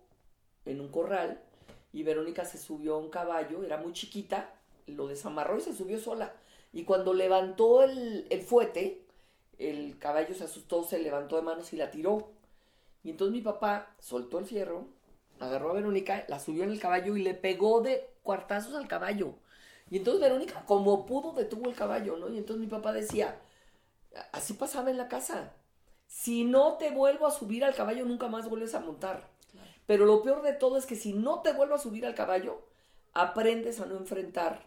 en 0.64 0.80
un 0.80 0.88
corral 0.88 1.42
y 1.92 2.02
Verónica 2.02 2.44
se 2.44 2.58
subió 2.58 2.94
a 2.94 2.98
un 2.98 3.10
caballo, 3.10 3.62
era 3.64 3.76
muy 3.76 3.92
chiquita, 3.92 4.54
lo 4.86 5.08
desamarró 5.08 5.58
y 5.58 5.60
se 5.60 5.74
subió 5.74 5.98
sola. 5.98 6.32
Y 6.72 6.84
cuando 6.84 7.14
levantó 7.14 7.82
el, 7.82 8.26
el 8.30 8.42
fuete, 8.42 9.04
el 9.58 9.98
caballo 9.98 10.34
se 10.34 10.44
asustó, 10.44 10.84
se 10.84 10.98
levantó 10.98 11.36
de 11.36 11.42
manos 11.42 11.72
y 11.72 11.76
la 11.76 11.90
tiró. 11.90 12.30
Y 13.02 13.10
entonces 13.10 13.32
mi 13.34 13.42
papá 13.42 13.94
soltó 13.98 14.38
el 14.38 14.46
fierro, 14.46 14.86
agarró 15.40 15.70
a 15.70 15.74
Verónica, 15.74 16.24
la 16.28 16.38
subió 16.38 16.64
en 16.64 16.70
el 16.70 16.80
caballo 16.80 17.16
y 17.16 17.22
le 17.22 17.34
pegó 17.34 17.80
de 17.80 18.08
cuartazos 18.22 18.74
al 18.74 18.88
caballo. 18.88 19.34
Y 19.90 19.96
entonces 19.96 20.20
Verónica, 20.20 20.64
como 20.66 21.06
pudo, 21.06 21.32
detuvo 21.32 21.68
el 21.68 21.74
caballo, 21.74 22.16
¿no? 22.16 22.28
Y 22.28 22.38
entonces 22.38 22.60
mi 22.60 22.70
papá 22.70 22.92
decía, 22.92 23.40
así 24.32 24.54
pasaba 24.54 24.90
en 24.90 24.98
la 24.98 25.08
casa. 25.08 25.52
Si 26.10 26.42
no 26.42 26.76
te 26.76 26.90
vuelvo 26.90 27.28
a 27.28 27.30
subir 27.30 27.64
al 27.64 27.76
caballo, 27.76 28.04
nunca 28.04 28.26
más 28.26 28.48
vuelves 28.50 28.74
a 28.74 28.80
montar. 28.80 29.30
Pero 29.86 30.06
lo 30.06 30.22
peor 30.22 30.42
de 30.42 30.52
todo 30.52 30.76
es 30.76 30.84
que 30.84 30.96
si 30.96 31.12
no 31.12 31.40
te 31.40 31.52
vuelvo 31.52 31.76
a 31.76 31.78
subir 31.78 32.04
al 32.04 32.16
caballo, 32.16 32.60
aprendes 33.12 33.78
a 33.78 33.86
no 33.86 33.96
enfrentar 33.96 34.60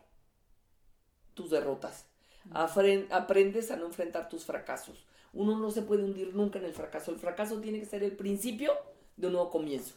tus 1.33 1.49
derrotas. 1.49 2.07
Aprendes 2.53 3.71
a 3.71 3.75
no 3.75 3.85
enfrentar 3.87 4.29
tus 4.29 4.45
fracasos. 4.45 5.05
Uno 5.33 5.59
no 5.59 5.69
se 5.69 5.81
puede 5.81 6.05
hundir 6.05 6.33
nunca 6.33 6.59
en 6.59 6.65
el 6.65 6.73
fracaso. 6.73 7.11
El 7.11 7.19
fracaso 7.19 7.59
tiene 7.59 7.81
que 7.81 7.85
ser 7.87 8.03
el 8.03 8.15
principio 8.15 8.71
de 9.17 9.27
un 9.27 9.33
nuevo 9.33 9.49
comienzo. 9.49 9.95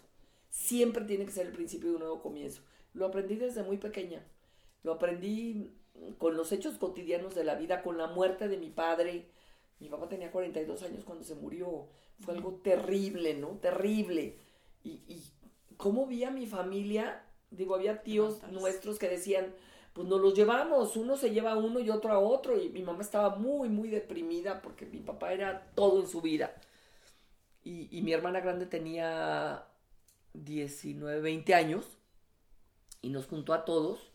Siempre 0.50 1.04
tiene 1.04 1.26
que 1.26 1.32
ser 1.32 1.46
el 1.46 1.52
principio 1.52 1.90
de 1.90 1.94
un 1.94 2.02
nuevo 2.02 2.22
comienzo. 2.22 2.60
Lo 2.92 3.06
aprendí 3.06 3.36
desde 3.36 3.62
muy 3.62 3.76
pequeña. 3.76 4.20
Lo 4.82 4.94
aprendí 4.94 5.72
con 6.18 6.36
los 6.36 6.50
hechos 6.50 6.76
cotidianos 6.76 7.36
de 7.36 7.44
la 7.44 7.54
vida, 7.54 7.82
con 7.82 7.98
la 7.98 8.08
muerte 8.08 8.48
de 8.48 8.56
mi 8.56 8.70
padre. 8.70 9.28
Mi 9.78 9.88
papá 9.88 10.08
tenía 10.08 10.30
42 10.30 10.82
años 10.82 11.04
cuando 11.04 11.24
se 11.24 11.34
murió. 11.34 11.88
Fue 12.20 12.34
algo 12.34 12.60
terrible, 12.62 13.34
¿no? 13.34 13.58
Terrible. 13.58 14.38
Y, 14.82 15.02
y 15.08 15.22
cómo 15.76 16.06
vi 16.06 16.24
a 16.24 16.30
mi 16.30 16.46
familia, 16.46 17.24
digo, 17.50 17.74
había 17.74 18.02
tíos 18.02 18.42
nuestros 18.50 18.98
que 18.98 19.08
decían, 19.08 19.54
pues 19.96 20.06
nos 20.08 20.20
los 20.20 20.34
llevamos, 20.34 20.94
uno 20.96 21.16
se 21.16 21.30
lleva 21.30 21.52
a 21.52 21.56
uno 21.56 21.80
y 21.80 21.88
otro 21.88 22.12
a 22.12 22.18
otro, 22.18 22.60
y 22.60 22.68
mi 22.68 22.82
mamá 22.82 23.00
estaba 23.00 23.36
muy, 23.36 23.70
muy 23.70 23.88
deprimida 23.88 24.60
porque 24.60 24.84
mi 24.84 25.00
papá 25.00 25.32
era 25.32 25.70
todo 25.74 26.02
en 26.02 26.06
su 26.06 26.20
vida. 26.20 26.54
Y, 27.64 28.02
mi 28.02 28.12
hermana 28.12 28.40
grande 28.40 28.66
tenía 28.66 29.66
19, 30.34 31.22
20 31.22 31.54
años, 31.54 31.86
y 33.00 33.08
nos 33.08 33.26
juntó 33.26 33.54
a 33.54 33.64
todos, 33.64 34.12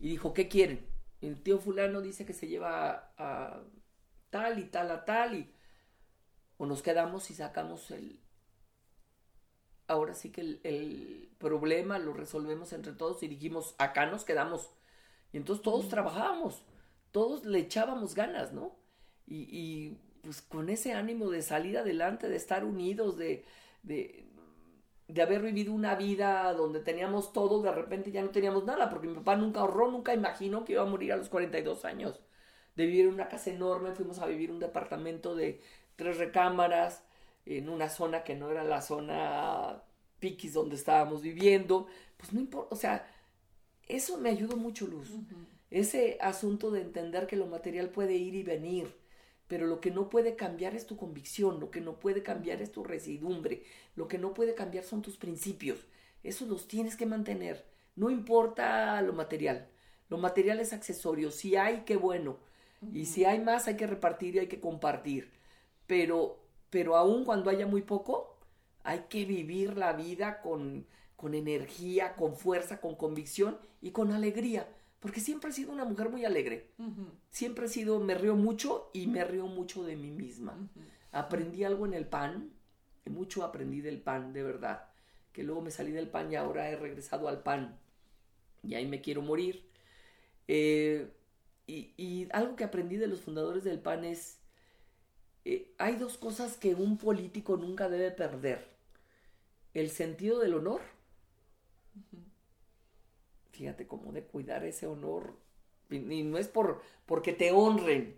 y 0.00 0.08
dijo, 0.08 0.32
¿qué 0.32 0.48
quieren? 0.48 0.86
El 1.20 1.42
tío 1.42 1.58
fulano 1.58 2.00
dice 2.00 2.24
que 2.24 2.32
se 2.32 2.48
lleva 2.48 3.12
a, 3.18 3.60
tal 4.30 4.58
y 4.58 4.64
tal 4.64 4.90
a 4.90 5.04
tal, 5.04 5.34
y 5.34 5.54
o 6.58 6.66
nos 6.66 6.82
quedamos 6.82 7.30
y 7.30 7.34
sacamos 7.34 7.90
el, 7.90 8.20
ahora 9.86 10.14
sí 10.14 10.30
que 10.30 10.42
el, 10.42 10.60
el, 10.64 11.30
problema 11.38 11.98
lo 11.98 12.12
resolvemos 12.12 12.72
entre 12.72 12.92
todos 12.92 13.22
y 13.22 13.28
dijimos, 13.28 13.74
acá 13.78 14.06
nos 14.06 14.24
quedamos. 14.24 14.70
Y 15.32 15.36
entonces 15.36 15.62
todos 15.62 15.88
trabajábamos, 15.88 16.64
todos 17.12 17.44
le 17.44 17.60
echábamos 17.60 18.14
ganas, 18.14 18.52
¿no? 18.52 18.76
Y, 19.26 19.46
y 19.56 19.98
pues 20.22 20.42
con 20.42 20.68
ese 20.68 20.92
ánimo 20.94 21.30
de 21.30 21.42
salir 21.42 21.78
adelante, 21.78 22.28
de 22.28 22.36
estar 22.36 22.64
unidos, 22.64 23.16
de, 23.16 23.44
de, 23.82 24.26
de, 25.06 25.22
haber 25.22 25.42
vivido 25.42 25.72
una 25.72 25.94
vida 25.94 26.52
donde 26.54 26.80
teníamos 26.80 27.32
todo, 27.32 27.62
de 27.62 27.72
repente 27.72 28.10
ya 28.10 28.22
no 28.22 28.30
teníamos 28.30 28.64
nada, 28.64 28.90
porque 28.90 29.06
mi 29.06 29.14
papá 29.14 29.36
nunca 29.36 29.60
ahorró, 29.60 29.90
nunca 29.90 30.12
imaginó 30.12 30.64
que 30.64 30.72
iba 30.72 30.82
a 30.82 30.86
morir 30.86 31.12
a 31.12 31.16
los 31.16 31.28
42 31.28 31.84
años. 31.84 32.20
De 32.78 32.86
vivir 32.86 33.06
en 33.06 33.14
una 33.14 33.28
casa 33.28 33.50
enorme, 33.50 33.90
fuimos 33.90 34.20
a 34.20 34.26
vivir 34.26 34.52
un 34.52 34.60
departamento 34.60 35.34
de 35.34 35.60
tres 35.96 36.16
recámaras, 36.16 37.02
en 37.44 37.68
una 37.70 37.88
zona 37.88 38.22
que 38.22 38.36
no 38.36 38.52
era 38.52 38.62
la 38.62 38.82
zona 38.82 39.82
piquis 40.20 40.52
donde 40.52 40.76
estábamos 40.76 41.20
viviendo, 41.20 41.88
pues 42.16 42.32
no 42.32 42.38
importa, 42.38 42.72
o 42.72 42.78
sea, 42.78 43.04
eso 43.88 44.16
me 44.18 44.30
ayudó 44.30 44.56
mucho, 44.56 44.86
Luz. 44.86 45.10
Ese 45.72 46.18
asunto 46.20 46.70
de 46.70 46.82
entender 46.82 47.26
que 47.26 47.34
lo 47.34 47.46
material 47.46 47.88
puede 47.88 48.14
ir 48.14 48.36
y 48.36 48.44
venir, 48.44 48.94
pero 49.48 49.66
lo 49.66 49.80
que 49.80 49.90
no 49.90 50.08
puede 50.08 50.36
cambiar 50.36 50.76
es 50.76 50.86
tu 50.86 50.96
convicción, 50.96 51.58
lo 51.58 51.72
que 51.72 51.80
no 51.80 51.98
puede 51.98 52.22
cambiar 52.22 52.62
es 52.62 52.70
tu 52.70 52.84
residumbre, 52.84 53.64
lo 53.96 54.06
que 54.06 54.18
no 54.18 54.34
puede 54.34 54.54
cambiar 54.54 54.84
son 54.84 55.02
tus 55.02 55.16
principios. 55.16 55.84
Esos 56.22 56.46
los 56.46 56.68
tienes 56.68 56.94
que 56.94 57.06
mantener. 57.06 57.64
No 57.96 58.08
importa 58.08 59.02
lo 59.02 59.14
material. 59.14 59.66
Lo 60.08 60.18
material 60.18 60.60
es 60.60 60.72
accesorio. 60.72 61.32
Si 61.32 61.56
hay, 61.56 61.82
qué 61.84 61.96
bueno. 61.96 62.46
Y 62.92 63.06
si 63.06 63.24
hay 63.24 63.40
más, 63.40 63.66
hay 63.66 63.76
que 63.76 63.86
repartir 63.86 64.36
y 64.36 64.38
hay 64.40 64.46
que 64.46 64.60
compartir. 64.60 65.30
Pero, 65.86 66.38
pero 66.70 66.96
aún 66.96 67.24
cuando 67.24 67.50
haya 67.50 67.66
muy 67.66 67.82
poco, 67.82 68.36
hay 68.84 69.06
que 69.08 69.24
vivir 69.24 69.76
la 69.76 69.92
vida 69.92 70.40
con, 70.40 70.86
con 71.16 71.34
energía, 71.34 72.14
con 72.14 72.36
fuerza, 72.36 72.80
con 72.80 72.94
convicción 72.94 73.58
y 73.80 73.90
con 73.90 74.12
alegría 74.12 74.68
porque 75.00 75.20
siempre 75.20 75.50
he 75.50 75.52
sido 75.52 75.72
una 75.72 75.84
mujer 75.84 76.08
muy 76.08 76.24
alegre. 76.24 76.70
Siempre 77.30 77.66
he 77.66 77.68
sido, 77.68 78.00
me 78.00 78.14
río 78.14 78.34
mucho 78.34 78.90
y 78.92 79.06
me 79.06 79.24
río 79.24 79.46
mucho 79.46 79.84
de 79.84 79.96
mí 79.96 80.10
misma. 80.10 80.56
Aprendí 81.12 81.64
algo 81.64 81.86
en 81.86 81.94
el 81.94 82.06
pan, 82.06 82.50
mucho 83.06 83.44
aprendí 83.44 83.80
del 83.80 84.00
pan, 84.00 84.32
de 84.32 84.42
verdad. 84.42 84.86
Que 85.32 85.44
luego 85.44 85.60
me 85.60 85.70
salí 85.70 85.92
del 85.92 86.08
pan 86.08 86.32
y 86.32 86.36
ahora 86.36 86.68
he 86.68 86.76
regresado 86.76 87.28
al 87.28 87.42
pan. 87.42 87.78
Y 88.64 88.74
ahí 88.74 88.86
me 88.86 89.00
quiero 89.00 89.22
morir. 89.22 89.68
Eh, 90.48 91.08
y, 91.68 92.28
algo 92.32 92.56
que 92.56 92.64
aprendí 92.64 92.96
de 92.96 93.06
los 93.06 93.20
fundadores 93.20 93.62
del 93.62 93.78
PAN 93.78 94.04
es, 94.04 94.38
eh, 95.44 95.72
hay 95.78 95.96
dos 95.96 96.16
cosas 96.18 96.56
que 96.56 96.74
un 96.74 96.96
político 96.96 97.56
nunca 97.56 97.88
debe 97.88 98.10
perder. 98.10 98.66
El 99.74 99.90
sentido 99.90 100.40
del 100.40 100.54
honor 100.54 100.80
fíjate 103.58 103.88
cómo 103.88 104.12
de 104.12 104.22
cuidar 104.22 104.64
ese 104.64 104.86
honor. 104.86 105.34
Y, 105.90 106.22
no 106.22 106.38
es 106.38 106.46
por 106.46 106.80
porque 107.06 107.32
te 107.32 107.50
honren, 107.50 108.16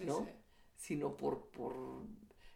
¿no? 0.00 0.26
Sino 0.78 1.16
por, 1.16 1.46
por 1.48 1.74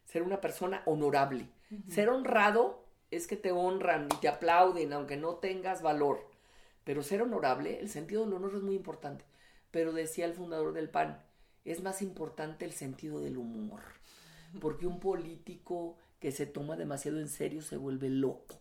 ser 0.04 0.22
una 0.22 0.40
persona 0.40 0.82
honorable. 0.86 1.46
Ser 1.88 2.08
honrado 2.08 2.84
es 3.10 3.26
que 3.26 3.36
te 3.36 3.50
honran 3.50 4.08
y 4.12 4.16
te 4.20 4.28
aplauden, 4.28 4.92
aunque 4.92 5.16
no 5.16 5.36
tengas 5.36 5.82
valor. 5.82 6.26
Pero 6.84 7.02
ser 7.02 7.22
honorable, 7.22 7.80
el 7.80 7.88
sentido 7.88 8.24
del 8.24 8.34
honor 8.34 8.54
es 8.54 8.62
muy 8.62 8.76
importante. 8.76 9.24
Pero 9.72 9.92
decía 9.92 10.26
el 10.26 10.34
fundador 10.34 10.72
del 10.72 10.88
PAN, 10.88 11.20
es 11.64 11.82
más 11.82 12.00
importante 12.00 12.64
el 12.64 12.72
sentido 12.72 13.20
del 13.20 13.36
humor. 13.36 13.82
Porque 14.60 14.86
un 14.86 15.00
político 15.00 15.96
que 16.20 16.30
se 16.30 16.46
toma 16.46 16.76
demasiado 16.76 17.18
en 17.18 17.28
serio 17.28 17.62
se 17.62 17.76
vuelve 17.76 18.08
loco, 18.08 18.60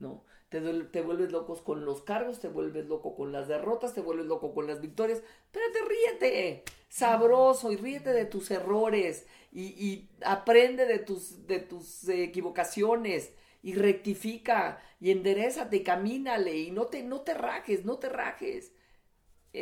¿no? 0.00 0.24
te, 0.48 0.60
te, 0.60 1.02
vuelves 1.02 1.30
locos 1.30 1.60
con 1.60 1.84
los 1.84 2.02
cargos, 2.02 2.40
te 2.40 2.48
vuelves 2.48 2.86
loco 2.86 3.14
con 3.14 3.32
las 3.32 3.48
derrotas, 3.48 3.94
te 3.94 4.00
vuelves 4.00 4.26
loco 4.26 4.54
con 4.54 4.66
las 4.66 4.80
victorias, 4.80 5.22
pero 5.52 5.66
te 5.72 5.78
ríete, 5.84 6.64
sabroso, 6.88 7.70
y 7.70 7.76
ríete 7.76 8.12
de 8.12 8.24
tus 8.24 8.50
errores, 8.50 9.26
y, 9.52 10.08
aprende 10.24 10.86
de 10.86 10.98
tus, 10.98 11.46
de 11.46 11.60
tus 11.60 12.08
equivocaciones, 12.08 13.32
y 13.62 13.74
rectifica, 13.74 14.80
y 15.00 15.10
enderezate, 15.10 15.78
y 15.78 15.82
camínale, 15.82 16.56
y 16.56 16.70
no 16.70 16.86
te, 16.86 17.02
no 17.02 17.20
te 17.20 17.34
rajes, 17.34 17.84
no 17.84 17.98
te 17.98 18.08
rajes. 18.08 18.72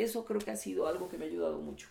Eso 0.03 0.25
creo 0.25 0.39
que 0.39 0.51
ha 0.51 0.57
sido 0.57 0.87
algo 0.87 1.09
que 1.09 1.17
me 1.17 1.25
ha 1.25 1.27
ayudado 1.27 1.59
mucho. 1.59 1.87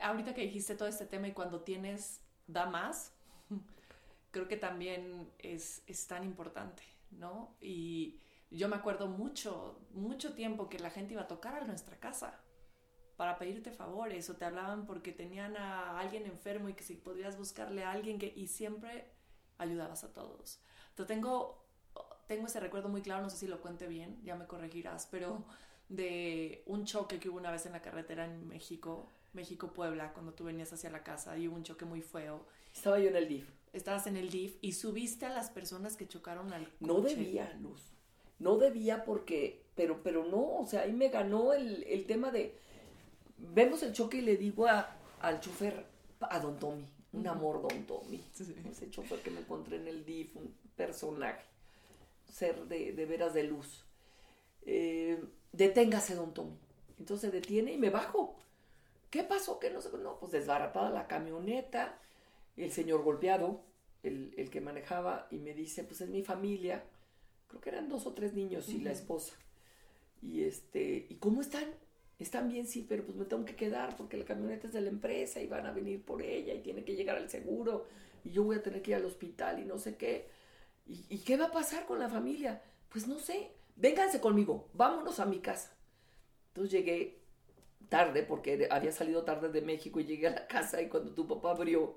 Ahorita 0.00 0.34
que 0.34 0.42
dijiste 0.42 0.74
todo 0.74 0.88
este 0.88 1.06
tema 1.06 1.28
y 1.28 1.32
cuando 1.32 1.60
tienes, 1.60 2.20
da 2.46 2.66
más, 2.66 3.12
creo 4.30 4.46
que 4.48 4.56
también 4.56 5.30
es, 5.38 5.82
es 5.86 6.06
tan 6.06 6.24
importante 6.24 6.82
¿no? 7.12 7.54
Y 7.60 8.20
yo 8.50 8.68
me 8.68 8.76
acuerdo 8.76 9.08
mucho, 9.08 9.78
mucho 9.92 10.34
tiempo 10.34 10.68
que 10.68 10.78
la 10.78 10.90
gente 10.90 11.14
iba 11.14 11.22
a 11.22 11.28
tocar 11.28 11.54
a 11.54 11.64
nuestra 11.64 11.98
casa 11.98 12.40
para 13.16 13.38
pedirte 13.38 13.72
favores 13.72 14.28
o 14.28 14.36
te 14.36 14.44
hablaban 14.44 14.86
porque 14.86 15.12
tenían 15.12 15.56
a 15.56 15.98
alguien 15.98 16.26
enfermo 16.26 16.68
y 16.68 16.74
que 16.74 16.84
si 16.84 16.94
podrías 16.94 17.38
buscarle 17.38 17.84
a 17.84 17.92
alguien 17.92 18.18
que 18.18 18.32
y 18.36 18.48
siempre 18.48 19.10
ayudabas 19.58 20.04
a 20.04 20.12
todos. 20.12 20.60
Entonces 20.90 21.16
tengo 21.16 21.64
tengo 22.26 22.46
ese 22.46 22.60
recuerdo 22.60 22.88
muy 22.88 23.02
claro, 23.02 23.22
no 23.22 23.30
sé 23.30 23.36
si 23.36 23.46
lo 23.46 23.60
cuente 23.60 23.86
bien, 23.86 24.20
ya 24.24 24.34
me 24.34 24.46
corregirás, 24.46 25.06
pero 25.10 25.44
de 25.88 26.62
un 26.66 26.84
choque 26.84 27.18
que 27.18 27.28
hubo 27.28 27.38
una 27.38 27.50
vez 27.50 27.66
en 27.66 27.72
la 27.72 27.82
carretera 27.82 28.24
en 28.24 28.48
México, 28.48 29.08
México 29.32 29.72
Puebla, 29.72 30.12
cuando 30.12 30.32
tú 30.32 30.44
venías 30.44 30.72
hacia 30.72 30.90
la 30.90 31.02
casa 31.02 31.36
y 31.38 31.48
hubo 31.48 31.56
un 31.56 31.62
choque 31.62 31.84
muy 31.84 32.02
feo. 32.02 32.46
Estaba 32.72 32.98
yo 32.98 33.08
en 33.08 33.16
el 33.16 33.28
DIF 33.28 33.48
estabas 33.76 34.06
en 34.06 34.16
el 34.16 34.30
DIF 34.30 34.56
y 34.60 34.72
subiste 34.72 35.26
a 35.26 35.30
las 35.30 35.50
personas 35.50 35.96
que 35.96 36.08
chocaron 36.08 36.52
al 36.52 36.64
coche. 36.64 36.76
No 36.80 37.00
debía, 37.00 37.52
Luz. 37.60 37.92
No 38.38 38.56
debía 38.56 39.04
porque, 39.04 39.62
pero, 39.74 40.02
pero 40.02 40.24
no, 40.24 40.58
o 40.58 40.66
sea, 40.66 40.82
ahí 40.82 40.92
me 40.92 41.08
ganó 41.08 41.52
el, 41.52 42.04
tema 42.06 42.30
de, 42.30 42.54
vemos 43.38 43.82
el 43.82 43.92
choque 43.92 44.18
y 44.18 44.22
le 44.22 44.36
digo 44.36 44.66
a, 44.66 44.96
al 45.20 45.40
chofer, 45.40 45.86
a 46.20 46.38
Don 46.40 46.58
Tommy, 46.58 46.86
un 47.12 47.26
amor 47.26 47.62
Don 47.62 47.86
Tommy, 47.86 48.22
ese 48.38 48.90
chofer 48.90 49.20
que 49.20 49.30
me 49.30 49.40
encontré 49.40 49.76
en 49.76 49.88
el 49.88 50.04
DIF, 50.04 50.36
un 50.36 50.54
personaje, 50.76 51.44
ser 52.30 52.66
de, 52.66 52.92
de 52.92 53.06
veras 53.06 53.32
de 53.32 53.44
luz. 53.44 53.84
Eh, 54.62 55.22
deténgase, 55.56 56.14
Don 56.14 56.32
Tommy. 56.34 56.58
Entonces 56.98 57.32
detiene 57.32 57.72
y 57.72 57.78
me 57.78 57.90
bajo. 57.90 58.36
¿Qué 59.10 59.22
pasó? 59.22 59.58
Que 59.58 59.70
no 59.70 59.80
sé, 59.80 59.90
no, 59.98 60.18
pues 60.18 60.32
desbaratada 60.32 60.90
la 60.90 61.06
camioneta, 61.06 61.98
el 62.56 62.72
señor 62.72 63.02
golpeado, 63.02 63.62
el, 64.02 64.50
que 64.50 64.60
manejaba, 64.60 65.26
y 65.30 65.38
me 65.38 65.54
dice, 65.54 65.84
pues 65.84 66.00
es 66.00 66.08
mi 66.08 66.22
familia, 66.22 66.84
creo 67.48 67.60
que 67.60 67.70
eran 67.70 67.88
dos 67.88 68.06
o 68.06 68.14
tres 68.14 68.34
niños 68.34 68.68
y 68.68 68.80
la 68.80 68.92
esposa. 68.92 69.34
Y 70.22 70.44
este, 70.44 71.06
¿y 71.08 71.14
cómo 71.16 71.40
están? 71.40 71.64
Están 72.18 72.48
bien, 72.48 72.66
sí, 72.66 72.84
pero 72.88 73.04
pues 73.04 73.16
me 73.16 73.26
tengo 73.26 73.44
que 73.44 73.56
quedar 73.56 73.96
porque 73.96 74.16
la 74.16 74.24
camioneta 74.24 74.66
es 74.66 74.72
de 74.72 74.80
la 74.80 74.88
empresa 74.88 75.40
y 75.40 75.46
van 75.46 75.66
a 75.66 75.72
venir 75.72 76.02
por 76.02 76.22
ella 76.22 76.54
y 76.54 76.60
tiene 76.60 76.84
que 76.84 76.96
llegar 76.96 77.16
al 77.16 77.28
seguro 77.28 77.86
y 78.24 78.30
yo 78.30 78.42
voy 78.42 78.56
a 78.56 78.62
tener 78.62 78.80
que 78.80 78.92
ir 78.92 78.96
al 78.96 79.04
hospital 79.04 79.60
y 79.60 79.64
no 79.64 79.78
sé 79.78 79.96
qué. 79.96 80.28
¿Y, 80.86 81.04
y 81.10 81.18
qué 81.18 81.36
va 81.36 81.46
a 81.46 81.52
pasar 81.52 81.84
con 81.84 81.98
la 81.98 82.08
familia? 82.08 82.62
Pues 82.88 83.06
no 83.06 83.18
sé, 83.18 83.50
vénganse 83.76 84.20
conmigo, 84.20 84.68
vámonos 84.74 85.20
a 85.20 85.26
mi 85.26 85.40
casa. 85.40 85.76
Entonces 86.48 86.72
llegué 86.72 87.20
tarde 87.88 88.22
porque 88.22 88.68
había 88.70 88.92
salido 88.92 89.24
tarde 89.24 89.50
de 89.50 89.62
México 89.62 90.00
y 90.00 90.04
llegué 90.04 90.26
a 90.28 90.30
la 90.30 90.46
casa 90.46 90.82
y 90.82 90.88
cuando 90.88 91.12
tu 91.12 91.26
papá 91.26 91.52
abrió, 91.52 91.96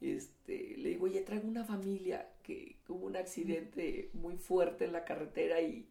este, 0.00 0.76
le 0.78 0.90
digo, 0.90 1.04
oye, 1.04 1.20
traigo 1.20 1.48
una 1.48 1.64
familia 1.64 2.28
que 2.42 2.78
hubo 2.88 3.06
un 3.06 3.16
accidente 3.16 4.10
muy 4.14 4.36
fuerte 4.36 4.84
en 4.84 4.92
la 4.92 5.04
carretera 5.04 5.60
y, 5.60 5.88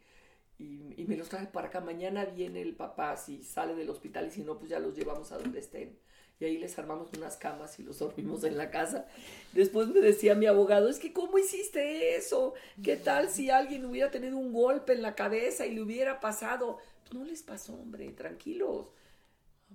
y, 0.58 1.06
me 1.08 1.18
los 1.18 1.30
traje 1.30 1.48
para 1.48 1.68
acá. 1.68 1.82
Mañana 1.82 2.26
viene 2.26 2.62
el 2.62 2.76
papá, 2.76 3.16
si 3.18 3.44
sale 3.44 3.76
del 3.76 3.90
hospital 3.90 4.28
y 4.28 4.32
si 4.32 4.42
no, 4.44 4.58
pues 4.58 4.70
ya 4.70 4.80
los 4.80 4.96
llevamos 4.96 5.32
a 5.32 5.38
donde 5.38 5.60
estén. 5.60 5.98
Y 6.42 6.46
ahí 6.46 6.58
les 6.58 6.80
armamos 6.80 7.10
unas 7.16 7.38
camas 7.38 7.80
y 7.80 7.84
los 7.84 8.00
dormimos 8.00 8.44
en 8.44 8.58
la 8.58 8.72
casa. 8.72 9.06
Después 9.54 9.90
me 9.90 10.00
decía 10.00 10.34
mi 10.34 10.48
abogado, 10.48 10.90
es 10.90 10.98
que 10.98 11.14
¿cómo 11.14 11.38
hiciste 11.38 12.16
eso? 12.16 12.56
¿Qué 12.82 12.98
tal 12.98 13.30
si 13.30 13.52
alguien 13.52 13.86
hubiera 13.86 14.10
tenido 14.10 14.38
un 14.38 14.52
golpe 14.52 14.94
en 14.94 15.04
la 15.04 15.14
cabeza 15.14 15.68
y 15.68 15.76
le 15.76 15.84
hubiera 15.84 16.20
pasado? 16.20 16.80
Pues 17.04 17.14
no 17.14 17.24
les 17.24 17.44
pasó, 17.44 17.76
hombre, 17.76 18.10
tranquilos. 18.14 18.88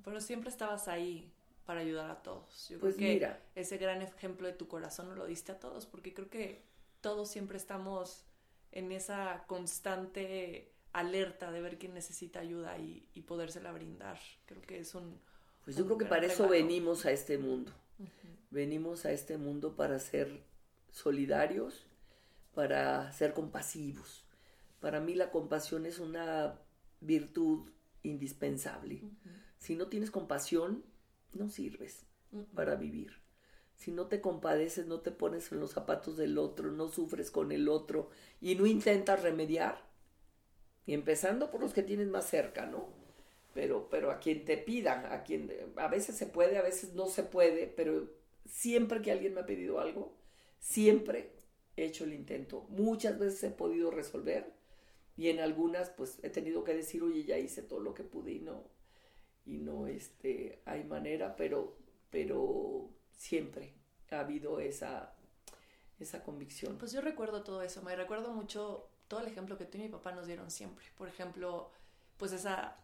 Pero 0.04 0.20
siempre 0.20 0.50
estabas 0.50 0.88
ahí 0.88 1.30
para 1.66 1.80
ayudar 1.80 2.10
a 2.10 2.20
todos. 2.20 2.68
Yo 2.68 2.80
pues 2.80 2.96
creo 2.96 3.06
que 3.10 3.14
mira. 3.14 3.40
ese 3.54 3.78
gran 3.78 4.02
ejemplo 4.02 4.48
de 4.48 4.52
tu 4.52 4.66
corazón 4.66 5.14
lo 5.14 5.24
diste 5.24 5.52
a 5.52 5.60
todos, 5.60 5.86
porque 5.86 6.14
creo 6.14 6.28
que 6.28 6.62
todos 7.00 7.30
siempre 7.30 7.58
estamos 7.58 8.24
en 8.72 8.90
esa 8.90 9.44
constante 9.46 10.72
alerta 10.92 11.52
de 11.52 11.60
ver 11.60 11.78
quién 11.78 11.94
necesita 11.94 12.40
ayuda 12.40 12.76
y, 12.76 13.08
y 13.14 13.20
podérsela 13.22 13.70
brindar. 13.70 14.18
Creo 14.46 14.62
que 14.62 14.80
es 14.80 14.96
un... 14.96 15.20
Pues 15.66 15.76
yo 15.76 15.84
creo 15.84 15.98
que 15.98 16.04
para 16.04 16.26
eso 16.26 16.48
venimos 16.48 17.06
a 17.06 17.10
este 17.10 17.38
mundo. 17.38 17.72
Venimos 18.50 19.04
a 19.04 19.10
este 19.10 19.36
mundo 19.36 19.74
para 19.74 19.98
ser 19.98 20.44
solidarios, 20.92 21.88
para 22.54 23.12
ser 23.12 23.34
compasivos. 23.34 24.24
Para 24.78 25.00
mí 25.00 25.16
la 25.16 25.32
compasión 25.32 25.84
es 25.84 25.98
una 25.98 26.60
virtud 27.00 27.68
indispensable. 28.04 29.02
Si 29.58 29.74
no 29.74 29.88
tienes 29.88 30.12
compasión, 30.12 30.84
no 31.32 31.48
sirves 31.48 32.06
para 32.54 32.76
vivir. 32.76 33.20
Si 33.74 33.90
no 33.90 34.06
te 34.06 34.20
compadeces, 34.20 34.86
no 34.86 35.00
te 35.00 35.10
pones 35.10 35.50
en 35.50 35.58
los 35.58 35.72
zapatos 35.72 36.16
del 36.16 36.38
otro, 36.38 36.70
no 36.70 36.86
sufres 36.88 37.32
con 37.32 37.50
el 37.50 37.68
otro 37.68 38.10
y 38.40 38.54
no 38.54 38.66
intentas 38.66 39.20
remediar, 39.20 39.84
y 40.86 40.94
empezando 40.94 41.50
por 41.50 41.60
los 41.60 41.74
que 41.74 41.82
tienes 41.82 42.06
más 42.06 42.30
cerca, 42.30 42.66
¿no? 42.66 42.95
Pero, 43.56 43.88
pero 43.88 44.10
a 44.10 44.18
quien 44.18 44.44
te 44.44 44.58
pidan, 44.58 45.06
a 45.06 45.22
quien 45.22 45.50
a 45.76 45.88
veces 45.88 46.14
se 46.14 46.26
puede, 46.26 46.58
a 46.58 46.62
veces 46.62 46.92
no 46.92 47.06
se 47.06 47.22
puede, 47.22 47.66
pero 47.66 48.06
siempre 48.44 49.00
que 49.00 49.10
alguien 49.10 49.32
me 49.32 49.40
ha 49.40 49.46
pedido 49.46 49.80
algo, 49.80 50.14
siempre 50.58 51.32
he 51.74 51.86
hecho 51.86 52.04
el 52.04 52.12
intento. 52.12 52.66
Muchas 52.68 53.18
veces 53.18 53.42
he 53.44 53.50
podido 53.50 53.90
resolver 53.90 54.52
y 55.16 55.30
en 55.30 55.40
algunas 55.40 55.88
pues 55.88 56.18
he 56.22 56.28
tenido 56.28 56.64
que 56.64 56.74
decir, 56.74 57.02
oye, 57.02 57.24
ya 57.24 57.38
hice 57.38 57.62
todo 57.62 57.80
lo 57.80 57.94
que 57.94 58.04
pude 58.04 58.32
y 58.32 58.40
no, 58.40 58.64
y 59.46 59.56
no 59.56 59.86
este, 59.86 60.60
hay 60.66 60.84
manera, 60.84 61.34
pero, 61.34 61.78
pero 62.10 62.90
siempre 63.12 63.72
ha 64.10 64.20
habido 64.20 64.60
esa, 64.60 65.14
esa 65.98 66.22
convicción. 66.22 66.76
Pues 66.76 66.92
yo 66.92 67.00
recuerdo 67.00 67.42
todo 67.42 67.62
eso, 67.62 67.80
me 67.80 67.96
recuerdo 67.96 68.34
mucho 68.34 68.90
todo 69.08 69.20
el 69.20 69.28
ejemplo 69.28 69.56
que 69.56 69.64
tú 69.64 69.78
y 69.78 69.82
mi 69.82 69.88
papá 69.88 70.12
nos 70.12 70.26
dieron 70.26 70.50
siempre. 70.50 70.84
Por 70.98 71.08
ejemplo, 71.08 71.70
pues 72.18 72.32
esa 72.32 72.76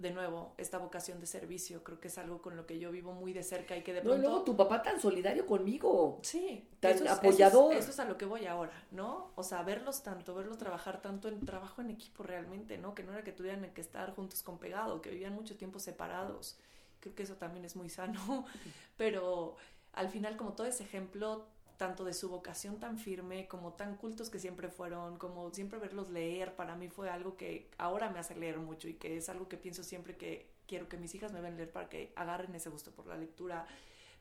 de 0.00 0.10
nuevo, 0.10 0.54
esta 0.56 0.78
vocación 0.78 1.20
de 1.20 1.26
servicio, 1.26 1.84
creo 1.84 2.00
que 2.00 2.08
es 2.08 2.16
algo 2.18 2.40
con 2.40 2.56
lo 2.56 2.66
que 2.66 2.78
yo 2.78 2.90
vivo 2.90 3.12
muy 3.12 3.32
de 3.32 3.42
cerca 3.42 3.76
y 3.76 3.82
que 3.82 3.92
de 3.92 4.00
No, 4.00 4.10
pronto... 4.10 4.18
y 4.18 4.26
luego 4.26 4.44
tu 4.44 4.56
papá 4.56 4.82
tan 4.82 4.98
solidario 5.00 5.46
conmigo. 5.46 6.18
Sí, 6.22 6.66
Tan 6.80 6.92
eso 6.92 7.04
es- 7.04 7.10
eso 7.10 7.12
es- 7.12 7.18
apoyador. 7.18 7.74
Eso 7.74 7.90
es, 7.90 8.00
a 8.00 8.06
lo 8.06 8.16
que 8.16 8.24
voy 8.24 8.46
ahora, 8.46 8.72
¿no? 8.90 9.30
O 9.36 9.42
sea, 9.42 9.62
verlos 9.62 10.02
tanto, 10.02 10.34
verlos 10.34 10.56
trabajar 10.58 11.02
tanto 11.02 11.28
en 11.28 11.44
trabajo 11.44 11.82
en 11.82 11.90
equipo 11.90 12.22
realmente, 12.22 12.78
¿no? 12.78 12.94
Que 12.94 13.02
no 13.02 13.12
era 13.12 13.22
que 13.22 13.32
tuvieran 13.32 13.70
que 13.74 13.80
estar 13.82 14.14
juntos 14.14 14.42
con 14.42 14.58
pegado, 14.58 15.02
que 15.02 15.10
vivían 15.10 15.34
mucho 15.34 15.56
tiempo 15.56 15.78
separados. 15.78 16.58
Creo 17.00 17.14
que 17.14 17.22
eso 17.22 17.36
también 17.36 17.64
es 17.66 17.76
muy 17.76 17.88
sano, 17.90 18.46
pero 18.96 19.56
al 19.92 20.08
final 20.08 20.36
como 20.36 20.54
todo 20.54 20.66
ese 20.66 20.82
ejemplo 20.84 21.46
tanto 21.80 22.04
de 22.04 22.12
su 22.12 22.28
vocación 22.28 22.78
tan 22.78 22.98
firme, 22.98 23.48
como 23.48 23.72
tan 23.72 23.96
cultos 23.96 24.28
que 24.28 24.38
siempre 24.38 24.68
fueron, 24.68 25.16
como 25.16 25.50
siempre 25.54 25.78
verlos 25.78 26.10
leer, 26.10 26.54
para 26.54 26.76
mí 26.76 26.88
fue 26.88 27.08
algo 27.08 27.38
que 27.38 27.70
ahora 27.78 28.10
me 28.10 28.18
hace 28.18 28.36
leer 28.36 28.58
mucho 28.58 28.86
y 28.86 28.92
que 28.92 29.16
es 29.16 29.30
algo 29.30 29.48
que 29.48 29.56
pienso 29.56 29.82
siempre 29.82 30.14
que 30.14 30.50
quiero 30.66 30.90
que 30.90 30.98
mis 30.98 31.14
hijas 31.14 31.32
me 31.32 31.40
vean 31.40 31.56
leer 31.56 31.72
para 31.72 31.88
que 31.88 32.12
agarren 32.16 32.54
ese 32.54 32.68
gusto 32.68 32.90
por 32.90 33.06
la 33.06 33.16
lectura. 33.16 33.64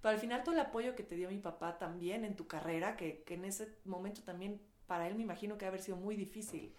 Pero 0.01 0.13
al 0.13 0.21
final 0.21 0.41
todo 0.45 0.55
el 0.55 0.61
apoyo 0.61 0.95
que 0.95 1.03
te 1.03 1.17
dio 1.17 1.29
mi 1.29 1.39
papá 1.39 1.77
también 1.77 2.23
en 2.23 2.37
tu 2.37 2.47
carrera, 2.47 2.95
que, 2.95 3.23
que 3.23 3.33
en 3.33 3.43
ese 3.43 3.67
momento 3.83 4.21
también 4.21 4.61
para 4.87 5.09
él 5.09 5.15
me 5.15 5.23
imagino 5.23 5.57
que 5.57 5.65
haber 5.65 5.81
sido 5.81 5.97
muy 5.97 6.15
difícil. 6.15 6.71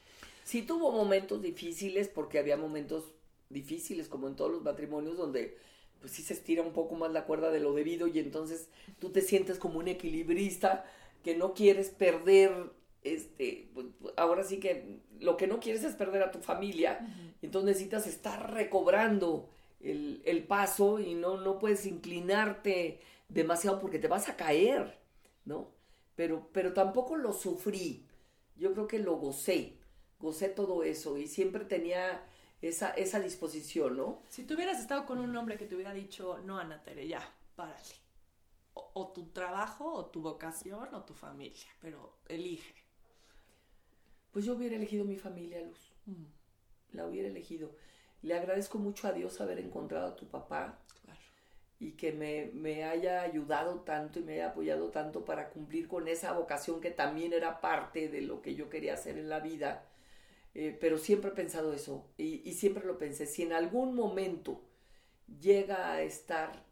Sí 0.44 0.62
tuvo 0.62 0.92
momentos 0.92 1.42
difíciles 1.42 2.08
porque 2.08 2.38
había 2.38 2.56
momentos 2.56 3.04
difíciles 3.50 4.08
como 4.08 4.28
en 4.28 4.34
todos 4.34 4.50
los 4.50 4.62
matrimonios 4.62 5.18
donde 5.18 5.58
pues 6.00 6.12
sí 6.12 6.22
se 6.22 6.34
estira 6.34 6.62
un 6.62 6.72
poco 6.72 6.94
más 6.94 7.12
la 7.12 7.24
cuerda 7.24 7.50
de 7.50 7.60
lo 7.60 7.72
debido 7.74 8.06
y 8.06 8.18
entonces 8.18 8.68
tú 8.98 9.10
te 9.10 9.20
sientes 9.20 9.58
como 9.58 9.78
un 9.78 9.88
equilibrista 9.88 10.84
que 11.22 11.36
no 11.36 11.54
quieres 11.54 11.90
perder 11.90 12.72
este 13.02 13.70
pues, 13.74 13.86
ahora 14.16 14.44
sí 14.44 14.58
que 14.58 15.00
lo 15.20 15.36
que 15.36 15.46
no 15.46 15.60
quieres 15.60 15.84
es 15.84 15.94
perder 15.94 16.22
a 16.22 16.30
tu 16.30 16.40
familia 16.40 17.06
entonces 17.42 17.68
necesitas 17.68 18.06
estar 18.06 18.52
recobrando 18.52 19.48
el, 19.80 20.22
el 20.24 20.44
paso 20.44 20.98
y 20.98 21.14
no, 21.14 21.38
no 21.38 21.58
puedes 21.58 21.86
inclinarte 21.86 23.00
demasiado 23.28 23.80
porque 23.80 23.98
te 23.98 24.08
vas 24.08 24.28
a 24.28 24.36
caer, 24.36 24.98
¿no? 25.44 25.72
Pero, 26.16 26.48
pero 26.52 26.72
tampoco 26.74 27.16
lo 27.16 27.32
sufrí. 27.32 28.06
Yo 28.56 28.72
creo 28.72 28.86
que 28.86 28.98
lo 28.98 29.16
gocé. 29.16 29.78
Gocé 30.18 30.48
todo 30.48 30.82
eso 30.82 31.16
y 31.16 31.26
siempre 31.26 31.64
tenía 31.64 32.22
esa, 32.62 32.90
esa 32.90 33.20
disposición, 33.20 33.96
¿no? 33.96 34.22
Si 34.28 34.44
tú 34.44 34.54
hubieras 34.54 34.80
estado 34.80 35.06
con 35.06 35.18
un 35.18 35.36
hombre 35.36 35.56
que 35.56 35.66
te 35.66 35.74
hubiera 35.74 35.92
dicho, 35.94 36.38
no, 36.44 36.58
Ana 36.58 36.82
Tere, 36.82 37.06
ya, 37.08 37.22
párale. 37.56 37.94
O, 38.74 38.90
o 38.94 39.12
tu 39.12 39.28
trabajo, 39.32 39.92
o 39.92 40.06
tu 40.06 40.20
vocación, 40.22 40.94
o 40.94 41.04
tu 41.04 41.14
familia, 41.14 41.66
pero 41.80 42.18
elige. 42.28 42.74
Pues 44.32 44.44
yo 44.44 44.54
hubiera 44.54 44.76
elegido 44.76 45.04
mi 45.04 45.16
familia, 45.16 45.60
Luz. 45.62 45.92
Mm, 46.06 46.24
La 46.92 47.06
hubiera 47.06 47.28
elegido. 47.28 47.74
Le 48.22 48.34
agradezco 48.34 48.78
mucho 48.78 49.08
a 49.08 49.12
Dios 49.12 49.40
haber 49.40 49.58
encontrado 49.58 50.08
a 50.08 50.16
tu 50.16 50.28
papá 50.28 50.78
claro. 51.04 51.20
y 51.78 51.92
que 51.92 52.12
me, 52.12 52.50
me 52.54 52.84
haya 52.84 53.22
ayudado 53.22 53.80
tanto 53.80 54.18
y 54.20 54.22
me 54.24 54.34
haya 54.34 54.50
apoyado 54.50 54.90
tanto 54.90 55.24
para 55.24 55.50
cumplir 55.50 55.88
con 55.88 56.08
esa 56.08 56.32
vocación 56.32 56.80
que 56.80 56.90
también 56.90 57.32
era 57.32 57.60
parte 57.60 58.08
de 58.08 58.20
lo 58.22 58.42
que 58.42 58.54
yo 58.54 58.68
quería 58.68 58.94
hacer 58.94 59.18
en 59.18 59.28
la 59.28 59.40
vida. 59.40 59.89
Eh, 60.54 60.76
pero 60.80 60.98
siempre 60.98 61.30
he 61.30 61.34
pensado 61.34 61.72
eso 61.72 62.08
y, 62.16 62.42
y 62.48 62.54
siempre 62.54 62.84
lo 62.84 62.98
pensé. 62.98 63.26
Si 63.26 63.42
en 63.42 63.52
algún 63.52 63.94
momento 63.94 64.62
llega 65.40 65.92
a 65.92 66.02
estar 66.02 66.64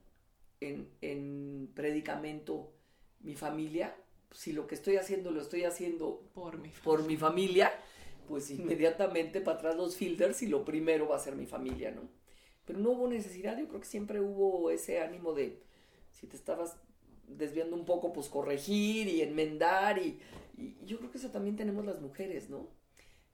en, 0.60 0.88
en 1.00 1.70
predicamento 1.74 2.72
mi 3.20 3.36
familia, 3.36 3.94
si 4.32 4.52
lo 4.52 4.66
que 4.66 4.74
estoy 4.74 4.96
haciendo 4.96 5.30
lo 5.30 5.40
estoy 5.40 5.64
haciendo 5.64 6.20
Por 6.34 6.58
mi 6.58 6.68
por 6.68 7.04
mi 7.04 7.16
familia, 7.16 7.72
pues 8.26 8.50
inmediatamente 8.50 9.40
para 9.40 9.58
atrás 9.58 9.76
los 9.76 9.96
filters 9.96 10.42
y 10.42 10.48
lo 10.48 10.64
primero 10.64 11.08
va 11.08 11.16
a 11.16 11.20
ser 11.20 11.36
mi 11.36 11.46
familia, 11.46 11.90
¿no? 11.90 12.02
Pero 12.66 12.78
no 12.80 12.90
hubo 12.90 13.08
necesidad, 13.08 13.58
yo 13.58 13.68
creo 13.68 13.80
que 13.80 13.86
siempre 13.86 14.20
hubo 14.20 14.70
ese 14.70 15.00
ánimo 15.00 15.32
de, 15.32 15.62
si 16.10 16.26
te 16.26 16.36
estabas 16.36 16.76
desviando 17.26 17.76
un 17.76 17.84
poco, 17.86 18.12
pues 18.12 18.28
corregir 18.28 19.08
y 19.08 19.22
enmendar 19.22 19.98
y, 19.98 20.20
y 20.56 20.76
yo 20.84 20.98
creo 20.98 21.10
que 21.10 21.18
eso 21.18 21.30
también 21.30 21.56
tenemos 21.56 21.84
las 21.86 22.00
mujeres, 22.00 22.50
¿no? 22.50 22.68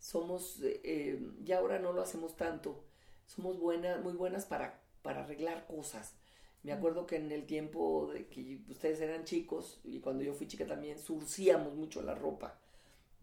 Somos, 0.04 0.60
eh, 0.62 1.18
ya 1.44 1.60
ahora 1.60 1.78
no 1.78 1.94
lo 1.94 2.02
hacemos 2.02 2.36
tanto, 2.36 2.84
somos 3.24 3.58
buenas, 3.58 4.02
muy 4.04 4.12
buenas 4.12 4.44
para, 4.44 4.82
para 5.00 5.24
arreglar 5.24 5.66
cosas. 5.66 6.14
Me 6.62 6.72
acuerdo 6.72 7.06
que 7.06 7.16
en 7.16 7.32
el 7.32 7.46
tiempo 7.46 8.10
de 8.12 8.26
que 8.26 8.60
ustedes 8.68 9.00
eran 9.00 9.24
chicos 9.24 9.80
y 9.82 10.00
cuando 10.00 10.22
yo 10.22 10.34
fui 10.34 10.46
chica 10.46 10.66
también 10.66 10.98
surcíamos 10.98 11.74
mucho 11.74 12.02
la 12.02 12.14
ropa, 12.14 12.60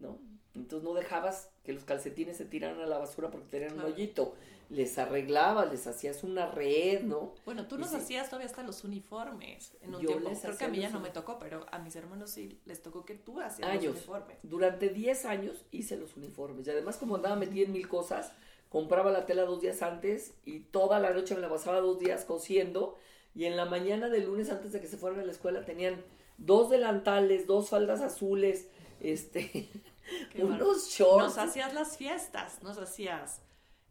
¿no? 0.02 0.18
Entonces 0.54 0.84
no 0.84 0.92
dejabas 0.92 1.48
que 1.64 1.72
los 1.72 1.84
calcetines 1.84 2.36
se 2.36 2.44
tiraran 2.44 2.80
a 2.80 2.86
la 2.86 2.98
basura 2.98 3.30
porque 3.30 3.46
tenían 3.48 3.70
Claro. 3.72 3.88
un 3.88 3.94
hoyito. 3.94 4.34
Les 4.68 4.98
arreglabas, 4.98 5.70
les 5.70 5.86
hacías 5.86 6.24
una 6.24 6.50
red, 6.50 7.02
¿no? 7.02 7.34
Bueno, 7.44 7.66
tú 7.66 7.76
nos 7.78 7.90
sí. 7.90 7.96
hacías 7.96 8.28
todavía 8.28 8.46
hasta 8.48 8.62
los 8.62 8.84
uniformes 8.84 9.76
en 9.82 9.94
un 9.94 10.00
Yo 10.00 10.08
tiempo. 10.08 10.30
Creo 10.40 10.56
que 10.58 10.64
a 10.64 10.68
mí 10.68 10.78
ya 10.78 10.88
no 10.90 11.00
me 11.00 11.10
tocó, 11.10 11.38
pero 11.38 11.66
a 11.70 11.78
mis 11.78 11.94
hermanos 11.96 12.30
sí 12.30 12.58
les 12.64 12.82
tocó 12.82 13.04
que 13.04 13.14
tú 13.14 13.40
hacías 13.40 13.68
Años. 13.68 13.84
los 13.84 13.96
uniformes. 13.96 14.36
Durante 14.42 14.88
10 14.88 15.24
años 15.26 15.64
hice 15.72 15.96
los 15.98 16.16
uniformes 16.16 16.66
y 16.66 16.70
además 16.70 16.96
como 16.96 17.16
andaba 17.16 17.36
metida 17.36 17.64
en 17.66 17.72
mil 17.72 17.86
cosas, 17.88 18.32
compraba 18.70 19.10
la 19.10 19.26
tela 19.26 19.42
dos 19.44 19.60
días 19.60 19.82
antes 19.82 20.34
y 20.46 20.60
toda 20.60 21.00
la 21.00 21.12
noche 21.12 21.34
me 21.34 21.42
la 21.42 21.50
pasaba 21.50 21.80
dos 21.80 21.98
días 21.98 22.24
cosiendo 22.24 22.96
y 23.34 23.44
en 23.44 23.56
la 23.58 23.66
mañana 23.66 24.08
del 24.08 24.24
lunes 24.24 24.50
antes 24.50 24.72
de 24.72 24.80
que 24.80 24.86
se 24.86 24.96
fueran 24.96 25.20
a 25.20 25.24
la 25.24 25.32
escuela 25.32 25.64
tenían 25.66 26.02
dos 26.38 26.70
delantales, 26.70 27.46
dos 27.46 27.68
faldas 27.68 28.00
azules, 28.00 28.68
este. 29.00 29.68
unos 30.38 30.88
shorts. 30.88 31.36
Nos 31.36 31.38
hacías 31.38 31.74
las 31.74 31.96
fiestas, 31.96 32.62
nos 32.62 32.78
hacías 32.78 33.40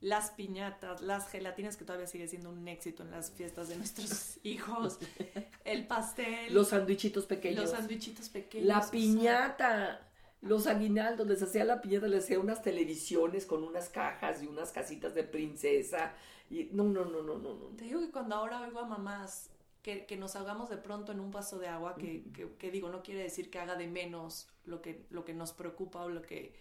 las 0.01 0.31
piñatas, 0.31 1.01
las 1.01 1.29
gelatinas, 1.29 1.77
que 1.77 1.85
todavía 1.85 2.07
sigue 2.07 2.27
siendo 2.27 2.49
un 2.49 2.67
éxito 2.67 3.03
en 3.03 3.11
las 3.11 3.31
fiestas 3.31 3.69
de 3.69 3.77
nuestros 3.77 4.39
hijos, 4.43 4.99
el 5.63 5.85
pastel, 5.85 6.53
los 6.53 6.69
sandwichitos 6.69 7.25
pequeños. 7.27 7.61
los 7.61 7.71
sandwichitos 7.71 8.29
pequeños. 8.29 8.67
La 8.67 8.89
piñata, 8.89 10.09
los 10.41 10.65
aguinaldos, 10.65 11.27
les 11.27 11.43
hacía 11.43 11.63
la 11.65 11.81
piñata, 11.81 12.07
les 12.07 12.23
hacía 12.23 12.39
unas 12.39 12.63
televisiones 12.63 13.45
con 13.45 13.63
unas 13.63 13.89
cajas 13.89 14.41
y 14.41 14.47
unas 14.47 14.71
casitas 14.71 15.13
de 15.13 15.23
princesa. 15.23 16.13
Y 16.49 16.65
no, 16.73 16.83
no, 16.85 17.05
no, 17.05 17.21
no, 17.21 17.37
no, 17.37 17.53
no. 17.53 17.65
Te 17.77 17.85
digo 17.85 18.01
que 18.01 18.09
cuando 18.09 18.35
ahora 18.35 18.61
oigo 18.61 18.79
a 18.79 18.85
mamás 18.85 19.50
que, 19.81 20.05
que 20.05 20.17
nos 20.17 20.35
ahogamos 20.35 20.69
de 20.69 20.77
pronto 20.77 21.11
en 21.11 21.19
un 21.19 21.31
vaso 21.31 21.57
de 21.59 21.67
agua, 21.67 21.95
que, 21.95 22.31
que, 22.33 22.55
que 22.57 22.71
digo, 22.71 22.89
no 22.89 23.01
quiere 23.01 23.23
decir 23.23 23.49
que 23.49 23.59
haga 23.59 23.75
de 23.75 23.87
menos 23.87 24.47
lo 24.65 24.81
que, 24.81 25.05
lo 25.09 25.25
que 25.25 25.33
nos 25.33 25.53
preocupa 25.53 26.03
o 26.03 26.09
lo 26.09 26.21
que 26.21 26.53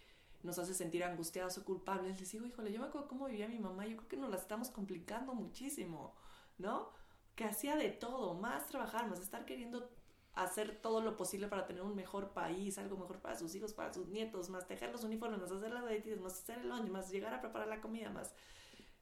nos 0.42 0.58
hace 0.58 0.74
sentir 0.74 1.04
angustiados 1.04 1.58
o 1.58 1.64
culpables. 1.64 2.18
Les 2.18 2.32
digo, 2.32 2.46
híjole, 2.46 2.72
yo 2.72 2.80
me 2.80 2.86
acuerdo 2.86 3.08
cómo 3.08 3.26
vivía 3.26 3.48
mi 3.48 3.58
mamá, 3.58 3.86
yo 3.86 3.96
creo 3.96 4.08
que 4.08 4.16
nos 4.16 4.30
la 4.30 4.36
estamos 4.36 4.70
complicando 4.70 5.34
muchísimo, 5.34 6.14
¿no? 6.58 6.90
Que 7.34 7.44
hacía 7.44 7.76
de 7.76 7.90
todo, 7.90 8.34
más 8.34 8.66
trabajar, 8.66 9.08
más 9.08 9.20
estar 9.20 9.44
queriendo 9.44 9.90
hacer 10.34 10.80
todo 10.80 11.00
lo 11.00 11.16
posible 11.16 11.48
para 11.48 11.66
tener 11.66 11.82
un 11.82 11.94
mejor 11.94 12.30
país, 12.30 12.78
algo 12.78 12.96
mejor 12.96 13.18
para 13.20 13.36
sus 13.36 13.54
hijos, 13.54 13.74
para 13.74 13.92
sus 13.92 14.08
nietos, 14.08 14.48
más 14.48 14.66
tejer 14.66 14.90
los 14.92 15.04
uniformes, 15.04 15.40
más 15.40 15.50
hacer 15.50 15.72
las 15.72 15.84
galletas, 15.84 16.20
más 16.20 16.34
hacer 16.34 16.60
el 16.60 16.68
lunch, 16.68 16.88
más 16.88 17.10
llegar 17.10 17.34
a 17.34 17.40
preparar 17.40 17.68
la 17.68 17.80
comida, 17.80 18.10
más... 18.10 18.32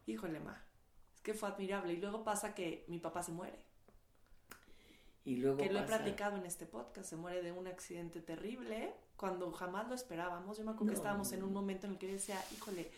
Híjole, 0.06 0.40
ma, 0.40 0.64
es 1.14 1.20
que 1.20 1.34
fue 1.34 1.50
admirable. 1.50 1.92
Y 1.92 1.98
luego 1.98 2.24
pasa 2.24 2.54
que 2.54 2.84
mi 2.88 2.98
papá 2.98 3.22
se 3.22 3.32
muere, 3.32 3.62
Y 5.24 5.36
luego 5.36 5.58
que 5.58 5.70
lo 5.70 5.80
he 5.80 5.82
platicado 5.82 6.36
en 6.36 6.46
este 6.46 6.64
podcast, 6.66 7.10
se 7.10 7.16
muere 7.16 7.42
de 7.42 7.52
un 7.52 7.66
accidente 7.66 8.20
terrible 8.20 8.94
cuando 9.16 9.50
jamás 9.52 9.88
lo 9.88 9.94
esperábamos. 9.94 10.56
Yo 10.58 10.64
me 10.64 10.70
acuerdo 10.70 10.92
que 10.92 10.96
estábamos 10.96 11.32
en 11.32 11.42
un 11.42 11.52
momento 11.52 11.86
en 11.86 11.92
el 11.92 11.98
que 11.98 12.06
yo 12.06 12.12
decía, 12.14 12.42
híjole, 12.54 12.88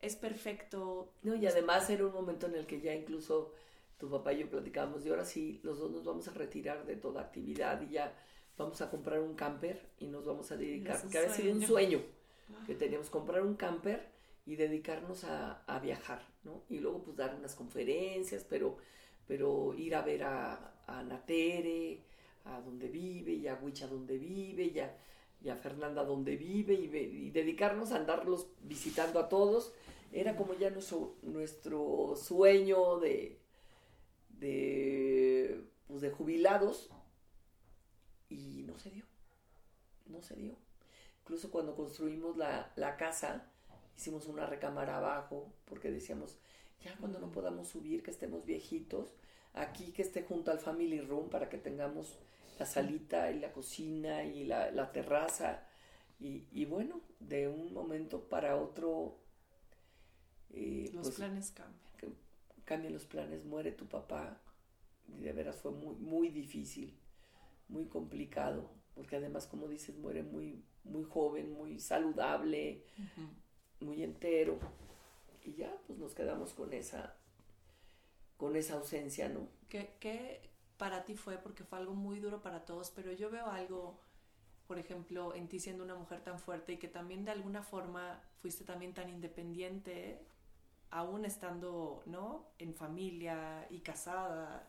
es 0.00 0.16
perfecto. 0.16 1.12
No, 1.22 1.34
y 1.34 1.46
además 1.46 1.88
era 1.90 2.06
un 2.06 2.12
momento 2.12 2.46
en 2.46 2.54
el 2.54 2.66
que 2.66 2.80
ya 2.80 2.94
incluso 2.94 3.52
tu 3.98 4.10
papá 4.10 4.32
y 4.32 4.40
yo 4.40 4.50
platicábamos 4.50 5.04
de 5.04 5.10
ahora 5.10 5.24
sí, 5.24 5.60
los 5.62 5.78
dos 5.78 5.90
nos 5.90 6.04
vamos 6.04 6.26
a 6.28 6.32
retirar 6.32 6.86
de 6.86 6.96
toda 6.96 7.20
actividad 7.20 7.80
y 7.82 7.90
ya 7.90 8.12
vamos 8.56 8.80
a 8.80 8.90
comprar 8.90 9.20
un 9.20 9.34
camper 9.34 9.90
y 9.98 10.06
nos 10.06 10.24
vamos 10.24 10.50
a 10.50 10.56
dedicar, 10.56 11.00
que 11.08 11.18
había 11.18 11.30
sido 11.32 11.52
un 11.52 11.62
sueño. 11.62 11.98
sueño 11.98 12.22
que 12.66 12.74
teníamos, 12.74 13.10
comprar 13.10 13.42
un 13.42 13.54
camper 13.54 14.08
y 14.44 14.56
dedicarnos 14.56 15.24
a, 15.24 15.62
a 15.66 15.78
viajar, 15.78 16.26
¿no? 16.44 16.62
Y 16.68 16.80
luego 16.80 17.02
pues 17.02 17.16
dar 17.16 17.34
unas 17.34 17.54
conferencias, 17.54 18.44
pero, 18.48 18.76
pero 19.26 19.74
ir 19.74 19.94
a 19.94 20.02
ver 20.02 20.24
a, 20.24 20.71
a 20.86 21.02
Natere, 21.02 22.00
a 22.44 22.60
donde 22.60 22.88
vive, 22.88 23.32
y 23.34 23.46
a 23.48 23.54
Huicha 23.54 23.86
donde 23.86 24.18
vive, 24.18 24.64
y 24.64 24.78
a, 24.80 24.96
y 25.42 25.48
a 25.48 25.56
Fernanda 25.56 26.04
donde 26.04 26.36
vive, 26.36 26.74
y, 26.74 26.86
ve- 26.88 27.02
y 27.02 27.30
dedicarnos 27.30 27.92
a 27.92 27.96
andarlos 27.96 28.48
visitando 28.62 29.18
a 29.20 29.28
todos. 29.28 29.72
Era 30.12 30.36
como 30.36 30.54
ya 30.54 30.70
nuestro, 30.70 31.14
nuestro 31.22 32.14
sueño 32.16 32.98
de, 33.00 33.38
de, 34.38 35.64
pues 35.86 36.02
de 36.02 36.10
jubilados 36.10 36.90
y 38.28 38.62
no 38.66 38.78
se 38.78 38.90
dio, 38.90 39.04
no 40.06 40.22
se 40.22 40.34
dio. 40.36 40.54
Incluso 41.22 41.50
cuando 41.50 41.74
construimos 41.74 42.36
la, 42.36 42.72
la 42.76 42.96
casa, 42.96 43.46
hicimos 43.96 44.26
una 44.26 44.46
recámara 44.46 44.98
abajo 44.98 45.52
porque 45.64 45.90
decíamos, 45.90 46.38
ya 46.84 46.96
cuando 46.98 47.18
no 47.20 47.30
podamos 47.30 47.68
subir, 47.68 48.02
que 48.02 48.10
estemos 48.10 48.44
viejitos, 48.44 49.14
aquí 49.54 49.92
que 49.92 50.02
esté 50.02 50.22
junto 50.22 50.50
al 50.50 50.58
family 50.58 51.00
room 51.00 51.28
para 51.28 51.48
que 51.48 51.58
tengamos 51.58 52.18
la 52.58 52.66
salita 52.66 53.30
y 53.30 53.40
la 53.40 53.52
cocina 53.52 54.24
y 54.24 54.44
la, 54.44 54.70
la 54.70 54.92
terraza. 54.92 55.66
Y, 56.20 56.44
y 56.52 56.64
bueno, 56.66 57.00
de 57.20 57.48
un 57.48 57.72
momento 57.72 58.28
para 58.28 58.56
otro, 58.56 59.18
eh, 60.50 60.90
Los 60.92 61.04
pues, 61.04 61.16
planes 61.16 61.50
cambian. 61.50 62.14
cambian 62.64 62.92
los 62.92 63.06
planes, 63.06 63.44
muere 63.44 63.72
tu 63.72 63.86
papá. 63.86 64.40
Y 65.08 65.22
de 65.22 65.32
veras 65.32 65.56
fue 65.56 65.72
muy, 65.72 65.96
muy 65.96 66.28
difícil, 66.28 66.96
muy 67.68 67.86
complicado, 67.86 68.70
porque 68.94 69.16
además, 69.16 69.46
como 69.46 69.68
dices, 69.68 69.96
muere 69.98 70.22
muy, 70.22 70.64
muy 70.84 71.04
joven, 71.04 71.52
muy 71.52 71.78
saludable, 71.80 72.84
muy 73.80 74.02
entero. 74.02 74.58
Y 75.44 75.54
ya, 75.54 75.76
pues 75.86 75.98
nos 75.98 76.14
quedamos 76.14 76.54
con 76.54 76.72
esa, 76.72 77.16
con 78.42 78.56
esa 78.56 78.74
ausencia, 78.74 79.28
¿no? 79.28 79.46
¿Qué, 79.68 79.94
¿Qué 80.00 80.50
para 80.76 81.04
ti 81.04 81.14
fue? 81.14 81.38
Porque 81.38 81.62
fue 81.62 81.78
algo 81.78 81.94
muy 81.94 82.18
duro 82.18 82.42
para 82.42 82.64
todos, 82.64 82.90
pero 82.90 83.12
yo 83.12 83.30
veo 83.30 83.46
algo, 83.46 84.00
por 84.66 84.80
ejemplo, 84.80 85.32
en 85.36 85.46
ti 85.46 85.60
siendo 85.60 85.84
una 85.84 85.94
mujer 85.94 86.24
tan 86.24 86.40
fuerte 86.40 86.72
y 86.72 86.76
que 86.76 86.88
también 86.88 87.24
de 87.24 87.30
alguna 87.30 87.62
forma 87.62 88.20
fuiste 88.40 88.64
también 88.64 88.94
tan 88.94 89.08
independiente, 89.08 90.26
aún 90.90 91.24
estando, 91.24 92.02
¿no? 92.06 92.48
En 92.58 92.74
familia 92.74 93.64
y 93.70 93.78
casada, 93.78 94.68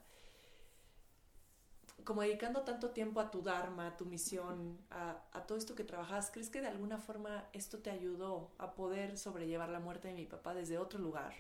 como 2.04 2.22
dedicando 2.22 2.62
tanto 2.62 2.92
tiempo 2.92 3.22
a 3.22 3.32
tu 3.32 3.42
Dharma, 3.42 3.88
a 3.88 3.98
tu 3.98 4.06
misión, 4.06 4.78
a, 4.92 5.48
todo 5.48 5.58
esto 5.58 5.74
que 5.74 5.84
trabajas, 5.84 6.30
¿crees 6.30 6.52
que 6.52 6.62
de 6.62 6.68
alguna 6.68 7.00
forma 7.00 7.50
esto 7.54 7.80
te 7.80 7.90
ayudó 7.90 8.52
a 8.60 8.76
poder 8.76 9.18
sobrellevar 9.18 9.70
la 9.70 9.80
muerte 9.80 10.10
de 10.10 10.14
mi 10.14 10.28
papá 10.28 10.54
desde 10.54 10.78
otro 10.78 11.00
lugar? 11.00 11.34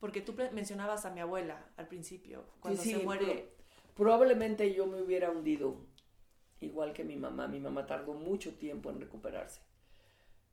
Porque 0.00 0.20
tú 0.20 0.34
mencionabas 0.52 1.04
a 1.04 1.10
mi 1.10 1.20
abuela 1.20 1.70
al 1.76 1.88
principio, 1.88 2.44
cuando 2.60 2.80
se 2.82 2.98
muere. 2.98 3.48
probablemente 3.96 4.72
yo 4.72 4.86
me 4.86 5.02
hubiera 5.02 5.30
hundido, 5.30 5.76
igual 6.60 6.92
que 6.92 7.04
mi 7.04 7.16
mamá. 7.16 7.48
Mi 7.48 7.60
mamá 7.60 7.86
tardó 7.86 8.14
mucho 8.14 8.54
tiempo 8.54 8.90
en 8.90 9.00
recuperarse. 9.00 9.60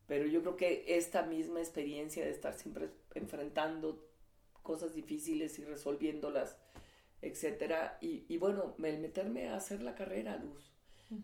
Pero 0.07 0.25
yo 0.27 0.41
creo 0.41 0.55
que 0.55 0.85
esta 0.87 1.23
misma 1.23 1.59
experiencia 1.59 2.23
de 2.23 2.31
estar 2.31 2.53
siempre 2.53 2.89
enfrentando 3.13 4.07
cosas 4.61 4.93
difíciles 4.93 5.57
y 5.59 5.63
resolviéndolas 5.63 6.57
etcétera. 7.25 7.97
Y, 8.01 8.37
bueno, 8.37 8.75
el 8.83 8.99
meterme 8.99 9.49
a 9.49 9.57
hacer 9.57 9.81
la 9.81 9.95
carrera, 9.95 10.37
Luz, 10.37 10.71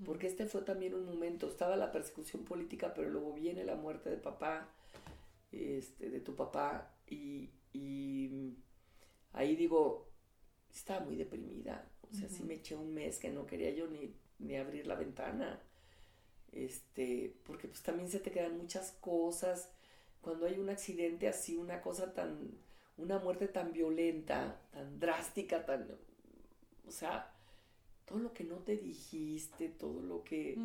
porque 0.06 0.28
este 0.28 0.46
fue 0.48 0.62
también 0.62 0.94
un 0.94 1.06
momento, 1.06 1.48
estaba 1.48 1.76
la 1.76 1.92
persecución 1.92 2.44
política, 2.44 2.94
pero 2.94 3.10
luego 3.10 3.34
viene 3.34 3.64
la 3.64 3.76
muerte 3.76 4.10
de 4.10 4.18
papá, 4.18 4.70
este, 5.52 6.10
de 6.10 6.20
tu 6.20 6.36
papá, 6.36 6.94
y, 7.12 8.58
ahí 9.34 9.56
digo, 9.56 10.10
estaba 10.72 11.06
muy 11.06 11.16
deprimida, 11.16 11.90
o 12.10 12.14
sea, 12.14 12.28
sí 12.28 12.44
me 12.44 12.56
eché 12.56 12.76
un 12.76 12.94
mes 12.94 13.20
que 13.20 13.30
no 13.30 13.46
quería 13.46 13.72
yo 13.72 13.88
ni, 13.88 14.14
ni 14.40 14.56
abrir 14.56 14.88
la 14.88 14.96
ventana, 14.96 15.62
este, 16.52 17.36
porque 17.46 17.68
pues 17.68 17.82
también 17.82 18.10
se 18.10 18.20
te 18.20 18.32
quedan 18.32 18.58
muchas 18.58 18.92
cosas, 18.94 19.70
cuando 20.22 20.46
hay 20.46 20.60
un 20.60 20.70
accidente 20.70 21.28
así, 21.28 21.56
una 21.58 21.82
cosa 21.82 22.14
tan 22.14 22.52
una 23.02 23.20
muerte 23.20 23.48
tan 23.48 23.74
violenta, 23.74 24.62
tan 24.72 25.00
drástica, 25.00 25.66
tan... 25.66 25.88
O 26.88 26.92
sea, 26.92 27.34
todo 28.06 28.20
lo 28.20 28.34
que 28.34 28.44
no 28.44 28.58
te 28.58 28.78
dijiste, 28.78 29.70
todo 29.70 30.02
lo 30.02 30.24
que... 30.24 30.58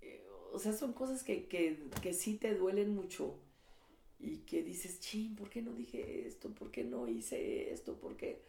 Eh, 0.00 0.26
o 0.52 0.58
sea, 0.58 0.72
son 0.72 0.92
cosas 0.92 1.22
que, 1.22 1.46
que, 1.46 1.78
que, 2.02 2.12
sí 2.12 2.36
te 2.36 2.54
duelen 2.54 2.94
mucho 2.94 3.38
y 4.18 4.38
que 4.38 4.62
dices, 4.62 5.00
ching, 5.00 5.36
¿por 5.36 5.50
qué 5.50 5.62
no 5.62 5.72
dije 5.72 6.26
esto? 6.26 6.50
¿Por 6.54 6.70
qué 6.70 6.84
no 6.84 7.08
hice 7.08 7.72
esto? 7.72 7.98
¿Por 7.98 8.16
qué? 8.16 8.42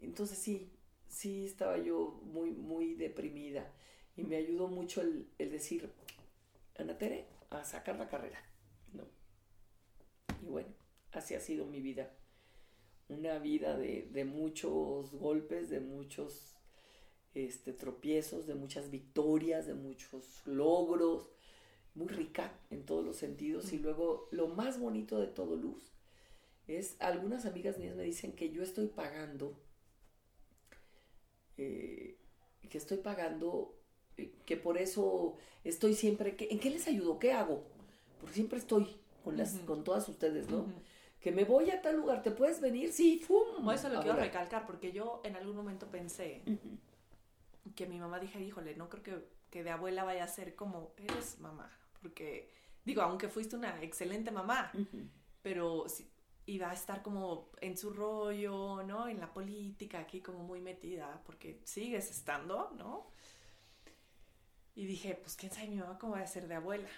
Entonces 0.00 0.38
sí, 0.38 0.70
sí 1.08 1.46
estaba 1.46 1.78
yo 1.78 2.20
muy, 2.24 2.50
muy 2.50 2.94
deprimida 2.94 3.72
y 4.16 4.24
me 4.24 4.36
ayudó 4.36 4.68
mucho 4.68 5.00
el, 5.00 5.28
el 5.38 5.50
decir, 5.50 5.90
Ana 6.76 6.98
Tere, 6.98 7.26
a 7.50 7.64
sacar 7.64 7.96
la 7.96 8.08
carrera, 8.08 8.42
¿no? 8.92 9.04
Y 10.42 10.46
bueno, 10.46 10.70
así 11.12 11.34
ha 11.34 11.40
sido 11.40 11.66
mi 11.66 11.80
vida 11.80 12.12
una 13.12 13.38
vida 13.38 13.76
de, 13.76 14.24
muchos 14.24 15.12
golpes, 15.14 15.70
de 15.70 15.80
muchos 15.80 16.54
este, 17.34 17.72
tropiezos, 17.72 18.46
de 18.46 18.54
muchas 18.54 18.90
victorias, 18.90 19.66
de 19.66 19.74
muchos 19.74 20.42
logros, 20.46 21.28
muy 21.94 22.08
rica 22.08 22.52
en 22.70 22.84
todos 22.84 23.04
los 23.04 23.16
sentidos. 23.16 23.72
Y 23.72 23.78
luego 23.78 24.28
lo 24.30 24.48
más 24.48 24.78
bonito 24.78 25.18
de 25.18 25.26
todo, 25.26 25.56
Luz, 25.56 25.92
es, 26.66 26.96
algunas 27.00 27.46
amigas 27.46 27.78
mías 27.78 27.96
me 27.96 28.04
dicen 28.04 28.32
que 28.32 28.50
yo 28.50 28.62
estoy 28.62 28.86
pagando, 28.86 29.58
eh, 31.56 32.16
que 32.68 32.78
estoy 32.78 32.98
pagando, 32.98 33.74
eh, 34.16 34.32
que 34.46 34.56
por 34.56 34.78
eso 34.78 35.36
estoy 35.64 35.94
siempre, 35.94 36.36
que, 36.36 36.48
¿en 36.50 36.58
qué 36.58 36.70
les 36.70 36.86
ayudo? 36.88 37.18
¿Qué 37.18 37.32
hago? 37.32 37.64
Porque 38.20 38.34
siempre 38.34 38.58
estoy 38.58 38.96
con, 39.24 39.36
las, 39.36 39.54
con 39.66 39.84
todas 39.84 40.08
ustedes, 40.08 40.48
¿no? 40.48 40.66
que 41.22 41.30
me 41.30 41.44
voy 41.44 41.70
a 41.70 41.80
tal 41.80 41.96
lugar, 41.96 42.22
¿te 42.22 42.32
puedes 42.32 42.60
venir? 42.60 42.92
Sí, 42.92 43.22
¡fum! 43.24 43.70
Eso 43.70 43.88
lo 43.88 44.02
quiero 44.02 44.18
recalcar, 44.18 44.66
porque 44.66 44.90
yo 44.90 45.20
en 45.24 45.36
algún 45.36 45.54
momento 45.54 45.86
pensé 45.86 46.42
que 47.76 47.86
mi 47.86 47.98
mamá 48.00 48.18
dije, 48.18 48.40
híjole, 48.40 48.74
no 48.74 48.88
creo 48.88 49.02
que, 49.04 49.28
que, 49.48 49.62
de 49.62 49.70
abuela 49.70 50.02
vaya 50.02 50.24
a 50.24 50.28
ser 50.28 50.56
como 50.56 50.92
eres 50.96 51.38
mamá, 51.38 51.70
porque 52.02 52.50
digo, 52.84 53.00
aunque 53.02 53.28
fuiste 53.28 53.56
una 53.56 53.82
excelente 53.82 54.30
mamá, 54.30 54.72
pero 55.42 55.86
iba 56.46 56.70
a 56.70 56.74
estar 56.74 57.02
como 57.02 57.50
en 57.60 57.78
su 57.78 57.92
rollo, 57.92 58.82
¿no? 58.82 59.08
En 59.08 59.20
la 59.20 59.32
política, 59.32 60.00
aquí 60.00 60.20
como 60.20 60.40
muy 60.40 60.60
metida, 60.60 61.22
porque 61.24 61.60
sigues 61.64 62.10
estando, 62.10 62.72
¿no? 62.76 63.06
Y 64.74 64.86
dije, 64.86 65.14
pues 65.14 65.36
quién 65.36 65.52
sabe 65.52 65.68
mi 65.68 65.76
mamá 65.76 65.98
cómo 65.98 66.14
va 66.14 66.20
a 66.20 66.26
ser 66.26 66.48
de 66.48 66.56
abuela. 66.56 66.88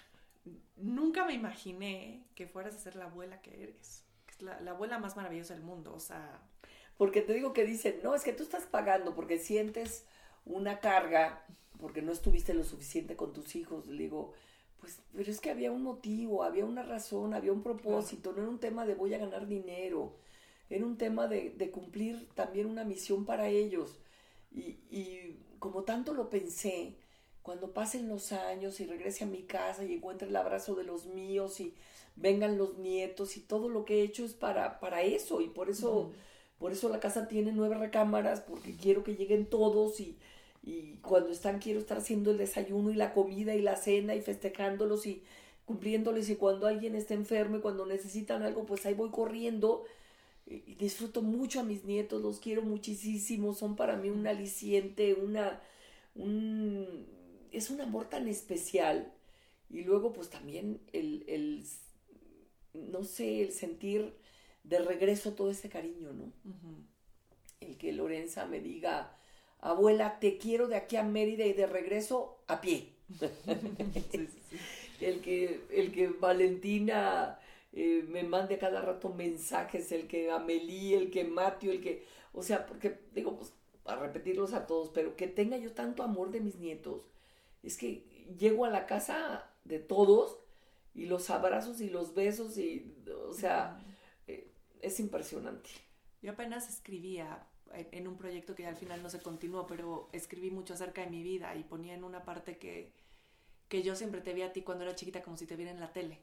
Nunca 0.75 1.25
me 1.25 1.33
imaginé 1.33 2.25
que 2.35 2.47
fueras 2.47 2.75
a 2.75 2.79
ser 2.79 2.95
la 2.95 3.05
abuela 3.05 3.41
que 3.41 3.63
eres 3.63 4.05
la, 4.39 4.71
abuela 4.71 4.99
más 4.99 5.15
maravillosa 5.15 5.53
del 5.53 5.63
mundo, 5.63 5.93
o 5.93 5.99
sea... 5.99 6.41
Porque 6.97 7.21
te 7.21 7.33
digo 7.33 7.51
que 7.51 7.65
dicen, 7.65 7.99
no, 8.03 8.15
es 8.15 8.23
que 8.23 8.31
tú 8.31 8.43
estás 8.43 8.63
pagando 8.63 9.15
porque 9.15 9.37
sientes 9.37 10.05
una 10.45 10.79
carga, 10.79 11.45
porque 11.77 12.01
no 12.01 12.13
estuviste 12.13 12.53
lo 12.53 12.63
suficiente 12.63 13.17
con 13.17 13.33
tus 13.33 13.57
hijos. 13.57 13.85
Le 13.87 14.03
digo, 14.03 14.31
pues, 14.79 14.99
pero 15.15 15.31
es 15.31 15.39
que 15.39 15.49
había 15.49 15.71
un 15.71 15.83
motivo, 15.83 16.43
había 16.43 16.65
una 16.65 16.83
razón, 16.83 17.33
había 17.33 17.53
un 17.53 17.63
propósito, 17.63 18.33
no 18.33 18.41
era 18.41 18.49
un 18.49 18.59
tema 18.59 18.85
de 18.85 18.95
voy 18.95 19.13
a 19.13 19.17
ganar 19.17 19.47
dinero, 19.47 20.13
era 20.69 20.85
un 20.85 20.97
tema 20.97 21.27
de, 21.27 21.51
de 21.51 21.71
cumplir 21.71 22.27
también 22.35 22.67
una 22.67 22.83
misión 22.83 23.25
para 23.25 23.47
ellos. 23.49 23.99
Y, 24.51 24.77
y, 24.89 25.37
como 25.59 25.83
tanto 25.83 26.13
lo 26.13 26.29
pensé, 26.29 26.95
cuando 27.41 27.73
pasen 27.73 28.09
los 28.09 28.31
años 28.31 28.79
y 28.79 28.85
regrese 28.85 29.23
a 29.23 29.27
mi 29.27 29.43
casa 29.43 29.83
y 29.83 29.93
encuentre 29.93 30.27
el 30.27 30.35
abrazo 30.35 30.75
de 30.75 30.83
los 30.83 31.05
míos 31.05 31.59
y 31.59 31.73
vengan 32.15 32.57
los 32.57 32.77
nietos 32.77 33.37
y 33.37 33.41
todo 33.41 33.69
lo 33.69 33.85
que 33.85 33.99
he 33.99 34.03
hecho 34.03 34.25
es 34.25 34.33
para, 34.33 34.79
para 34.79 35.01
eso 35.01 35.41
y 35.41 35.47
por 35.47 35.69
eso, 35.69 36.11
por 36.57 36.71
eso 36.71 36.89
la 36.89 36.99
casa 36.99 37.27
tiene 37.27 37.51
nueve 37.51 37.75
recámaras 37.75 38.41
porque 38.41 38.75
quiero 38.75 39.03
que 39.03 39.15
lleguen 39.15 39.45
todos 39.45 39.99
y, 39.99 40.17
y 40.65 40.97
cuando 41.03 41.29
están 41.31 41.59
quiero 41.59 41.79
estar 41.79 41.99
haciendo 41.99 42.31
el 42.31 42.37
desayuno 42.37 42.89
y 42.91 42.95
la 42.95 43.13
comida 43.13 43.53
y 43.53 43.61
la 43.61 43.75
cena 43.75 44.15
y 44.15 44.21
festejándolos 44.21 45.05
y 45.05 45.21
cumpliéndoles 45.65 46.29
y 46.29 46.35
cuando 46.35 46.67
alguien 46.67 46.95
está 46.95 47.13
enfermo 47.13 47.57
y 47.57 47.61
cuando 47.61 47.85
necesitan 47.85 48.41
algo 48.43 48.65
pues 48.65 48.85
ahí 48.85 48.95
voy 48.95 49.11
corriendo 49.11 49.85
y 50.47 50.75
disfruto 50.75 51.21
mucho 51.21 51.59
a 51.59 51.63
mis 51.63 51.85
nietos, 51.85 52.21
los 52.21 52.39
quiero 52.39 52.61
muchísimo, 52.61 53.53
son 53.53 53.75
para 53.75 53.97
mí 53.97 54.09
un 54.09 54.27
aliciente, 54.27 55.15
una, 55.15 55.59
un, 56.13 57.07
es 57.51 57.69
un 57.69 57.81
amor 57.81 58.09
tan 58.09 58.27
especial 58.27 59.11
y 59.69 59.83
luego 59.83 60.13
pues 60.13 60.29
también 60.29 60.79
el, 60.93 61.23
el 61.27 61.65
no 62.73 63.03
sé, 63.03 63.41
el 63.41 63.51
sentir 63.51 64.13
de 64.63 64.79
regreso 64.79 65.33
todo 65.33 65.49
ese 65.49 65.69
cariño, 65.69 66.13
¿no? 66.13 66.31
El 67.59 67.77
que 67.77 67.91
Lorenza 67.93 68.45
me 68.45 68.59
diga, 68.59 69.17
abuela, 69.65 70.19
te 70.19 70.37
quiero 70.37 70.67
de 70.67 70.75
aquí 70.75 70.95
a 70.95 71.03
Mérida 71.03 71.45
y 71.45 71.53
de 71.53 71.65
regreso 71.65 72.37
a 72.47 72.61
pie. 72.61 72.93
El, 75.01 75.19
que, 75.21 75.61
el 75.71 75.91
que 75.91 76.07
Valentina 76.07 77.37
eh, 77.73 78.05
me 78.07 78.23
mande 78.23 78.57
cada 78.57 78.81
rato 78.81 79.09
mensajes, 79.09 79.91
el 79.91 80.07
que 80.07 80.31
Amelie, 80.31 80.97
el 80.97 81.11
que 81.11 81.25
Mateo, 81.25 81.71
el 81.71 81.81
que, 81.81 82.05
o 82.31 82.41
sea, 82.41 82.65
porque 82.65 82.99
digo, 83.13 83.37
pues, 83.37 83.51
a 83.85 83.97
repetirlos 83.97 84.53
a 84.53 84.65
todos, 84.65 84.89
pero 84.93 85.15
que 85.17 85.27
tenga 85.27 85.57
yo 85.57 85.73
tanto 85.73 86.01
amor 86.01 86.31
de 86.31 86.39
mis 86.39 86.55
nietos, 86.55 87.09
es 87.61 87.77
que 87.77 88.05
llego 88.39 88.65
a 88.65 88.69
la 88.69 88.85
casa 88.85 89.51
de 89.65 89.79
todos 89.79 90.39
y 90.93 91.05
los 91.05 91.29
abrazos 91.29 91.81
y 91.81 91.89
los 91.89 92.15
besos 92.15 92.57
y, 92.57 92.95
o 93.27 93.33
sea, 93.33 93.83
eh, 94.27 94.47
es 94.81 94.99
impresionante. 94.99 95.69
Yo 96.21 96.31
apenas 96.31 96.69
escribía 96.69 97.45
en 97.77 98.07
un 98.07 98.17
proyecto 98.17 98.55
que 98.55 98.67
al 98.67 98.75
final 98.75 99.01
no 99.01 99.09
se 99.09 99.21
continuó, 99.21 99.67
pero 99.67 100.09
escribí 100.11 100.51
mucho 100.51 100.73
acerca 100.73 101.01
de 101.01 101.09
mi 101.09 101.23
vida 101.23 101.55
y 101.55 101.63
ponía 101.63 101.93
en 101.93 102.03
una 102.03 102.23
parte 102.23 102.57
que, 102.57 102.93
que 103.67 103.83
yo 103.83 103.95
siempre 103.95 104.21
te 104.21 104.33
vi 104.33 104.41
a 104.41 104.53
ti 104.53 104.61
cuando 104.61 104.83
era 104.83 104.95
chiquita 104.95 105.21
como 105.21 105.37
si 105.37 105.45
te 105.45 105.55
viera 105.55 105.71
en 105.71 105.79
la 105.79 105.93
tele, 105.93 106.21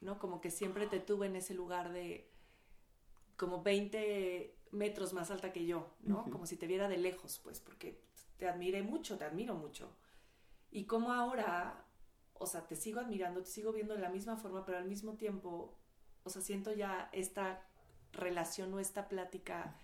¿no? 0.00 0.18
Como 0.18 0.40
que 0.40 0.50
siempre 0.50 0.86
te 0.86 1.00
tuve 1.00 1.26
en 1.26 1.36
ese 1.36 1.54
lugar 1.54 1.92
de 1.92 2.30
como 3.36 3.62
20 3.62 4.54
metros 4.72 5.12
más 5.12 5.30
alta 5.30 5.52
que 5.52 5.66
yo, 5.66 5.94
¿no? 6.00 6.24
Como 6.30 6.46
si 6.46 6.56
te 6.56 6.66
viera 6.66 6.88
de 6.88 6.96
lejos, 6.96 7.40
pues, 7.42 7.60
porque 7.60 8.00
te 8.38 8.48
admiré 8.48 8.82
mucho, 8.82 9.18
te 9.18 9.24
admiro 9.24 9.54
mucho. 9.54 9.94
Y 10.70 10.84
como 10.84 11.12
ahora 11.12 11.86
o 12.38 12.46
sea, 12.46 12.66
te 12.66 12.76
sigo 12.76 13.00
admirando, 13.00 13.42
te 13.42 13.50
sigo 13.50 13.72
viendo 13.72 13.94
de 13.94 14.00
la 14.00 14.10
misma 14.10 14.36
forma, 14.36 14.64
pero 14.64 14.78
al 14.78 14.86
mismo 14.86 15.14
tiempo, 15.14 15.74
o 16.24 16.30
sea, 16.30 16.42
siento 16.42 16.72
ya 16.72 17.08
esta 17.12 17.62
relación 18.12 18.72
o 18.74 18.80
esta 18.80 19.08
plática 19.08 19.76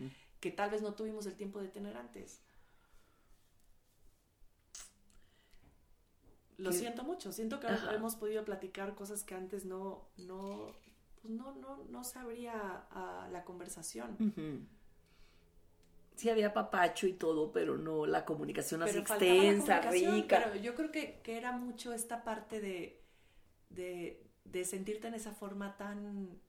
que 0.43 0.51
tal 0.51 0.70
vez 0.70 0.82
no 0.82 0.94
tuvimos 0.94 1.24
el 1.27 1.36
tiempo 1.36 1.60
de 1.60 1.69
tener 1.69 1.97
antes. 1.97 2.43
Lo 6.59 6.73
siento 6.73 7.05
mucho, 7.05 7.32
siento 7.32 7.60
que 7.60 7.69
hemos 7.94 8.16
podido 8.16 8.44
platicar 8.44 8.97
cosas 8.97 9.23
que 9.23 9.36
antes 9.36 9.64
no, 9.64 10.09
no, 10.16 10.74
pues 11.20 11.32
no, 11.32 11.55
no, 11.55 11.85
no 11.85 12.02
sabría 12.02 12.86
la 13.31 13.44
conversación. 13.44 14.16
Sí 16.16 16.28
había 16.28 16.52
papacho 16.52 17.06
y 17.06 17.12
todo, 17.12 17.52
pero 17.52 17.78
no 17.78 18.05
la 18.05 18.24
comunicación 18.24 18.82
así 18.82 18.98
extensa, 18.98 19.81
rica. 19.93 20.43
Pero 20.44 20.56
yo 20.56 20.74
creo 20.74 20.90
que, 20.90 21.23
era 21.24 21.52
mucho 21.52 21.93
esta 21.93 22.24
parte 22.24 22.60
de, 22.60 23.01
de, 23.70 24.64
sentirte 24.64 25.06
en 25.06 25.14
esa 25.14 25.32
forma 25.32 25.77
tan, 25.77 26.40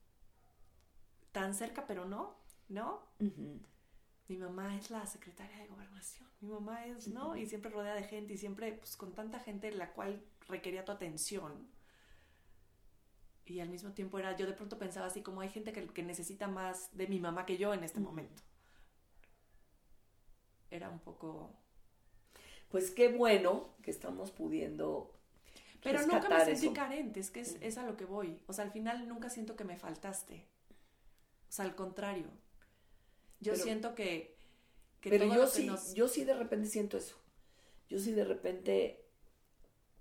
tan 1.31 1.53
cerca, 1.53 1.85
pero 1.85 2.05
no, 2.05 2.35
¿no? 2.69 3.03
Mi 4.27 4.37
mamá 4.37 4.77
es 4.77 4.89
la 4.89 5.05
secretaria 5.05 5.57
de 5.57 5.67
gobernación, 5.67 6.27
mi 6.39 6.49
mamá 6.49 6.85
es, 6.85 7.07
¿no? 7.07 7.35
Y 7.35 7.45
siempre 7.45 7.71
rodea 7.71 7.93
de 7.93 8.03
gente 8.03 8.33
y 8.33 8.37
siempre, 8.37 8.73
pues 8.73 8.95
con 8.95 9.13
tanta 9.13 9.39
gente 9.39 9.71
la 9.71 9.91
cual 9.91 10.23
requería 10.47 10.85
tu 10.85 10.91
atención. 10.91 11.67
Y 13.45 13.59
al 13.59 13.69
mismo 13.69 13.91
tiempo 13.91 14.19
era, 14.19 14.35
yo 14.37 14.45
de 14.45 14.53
pronto 14.53 14.77
pensaba 14.77 15.07
así 15.07 15.21
como 15.21 15.41
hay 15.41 15.49
gente 15.49 15.73
que, 15.73 15.85
que 15.87 16.03
necesita 16.03 16.47
más 16.47 16.95
de 16.95 17.07
mi 17.07 17.19
mamá 17.19 17.45
que 17.45 17.57
yo 17.57 17.73
en 17.73 17.83
este 17.83 17.99
momento. 17.99 18.41
Era 20.71 20.89
un 20.89 20.99
poco... 20.99 21.53
Pues 22.69 22.89
qué 22.91 23.09
bueno 23.09 23.75
que 23.81 23.91
estamos 23.91 24.31
pudiendo... 24.31 25.13
Pero 25.83 26.01
nunca 26.07 26.29
me 26.29 26.45
sentí 26.45 26.73
carente, 26.73 27.19
es 27.19 27.29
que 27.29 27.41
es, 27.41 27.57
es 27.59 27.77
a 27.77 27.85
lo 27.85 27.97
que 27.97 28.05
voy. 28.05 28.41
O 28.47 28.53
sea, 28.53 28.63
al 28.63 28.71
final 28.71 29.05
nunca 29.09 29.29
siento 29.29 29.57
que 29.57 29.65
me 29.65 29.75
faltaste. 29.75 30.47
O 31.49 31.51
sea, 31.51 31.65
al 31.65 31.75
contrario, 31.75 32.27
yo 33.43 33.55
siento 33.55 33.95
que... 33.95 34.35
pero 35.01 35.25
yo 35.25 35.47
sí, 35.47 35.69
yo 35.93 36.07
sí 36.07 36.23
de 36.23 36.33
repente 36.33 36.67
siento 36.67 36.97
eso. 36.97 37.15
Yo 37.89 37.99
sí 37.99 38.11
de 38.11 38.23
repente, 38.23 39.05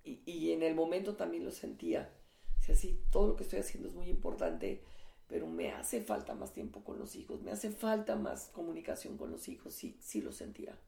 y, 0.04 0.52
en 0.52 0.62
el 0.62 0.74
momento 0.74 1.16
también 1.16 1.44
lo 1.44 1.50
sentía. 1.50 2.10
O 2.58 2.62
sea, 2.62 2.74
sí, 2.74 3.02
todo 3.10 3.28
lo 3.28 3.36
que 3.36 3.42
estoy 3.42 3.58
haciendo 3.58 3.88
es 3.88 3.94
muy 3.94 4.08
importante, 4.08 4.82
pero 5.26 5.46
me 5.46 5.72
hace 5.72 6.00
falta 6.00 6.34
más 6.34 6.52
tiempo 6.52 6.84
con 6.84 6.98
los 6.98 7.16
hijos, 7.16 7.42
me 7.42 7.50
hace 7.50 7.70
falta 7.70 8.16
más 8.16 8.48
comunicación 8.52 9.18
con 9.18 9.30
los 9.30 9.48
hijos, 9.48 9.74
sí, 9.74 9.98
sí 10.00 10.20
lo 10.20 10.32
sentía. 10.32 10.78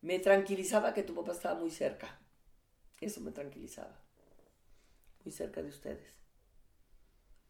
Me 0.00 0.18
tranquilizaba 0.18 0.94
que 0.94 1.02
tu 1.02 1.14
papá 1.14 1.32
estaba 1.32 1.58
muy 1.58 1.70
cerca. 1.70 2.20
Eso 3.00 3.20
me 3.20 3.32
tranquilizaba. 3.32 3.98
Muy 5.24 5.32
cerca 5.32 5.62
de 5.62 5.68
ustedes. 5.68 6.14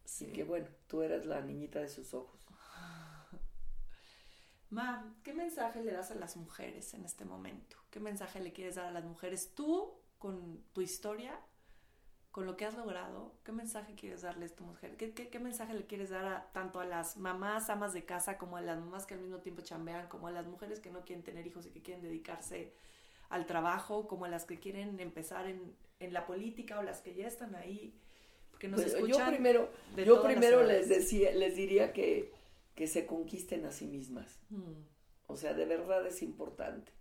Así 0.04 0.26
que 0.26 0.44
bueno, 0.44 0.68
tú 0.86 1.02
eras 1.02 1.26
la 1.26 1.40
niñita 1.40 1.80
de 1.80 1.88
sus 1.88 2.14
ojos. 2.14 2.43
Ma, 4.74 5.14
¿qué 5.22 5.32
mensaje 5.32 5.84
le 5.84 5.92
das 5.92 6.10
a 6.10 6.16
las 6.16 6.36
mujeres 6.36 6.94
en 6.94 7.04
este 7.04 7.24
momento? 7.24 7.76
¿Qué 7.90 8.00
mensaje 8.00 8.40
le 8.40 8.52
quieres 8.52 8.74
dar 8.74 8.86
a 8.86 8.90
las 8.90 9.04
mujeres 9.04 9.52
tú 9.54 9.94
con 10.18 10.64
tu 10.72 10.80
historia, 10.80 11.38
con 12.32 12.44
lo 12.44 12.56
que 12.56 12.64
has 12.64 12.74
logrado? 12.74 13.36
¿Qué 13.44 13.52
mensaje 13.52 13.94
quieres 13.94 14.22
darle 14.22 14.42
a 14.42 14.46
esta 14.46 14.64
mujer? 14.64 14.96
¿Qué, 14.96 15.38
mensaje 15.38 15.74
le 15.74 15.86
quieres 15.86 16.10
dar 16.10 16.24
a, 16.24 16.50
tanto 16.52 16.80
a 16.80 16.86
las 16.86 17.16
mamás, 17.16 17.70
amas 17.70 17.92
de 17.92 18.04
casa, 18.04 18.36
como 18.36 18.56
a 18.56 18.62
las 18.62 18.80
mamás 18.80 19.06
que 19.06 19.14
al 19.14 19.20
mismo 19.20 19.38
tiempo 19.38 19.62
chambean, 19.62 20.08
como 20.08 20.26
a 20.26 20.32
las 20.32 20.44
mujeres 20.44 20.80
que 20.80 20.90
no 20.90 21.04
quieren 21.04 21.22
tener 21.22 21.46
hijos 21.46 21.66
y 21.66 21.70
que 21.70 21.80
quieren 21.80 22.02
dedicarse 22.02 22.72
al 23.28 23.46
trabajo, 23.46 24.08
como 24.08 24.24
a 24.24 24.28
las 24.28 24.44
que 24.44 24.58
quieren 24.58 24.98
empezar 24.98 25.46
en, 25.46 25.76
la 26.00 26.26
política 26.26 26.80
o 26.80 26.82
las 26.82 27.00
que 27.00 27.14
ya 27.14 27.28
están 27.28 27.54
ahí? 27.54 27.96
Porque 28.50 28.66
nos 28.66 28.80
pues, 28.80 28.94
escuchan 28.94 29.20
yo 29.20 29.26
primero, 29.26 29.70
yo 30.04 30.20
primero 30.20 30.64
les, 30.64 30.88
decía, 30.88 31.30
les 31.30 31.54
diría 31.54 31.92
que 31.92 32.43
que 32.74 32.86
se 32.86 33.06
conquisten 33.06 33.64
a 33.66 33.72
sí 33.72 33.86
mismas. 33.86 34.38
Mm. 34.50 34.82
O 35.26 35.36
sea, 35.36 35.54
de 35.54 35.64
verdad 35.64 36.06
es 36.06 36.22
importante. 36.22 36.92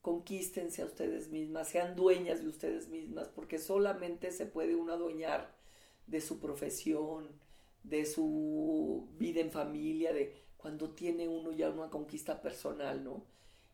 Conquístense 0.00 0.82
a 0.82 0.86
ustedes 0.86 1.28
mismas, 1.28 1.68
sean 1.68 1.94
dueñas 1.94 2.42
de 2.42 2.48
ustedes 2.48 2.88
mismas, 2.88 3.28
porque 3.28 3.58
solamente 3.58 4.32
se 4.32 4.46
puede 4.46 4.74
uno 4.74 4.94
adueñar 4.94 5.54
de 6.06 6.20
su 6.20 6.40
profesión, 6.40 7.28
de 7.84 8.04
su 8.04 9.08
vida 9.18 9.40
en 9.40 9.52
familia, 9.52 10.12
de 10.12 10.34
cuando 10.56 10.90
tiene 10.90 11.28
uno 11.28 11.52
ya 11.52 11.70
una 11.70 11.90
conquista 11.90 12.40
personal, 12.42 13.04
¿no? 13.04 13.24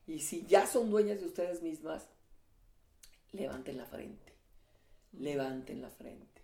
Y 0.07 0.21
si 0.21 0.47
ya 0.47 0.67
son 0.67 0.91
dueñas 0.91 1.21
de 1.21 1.27
ustedes 1.27 1.63
mismas, 1.63 2.09
levanten 3.33 3.77
la 3.77 3.87
frente, 3.87 4.33
mm. 5.13 5.23
levanten 5.23 5.81
la 5.81 5.91
frente. 5.91 6.43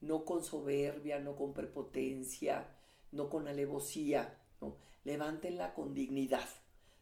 No 0.00 0.24
con 0.24 0.42
soberbia, 0.42 1.18
no 1.18 1.36
con 1.36 1.52
prepotencia, 1.52 2.66
no 3.12 3.28
con 3.28 3.48
alevosía. 3.48 4.36
Levántenla 5.04 5.72
con 5.72 5.94
dignidad, 5.94 6.46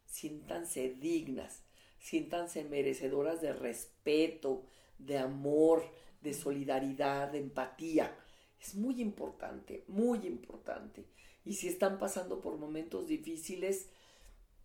siéntanse 0.07 0.95
dignas, 1.01 1.65
siéntanse 1.99 2.63
merecedoras 2.63 3.41
de 3.41 3.53
respeto, 3.53 4.63
de 4.99 5.19
amor, 5.19 5.85
de 6.21 6.33
solidaridad, 6.33 7.33
de 7.33 7.39
empatía. 7.39 8.17
Es 8.61 8.77
muy 8.77 9.01
importante, 9.01 9.85
muy 9.89 10.27
importante. 10.27 11.07
Y 11.45 11.55
si 11.55 11.69
están 11.69 11.99
pasando 11.99 12.41
por 12.41 12.57
momentos 12.57 13.09
difíciles, 13.09 13.89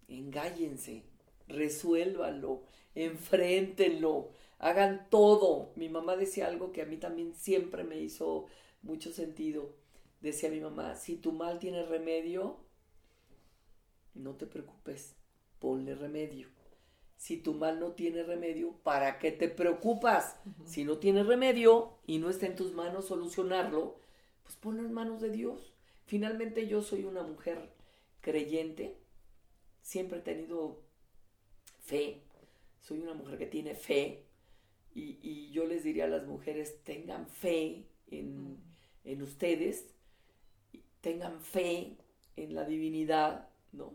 engállense, 0.07 1.03
resuélvanlo, 1.47 2.63
enfréntenlo, 2.93 4.29
hagan 4.59 5.07
todo. 5.09 5.71
Mi 5.75 5.89
mamá 5.89 6.15
decía 6.15 6.47
algo 6.47 6.71
que 6.71 6.83
a 6.83 6.85
mí 6.85 6.97
también 6.97 7.33
siempre 7.33 7.83
me 7.83 7.99
hizo 7.99 8.45
mucho 8.83 9.11
sentido 9.11 9.73
decía 10.23 10.49
mi 10.49 10.61
mamá, 10.61 10.95
si 10.95 11.17
tu 11.17 11.31
mal 11.31 11.59
tiene 11.59 11.85
remedio, 11.85 12.57
no 14.15 14.35
te 14.35 14.47
preocupes, 14.47 15.15
ponle 15.59 15.95
remedio. 15.95 16.47
Si 17.17 17.37
tu 17.37 17.53
mal 17.53 17.79
no 17.79 17.91
tiene 17.91 18.23
remedio, 18.23 18.73
¿para 18.83 19.19
qué 19.19 19.31
te 19.31 19.47
preocupas? 19.47 20.37
Si 20.65 20.83
no 20.83 20.97
tiene 20.97 21.23
remedio 21.23 21.97
y 22.05 22.17
no 22.17 22.29
está 22.29 22.47
en 22.47 22.55
tus 22.55 22.73
manos 22.73 23.05
solucionarlo, 23.05 23.97
pues 24.43 24.55
ponlo 24.55 24.83
en 24.83 24.93
manos 24.93 25.21
de 25.21 25.29
Dios. 25.29 25.73
Finalmente 26.05 26.67
yo 26.67 26.81
soy 26.81 27.05
una 27.05 27.23
mujer 27.23 27.73
creyente, 28.21 28.97
siempre 29.81 30.19
he 30.19 30.21
tenido 30.21 30.81
fe, 31.79 32.23
soy 32.81 32.99
una 32.99 33.13
mujer 33.13 33.37
que 33.37 33.47
tiene 33.47 33.75
fe 33.75 34.25
y, 34.95 35.51
yo 35.51 35.65
les 35.65 35.83
diría 35.83 36.05
a 36.05 36.09
las 36.09 36.25
mujeres, 36.25 36.83
tengan 36.83 37.27
fe 37.27 37.87
en, 38.07 38.57
en 39.03 39.21
ustedes, 39.21 39.93
tengan 41.03 41.41
fe 41.41 41.97
en 42.37 42.55
la 42.55 42.63
divinidad, 42.63 43.49
¿no? 43.73 43.93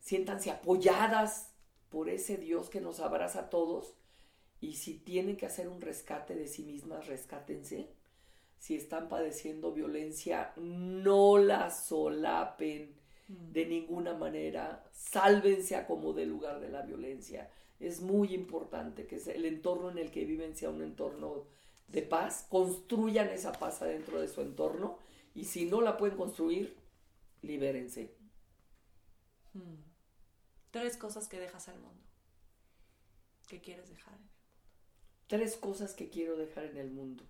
Siéntanse 0.00 0.50
apoyadas 0.50 1.52
por 1.90 2.08
ese 2.08 2.38
Dios 2.38 2.70
que 2.70 2.80
nos 2.80 2.98
abraza 2.98 3.40
a 3.40 3.50
todos 3.50 3.94
y 4.58 4.76
si 4.76 4.94
tienen 4.94 5.36
que 5.36 5.44
hacer 5.44 5.68
un 5.68 5.82
rescate 5.82 6.34
de 6.34 6.48
sí 6.48 6.62
mismas, 6.62 7.06
rescátense. 7.08 7.90
Si 8.58 8.74
están 8.74 9.10
padeciendo 9.10 9.72
violencia, 9.72 10.54
no 10.56 11.36
la 11.36 11.70
solapen 11.70 12.94
de 13.28 13.66
ninguna 13.66 14.14
manera, 14.14 14.82
sálvense 14.92 15.76
a 15.76 15.86
como 15.86 16.14
del 16.14 16.30
lugar 16.30 16.60
de 16.60 16.70
la 16.70 16.80
violencia. 16.80 17.50
Es 17.80 18.00
muy 18.00 18.32
importante 18.32 19.06
que 19.06 19.16
el 19.16 19.44
entorno 19.44 19.90
en 19.90 19.98
el 19.98 20.10
que 20.10 20.24
viven 20.24 20.56
sea 20.56 20.70
un 20.70 20.80
entorno 20.80 21.44
de 21.88 22.00
paz, 22.00 22.46
construyan 22.48 23.28
esa 23.28 23.52
paz 23.52 23.82
adentro 23.82 24.22
de 24.22 24.28
su 24.28 24.40
entorno 24.40 25.03
y 25.34 25.44
si 25.44 25.66
no 25.66 25.80
la 25.80 25.96
pueden 25.96 26.16
construir, 26.16 26.76
libérense. 27.42 28.16
Hmm. 29.52 29.82
Tres 30.70 30.96
cosas 30.96 31.28
que 31.28 31.40
dejas 31.40 31.68
al 31.68 31.80
mundo. 31.80 32.02
¿Qué 33.48 33.60
quieres 33.60 33.90
dejar 33.90 34.14
en 34.14 34.20
el 34.20 34.26
mundo? 34.26 34.34
Tres 35.26 35.56
cosas 35.56 35.94
que 35.94 36.08
quiero 36.08 36.36
dejar 36.36 36.66
en 36.66 36.76
el 36.76 36.90
mundo. 36.90 37.24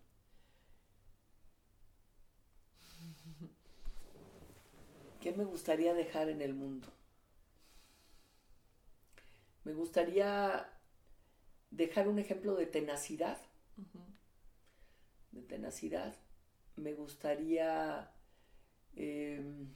¿Qué 5.21 5.33
me 5.33 5.45
gustaría 5.45 5.95
dejar 5.95 6.29
en 6.29 6.43
el 6.43 6.55
mundo? 6.55 6.89
Me 9.65 9.73
gustaría 9.73 10.71
dejar 11.71 12.09
un 12.09 12.19
ejemplo 12.19 12.55
de 12.55 12.67
tenacidad. 12.67 13.41
De 15.33 15.43
tenacidad 15.43 16.15
me 16.77 16.95
gustaría 16.95 18.11
em, 18.97 19.73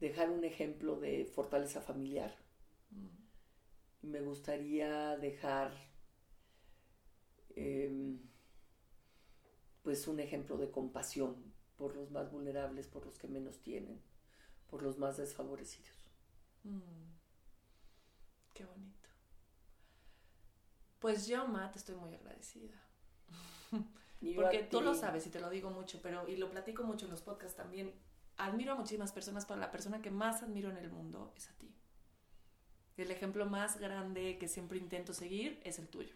dejar 0.00 0.30
un 0.30 0.44
ejemplo 0.44 0.98
de 0.98 1.24
fortaleza 1.26 1.80
familiar. 1.80 2.34
Mm. 2.90 4.08
Me 4.10 4.20
gustaría 4.20 5.16
dejar 5.16 5.72
em, 7.56 8.20
pues 9.82 10.06
un 10.06 10.20
ejemplo 10.20 10.56
de 10.56 10.70
compasión 10.70 11.52
por 11.76 11.94
los 11.96 12.10
más 12.10 12.30
vulnerables, 12.30 12.86
por 12.86 13.06
los 13.06 13.18
que 13.18 13.28
menos 13.28 13.60
tienen, 13.62 14.00
por 14.68 14.82
los 14.82 14.98
más 14.98 15.16
desfavorecidos. 15.16 16.10
Mm. 16.64 17.08
Qué 18.54 18.64
bonito. 18.64 19.08
Pues 20.98 21.26
yo, 21.26 21.46
Matt, 21.46 21.76
estoy 21.76 21.94
muy 21.94 22.14
agradecida. 22.14 22.74
Porque 24.34 24.64
tú 24.64 24.80
lo 24.80 24.94
sabes 24.94 25.26
y 25.26 25.30
te 25.30 25.40
lo 25.40 25.48
digo 25.50 25.70
mucho, 25.70 26.00
pero 26.02 26.28
y 26.28 26.36
lo 26.36 26.50
platico 26.50 26.82
mucho 26.82 27.04
en 27.04 27.10
los 27.10 27.22
podcasts 27.22 27.56
también. 27.56 27.94
admiro 28.36 28.72
a 28.72 28.76
muchísimas 28.76 29.12
personas, 29.12 29.46
pero 29.46 29.58
la 29.58 29.70
persona 29.70 30.00
que 30.00 30.10
más 30.10 30.42
admiro 30.42 30.70
en 30.70 30.76
el 30.76 30.90
mundo 30.90 31.32
es 31.36 31.50
a 31.50 31.52
ti. 31.54 31.74
El 32.96 33.10
ejemplo 33.10 33.46
más 33.46 33.78
grande 33.78 34.38
que 34.38 34.48
siempre 34.48 34.78
intento 34.78 35.12
seguir 35.12 35.60
es 35.64 35.78
el 35.78 35.88
tuyo. 35.88 36.14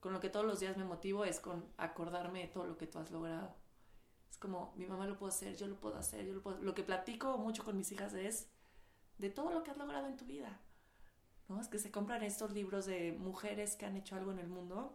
Con 0.00 0.12
lo 0.12 0.20
que 0.20 0.30
todos 0.30 0.46
los 0.46 0.60
días 0.60 0.76
me 0.76 0.84
motivo 0.84 1.24
es 1.24 1.40
con 1.40 1.64
acordarme 1.76 2.40
de 2.40 2.48
todo 2.48 2.66
lo 2.66 2.78
que 2.78 2.86
tú 2.86 2.98
has 2.98 3.10
logrado. 3.10 3.54
Es 4.30 4.38
como, 4.38 4.72
mi 4.76 4.86
mamá 4.86 5.06
lo 5.06 5.18
puede 5.18 5.32
hacer, 5.32 5.56
yo 5.56 5.66
lo 5.66 5.78
puedo 5.78 5.96
hacer, 5.96 6.24
yo 6.24 6.34
lo 6.34 6.42
puedo... 6.42 6.58
Lo 6.62 6.74
que 6.74 6.82
platico 6.82 7.36
mucho 7.36 7.64
con 7.64 7.76
mis 7.76 7.90
hijas 7.92 8.14
es 8.14 8.48
de 9.18 9.30
todo 9.30 9.50
lo 9.50 9.62
que 9.62 9.70
has 9.70 9.76
logrado 9.76 10.06
en 10.06 10.16
tu 10.16 10.24
vida. 10.24 10.60
¿No? 11.48 11.60
Es 11.60 11.68
que 11.68 11.78
se 11.78 11.90
compran 11.90 12.22
estos 12.22 12.52
libros 12.52 12.86
de 12.86 13.12
mujeres 13.12 13.76
que 13.76 13.86
han 13.86 13.96
hecho 13.96 14.16
algo 14.16 14.32
en 14.32 14.38
el 14.38 14.48
mundo. 14.48 14.94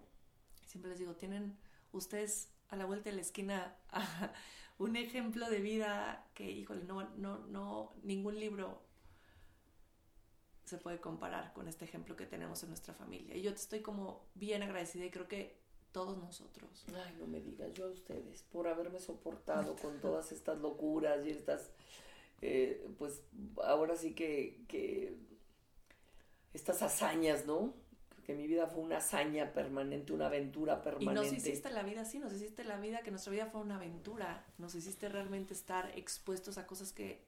Siempre 0.66 0.90
les 0.90 1.00
digo, 1.00 1.16
tienen 1.16 1.58
ustedes 1.94 2.50
a 2.70 2.76
la 2.76 2.86
vuelta 2.86 3.10
de 3.10 3.16
la 3.16 3.22
esquina 3.22 3.78
un 4.78 4.96
ejemplo 4.96 5.50
de 5.50 5.60
vida 5.60 6.28
que, 6.34 6.52
híjole, 6.52 6.84
no, 6.84 7.10
no, 7.18 7.40
no, 7.48 7.94
ningún 8.04 8.40
libro 8.40 8.82
se 10.66 10.78
puede 10.78 11.00
comparar 11.00 11.54
con 11.54 11.68
este 11.68 11.86
ejemplo 11.86 12.16
que 12.16 12.26
tenemos 12.26 12.64
en 12.64 12.70
nuestra 12.70 12.94
familia. 12.94 13.36
Y 13.36 13.42
yo 13.42 13.52
te 13.52 13.60
estoy 13.60 13.82
como 13.82 14.26
bien 14.34 14.64
agradecida 14.64 15.06
y 15.06 15.12
creo 15.12 15.28
que 15.28 15.56
todos 15.92 16.18
nosotros. 16.18 16.86
Ay, 16.94 17.16
no 17.20 17.28
me 17.28 17.40
digas, 17.40 17.72
yo 17.74 17.86
a 17.86 17.90
ustedes, 17.90 18.44
por 18.52 18.68
haberme 18.68 19.00
soportado 19.00 19.76
con 19.82 20.00
todas 20.02 20.32
estas 20.32 20.58
locuras 20.60 21.26
y 21.26 21.30
estas, 21.30 21.70
eh, 22.42 22.90
pues 22.98 23.22
ahora 23.64 23.96
sí 23.96 24.16
que, 24.16 24.64
que 24.68 25.16
estas 26.54 26.82
hazañas, 26.82 27.46
¿no? 27.46 27.74
Que 28.24 28.34
mi 28.34 28.48
vida 28.48 28.68
fue 28.68 28.82
una 28.82 28.98
hazaña 28.98 29.54
permanente, 29.54 30.14
una 30.14 30.28
aventura 30.28 30.82
permanente. 30.82 31.28
Y 31.28 31.32
nos 31.32 31.38
hiciste 31.38 31.70
la 31.70 31.84
vida 31.84 32.02
así, 32.02 32.20
nos 32.20 32.34
hiciste 32.34 32.64
la 32.64 32.80
vida 32.80 33.02
que 33.02 33.12
nuestra 33.12 33.32
vida 33.32 33.48
fue 33.48 33.62
una 33.62 33.76
aventura, 33.76 34.46
nos 34.58 34.76
hiciste 34.76 35.10
realmente 35.10 35.54
estar 35.54 35.92
expuestos 35.98 36.58
a 36.58 36.66
cosas 36.66 36.94
que, 36.94 37.26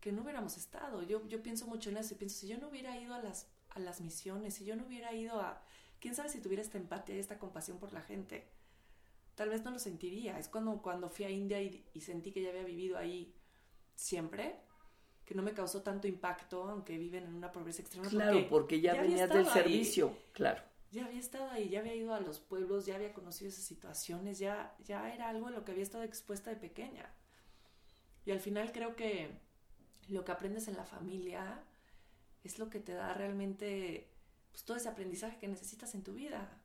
que 0.00 0.12
no 0.12 0.22
hubiéramos 0.22 0.56
estado. 0.56 1.02
Yo, 1.02 1.26
yo 1.28 1.42
pienso 1.42 1.66
mucho 1.66 1.90
en 1.90 1.98
eso 1.98 2.14
y 2.14 2.16
pienso, 2.16 2.36
si 2.36 2.48
yo 2.48 2.58
no 2.58 2.68
hubiera 2.68 2.98
ido 2.98 3.14
a 3.14 3.22
las, 3.22 3.48
a 3.70 3.78
las 3.78 4.00
misiones, 4.00 4.54
si 4.54 4.64
yo 4.64 4.76
no 4.76 4.86
hubiera 4.86 5.12
ido 5.12 5.40
a, 5.40 5.62
quién 6.00 6.14
sabe 6.14 6.28
si 6.28 6.40
tuviera 6.40 6.62
esta 6.62 6.78
empatía 6.78 7.16
y 7.16 7.20
esta 7.20 7.38
compasión 7.38 7.78
por 7.78 7.92
la 7.92 8.02
gente, 8.02 8.48
tal 9.34 9.48
vez 9.48 9.64
no 9.64 9.70
lo 9.70 9.78
sentiría. 9.78 10.38
Es 10.38 10.48
cuando, 10.48 10.82
cuando 10.82 11.08
fui 11.08 11.24
a 11.24 11.30
India 11.30 11.62
y, 11.62 11.84
y 11.94 12.00
sentí 12.00 12.32
que 12.32 12.42
ya 12.42 12.50
había 12.50 12.64
vivido 12.64 12.98
ahí 12.98 13.34
siempre, 13.94 14.56
que 15.28 15.34
no 15.34 15.42
me 15.42 15.52
causó 15.52 15.82
tanto 15.82 16.08
impacto, 16.08 16.70
aunque 16.70 16.96
viven 16.96 17.24
en 17.24 17.34
una 17.34 17.52
pobreza 17.52 17.82
extrema. 17.82 18.08
Claro, 18.08 18.48
porque, 18.48 18.80
ya, 18.80 18.94
venías 18.94 19.28
del 19.28 19.44
servicio, 19.44 20.16
claro. 20.32 20.62
Ya 20.90 21.04
había 21.04 21.20
estado 21.20 21.50
ahí, 21.50 21.68
ya 21.68 21.80
había 21.80 21.94
ido 21.94 22.14
a 22.14 22.20
los 22.20 22.40
pueblos, 22.40 22.86
ya 22.86 22.94
había 22.94 23.12
conocido 23.12 23.50
esas 23.50 23.64
situaciones, 23.64 24.38
ya, 24.38 24.74
ya 24.82 25.12
era 25.12 25.28
algo 25.28 25.48
a 25.48 25.50
lo 25.50 25.66
que 25.66 25.72
había 25.72 25.82
estado 25.82 26.02
expuesta 26.02 26.48
de 26.48 26.56
pequeña. 26.56 27.12
Y 28.24 28.30
al 28.30 28.40
final 28.40 28.72
creo 28.72 28.96
que 28.96 29.28
lo 30.08 30.24
que 30.24 30.32
aprendes 30.32 30.66
en 30.66 30.78
la 30.78 30.86
familia 30.86 31.62
es 32.42 32.58
lo 32.58 32.70
que 32.70 32.80
te 32.80 32.94
da 32.94 33.12
realmente 33.12 34.08
pues, 34.50 34.64
todo 34.64 34.78
ese 34.78 34.88
aprendizaje 34.88 35.36
que 35.38 35.46
necesitas 35.46 35.94
en 35.94 36.04
tu 36.04 36.14
vida. 36.14 36.58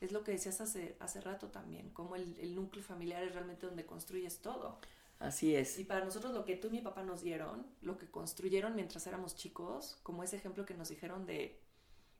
Es 0.00 0.10
lo 0.12 0.24
que 0.24 0.32
decías 0.32 0.58
hace, 0.62 0.96
hace 1.00 1.20
rato 1.20 1.48
también, 1.48 1.90
como 1.90 2.16
el, 2.16 2.34
el 2.40 2.54
núcleo 2.54 2.82
familiar 2.82 3.22
es 3.24 3.34
realmente 3.34 3.66
donde 3.66 3.84
construyes 3.84 4.40
todo. 4.40 4.78
Así 5.18 5.54
es. 5.56 5.78
Y 5.78 5.84
para 5.84 6.04
nosotros 6.04 6.34
lo 6.34 6.44
que 6.44 6.56
tú 6.56 6.68
y 6.68 6.72
mi 6.72 6.80
papá 6.80 7.02
nos 7.02 7.22
dieron, 7.22 7.66
lo 7.80 7.96
que 7.96 8.10
construyeron 8.10 8.74
mientras 8.74 9.06
éramos 9.06 9.34
chicos, 9.34 9.98
como 10.02 10.22
ese 10.22 10.36
ejemplo 10.36 10.66
que 10.66 10.74
nos 10.74 10.88
dijeron 10.88 11.26
de, 11.26 11.60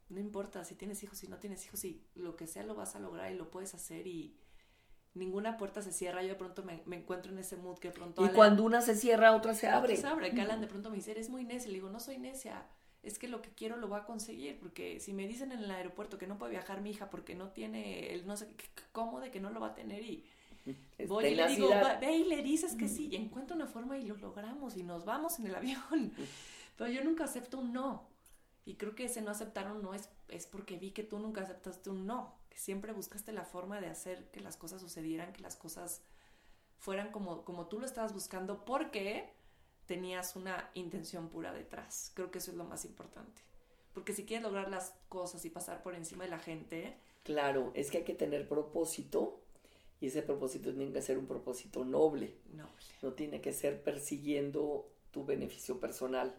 no 0.08 0.20
importa 0.20 0.64
si 0.64 0.74
tienes 0.74 1.02
hijos, 1.02 1.18
si 1.18 1.28
no 1.28 1.38
tienes 1.38 1.64
hijos, 1.66 1.80
si 1.80 2.06
lo 2.14 2.36
que 2.36 2.46
sea 2.46 2.62
lo 2.62 2.74
vas 2.74 2.96
a 2.96 3.00
lograr 3.00 3.30
y 3.30 3.36
lo 3.36 3.50
puedes 3.50 3.74
hacer 3.74 4.06
y 4.06 4.38
ninguna 5.16 5.56
puerta 5.56 5.82
se 5.82 5.92
cierra. 5.92 6.22
Yo 6.22 6.28
de 6.28 6.34
pronto 6.36 6.62
me, 6.62 6.82
encuentro 6.96 7.32
en 7.32 7.38
ese 7.38 7.56
mood 7.56 7.78
que 7.78 7.88
de 7.88 7.94
pronto... 7.94 8.24
Y 8.24 8.28
cuando 8.30 8.64
una 8.64 8.80
se 8.80 8.94
cierra, 8.94 9.34
otra 9.34 9.54
se 9.54 9.68
abre. 9.68 9.92
Otra 9.92 10.08
se 10.08 10.14
abre. 10.14 10.32
Que 10.32 10.40
Alan 10.40 10.60
de 10.60 10.66
pronto 10.66 10.90
me 10.90 10.96
dice, 10.96 11.10
eres 11.10 11.28
muy 11.28 11.44
necia. 11.44 11.68
Le 11.68 11.74
digo, 11.74 11.90
no 11.90 12.00
soy 12.00 12.18
necia. 12.18 12.66
Es 13.02 13.18
que 13.18 13.28
lo 13.28 13.42
que 13.42 13.50
quiero 13.50 13.76
lo 13.76 13.88
voy 13.88 14.00
a 14.00 14.04
conseguir. 14.04 14.58
Porque 14.58 15.00
si 15.00 15.12
me 15.12 15.26
dicen 15.26 15.52
en 15.52 15.60
el 15.60 15.70
aeropuerto 15.70 16.18
que 16.18 16.26
no 16.26 16.38
puede 16.38 16.52
viajar 16.52 16.80
mi 16.80 16.90
hija 16.90 17.10
porque 17.10 17.34
no 17.34 17.50
tiene 17.50 18.12
el 18.12 18.26
no 18.26 18.36
sé 18.36 18.48
cómo 18.92 19.20
de 19.20 19.30
que 19.30 19.40
no 19.40 19.50
lo 19.50 19.60
va 19.60 19.68
a 19.68 19.74
tener 19.74 20.02
y 20.02 20.26
Voy 21.06 21.26
y 21.26 21.34
le 21.34 21.48
digo, 21.48 21.68
ve 22.00 22.16
y 22.16 22.24
le 22.24 22.42
dices 22.42 22.74
que 22.74 22.88
sí, 22.88 23.08
y 23.10 23.16
encuentro 23.16 23.54
una 23.54 23.66
forma 23.66 23.98
y 23.98 24.04
lo 24.06 24.16
logramos 24.16 24.76
y 24.76 24.82
nos 24.82 25.04
vamos 25.04 25.38
en 25.38 25.46
el 25.46 25.54
avión. 25.54 26.12
Pero 26.76 26.90
yo 26.90 27.04
nunca 27.04 27.24
acepto 27.24 27.58
un 27.58 27.72
no. 27.72 28.08
Y 28.64 28.74
creo 28.74 28.94
que 28.94 29.04
ese 29.04 29.22
no 29.22 29.30
aceptar 29.30 29.70
un 29.70 29.80
no 29.80 29.94
es, 29.94 30.08
es 30.28 30.46
porque 30.46 30.76
vi 30.76 30.90
que 30.90 31.04
tú 31.04 31.18
nunca 31.20 31.42
aceptaste 31.42 31.88
un 31.88 32.04
no, 32.04 32.34
que 32.50 32.58
siempre 32.58 32.92
buscaste 32.92 33.32
la 33.32 33.44
forma 33.44 33.80
de 33.80 33.86
hacer 33.86 34.28
que 34.32 34.40
las 34.40 34.56
cosas 34.56 34.80
sucedieran, 34.80 35.32
que 35.32 35.40
las 35.40 35.54
cosas 35.54 36.02
fueran 36.78 37.12
como, 37.12 37.44
como 37.44 37.66
tú 37.66 37.78
lo 37.78 37.86
estabas 37.86 38.12
buscando, 38.12 38.64
porque 38.64 39.32
tenías 39.86 40.34
una 40.34 40.68
intención 40.74 41.28
pura 41.28 41.52
detrás. 41.52 42.10
Creo 42.14 42.32
que 42.32 42.38
eso 42.38 42.50
es 42.50 42.56
lo 42.56 42.64
más 42.64 42.84
importante. 42.84 43.42
Porque 43.94 44.12
si 44.12 44.26
quieres 44.26 44.42
lograr 44.42 44.68
las 44.68 44.94
cosas 45.08 45.44
y 45.44 45.50
pasar 45.50 45.82
por 45.82 45.94
encima 45.94 46.24
de 46.24 46.30
la 46.30 46.38
gente... 46.38 46.98
Claro, 47.22 47.70
es 47.74 47.90
que 47.90 47.98
hay 47.98 48.04
que 48.04 48.14
tener 48.14 48.48
propósito 48.48 49.40
y 50.00 50.08
ese 50.08 50.22
propósito 50.22 50.74
tiene 50.74 50.92
que 50.92 51.02
ser 51.02 51.18
un 51.18 51.26
propósito 51.26 51.84
noble. 51.84 52.36
No 53.02 53.14
tiene 53.14 53.40
que 53.40 53.52
ser 53.52 53.82
persiguiendo 53.82 54.90
tu 55.10 55.24
beneficio 55.24 55.80
personal. 55.80 56.34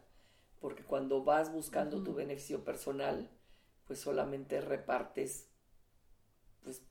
Porque 0.60 0.84
cuando 0.84 1.24
vas 1.24 1.52
buscando 1.52 2.04
tu 2.04 2.14
beneficio 2.14 2.64
personal, 2.64 3.30
pues 3.86 4.00
solamente 4.00 4.62
repartes, 4.62 5.48
pues 6.64 6.84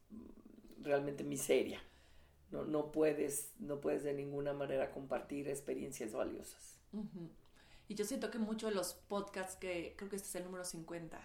realmente 0.80 1.24
miseria. 1.24 1.80
No, 2.50 2.64
no, 2.64 2.90
puedes, 2.92 3.52
no 3.58 3.80
puedes 3.80 4.02
de 4.04 4.14
ninguna 4.14 4.52
manera 4.52 4.92
compartir 4.92 5.48
experiencias 5.48 6.12
valiosas. 6.12 6.78
Y 7.88 7.94
yo 7.94 8.04
siento 8.04 8.30
que 8.30 8.38
muchos 8.38 8.70
de 8.70 8.76
los 8.76 8.94
podcasts 8.94 9.56
que, 9.56 9.94
creo 9.96 10.08
que 10.08 10.16
este 10.16 10.28
es 10.28 10.34
el 10.36 10.44
número 10.44 10.64
50, 10.64 11.20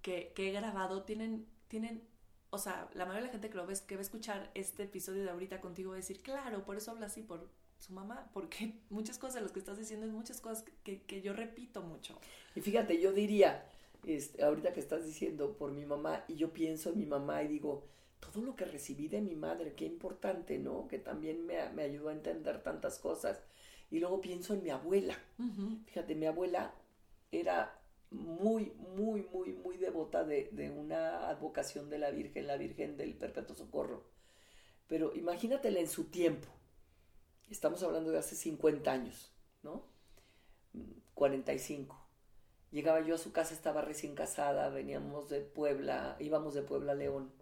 que, 0.00 0.32
que 0.34 0.48
he 0.48 0.52
grabado, 0.52 1.04
tienen, 1.04 1.46
tienen 1.68 2.02
o 2.54 2.58
sea, 2.58 2.86
la 2.92 3.06
mayoría 3.06 3.22
de 3.22 3.26
la 3.28 3.32
gente 3.32 3.48
que 3.48 3.56
lo 3.56 3.66
ves, 3.66 3.80
que 3.80 3.94
va 3.94 4.00
a 4.00 4.02
escuchar 4.02 4.50
este 4.54 4.82
episodio 4.82 5.22
de 5.24 5.30
ahorita 5.30 5.62
contigo 5.62 5.90
va 5.90 5.96
a 5.96 6.00
decir, 6.00 6.20
claro, 6.20 6.66
por 6.66 6.76
eso 6.76 6.90
habla 6.90 7.06
así, 7.06 7.22
por 7.22 7.48
su 7.78 7.94
mamá, 7.94 8.28
porque 8.34 8.74
muchas 8.90 9.18
cosas 9.18 9.36
de 9.36 9.40
las 9.40 9.52
que 9.52 9.58
estás 9.58 9.78
diciendo 9.78 10.04
es 10.04 10.12
muchas 10.12 10.42
cosas 10.42 10.62
que, 10.84 11.22
yo 11.22 11.32
repito 11.32 11.80
mucho. 11.80 12.14
Y 12.54 12.60
fíjate, 12.60 13.00
yo 13.00 13.12
diría, 13.12 13.66
este, 14.04 14.44
ahorita 14.44 14.74
que 14.74 14.80
estás 14.80 15.06
diciendo 15.06 15.56
por 15.56 15.72
mi 15.72 15.86
mamá, 15.86 16.24
y 16.28 16.34
yo 16.34 16.52
pienso 16.52 16.90
en 16.90 16.98
mi 16.98 17.06
mamá 17.06 17.42
y 17.42 17.48
digo, 17.48 17.86
todo 18.20 18.42
lo 18.42 18.54
que 18.54 18.66
recibí 18.66 19.08
de 19.08 19.22
mi 19.22 19.34
madre, 19.34 19.72
qué 19.72 19.86
importante, 19.86 20.58
¿no? 20.58 20.88
Que 20.88 20.98
también 20.98 21.46
me, 21.46 21.70
me 21.70 21.84
ayudó 21.84 22.10
a 22.10 22.12
entender 22.12 22.62
tantas 22.62 22.98
cosas. 22.98 23.40
Y 23.90 23.98
luego 23.98 24.20
pienso 24.20 24.52
en 24.52 24.62
mi 24.62 24.68
abuela. 24.68 25.18
Fíjate, 25.86 26.14
mi 26.14 26.26
abuela 26.26 26.74
era 27.30 27.81
muy, 28.12 28.72
muy, 28.96 29.28
muy, 29.32 29.52
muy 29.52 29.76
devota 29.76 30.24
de, 30.24 30.74
una 30.76 31.28
advocación 31.28 31.90
de 31.90 31.98
la 31.98 32.10
Virgen, 32.10 32.46
la 32.46 32.56
Virgen 32.56 32.96
del 32.96 33.14
Perpetuo 33.14 33.56
Socorro. 33.56 34.04
Pero 34.86 35.14
imagínatela 35.14 35.80
en 35.80 35.88
su 35.88 36.04
tiempo. 36.04 36.48
Estamos 37.50 37.82
hablando 37.82 38.10
de 38.10 38.18
hace 38.18 38.36
50 38.36 38.90
años, 38.90 39.32
¿no? 39.62 39.86
45. 41.14 41.98
Llegaba 42.70 43.00
yo 43.00 43.14
a 43.14 43.18
su 43.18 43.32
casa, 43.32 43.54
estaba 43.54 43.82
recién 43.82 44.14
casada, 44.14 44.70
veníamos 44.70 45.28
de 45.28 45.40
Puebla, 45.40 46.16
íbamos 46.20 46.54
de 46.54 46.62
Puebla 46.62 46.92
a 46.92 46.94
León. 46.94 47.32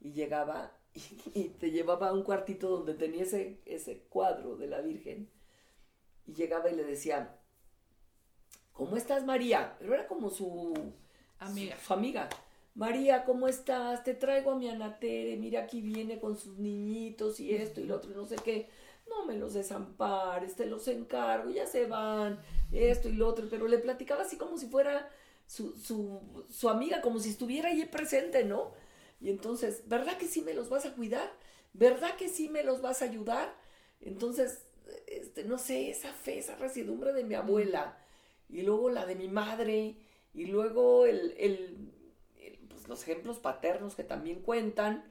Y 0.00 0.12
llegaba 0.12 0.78
y, 1.34 1.48
te 1.50 1.70
llevaba 1.70 2.08
a 2.08 2.12
un 2.12 2.22
cuartito 2.22 2.68
donde 2.68 2.94
tenía 2.94 3.22
ese, 3.22 3.60
ese 3.66 4.00
cuadro 4.08 4.56
de 4.56 4.66
la 4.66 4.80
Virgen. 4.80 5.30
Y 6.26 6.34
llegaba 6.34 6.70
y 6.70 6.76
le 6.76 6.84
decía, 6.84 7.38
¿cómo 8.74 8.96
estás 8.96 9.24
María? 9.24 9.74
Pero 9.78 9.94
era 9.94 10.06
como 10.06 10.28
su 10.28 10.74
amiga. 11.38 11.78
Su, 11.78 11.94
amiga. 11.94 12.28
María, 12.74 13.24
¿cómo 13.24 13.48
estás? 13.48 14.04
Te 14.04 14.14
traigo 14.14 14.50
a 14.50 14.56
mi 14.56 14.68
Anatere, 14.68 15.36
mira 15.36 15.62
aquí 15.62 15.80
viene 15.80 16.20
con 16.20 16.36
sus 16.36 16.58
niñitos 16.58 17.40
y 17.40 17.54
esto 17.54 17.80
y 17.80 17.84
lo 17.84 17.96
otro 17.96 18.10
y 18.10 18.14
no 18.14 18.26
sé 18.26 18.36
qué. 18.36 18.68
No 19.08 19.24
me 19.26 19.36
los 19.36 19.54
desampares, 19.54 20.56
te 20.56 20.66
los 20.66 20.88
encargo, 20.88 21.50
ya 21.50 21.66
se 21.66 21.86
van, 21.86 22.40
esto 22.72 23.08
y 23.08 23.12
lo 23.12 23.28
otro, 23.28 23.46
pero 23.48 23.68
le 23.68 23.78
platicaba 23.78 24.22
así 24.22 24.36
como 24.36 24.58
si 24.58 24.66
fuera 24.66 25.08
su, 25.46 25.78
su, 25.78 26.44
su 26.50 26.68
amiga, 26.68 27.00
como 27.00 27.20
si 27.20 27.30
estuviera 27.30 27.68
ahí 27.68 27.84
presente, 27.84 28.44
¿no? 28.44 28.72
Y 29.20 29.30
entonces, 29.30 29.84
¿verdad 29.86 30.16
que 30.18 30.26
sí 30.26 30.42
me 30.42 30.54
los 30.54 30.68
vas 30.68 30.84
a 30.86 30.94
cuidar? 30.94 31.30
¿Verdad 31.74 32.16
que 32.16 32.28
sí 32.28 32.48
me 32.48 32.64
los 32.64 32.80
vas 32.80 33.02
a 33.02 33.04
ayudar? 33.04 33.54
Entonces, 34.00 34.66
este, 35.06 35.44
no 35.44 35.58
sé, 35.58 35.90
esa 35.90 36.12
fe, 36.12 36.38
esa 36.38 36.56
residumbre 36.56 37.12
de 37.12 37.24
mi 37.24 37.34
abuela, 37.34 37.98
y 38.48 38.62
luego 38.62 38.90
la 38.90 39.06
de 39.06 39.14
mi 39.14 39.28
madre, 39.28 39.96
y 40.32 40.46
luego 40.46 41.06
el, 41.06 41.92
pues, 42.68 42.88
los 42.88 43.02
ejemplos 43.02 43.38
paternos 43.38 43.94
que 43.94 44.04
también 44.04 44.40
cuentan, 44.40 45.04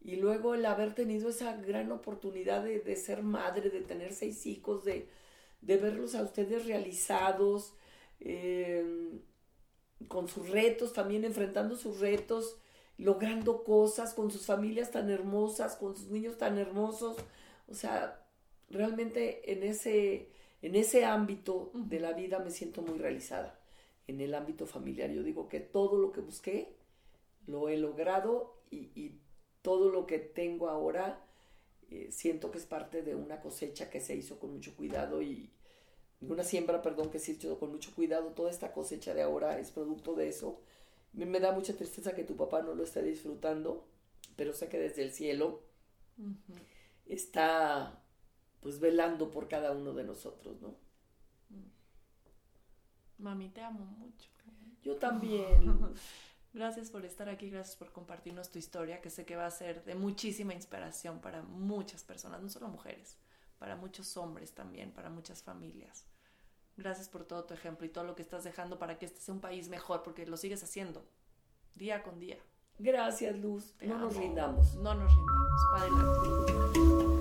y 0.00 0.16
luego 0.16 0.54
el 0.54 0.66
haber 0.66 0.94
tenido 0.94 1.30
esa 1.30 1.56
gran 1.56 1.90
oportunidad 1.90 2.62
de, 2.62 2.96
ser 2.96 3.22
madre, 3.22 3.70
de 3.70 3.80
tener 3.80 4.12
seis 4.12 4.46
hijos, 4.46 4.84
de, 4.84 5.08
verlos 5.62 6.14
a 6.14 6.22
ustedes 6.22 6.66
realizados, 6.66 7.74
em, 8.20 9.20
con 10.08 10.28
sus 10.28 10.50
retos, 10.50 10.92
también 10.92 11.24
enfrentando 11.24 11.76
sus 11.76 12.00
retos, 12.00 12.58
logrando 12.98 13.64
cosas 13.64 14.14
con 14.14 14.30
sus 14.30 14.46
familias 14.46 14.90
tan 14.90 15.10
hermosas, 15.10 15.76
con 15.76 15.96
sus 15.96 16.10
niños 16.10 16.36
tan 16.38 16.58
hermosos. 16.58 17.16
O 17.68 17.74
sea, 17.74 18.24
realmente 18.68 19.52
en 19.52 19.62
ese, 19.62 20.28
en 20.64 20.76
ese 20.76 21.04
ámbito 21.04 21.70
de 21.74 22.00
la 22.00 22.14
vida 22.14 22.38
me 22.38 22.50
siento 22.50 22.80
muy 22.80 22.96
realizada. 22.96 23.60
En 24.06 24.22
el 24.22 24.34
ámbito 24.34 24.66
familiar, 24.66 25.10
yo 25.10 25.22
digo 25.22 25.46
que 25.46 25.60
todo 25.60 25.98
lo 25.98 26.10
que 26.10 26.22
busqué 26.22 26.74
lo 27.46 27.68
he 27.68 27.76
logrado 27.76 28.62
y, 28.70 29.20
todo 29.60 29.90
lo 29.90 30.06
que 30.06 30.18
tengo 30.18 30.68
ahora 30.68 31.24
eh, 31.90 32.08
siento 32.10 32.50
que 32.50 32.58
es 32.58 32.66
parte 32.66 33.02
de 33.02 33.14
una 33.14 33.40
cosecha 33.40 33.88
que 33.88 34.00
se 34.00 34.14
hizo 34.14 34.38
con 34.38 34.52
mucho 34.52 34.74
cuidado 34.74 35.22
y 35.22 35.50
una 36.20 36.44
siembra, 36.44 36.82
perdón, 36.82 37.10
que 37.10 37.18
se 37.18 37.32
hizo 37.32 37.58
con 37.58 37.70
mucho 37.70 37.94
cuidado. 37.94 38.32
Toda 38.32 38.50
esta 38.50 38.72
cosecha 38.72 39.12
de 39.14 39.22
ahora 39.22 39.58
es 39.58 39.70
producto 39.70 40.14
de 40.14 40.28
eso. 40.28 40.60
Me, 41.12 41.26
me 41.26 41.40
da 41.40 41.52
mucha 41.52 41.76
tristeza 41.76 42.14
que 42.14 42.24
tu 42.24 42.36
papá 42.36 42.62
no 42.62 42.74
lo 42.74 42.84
esté 42.84 43.02
disfrutando, 43.02 43.86
pero 44.36 44.54
sé 44.54 44.68
que 44.68 44.78
desde 44.78 45.02
el 45.02 45.12
cielo 45.12 45.62
está 47.06 48.03
pues 48.64 48.80
velando 48.80 49.30
por 49.30 49.46
cada 49.46 49.72
uno 49.72 49.92
de 49.92 50.04
nosotros, 50.04 50.58
¿no? 50.62 50.74
Mami, 53.18 53.50
te 53.50 53.60
amo 53.60 53.84
mucho. 53.84 54.30
Yo 54.82 54.96
también. 54.96 55.94
gracias 56.54 56.90
por 56.90 57.04
estar 57.04 57.28
aquí, 57.28 57.50
gracias 57.50 57.76
por 57.76 57.92
compartirnos 57.92 58.50
tu 58.50 58.58
historia, 58.58 59.02
que 59.02 59.10
sé 59.10 59.26
que 59.26 59.36
va 59.36 59.44
a 59.44 59.50
ser 59.50 59.84
de 59.84 59.94
muchísima 59.94 60.54
inspiración 60.54 61.20
para 61.20 61.42
muchas 61.42 62.04
personas, 62.04 62.40
no 62.40 62.48
solo 62.48 62.68
mujeres, 62.68 63.18
para 63.58 63.76
muchos 63.76 64.16
hombres 64.16 64.54
también, 64.54 64.92
para 64.92 65.10
muchas 65.10 65.42
familias. 65.42 66.06
Gracias 66.78 67.10
por 67.10 67.26
todo 67.26 67.44
tu 67.44 67.52
ejemplo 67.52 67.84
y 67.84 67.90
todo 67.90 68.04
lo 68.04 68.14
que 68.14 68.22
estás 68.22 68.44
dejando 68.44 68.78
para 68.78 68.98
que 68.98 69.04
este 69.04 69.20
sea 69.20 69.34
un 69.34 69.42
país 69.42 69.68
mejor, 69.68 70.02
porque 70.02 70.24
lo 70.24 70.38
sigues 70.38 70.62
haciendo 70.62 71.06
día 71.74 72.02
con 72.02 72.18
día. 72.18 72.38
Gracias, 72.78 73.36
Luz. 73.36 73.74
no 73.82 73.98
nos 73.98 74.16
rindamos. 74.16 74.74
No 74.76 74.94
nos 74.94 75.14
rindamos. 75.14 75.60
Padre 75.70 77.13